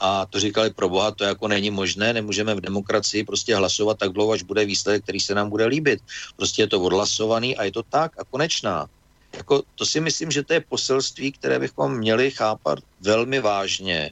a 0.00 0.26
to 0.26 0.40
říkali 0.40 0.70
pro 0.70 0.88
boha, 0.88 1.10
to 1.10 1.24
jako 1.24 1.48
není 1.48 1.70
možné, 1.70 2.12
nemůžeme 2.12 2.54
v 2.54 2.64
demokracii 2.64 3.24
prostě 3.24 3.56
hlasovat 3.56 3.98
tak 3.98 4.16
dlouho, 4.16 4.32
až 4.32 4.42
bude 4.42 4.64
výsledek, 4.64 5.02
který 5.02 5.20
se 5.20 5.34
nám 5.34 5.50
bude 5.50 5.66
líbit. 5.66 6.00
Prostě 6.36 6.62
je 6.62 6.66
to 6.72 6.80
odhlasovaný 6.80 7.56
a 7.56 7.68
je 7.68 7.72
to 7.72 7.82
tak 7.82 8.16
a 8.16 8.24
konečná. 8.24 8.86
Jako, 9.32 9.62
to 9.74 9.86
si 9.86 10.00
myslím, 10.00 10.30
že 10.30 10.42
to 10.42 10.52
je 10.52 10.60
poselství, 10.60 11.32
které 11.32 11.58
bychom 11.58 11.98
měli 11.98 12.30
chápat 12.30 12.78
velmi 13.00 13.40
vážně 13.40 14.10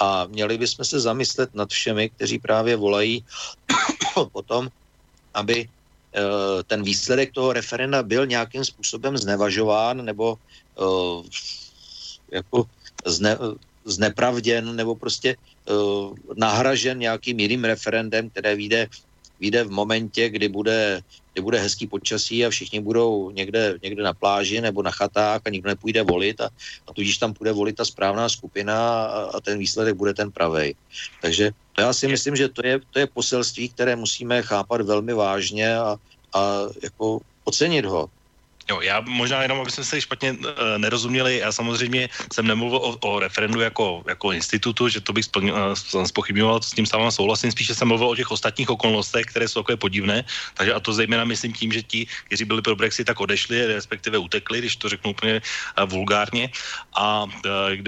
a 0.00 0.26
měli 0.26 0.58
bychom 0.58 0.84
se 0.84 1.00
zamyslet 1.00 1.54
nad 1.54 1.70
všemi, 1.70 2.08
kteří 2.10 2.38
právě 2.38 2.76
volají 2.76 3.24
o 4.32 4.42
tom, 4.42 4.68
aby 5.34 5.56
e, 5.64 5.68
ten 6.64 6.82
výsledek 6.82 7.32
toho 7.32 7.52
referenda 7.52 8.02
byl 8.02 8.26
nějakým 8.26 8.64
způsobem 8.64 9.18
znevažován 9.18 10.04
nebo 10.04 10.36
e, 10.76 10.84
jako 12.36 12.64
zne, 13.06 13.38
znepravděn 13.86 14.76
nebo 14.76 14.94
prostě 14.94 15.36
uh, 15.70 16.14
nahražen 16.36 16.98
nějakým 16.98 17.40
jiným 17.40 17.64
referendem, 17.64 18.30
které 18.30 18.56
vyjde 19.38 19.64
v 19.64 19.70
momentě, 19.70 20.28
kdy 20.28 20.48
bude 20.48 21.00
kdy 21.36 21.42
bude 21.42 21.60
hezký 21.60 21.86
počasí 21.86 22.46
a 22.46 22.50
všichni 22.50 22.80
budou 22.80 23.30
někde, 23.30 23.76
někde 23.82 24.02
na 24.02 24.16
pláži 24.16 24.60
nebo 24.60 24.80
na 24.82 24.90
chatách 24.90 25.40
a 25.44 25.50
nikdo 25.50 25.68
nepůjde 25.68 26.02
volit 26.02 26.40
a, 26.40 26.48
a 26.88 26.92
tudíž 26.96 27.18
tam 27.18 27.36
půjde 27.36 27.52
volit 27.52 27.76
ta 27.76 27.84
správná 27.84 28.28
skupina 28.28 29.04
a, 29.04 29.36
a 29.36 29.40
ten 29.40 29.58
výsledek 29.58 29.94
bude 30.00 30.14
ten 30.14 30.32
pravej. 30.32 30.74
Takže 31.20 31.50
já 31.78 31.92
si 31.92 32.08
myslím, 32.08 32.36
že 32.36 32.48
to 32.48 32.66
je, 32.66 32.80
to 32.90 32.98
je 32.98 33.06
poselství, 33.06 33.68
které 33.68 33.96
musíme 33.96 34.42
chápat 34.42 34.80
velmi 34.80 35.12
vážně 35.12 35.76
a, 35.76 36.00
a 36.32 36.40
jako 36.82 37.20
ocenit 37.44 37.84
ho. 37.84 38.08
Jo, 38.66 38.80
já 38.80 39.00
možná 39.00 39.42
jenom, 39.42 39.60
aby 39.60 39.70
jsme 39.70 39.84
se 39.84 40.00
špatně 40.00 40.32
uh, 40.32 40.78
nerozuměli, 40.78 41.38
já 41.38 41.52
samozřejmě 41.52 42.08
jsem 42.32 42.46
nemluvil 42.46 42.78
o, 42.78 42.98
o 42.98 43.20
referendu 43.20 43.60
jako, 43.60 44.02
jako 44.08 44.32
institutu, 44.32 44.88
že 44.88 45.00
to 45.00 45.12
bych 45.12 45.26
uh, 45.38 46.04
spochybňoval, 46.04 46.62
s 46.62 46.70
tím 46.74 46.86
sám 46.86 47.10
souhlasím, 47.10 47.52
spíše 47.52 47.74
jsem 47.74 47.88
mluvil 47.88 48.08
o 48.08 48.16
těch 48.16 48.30
ostatních 48.30 48.70
okolnostech, 48.70 49.26
které 49.26 49.48
jsou 49.48 49.62
takové 49.62 49.76
podivné, 49.76 50.24
takže 50.54 50.74
a 50.74 50.80
to 50.80 50.92
zejména 50.92 51.24
myslím 51.24 51.52
tím, 51.52 51.72
že 51.72 51.82
ti, 51.82 52.06
kteří 52.26 52.44
byli 52.44 52.62
pro 52.62 52.76
Brexit, 52.76 53.06
tak 53.06 53.20
odešli, 53.20 53.66
respektive 53.66 54.18
utekli, 54.18 54.58
když 54.58 54.76
to 54.76 54.88
řeknu 54.88 55.10
úplně 55.10 55.42
uh, 55.78 55.84
vulgárně. 55.86 56.50
A 56.94 57.24
uh, 57.24 57.30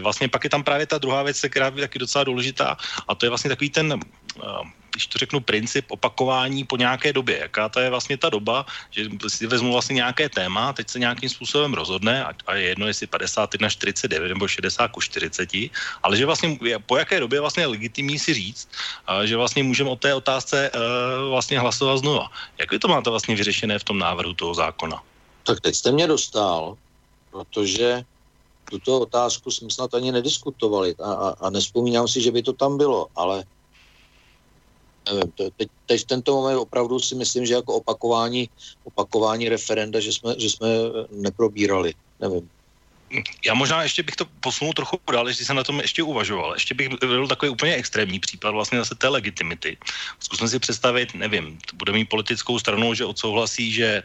vlastně 0.00 0.28
pak 0.28 0.44
je 0.44 0.50
tam 0.50 0.62
právě 0.62 0.86
ta 0.86 0.98
druhá 0.98 1.22
věc, 1.22 1.42
která 1.48 1.66
je 1.74 1.90
taky 1.90 1.98
docela 1.98 2.24
důležitá, 2.24 2.76
a 3.09 3.14
to 3.14 3.26
je 3.26 3.30
vlastně 3.30 3.50
takový 3.50 3.70
ten 3.70 3.98
uh, 4.38 4.68
když 4.90 5.06
to 5.06 5.19
řeknu, 5.19 5.40
princip 5.40 5.90
opakování 5.90 6.65
po 6.65 6.77
nějaké 6.77 7.12
době. 7.12 7.39
Jaká 7.39 7.69
to 7.69 7.81
je 7.81 7.90
vlastně 7.90 8.16
ta 8.16 8.31
doba, 8.31 8.66
že 8.90 9.09
si 9.28 9.47
vezmu 9.47 9.73
vlastně 9.73 9.94
nějaké 9.94 10.28
téma, 10.28 10.73
teď 10.73 10.90
se 10.90 10.98
nějakým 10.98 11.28
způsobem 11.28 11.74
rozhodne, 11.74 12.24
a, 12.24 12.55
je 12.55 12.62
jedno, 12.62 12.86
jestli 12.86 13.06
51 13.06 13.69
49 13.69 14.28
nebo 14.28 14.48
60 14.48 14.89
ku 14.89 15.01
40, 15.01 15.48
ale 16.02 16.16
že 16.16 16.27
vlastně 16.27 16.59
po 16.86 16.97
jaké 16.97 17.20
době 17.20 17.40
vlastně 17.40 17.62
je 17.62 17.66
legitimní 17.66 18.19
si 18.19 18.35
říct, 18.35 18.69
že 19.24 19.36
vlastně 19.36 19.62
můžeme 19.62 19.90
o 19.90 19.97
té 19.97 20.15
otázce 20.15 20.70
uh, 20.74 21.31
vlastně 21.31 21.60
hlasovat 21.60 21.98
znova. 21.98 22.31
Jak 22.59 22.70
vy 22.70 22.78
to 22.78 22.89
máte 22.89 23.10
vlastně 23.10 23.36
vyřešené 23.36 23.78
v 23.78 23.85
tom 23.85 23.98
návrhu 23.98 24.35
toho 24.35 24.55
zákona? 24.55 25.02
Tak 25.43 25.60
teď 25.60 25.74
jste 25.74 25.93
mě 25.93 26.06
dostal, 26.06 26.77
protože 27.31 28.05
tuto 28.70 29.01
otázku 29.01 29.51
jsme 29.51 29.70
snad 29.70 29.94
ani 29.94 30.12
nediskutovali 30.12 30.94
a, 30.97 31.12
a, 31.12 31.28
a 31.40 31.51
nespomínám 31.51 32.09
si, 32.09 32.20
že 32.20 32.32
by 32.32 32.43
to 32.43 32.52
tam 32.52 32.78
bylo, 32.78 33.06
ale 33.16 33.44
nevím, 35.12 35.32
to, 35.35 35.51
teď, 35.56 35.68
teď 35.86 36.05
tento 36.05 36.36
moment 36.36 36.59
opravdu 36.59 37.01
si 37.01 37.14
myslím, 37.14 37.47
že 37.47 37.55
jako 37.55 37.74
opakování, 37.74 38.51
opakování 38.85 39.48
referenda, 39.48 40.01
že 40.01 40.12
jsme, 40.12 40.35
že 40.39 40.51
jsme 40.51 40.68
neprobírali, 41.10 41.94
nevím. 42.20 42.51
Já 43.47 43.55
možná 43.55 43.82
ještě 43.82 44.02
bych 44.02 44.16
to 44.16 44.24
posunul 44.40 44.72
trochu 44.72 45.01
dál, 45.12 45.24
když 45.24 45.39
jsem 45.39 45.56
na 45.56 45.64
tom 45.64 45.80
ještě 45.80 46.02
uvažoval. 46.02 46.55
Ještě 46.55 46.74
bych 46.74 46.89
byl 47.01 47.28
takový 47.28 47.51
úplně 47.51 47.74
extrémní 47.74 48.20
případ 48.20 48.51
vlastně 48.51 48.78
zase 48.78 48.94
té 48.94 49.09
legitimity. 49.09 49.76
Zkusme 50.20 50.48
si 50.48 50.59
představit, 50.59 51.14
nevím, 51.14 51.59
bude 51.74 51.93
mít 51.93 52.05
politickou 52.05 52.59
stranu, 52.59 52.94
že 52.94 53.05
odsouhlasí, 53.05 53.72
že, 53.72 54.02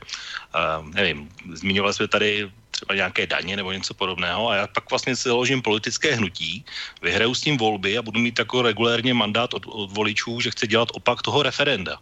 uh, 0.56 0.88
nevím, 0.96 1.30
zmiňovali 1.54 1.94
jsme 1.94 2.08
tady 2.08 2.50
třeba 2.74 2.96
nějaké 2.96 3.28
daně 3.28 3.56
nebo 3.56 3.72
něco 3.72 3.94
podobného. 3.94 4.50
A 4.50 4.56
já 4.56 4.68
pak 4.68 4.90
vlastně 4.90 5.16
si 5.16 5.30
založím 5.30 5.62
politické 5.62 6.16
hnutí, 6.16 6.66
vyhraju 7.02 7.32
s 7.36 7.42
tím 7.42 7.58
volby 7.58 7.98
a 7.98 8.02
budu 8.02 8.20
mít 8.20 8.40
jako 8.40 8.62
regulérně 8.62 9.14
mandát 9.14 9.54
od, 9.54 9.64
od 9.70 9.92
voličů, 9.92 10.42
že 10.42 10.52
chce 10.52 10.68
dělat 10.68 10.90
opak 10.94 11.22
toho 11.22 11.44
referenda. 11.44 12.02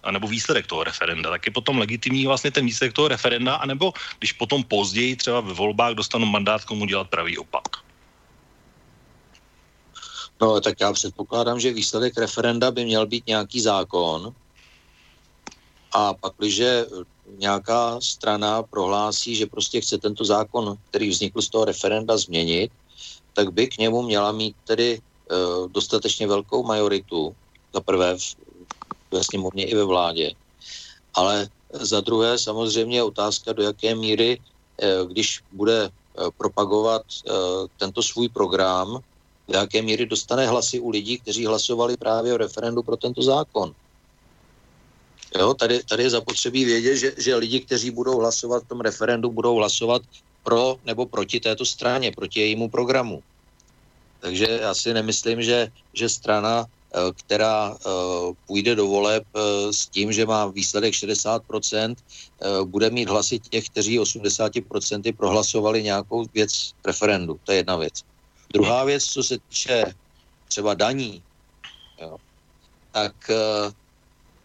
Nebo 0.00 0.28
výsledek 0.28 0.66
toho 0.66 0.84
referenda, 0.84 1.30
tak 1.30 1.46
je 1.46 1.52
potom 1.52 1.78
legitimní 1.78 2.26
vlastně 2.26 2.50
ten 2.50 2.64
výsledek 2.64 2.92
toho 2.96 3.08
referenda, 3.08 3.60
anebo 3.60 3.92
když 4.18 4.32
potom 4.32 4.64
později 4.64 5.16
třeba 5.16 5.40
ve 5.40 5.52
volbách 5.52 5.92
dostanu 5.94 6.26
mandát, 6.26 6.64
komu 6.64 6.86
dělat 6.86 7.08
pravý 7.08 7.38
opak. 7.38 7.84
No, 10.40 10.60
tak 10.60 10.80
já 10.80 10.92
předpokládám, 10.92 11.60
že 11.60 11.72
výsledek 11.72 12.18
referenda 12.18 12.70
by 12.70 12.84
měl 12.84 13.06
být 13.06 13.26
nějaký 13.26 13.60
zákon. 13.60 14.32
A 15.92 16.14
pak, 16.14 16.32
když 16.38 16.62
nějaká 17.38 18.00
strana 18.00 18.62
prohlásí, 18.62 19.36
že 19.36 19.46
prostě 19.46 19.80
chce 19.80 19.98
tento 19.98 20.24
zákon, 20.24 20.76
který 20.88 21.08
vznikl 21.10 21.42
z 21.42 21.48
toho 21.48 21.64
referenda, 21.64 22.16
změnit, 22.16 22.72
tak 23.32 23.52
by 23.52 23.66
k 23.66 23.78
němu 23.78 24.02
měla 24.02 24.32
mít 24.32 24.56
tedy 24.64 24.98
e, 24.98 25.00
dostatečně 25.68 26.26
velkou 26.26 26.62
majoritu 26.62 27.34
za 27.74 27.80
prvé 27.80 28.16
v, 28.18 28.36
ve 29.10 29.24
sněmovně 29.24 29.64
i 29.64 29.74
ve 29.74 29.84
vládě. 29.84 30.32
Ale 31.14 31.48
za 31.72 32.00
druhé 32.00 32.38
samozřejmě 32.38 33.02
otázka, 33.02 33.52
do 33.52 33.62
jaké 33.62 33.94
míry, 33.94 34.40
když 35.06 35.40
bude 35.52 35.90
propagovat 36.36 37.02
tento 37.78 38.02
svůj 38.02 38.28
program, 38.28 39.00
do 39.48 39.58
jaké 39.58 39.82
míry 39.82 40.06
dostane 40.06 40.46
hlasy 40.46 40.80
u 40.80 40.90
lidí, 40.90 41.18
kteří 41.18 41.46
hlasovali 41.46 41.96
právě 41.96 42.34
o 42.34 42.36
referendu 42.36 42.82
pro 42.82 42.96
tento 42.96 43.22
zákon. 43.22 43.74
Jo, 45.38 45.54
tady, 45.54 45.82
tady 45.82 46.02
je 46.02 46.10
zapotřebí 46.10 46.64
vědět, 46.64 46.96
že, 46.96 47.12
že 47.18 47.36
lidi, 47.36 47.60
kteří 47.60 47.90
budou 47.90 48.18
hlasovat 48.18 48.64
v 48.64 48.68
tom 48.68 48.80
referendu, 48.80 49.30
budou 49.30 49.54
hlasovat 49.56 50.02
pro 50.42 50.76
nebo 50.84 51.06
proti 51.06 51.40
této 51.40 51.64
straně, 51.64 52.12
proti 52.12 52.40
jejímu 52.40 52.68
programu. 52.68 53.22
Takže 54.20 54.58
já 54.60 54.74
si 54.74 54.94
nemyslím, 54.94 55.42
že, 55.42 55.68
že 55.92 56.08
strana, 56.08 56.66
eh, 56.66 56.98
která 57.16 57.76
eh, 57.76 57.88
půjde 58.46 58.74
do 58.74 58.86
voleb 58.86 59.24
eh, 59.34 59.72
s 59.72 59.86
tím, 59.86 60.12
že 60.12 60.26
má 60.26 60.46
výsledek 60.46 60.94
60%, 60.94 61.94
bude 62.64 62.90
mít 62.90 63.08
hlasy 63.08 63.38
těch, 63.38 63.68
kteří 63.68 64.00
80% 64.00 65.16
prohlasovali 65.16 65.82
nějakou 65.82 66.24
věc 66.34 66.72
v 66.82 66.86
referendu. 66.86 67.40
To 67.44 67.52
je 67.52 67.58
jedna 67.58 67.76
věc. 67.76 68.02
Druhá 68.52 68.84
věc, 68.84 69.04
co 69.04 69.22
se 69.22 69.38
týče 69.38 69.84
třeba 70.48 70.74
daní, 70.74 71.22
jo, 72.00 72.16
tak 72.92 73.30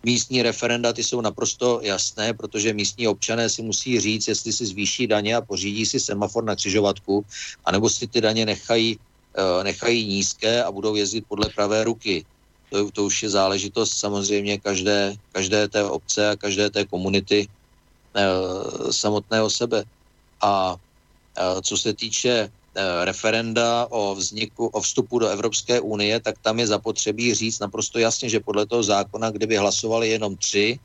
místní 0.06 0.45
referenda 0.45 0.94
ty 0.94 1.03
jsou 1.03 1.22
naprosto 1.22 1.80
jasné, 1.82 2.34
protože 2.34 2.73
místní 2.73 3.07
občané 3.07 3.49
si 3.49 3.61
musí 3.65 3.99
říct, 3.99 4.27
jestli 4.27 4.53
si 4.53 4.65
zvýší 4.65 5.07
daně 5.07 5.36
a 5.36 5.41
pořídí 5.41 5.86
si 5.86 5.99
semafor 5.99 6.45
na 6.45 6.56
křižovatku, 6.56 7.26
anebo 7.65 7.90
si 7.90 8.07
ty 8.07 8.22
daně 8.22 8.45
nechají, 8.45 9.02
eh, 9.02 9.64
nechají 9.64 10.06
nízké 10.06 10.64
a 10.64 10.69
budou 10.72 10.95
jezdit 10.95 11.26
podle 11.26 11.49
pravé 11.49 11.84
ruky. 11.84 12.22
To, 12.69 12.91
to 12.91 13.10
už 13.10 13.23
je 13.23 13.30
záležitost 13.34 13.98
samozřejmě 13.98 14.61
každé, 14.61 15.18
každé 15.34 15.68
té 15.73 15.82
obce 15.84 16.30
a 16.30 16.38
každé 16.38 16.69
té 16.69 16.86
komunity 16.86 17.49
eh, 17.49 18.94
samotného 18.94 19.49
sebe. 19.49 19.90
A 20.38 20.77
eh, 20.77 21.61
co 21.65 21.76
se 21.77 21.94
týče 21.98 22.53
referenda 23.03 23.88
o 23.89 24.15
vzniku, 24.15 24.68
o 24.68 24.81
vstupu 24.81 25.19
do 25.19 25.27
Evropské 25.27 25.80
unie, 25.80 26.19
tak 26.19 26.35
tam 26.41 26.60
je 26.60 26.68
zapotřebí 26.68 27.34
říct 27.34 27.60
naprosto 27.60 27.99
jasně, 27.99 28.30
že 28.30 28.39
podle 28.39 28.65
toho 28.65 28.84
zákona, 28.84 29.30
kdyby 29.31 29.57
hlasovali 29.57 30.10
jenom 30.10 30.35
tři 30.38 30.80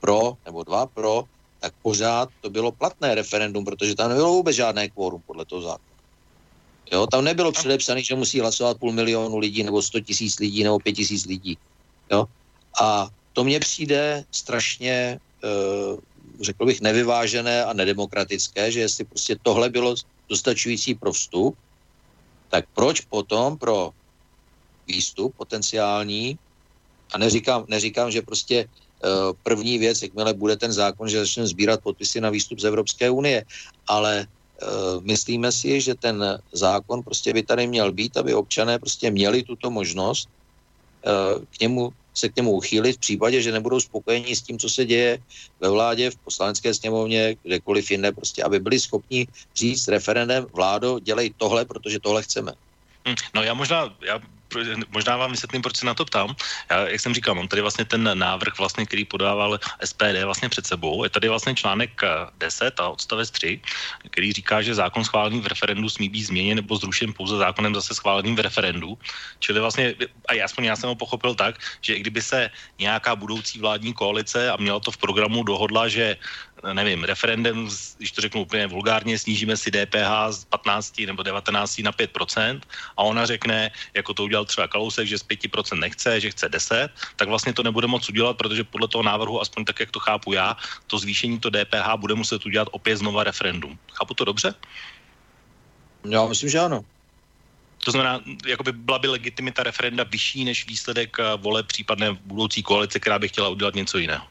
pro 0.00 0.32
nebo 0.46 0.64
dva 0.64 0.86
pro, 0.86 1.24
tak 1.60 1.72
pořád 1.82 2.28
to 2.40 2.50
bylo 2.50 2.72
platné 2.72 3.14
referendum, 3.14 3.64
protože 3.64 3.94
tam 3.94 4.08
nebylo 4.08 4.32
vůbec 4.32 4.56
žádné 4.56 4.88
kvórum 4.88 5.22
podle 5.26 5.44
toho 5.44 5.62
zákona. 5.62 5.90
Jo, 6.92 7.06
tam 7.06 7.24
nebylo 7.24 7.52
předepsané, 7.52 8.02
že 8.02 8.14
musí 8.14 8.40
hlasovat 8.40 8.78
půl 8.78 8.92
milionu 8.92 9.38
lidí, 9.38 9.62
nebo 9.62 9.82
sto 9.82 10.00
tisíc 10.00 10.38
lidí, 10.38 10.64
nebo 10.64 10.78
pět 10.78 10.92
tisíc 10.92 11.26
lidí. 11.26 11.58
Jo? 12.10 12.26
A 12.80 13.08
to 13.32 13.44
mně 13.44 13.60
přijde 13.60 14.24
strašně, 14.30 14.90
e, 14.90 15.20
řekl 16.40 16.66
bych, 16.66 16.80
nevyvážené 16.80 17.64
a 17.64 17.72
nedemokratické, 17.72 18.72
že 18.72 18.80
jestli 18.80 19.04
prostě 19.04 19.36
tohle 19.42 19.70
bylo 19.70 19.94
dostačující 20.30 20.94
pro 20.94 21.12
vstup, 21.12 21.58
tak 22.48 22.64
proč 22.74 23.00
potom 23.10 23.58
pro 23.58 23.90
výstup 24.86 25.34
potenciální, 25.36 26.38
a 27.12 27.18
neříkám, 27.18 27.66
neříkám 27.68 28.10
že 28.10 28.22
prostě 28.22 28.64
uh, 28.64 29.34
první 29.42 29.78
věc, 29.78 30.02
jakmile 30.02 30.34
bude 30.34 30.56
ten 30.56 30.72
zákon, 30.72 31.08
že 31.08 31.18
začneme 31.18 31.46
sbírat 31.46 31.82
podpisy 31.82 32.20
na 32.20 32.30
výstup 32.30 32.58
z 32.58 32.70
Evropské 32.70 33.10
unie, 33.10 33.44
ale 33.86 34.26
uh, 34.26 35.02
myslíme 35.02 35.50
si, 35.52 35.80
že 35.80 35.94
ten 35.94 36.22
zákon 36.52 37.02
prostě 37.02 37.34
by 37.34 37.42
tady 37.42 37.66
měl 37.66 37.92
být, 37.92 38.16
aby 38.16 38.34
občané 38.34 38.78
prostě 38.78 39.10
měli 39.10 39.42
tuto 39.42 39.70
možnost 39.70 40.30
uh, 40.30 41.42
k 41.42 41.60
němu 41.60 41.90
se 42.14 42.28
k 42.28 42.36
němu 42.36 42.52
uchýlit 42.52 42.96
v 42.96 43.00
případě, 43.00 43.42
že 43.42 43.52
nebudou 43.52 43.80
spokojení 43.80 44.36
s 44.36 44.42
tím, 44.42 44.58
co 44.58 44.68
se 44.68 44.84
děje 44.84 45.18
ve 45.60 45.68
vládě, 45.68 46.10
v 46.10 46.16
poslanecké 46.16 46.74
sněmovně, 46.74 47.36
kdekoliv 47.42 47.90
jinde, 47.90 48.12
prostě, 48.12 48.42
aby 48.42 48.60
byli 48.60 48.80
schopni 48.80 49.26
říct 49.56 49.88
referendem, 49.88 50.46
vládo, 50.52 50.98
dělej 50.98 51.34
tohle, 51.36 51.64
protože 51.64 52.00
tohle 52.00 52.22
chceme. 52.22 52.52
Hm, 53.08 53.14
no 53.34 53.42
já 53.42 53.54
možná, 53.54 53.96
já 54.06 54.20
možná 54.90 55.16
vám 55.16 55.30
vysvětlím, 55.30 55.62
proč 55.62 55.76
se 55.76 55.86
na 55.86 55.94
to 55.94 56.04
ptám. 56.04 56.36
Já, 56.70 56.88
jak 56.88 57.00
jsem 57.00 57.14
říkal, 57.14 57.34
mám 57.34 57.48
tady 57.48 57.62
vlastně 57.62 57.84
ten 57.84 58.18
návrh, 58.18 58.58
vlastně, 58.58 58.86
který 58.86 59.04
podával 59.04 59.58
SPD 59.84 60.24
vlastně 60.24 60.48
před 60.48 60.66
sebou. 60.66 61.04
Je 61.04 61.10
tady 61.10 61.28
vlastně 61.28 61.54
článek 61.54 62.00
10 62.38 62.64
eh, 62.66 62.82
a 62.82 62.88
odstavec 62.88 63.30
3, 63.30 63.60
který 64.10 64.32
říká, 64.32 64.62
že 64.62 64.74
zákon 64.74 65.04
schválený 65.04 65.40
v 65.40 65.46
referendu 65.46 65.88
smí 65.88 66.08
být 66.08 66.24
změněn 66.24 66.56
nebo 66.56 66.76
zrušen 66.76 67.12
pouze 67.12 67.36
zákonem 67.36 67.74
zase 67.74 67.94
schváleným 67.94 68.36
v 68.36 68.40
referendu. 68.40 68.98
Čili 69.38 69.60
vlastně, 69.60 69.94
a 70.28 70.34
já, 70.34 70.44
aspoň 70.44 70.64
já 70.64 70.76
jsem 70.76 70.88
ho 70.88 70.94
pochopil 70.94 71.34
tak, 71.34 71.58
že 71.80 71.94
i 71.94 72.00
kdyby 72.00 72.22
se 72.22 72.50
nějaká 72.78 73.16
budoucí 73.16 73.58
vládní 73.58 73.92
koalice 73.92 74.50
a 74.50 74.56
měla 74.56 74.80
to 74.80 74.90
v 74.90 74.96
programu 74.96 75.42
dohodla, 75.42 75.88
že 75.88 76.16
nevím, 76.72 77.04
referendem, 77.04 77.68
když 77.98 78.12
to 78.12 78.20
řeknu 78.20 78.40
úplně 78.40 78.66
vulgárně, 78.66 79.18
snížíme 79.18 79.56
si 79.56 79.70
DPH 79.70 80.30
z 80.30 80.44
15 80.44 81.00
nebo 81.06 81.22
19 81.22 81.78
na 81.78 81.92
5% 81.92 82.60
a 82.96 83.02
ona 83.02 83.26
řekne, 83.26 83.70
jako 83.94 84.14
to 84.14 84.24
udělal 84.24 84.44
třeba 84.44 84.68
Kalousek, 84.68 85.06
že 85.06 85.18
z 85.18 85.24
5% 85.24 85.78
nechce, 85.78 86.20
že 86.20 86.30
chce 86.30 86.48
10, 86.48 86.88
tak 87.16 87.28
vlastně 87.28 87.52
to 87.52 87.62
nebude 87.62 87.86
moc 87.86 88.08
udělat, 88.08 88.36
protože 88.36 88.64
podle 88.64 88.88
toho 88.88 89.02
návrhu, 89.02 89.40
aspoň 89.40 89.64
tak, 89.64 89.80
jak 89.80 89.90
to 89.90 90.00
chápu 90.00 90.32
já, 90.32 90.56
to 90.86 90.98
zvýšení 90.98 91.40
to 91.40 91.50
DPH 91.50 91.96
bude 91.96 92.14
muset 92.14 92.46
udělat 92.46 92.68
opět 92.70 92.96
znova 92.96 93.24
referendum. 93.24 93.78
Chápu 93.92 94.14
to 94.14 94.24
dobře? 94.24 94.54
Já 96.10 96.26
myslím, 96.26 96.50
že 96.50 96.58
ano. 96.58 96.84
To 97.84 97.90
znamená, 97.90 98.20
jakoby 98.46 98.72
byla 98.72 98.98
by 98.98 99.08
legitimita 99.08 99.62
referenda 99.62 100.04
vyšší 100.04 100.44
než 100.44 100.66
výsledek 100.66 101.16
eh, 101.20 101.24
vole 101.36 101.62
případné 101.62 102.12
budoucí 102.12 102.62
koalice, 102.62 103.00
která 103.00 103.18
by 103.18 103.28
chtěla 103.28 103.48
udělat 103.48 103.74
něco 103.74 103.98
jiného 103.98 104.29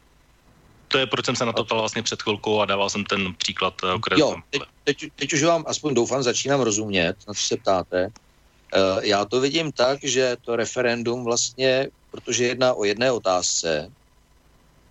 to 0.89 0.97
je, 0.97 1.05
proč 1.05 1.25
jsem 1.25 1.35
se 1.35 1.45
na 1.45 1.53
to 1.53 1.63
ptal 1.63 1.79
vlastně 1.79 2.03
před 2.03 2.21
chvilkou 2.21 2.59
a 2.59 2.65
dával 2.65 2.89
jsem 2.89 3.03
ten 3.03 3.33
příklad. 3.37 3.73
Uh, 3.83 4.01
jo, 4.17 4.35
teď, 4.49 4.61
teď, 4.83 4.97
teď 5.15 5.33
už 5.33 5.43
vám 5.43 5.63
aspoň 5.67 5.93
doufám, 5.93 6.23
začínám 6.23 6.61
rozumět, 6.61 7.15
na 7.27 7.33
co 7.33 7.41
se 7.41 7.57
ptáte. 7.57 8.05
Uh, 8.05 9.03
já 9.03 9.25
to 9.25 9.41
vidím 9.41 9.71
tak, 9.71 9.99
že 10.03 10.37
to 10.41 10.55
referendum 10.55 11.23
vlastně, 11.23 11.87
protože 12.11 12.45
jedná 12.45 12.73
o 12.73 12.83
jedné 12.83 13.11
otázce, 13.11 13.91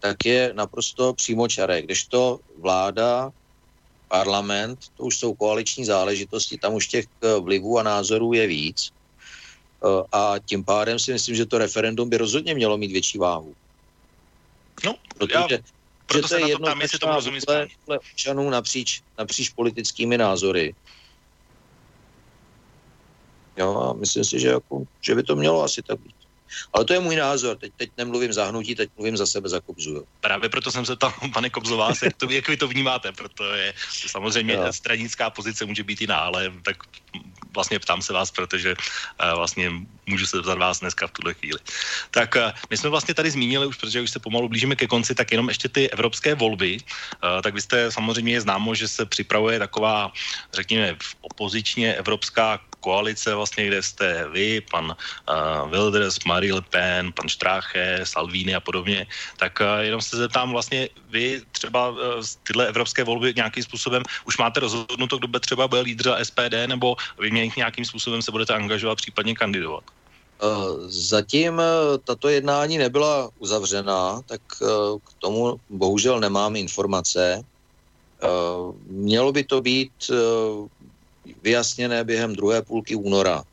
tak 0.00 0.24
je 0.24 0.52
naprosto 0.54 1.14
přímočaré. 1.14 1.82
Kdežto 1.82 2.40
vláda, 2.58 3.30
parlament, 4.08 4.78
to 4.96 5.02
už 5.02 5.18
jsou 5.18 5.34
koaliční 5.34 5.84
záležitosti, 5.84 6.58
tam 6.58 6.74
už 6.74 6.88
těch 6.88 7.04
eh, 7.22 7.40
vlivů 7.40 7.78
a 7.78 7.82
názorů 7.82 8.32
je 8.32 8.46
víc. 8.46 8.90
A 10.12 10.34
tím 10.44 10.64
pádem 10.64 10.98
si 10.98 11.12
myslím, 11.12 11.34
že 11.34 11.46
to 11.46 11.58
referendum 11.58 12.10
by 12.10 12.16
rozhodně 12.16 12.54
mělo 12.54 12.78
mít 12.78 12.92
větší 12.92 13.18
váhu. 13.18 13.54
No, 14.84 14.94
protože, 15.18 15.34
já 15.34 15.77
proto 16.08 16.28
že 16.28 16.34
to 16.34 16.46
je 16.46 16.56
jestli 16.80 16.98
tomu 16.98 17.14
rozumím 17.14 17.40
občanů 17.98 18.50
napříč, 18.50 19.02
napříč 19.18 19.48
politickými 19.48 20.18
názory. 20.18 20.74
Jo, 23.56 23.76
a 23.76 23.92
myslím 23.92 24.24
si, 24.24 24.40
že, 24.40 24.48
jako, 24.48 24.84
že 25.00 25.14
by 25.14 25.22
to 25.22 25.36
mělo 25.36 25.62
asi 25.62 25.82
tak 25.82 26.00
být. 26.00 26.17
Ale 26.72 26.84
to 26.84 26.92
je 26.92 27.00
můj 27.00 27.16
názor. 27.16 27.56
Teď, 27.56 27.72
teď 27.76 27.90
nemluvím 27.96 28.32
za 28.32 28.46
hnutí, 28.46 28.74
teď 28.74 28.90
mluvím 28.96 29.16
za 29.16 29.26
sebe, 29.26 29.48
za 29.48 29.60
Kobzu. 29.60 29.90
Jo. 29.90 30.02
Právě 30.20 30.48
proto 30.48 30.72
jsem 30.72 30.86
se 30.86 30.96
tam, 30.96 31.12
pane 31.32 31.50
Kobzo, 31.50 31.76
vás, 31.76 32.02
jak, 32.02 32.16
to, 32.16 32.30
jak 32.30 32.48
vy 32.48 32.56
to 32.56 32.68
vnímáte, 32.68 33.12
protože 33.12 33.74
samozřejmě 34.06 34.54
jo. 34.54 34.72
stranická 34.72 35.30
pozice 35.30 35.64
může 35.64 35.84
být 35.84 36.00
jiná, 36.00 36.16
ale 36.16 36.52
tak 36.62 36.76
vlastně 37.54 37.78
ptám 37.78 38.02
se 38.02 38.12
vás, 38.12 38.30
protože 38.30 38.74
uh, 38.74 39.36
vlastně 39.36 39.72
můžu 40.06 40.26
se 40.26 40.36
zeptat 40.36 40.58
vás 40.58 40.80
dneska 40.80 41.06
v 41.06 41.10
tuhle 41.10 41.34
chvíli. 41.34 41.58
Tak 42.10 42.36
uh, 42.36 42.52
my 42.70 42.76
jsme 42.76 42.88
vlastně 42.90 43.14
tady 43.14 43.30
zmínili 43.30 43.66
už, 43.66 43.76
protože 43.76 44.00
už 44.00 44.10
se 44.10 44.18
pomalu 44.18 44.48
blížíme 44.48 44.76
ke 44.76 44.86
konci, 44.86 45.14
tak 45.14 45.32
jenom 45.32 45.48
ještě 45.48 45.68
ty 45.68 45.90
evropské 45.90 46.34
volby. 46.34 46.78
Uh, 46.78 47.42
tak 47.42 47.54
vy 47.54 47.60
jste 47.60 47.90
samozřejmě 47.92 48.32
je 48.32 48.40
známo, 48.40 48.74
že 48.74 48.88
se 48.88 49.06
připravuje 49.06 49.58
taková, 49.58 50.12
řekněme, 50.52 50.96
opozičně 51.20 51.94
evropská 51.94 52.60
koalice, 52.88 53.34
vlastně, 53.34 53.66
kde 53.66 53.82
jste 53.82 54.28
vy, 54.32 54.64
pan 54.72 54.96
uh, 54.96 55.70
Wilders, 55.70 56.24
Marie 56.24 56.54
Le 56.54 56.64
Pen, 56.72 57.12
pan 57.12 57.28
Stráche, 57.28 58.00
Salvini 58.04 58.56
a 58.56 58.64
podobně, 58.64 59.04
tak 59.36 59.60
uh, 59.60 59.84
jenom 59.84 60.00
se 60.00 60.16
zeptám 60.16 60.56
vlastně, 60.56 60.88
vy 61.12 61.44
třeba 61.52 61.92
uh, 61.92 62.24
tyhle 62.48 62.72
evropské 62.72 63.04
volby 63.04 63.36
nějakým 63.36 63.62
způsobem 63.62 64.02
už 64.24 64.40
máte 64.40 64.60
rozhodnuto, 64.60 65.20
kdo 65.20 65.28
by 65.28 65.40
třeba 65.40 65.68
byl 65.68 65.84
lídr 65.84 66.16
SPD, 66.24 66.64
nebo 66.64 66.96
vy 67.20 67.52
nějakým 67.56 67.84
způsobem 67.84 68.24
se 68.24 68.32
budete 68.32 68.56
angažovat, 68.56 69.04
případně 69.04 69.36
kandidovat? 69.36 69.84
Zatím 70.88 71.58
tato 72.04 72.30
jednání 72.30 72.78
nebyla 72.78 73.28
uzavřená, 73.42 74.22
tak 74.22 74.40
k 75.02 75.10
tomu 75.18 75.58
bohužel 75.66 76.22
nemám 76.22 76.56
informace. 76.56 77.42
Mělo 78.86 79.34
by 79.34 79.42
to 79.44 79.60
být 79.60 80.10
vyjasněné 81.42 82.04
během 82.04 82.36
druhé 82.36 82.62
půlky 82.62 82.94
února. 82.94 83.44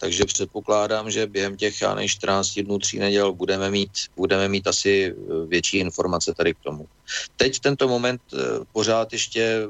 Takže 0.00 0.24
předpokládám, 0.24 1.10
že 1.10 1.26
během 1.26 1.56
těch, 1.56 1.80
já 1.80 2.06
14 2.06 2.58
dnů, 2.60 2.78
tří 2.78 2.98
neděl 2.98 3.32
budeme 3.32 3.70
mít, 3.70 3.90
budeme 4.16 4.48
mít 4.48 4.66
asi 4.66 5.12
eh, 5.12 5.46
větší 5.46 5.76
informace 5.76 6.34
tady 6.34 6.54
k 6.54 6.58
tomu. 6.58 6.88
Teď 7.36 7.56
v 7.56 7.60
tento 7.60 7.88
moment 7.88 8.20
eh, 8.32 8.36
pořád 8.72 9.12
ještě 9.12 9.68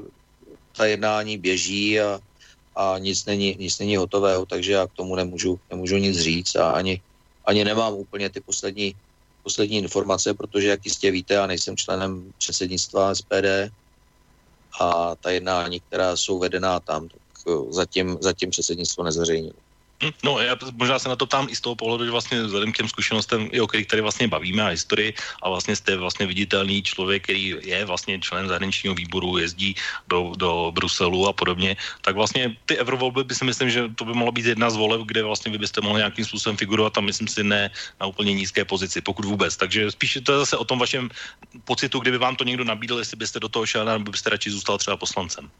ta 0.77 0.85
jednání 0.85 1.37
běží 1.37 1.99
a, 1.99 2.19
a 2.75 2.97
nic, 2.97 3.25
není, 3.25 3.55
nic 3.59 3.79
není 3.79 3.97
hotového, 3.97 4.45
takže 4.45 4.71
já 4.71 4.87
k 4.87 4.93
tomu 4.93 5.15
nemůžu, 5.15 5.59
nemůžu 5.69 5.97
nic 5.97 6.19
říct 6.19 6.55
a 6.55 6.71
ani, 6.71 7.01
ani 7.45 7.65
nemám 7.65 7.93
úplně 7.93 8.29
ty 8.29 8.39
poslední, 8.39 8.95
poslední 9.43 9.77
informace, 9.77 10.33
protože, 10.33 10.67
jak 10.67 10.85
jistě 10.85 11.11
víte, 11.11 11.33
já 11.33 11.47
nejsem 11.47 11.77
členem 11.77 12.33
předsednictva 12.37 13.15
SPD 13.15 13.71
a 14.79 15.15
ta 15.15 15.31
jednání, 15.31 15.79
která 15.79 16.15
jsou 16.15 16.39
vedená 16.39 16.79
tam, 16.79 17.07
tak 17.07 17.21
zatím, 17.69 18.17
zatím 18.21 18.49
předsednictvo 18.49 19.03
nezveřejnilo. 19.03 19.60
Hm, 20.01 20.11
no, 20.23 20.39
já 20.39 20.57
možná 20.73 20.99
se 20.99 21.09
na 21.09 21.15
to 21.15 21.25
ptám 21.25 21.47
i 21.49 21.55
z 21.55 21.61
toho 21.61 21.75
pohledu, 21.75 22.05
že 22.05 22.11
vlastně 22.11 22.41
vzhledem 22.43 22.71
k 22.73 22.77
těm 22.77 22.89
zkušenostem, 22.89 23.49
i 23.51 23.61
o 23.61 23.67
kterých 23.67 23.87
tady 23.87 24.01
vlastně 24.01 24.27
bavíme 24.27 24.63
a 24.63 24.73
historii, 24.73 25.13
a 25.41 25.49
vlastně 25.49 25.75
jste 25.75 25.97
vlastně 25.97 26.25
viditelný 26.25 26.83
člověk, 26.83 27.23
který 27.23 27.55
je 27.61 27.85
vlastně 27.85 28.19
člen 28.19 28.47
zahraničního 28.47 28.95
výboru, 28.95 29.37
jezdí 29.37 29.75
do, 30.07 30.33
do 30.37 30.71
Bruselu 30.73 31.27
a 31.27 31.33
podobně, 31.33 31.77
tak 32.01 32.15
vlastně 32.15 32.57
ty 32.65 32.77
eurovolby 32.77 33.23
by 33.23 33.35
si 33.35 33.45
myslím, 33.45 33.69
že 33.69 33.89
to 33.95 34.05
by 34.05 34.13
mohlo 34.13 34.31
být 34.31 34.45
jedna 34.45 34.69
z 34.69 34.75
voleb, 34.75 35.01
kde 35.05 35.23
vlastně 35.23 35.51
vy 35.51 35.57
byste 35.57 35.81
mohli 35.81 35.99
nějakým 35.99 36.25
způsobem 36.25 36.57
figurovat 36.57 36.97
a 36.97 37.01
myslím 37.01 37.27
si 37.27 37.43
ne 37.43 37.69
na 38.01 38.05
úplně 38.05 38.33
nízké 38.33 38.65
pozici, 38.65 39.01
pokud 39.01 39.25
vůbec. 39.25 39.57
Takže 39.57 39.91
spíše 39.91 40.21
to 40.21 40.31
je 40.31 40.37
zase 40.39 40.57
o 40.57 40.65
tom 40.65 40.79
vašem 40.79 41.09
pocitu, 41.65 41.99
kdyby 41.99 42.17
vám 42.17 42.35
to 42.35 42.43
někdo 42.43 42.63
nabídl, 42.63 42.99
jestli 42.99 43.17
byste 43.17 43.39
do 43.39 43.49
toho 43.49 43.65
šel, 43.65 43.85
nebo 43.85 44.11
byste 44.11 44.29
radši 44.29 44.51
zůstal 44.51 44.77
třeba 44.77 44.97
poslancem. 44.97 45.51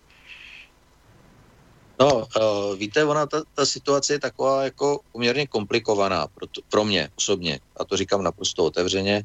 No, 2.02 2.26
uh, 2.26 2.76
víte, 2.78 3.06
ona, 3.06 3.26
ta, 3.26 3.44
ta 3.56 3.66
situace 3.66 4.14
je 4.14 4.20
taková 4.20 4.64
jako 4.64 5.00
poměrně 5.12 5.48
komplikovaná 5.48 6.28
pro, 6.28 6.48
to, 6.48 6.62
pro 6.70 6.86
mě 6.86 7.10
osobně, 7.18 7.60
a 7.78 7.86
to 7.86 7.98
říkám 7.98 8.24
naprosto 8.24 8.66
otevřeně, 8.66 9.24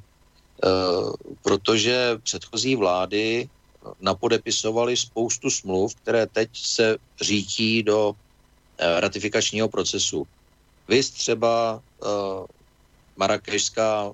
uh, 0.64 1.12
protože 1.42 2.18
předchozí 2.22 2.76
vlády 2.76 3.48
napodepisovaly 4.00 4.96
spoustu 4.96 5.50
smluv, 5.50 5.94
které 5.94 6.26
teď 6.26 6.48
se 6.52 6.96
řítí 7.20 7.82
do 7.82 8.08
uh, 8.08 8.16
ratifikačního 9.00 9.68
procesu. 9.68 10.26
Vy 10.88 11.02
třeba 11.02 11.80
uh, 12.04 12.44
Marrakešská 13.16 14.12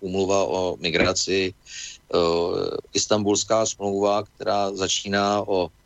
umluva 0.00 0.44
o 0.44 0.76
migraci, 0.80 1.54
uh, 2.14 2.68
Istanbulská 2.92 3.66
smlouva, 3.66 4.22
která 4.22 4.70
začíná 4.72 5.48
o 5.48 5.68
Eh, 5.68 5.79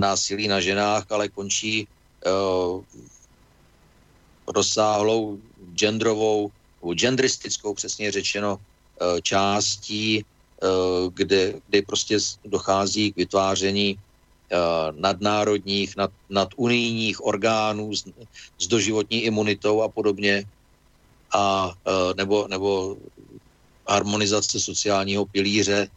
násilí 0.00 0.48
na 0.48 0.60
ženách, 0.60 1.04
ale 1.10 1.28
končí 1.28 1.86
uh, 2.26 2.82
rozsáhlou 4.46 5.38
genderovou, 5.74 6.50
gendristickou 6.94 7.74
přesně 7.74 8.12
řečeno, 8.12 8.56
uh, 8.56 9.20
částí, 9.20 10.24
kde, 11.14 11.60
kde 11.68 11.82
prostě 11.82 12.18
dochází 12.44 13.12
k 13.12 13.16
vytváření 13.16 13.98
nadnárodních, 14.96 15.96
nad, 15.96 16.10
nadunijních 16.30 17.24
orgánů 17.24 17.94
s, 17.94 18.04
s 18.58 18.66
doživotní 18.66 19.28
imunitou 19.28 19.82
a 19.82 19.88
podobně, 19.88 20.44
a, 21.34 21.74
nebo, 22.16 22.48
nebo 22.48 22.96
harmonizace 23.88 24.60
sociálního 24.60 25.26
pilíře, 25.26 25.88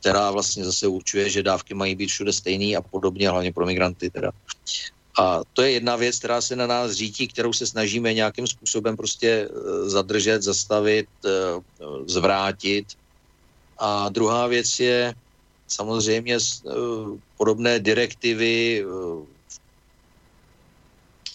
která 0.00 0.30
vlastně 0.30 0.64
zase 0.64 0.86
určuje, 0.86 1.30
že 1.30 1.42
dávky 1.42 1.74
mají 1.74 1.94
být 1.94 2.06
všude 2.06 2.32
stejný 2.32 2.76
a 2.76 2.82
podobně, 2.82 3.30
hlavně 3.30 3.52
pro 3.52 3.66
migranty 3.66 4.10
teda. 4.10 4.30
A 5.18 5.42
to 5.52 5.62
je 5.62 5.70
jedna 5.70 5.96
věc, 5.96 6.18
která 6.18 6.40
se 6.40 6.56
na 6.56 6.66
nás 6.66 6.92
řítí, 6.92 7.28
kterou 7.28 7.52
se 7.52 7.66
snažíme 7.66 8.14
nějakým 8.14 8.46
způsobem 8.46 8.96
prostě 8.96 9.48
eh, 9.50 9.90
zadržet, 9.90 10.42
zastavit, 10.42 11.08
eh, 11.26 11.30
zvrátit. 12.06 12.86
A 13.78 14.08
druhá 14.08 14.46
věc 14.46 14.78
je 14.78 15.14
samozřejmě 15.66 16.36
eh, 16.38 16.70
podobné 17.36 17.78
direktivy, 17.78 18.86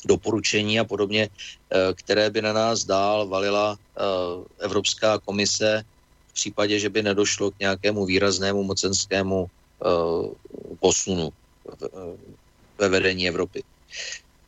doporučení 0.06 0.80
a 0.80 0.84
podobně, 0.84 1.30
které 1.96 2.30
by 2.30 2.42
na 2.42 2.54
nás 2.54 2.84
dál 2.84 3.28
valila 3.28 3.80
Evropská 4.60 5.20
komise, 5.24 5.84
v 6.34 6.42
případě, 6.42 6.80
že 6.80 6.90
by 6.90 7.04
nedošlo 7.04 7.52
k 7.52 7.60
nějakému 7.60 8.06
výraznému 8.06 8.64
mocenskému 8.64 9.46
uh, 9.46 10.34
posunu 10.82 11.30
v, 11.66 12.18
ve 12.78 12.90
vedení 12.90 13.28
Evropy. 13.30 13.64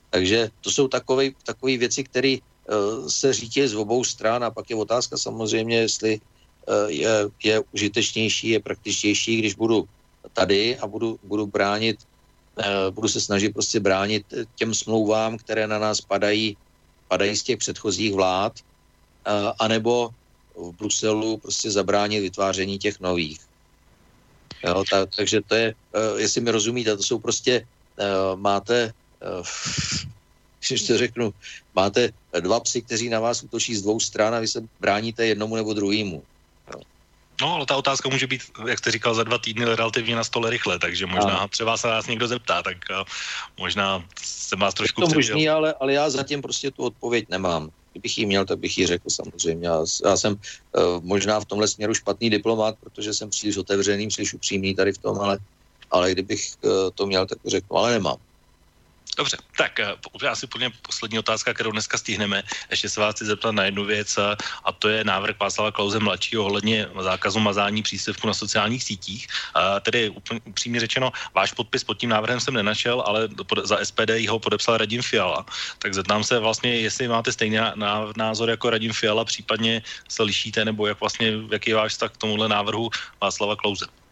Takže 0.09 0.49
to 0.61 0.71
jsou 0.71 0.87
takové, 0.87 1.29
věci, 1.77 2.03
které 2.03 2.37
uh, 2.41 3.07
se 3.07 3.33
řítí 3.33 3.67
z 3.67 3.75
obou 3.75 4.03
stran 4.03 4.43
a 4.43 4.51
pak 4.51 4.69
je 4.69 4.75
otázka 4.75 5.17
samozřejmě, 5.17 5.77
jestli 5.77 6.21
je, 6.87 7.09
je 7.43 7.61
užitečnější, 7.71 8.49
je 8.49 8.59
praktičtější, 8.59 9.37
když 9.37 9.53
budu 9.53 9.87
tady 10.33 10.77
a 10.77 10.87
budu, 10.87 11.19
budu 11.23 11.45
bránit, 11.45 11.97
budu 12.89 13.07
se 13.07 13.21
snažit 13.21 13.53
prostě 13.53 13.79
bránit 13.79 14.25
těm 14.55 14.73
smlouvám, 14.73 15.37
které 15.37 15.67
na 15.67 15.79
nás 15.79 16.01
padají, 16.01 16.57
padají 17.07 17.35
z 17.35 17.43
těch 17.43 17.57
předchozích 17.57 18.13
vlád, 18.13 18.53
anebo 19.59 20.09
v 20.57 20.71
Bruselu 20.71 21.37
prostě 21.37 21.71
zabránit 21.71 22.19
vytváření 22.19 22.79
těch 22.79 22.99
nových. 22.99 23.39
Jo, 24.63 24.83
ta, 24.91 25.05
takže 25.05 25.41
to 25.41 25.55
je, 25.55 25.75
uh, 25.95 26.19
jestli 26.19 26.41
mi 26.41 26.51
rozumíte, 26.51 26.97
to 26.97 27.03
jsou 27.03 27.19
prostě, 27.19 27.67
uh, 27.99 28.39
máte, 28.39 28.93
když 30.67 30.87
to 30.87 30.97
řeknu, 30.97 31.33
máte 31.75 32.09
dva 32.39 32.59
psy, 32.59 32.81
kteří 32.81 33.09
na 33.09 33.19
vás 33.19 33.43
útočí 33.43 33.75
z 33.75 33.81
dvou 33.81 33.99
stran 33.99 34.35
a 34.35 34.39
vy 34.39 34.47
se 34.47 34.61
bráníte 34.79 35.25
jednomu 35.25 35.55
nebo 35.55 35.73
druhému. 35.73 36.23
No, 37.41 37.53
ale 37.53 37.65
ta 37.65 37.75
otázka 37.75 38.09
může 38.09 38.27
být, 38.27 38.41
jak 38.67 38.79
jste 38.79 38.91
říkal, 38.91 39.15
za 39.15 39.23
dva 39.23 39.37
týdny 39.37 39.65
relativně 39.65 40.15
na 40.15 40.23
stole 40.23 40.49
rychle, 40.49 40.79
takže 40.79 41.05
možná 41.05 41.37
a. 41.37 41.47
třeba 41.47 41.77
se 41.77 41.87
nás 41.87 42.07
někdo 42.07 42.27
zeptá, 42.27 42.63
tak 42.63 42.77
možná 43.57 44.03
se 44.23 44.55
vás 44.55 44.73
trošku... 44.73 45.01
Je 45.01 45.07
to 45.07 45.15
možný, 45.15 45.49
ale, 45.49 45.73
ale 45.79 45.93
já 45.93 46.09
zatím 46.09 46.41
prostě 46.41 46.71
tu 46.71 46.83
odpověď 46.83 47.25
nemám. 47.29 47.69
Kdybych 47.95 48.17
ji 48.17 48.25
měl, 48.25 48.45
tak 48.45 48.59
bych 48.59 48.77
ji 48.77 48.87
řekl 48.87 49.09
samozřejmě. 49.09 49.67
Já, 49.67 49.85
já 50.05 50.17
jsem 50.17 50.33
uh, 50.35 51.03
možná 51.03 51.39
v 51.39 51.45
tomhle 51.45 51.67
směru 51.67 51.93
špatný 51.93 52.29
diplomat, 52.29 52.75
protože 52.79 53.13
jsem 53.13 53.29
příliš 53.29 53.57
otevřený, 53.57 54.07
příliš 54.07 54.33
upřímný 54.33 54.75
tady 54.75 54.93
v 54.93 54.97
tom, 54.97 55.19
ale, 55.19 55.39
ale 55.91 56.11
kdybych 56.11 56.59
uh, 56.61 56.71
to 56.95 57.07
měl, 57.07 57.25
tak 57.25 57.39
řeknu, 57.45 57.77
ale 57.77 57.91
nemám. 57.91 58.17
Dobře, 59.17 59.37
tak 59.57 59.79
eh, 59.79 60.27
asi 60.29 60.45
úplně 60.45 60.69
poslední 60.81 61.19
otázka, 61.19 61.53
kterou 61.53 61.71
dneska 61.71 61.97
stihneme. 61.97 62.43
Ještě 62.69 62.89
se 62.89 62.99
vás 62.99 63.15
chci 63.15 63.25
zeptat 63.25 63.51
na 63.51 63.63
jednu 63.63 63.85
věc 63.85 64.17
eh, 64.17 64.35
a 64.63 64.71
to 64.71 64.89
je 64.89 65.03
návrh 65.03 65.39
Václava 65.39 65.71
Klauze 65.71 65.99
mladšího 65.99 66.45
ohledně 66.45 66.87
zákazu 66.99 67.39
mazání 67.39 67.83
příspěvku 67.83 68.27
na 68.27 68.33
sociálních 68.33 68.83
sítích. 68.83 69.27
A 69.53 69.79
tedy 69.79 70.09
úplně 70.09 70.41
upřímně 70.45 70.79
řečeno, 70.79 71.11
váš 71.33 71.51
podpis 71.51 71.83
pod 71.83 71.97
tím 71.97 72.09
návrhem 72.09 72.39
jsem 72.39 72.53
nenašel, 72.53 73.01
ale 73.01 73.29
za 73.63 73.77
SPD 73.83 74.27
ho 74.29 74.39
podepsal 74.39 74.77
Radim 74.77 75.01
Fiala. 75.01 75.45
Tak 75.79 75.93
zeptám 75.93 76.23
se 76.23 76.39
vlastně, 76.39 76.75
jestli 76.75 77.07
máte 77.07 77.31
stejný 77.31 77.57
názor 78.15 78.49
jako 78.49 78.69
Radim 78.69 78.93
Fiala, 78.93 79.25
případně 79.25 79.81
se 80.09 80.23
lišíte, 80.23 80.65
nebo 80.65 80.87
jak 80.87 80.99
vlastně, 80.99 81.33
jaký 81.51 81.69
je 81.69 81.75
váš 81.75 81.91
vztah 81.91 82.11
k 82.11 82.17
tomuhle 82.17 82.49
návrhu 82.49 82.89
Václava 83.21 83.55
Klauze. 83.55 84.04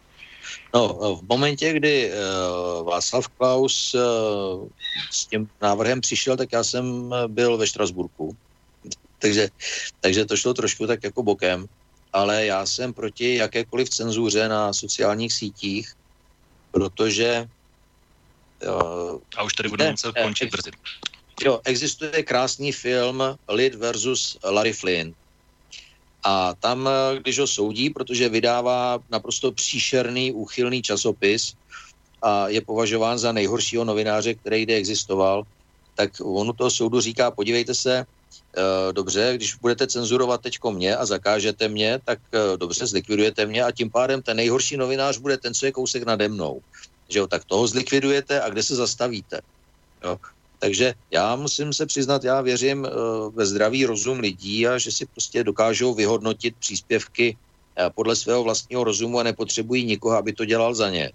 No, 0.74 1.16
v 1.22 1.30
momentě, 1.30 1.74
kdy 1.74 2.12
uh, 2.12 2.88
Václav 2.88 3.28
Klaus 3.28 3.94
uh, 3.94 4.68
s 5.12 5.26
tím 5.26 5.50
návrhem 5.62 6.02
přišel, 6.02 6.38
tak 6.38 6.52
já 6.52 6.64
jsem 6.64 7.14
byl 7.28 7.58
ve 7.58 7.68
Štrasburku. 7.68 8.38
takže, 9.20 9.50
takže 10.00 10.26
to 10.26 10.38
šlo 10.38 10.54
trošku 10.54 10.88
tak 10.88 11.04
jako 11.04 11.24
bokem, 11.24 11.66
ale 12.14 12.46
já 12.46 12.66
jsem 12.66 12.94
proti 12.94 13.36
jakékoliv 13.36 13.90
cenzuře 13.90 14.48
na 14.48 14.74
sociálních 14.74 15.34
sítích, 15.34 15.94
protože... 16.72 17.48
Uh, 18.68 19.20
A 19.38 19.44
už 19.44 19.54
tady 19.54 19.70
budeme 19.70 19.92
muset 19.92 20.16
končit 20.24 20.52
brzy. 20.52 20.72
Jo, 21.44 21.60
existuje 21.64 22.24
krásný 22.24 22.72
film 22.72 23.24
Lid 23.50 23.76
versus 23.76 24.38
Larry 24.44 24.74
Flynn 24.74 25.14
a 26.24 26.54
tam, 26.60 26.88
eh, 26.88 27.20
když 27.20 27.40
ho 27.40 27.48
soudí, 27.48 27.90
protože 27.90 28.30
vydává 28.30 29.00
naprosto 29.12 29.52
příšerný, 29.52 30.32
úchylný 30.32 30.82
časopis 30.82 31.54
a 32.22 32.48
je 32.48 32.62
považován 32.62 33.20
za 33.20 33.32
nejhoršího 33.32 33.84
novináře, 33.84 34.34
který 34.34 34.64
kdy 34.64 34.76
existoval, 34.76 35.44
tak 35.96 36.12
on 36.24 36.50
u 36.50 36.54
toho 36.54 36.72
soudu 36.72 37.00
říká, 37.02 37.32
podívejte 37.32 37.76
se, 37.76 38.06
Uh, 38.58 38.94
dobře, 38.94 39.34
když 39.36 39.56
budete 39.56 39.88
cenzurovat 39.88 40.42
teďko 40.42 40.72
mě 40.72 40.98
a 40.98 41.06
zakážete 41.06 41.68
mě, 41.68 42.00
tak 42.06 42.20
uh, 42.34 42.58
dobře, 42.58 42.88
zlikvidujete 42.88 43.46
mě 43.46 43.64
a 43.64 43.72
tím 43.72 43.92
pádem 43.92 44.22
ten 44.22 44.38
nejhorší 44.38 44.78
novinář 44.78 45.18
bude 45.18 45.38
ten, 45.38 45.54
co 45.54 45.66
je 45.66 45.72
kousek 45.72 46.04
nade 46.04 46.30
mnou. 46.30 46.62
Že 47.10 47.20
jo, 47.20 47.28
tak 47.28 47.46
toho 47.46 47.68
zlikvidujete 47.68 48.42
a 48.42 48.50
kde 48.50 48.64
se 48.64 48.76
zastavíte. 48.76 49.42
Jo. 50.04 50.18
Takže 50.64 50.94
já 51.12 51.36
musím 51.36 51.74
se 51.74 51.86
přiznat, 51.86 52.24
já 52.24 52.42
věřím 52.42 52.86
eh, 52.86 52.90
ve 53.36 53.46
zdravý 53.46 53.86
rozum 53.86 54.20
lidí 54.20 54.68
a 54.68 54.78
že 54.78 54.92
si 54.92 55.06
prostě 55.06 55.44
dokážou 55.44 55.94
vyhodnotit 55.94 56.56
příspěvky 56.60 57.36
eh, 57.36 57.90
podle 57.96 58.16
svého 58.16 58.44
vlastního 58.44 58.84
rozumu 58.84 59.20
a 59.20 59.24
nepotřebují 59.24 59.86
nikoho, 59.86 60.16
aby 60.16 60.34
to 60.34 60.46
dělal 60.46 60.76
za 60.76 60.90
ně. 60.90 61.12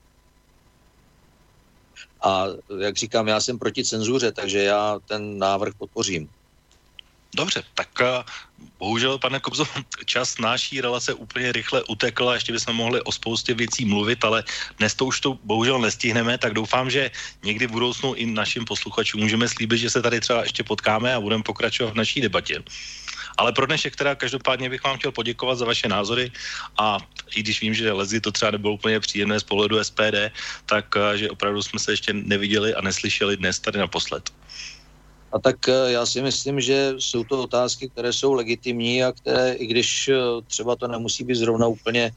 A 2.21 2.47
jak 2.81 2.97
říkám, 2.97 3.29
já 3.29 3.41
jsem 3.41 3.59
proti 3.59 3.85
cenzuře, 3.85 4.33
takže 4.33 4.63
já 4.63 4.99
ten 5.09 5.39
návrh 5.39 5.75
podpořím. 5.79 6.29
Dobře, 7.35 7.63
tak 7.75 7.89
uh, 8.01 8.07
bohužel, 8.79 9.19
pane 9.19 9.41
Kobzo, 9.41 9.65
čas 10.05 10.39
naší 10.39 10.81
relace 10.81 11.15
úplně 11.15 11.53
rychle 11.53 11.83
utekl 11.85 12.29
a 12.29 12.35
ještě 12.35 12.53
bychom 12.53 12.77
mohli 12.77 13.01
o 13.03 13.13
spoustě 13.13 13.55
věcí 13.55 13.85
mluvit, 13.85 14.25
ale 14.25 14.45
dnes 14.79 14.95
to 14.95 15.07
už 15.07 15.21
to 15.21 15.39
bohužel 15.45 15.79
nestihneme, 15.79 16.39
tak 16.39 16.55
doufám, 16.55 16.91
že 16.91 17.11
někdy 17.45 17.67
v 17.67 17.71
budoucnu 17.71 18.15
i 18.15 18.27
našim 18.27 18.65
posluchačům 18.65 19.21
můžeme 19.21 19.49
slíbit, 19.49 19.79
že 19.79 19.91
se 19.91 20.03
tady 20.03 20.21
třeba 20.21 20.43
ještě 20.43 20.65
potkáme 20.65 21.15
a 21.15 21.21
budeme 21.21 21.43
pokračovat 21.43 21.93
v 21.93 22.01
naší 22.01 22.21
debatě. 22.21 22.63
Ale 23.39 23.53
pro 23.53 23.67
dnešek 23.67 23.97
teda 23.97 24.15
každopádně 24.15 24.71
bych 24.71 24.85
vám 24.85 24.99
chtěl 24.99 25.13
poděkovat 25.13 25.59
za 25.59 25.65
vaše 25.65 25.89
názory 25.89 26.33
a 26.79 26.99
i 27.37 27.43
když 27.43 27.61
vím, 27.61 27.75
že 27.75 27.93
Lezi 27.93 28.21
to 28.21 28.33
třeba 28.33 28.51
nebylo 28.51 28.75
úplně 28.75 29.01
příjemné 29.01 29.41
z 29.41 29.45
pohledu 29.45 29.85
SPD, 29.85 30.35
tak 30.67 30.97
eh, 30.97 31.19
že 31.19 31.31
opravdu 31.31 31.63
jsme 31.63 31.79
se 31.79 31.93
ještě 31.93 32.13
neviděli 32.13 32.75
a 32.75 32.81
neslyšeli 32.81 33.37
dnes 33.37 33.61
tady 33.61 33.79
naposled. 33.79 34.31
A 35.33 35.39
tak 35.39 35.69
eh, 35.69 35.93
já 35.93 36.07
si 36.07 36.23
myslím, 36.23 36.61
že 36.61 36.95
jsou 36.99 37.25
to 37.25 37.43
otázky, 37.43 37.89
které 37.89 38.13
jsou 38.13 38.33
legitimní 38.33 39.05
a 39.05 39.13
které, 39.13 39.53
i 39.53 39.67
když 39.67 40.09
eh, 40.09 40.17
třeba 40.47 40.77
to 40.77 40.89
nemusí 40.89 41.25
být 41.25 41.35
zrovna 41.37 41.67
úplně, 41.67 42.13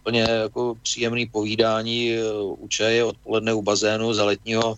úplně 0.00 0.20
jako 0.20 0.74
příjemný 0.82 1.26
povídání 1.26 2.16
u 2.58 2.68
čaje 2.68 3.04
odpoledne 3.04 3.54
u 3.54 3.62
bazénu 3.62 4.14
za 4.14 4.24
letního 4.24 4.76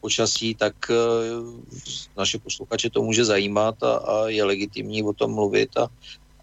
počasí, 0.00 0.54
tak 0.54 0.74
naše 2.16 2.38
posluchače 2.38 2.90
to 2.90 3.02
může 3.02 3.24
zajímat 3.24 3.82
a, 3.82 3.96
a 3.96 4.28
je 4.28 4.44
legitimní 4.44 5.02
o 5.02 5.12
tom 5.12 5.34
mluvit 5.34 5.76
a, 5.76 5.88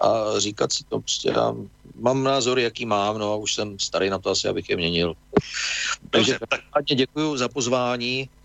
a 0.02 0.40
říkat 0.40 0.74
si 0.74 0.84
to 0.84 1.00
prostě. 1.00 1.30
Já 1.36 1.56
mám 2.00 2.24
názor, 2.24 2.60
jaký 2.60 2.86
mám, 2.86 3.18
no 3.18 3.34
a 3.34 3.36
už 3.36 3.54
jsem 3.54 3.80
starý 3.80 4.10
na 4.10 4.20
to 4.20 4.30
asi, 4.30 4.48
abych 4.48 4.70
je 4.70 4.76
měnil. 4.76 5.14
Takže 6.10 6.40
tak 6.74 6.86
děkuji 6.86 7.38
za 7.38 7.50
pozvání, 7.50 8.30
eh, 8.30 8.37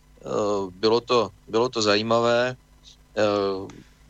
bylo 0.70 1.00
to, 1.00 1.30
bylo 1.48 1.68
to 1.68 1.82
zajímavé, 1.82 2.56
eh, 3.16 3.22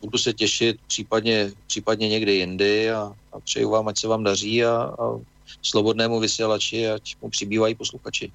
budu 0.01 0.17
se 0.17 0.33
těšit 0.33 0.77
případně, 0.87 1.51
případně 1.67 2.09
někdy 2.09 2.33
jindy 2.33 2.91
a, 2.91 3.13
a 3.33 3.39
přeju 3.39 3.69
vám, 3.69 3.87
ať 3.87 3.99
se 3.99 4.07
vám 4.07 4.23
daří 4.23 4.65
a, 4.65 4.71
a 4.99 5.03
slobodnému 5.61 6.19
vysílači, 6.19 6.89
ať 6.89 7.15
mu 7.21 7.29
přibývají 7.29 7.75
posluchači. 7.75 8.31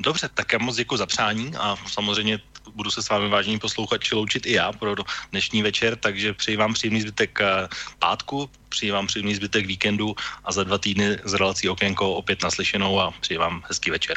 Dobře, 0.00 0.28
tak 0.34 0.52
já 0.52 0.58
moc 0.58 0.76
děkuji 0.76 0.96
za 0.96 1.06
přání 1.06 1.52
a 1.56 1.76
samozřejmě 1.88 2.40
budu 2.74 2.90
se 2.90 3.02
s 3.02 3.08
vámi 3.08 3.28
vážení 3.28 3.58
poslouchači 3.58 4.14
loučit 4.14 4.46
i 4.46 4.52
já 4.52 4.72
pro 4.72 4.94
dnešní 5.32 5.62
večer, 5.62 5.96
takže 5.96 6.32
přeji 6.32 6.56
vám 6.56 6.74
příjemný 6.74 7.00
zbytek 7.00 7.40
eh, 7.40 7.68
pátku, 7.98 8.50
přeji 8.68 8.90
vám 8.90 9.06
příjemný 9.06 9.34
zbytek 9.34 9.66
víkendu 9.66 10.16
a 10.44 10.52
za 10.52 10.64
dva 10.64 10.78
týdny 10.78 11.18
z 11.24 11.34
relací 11.34 11.68
Okénko 11.68 12.12
opět 12.12 12.42
naslyšenou 12.42 13.00
a 13.00 13.10
přeji 13.20 13.38
vám 13.38 13.62
hezký 13.68 13.90
večer. 13.90 14.16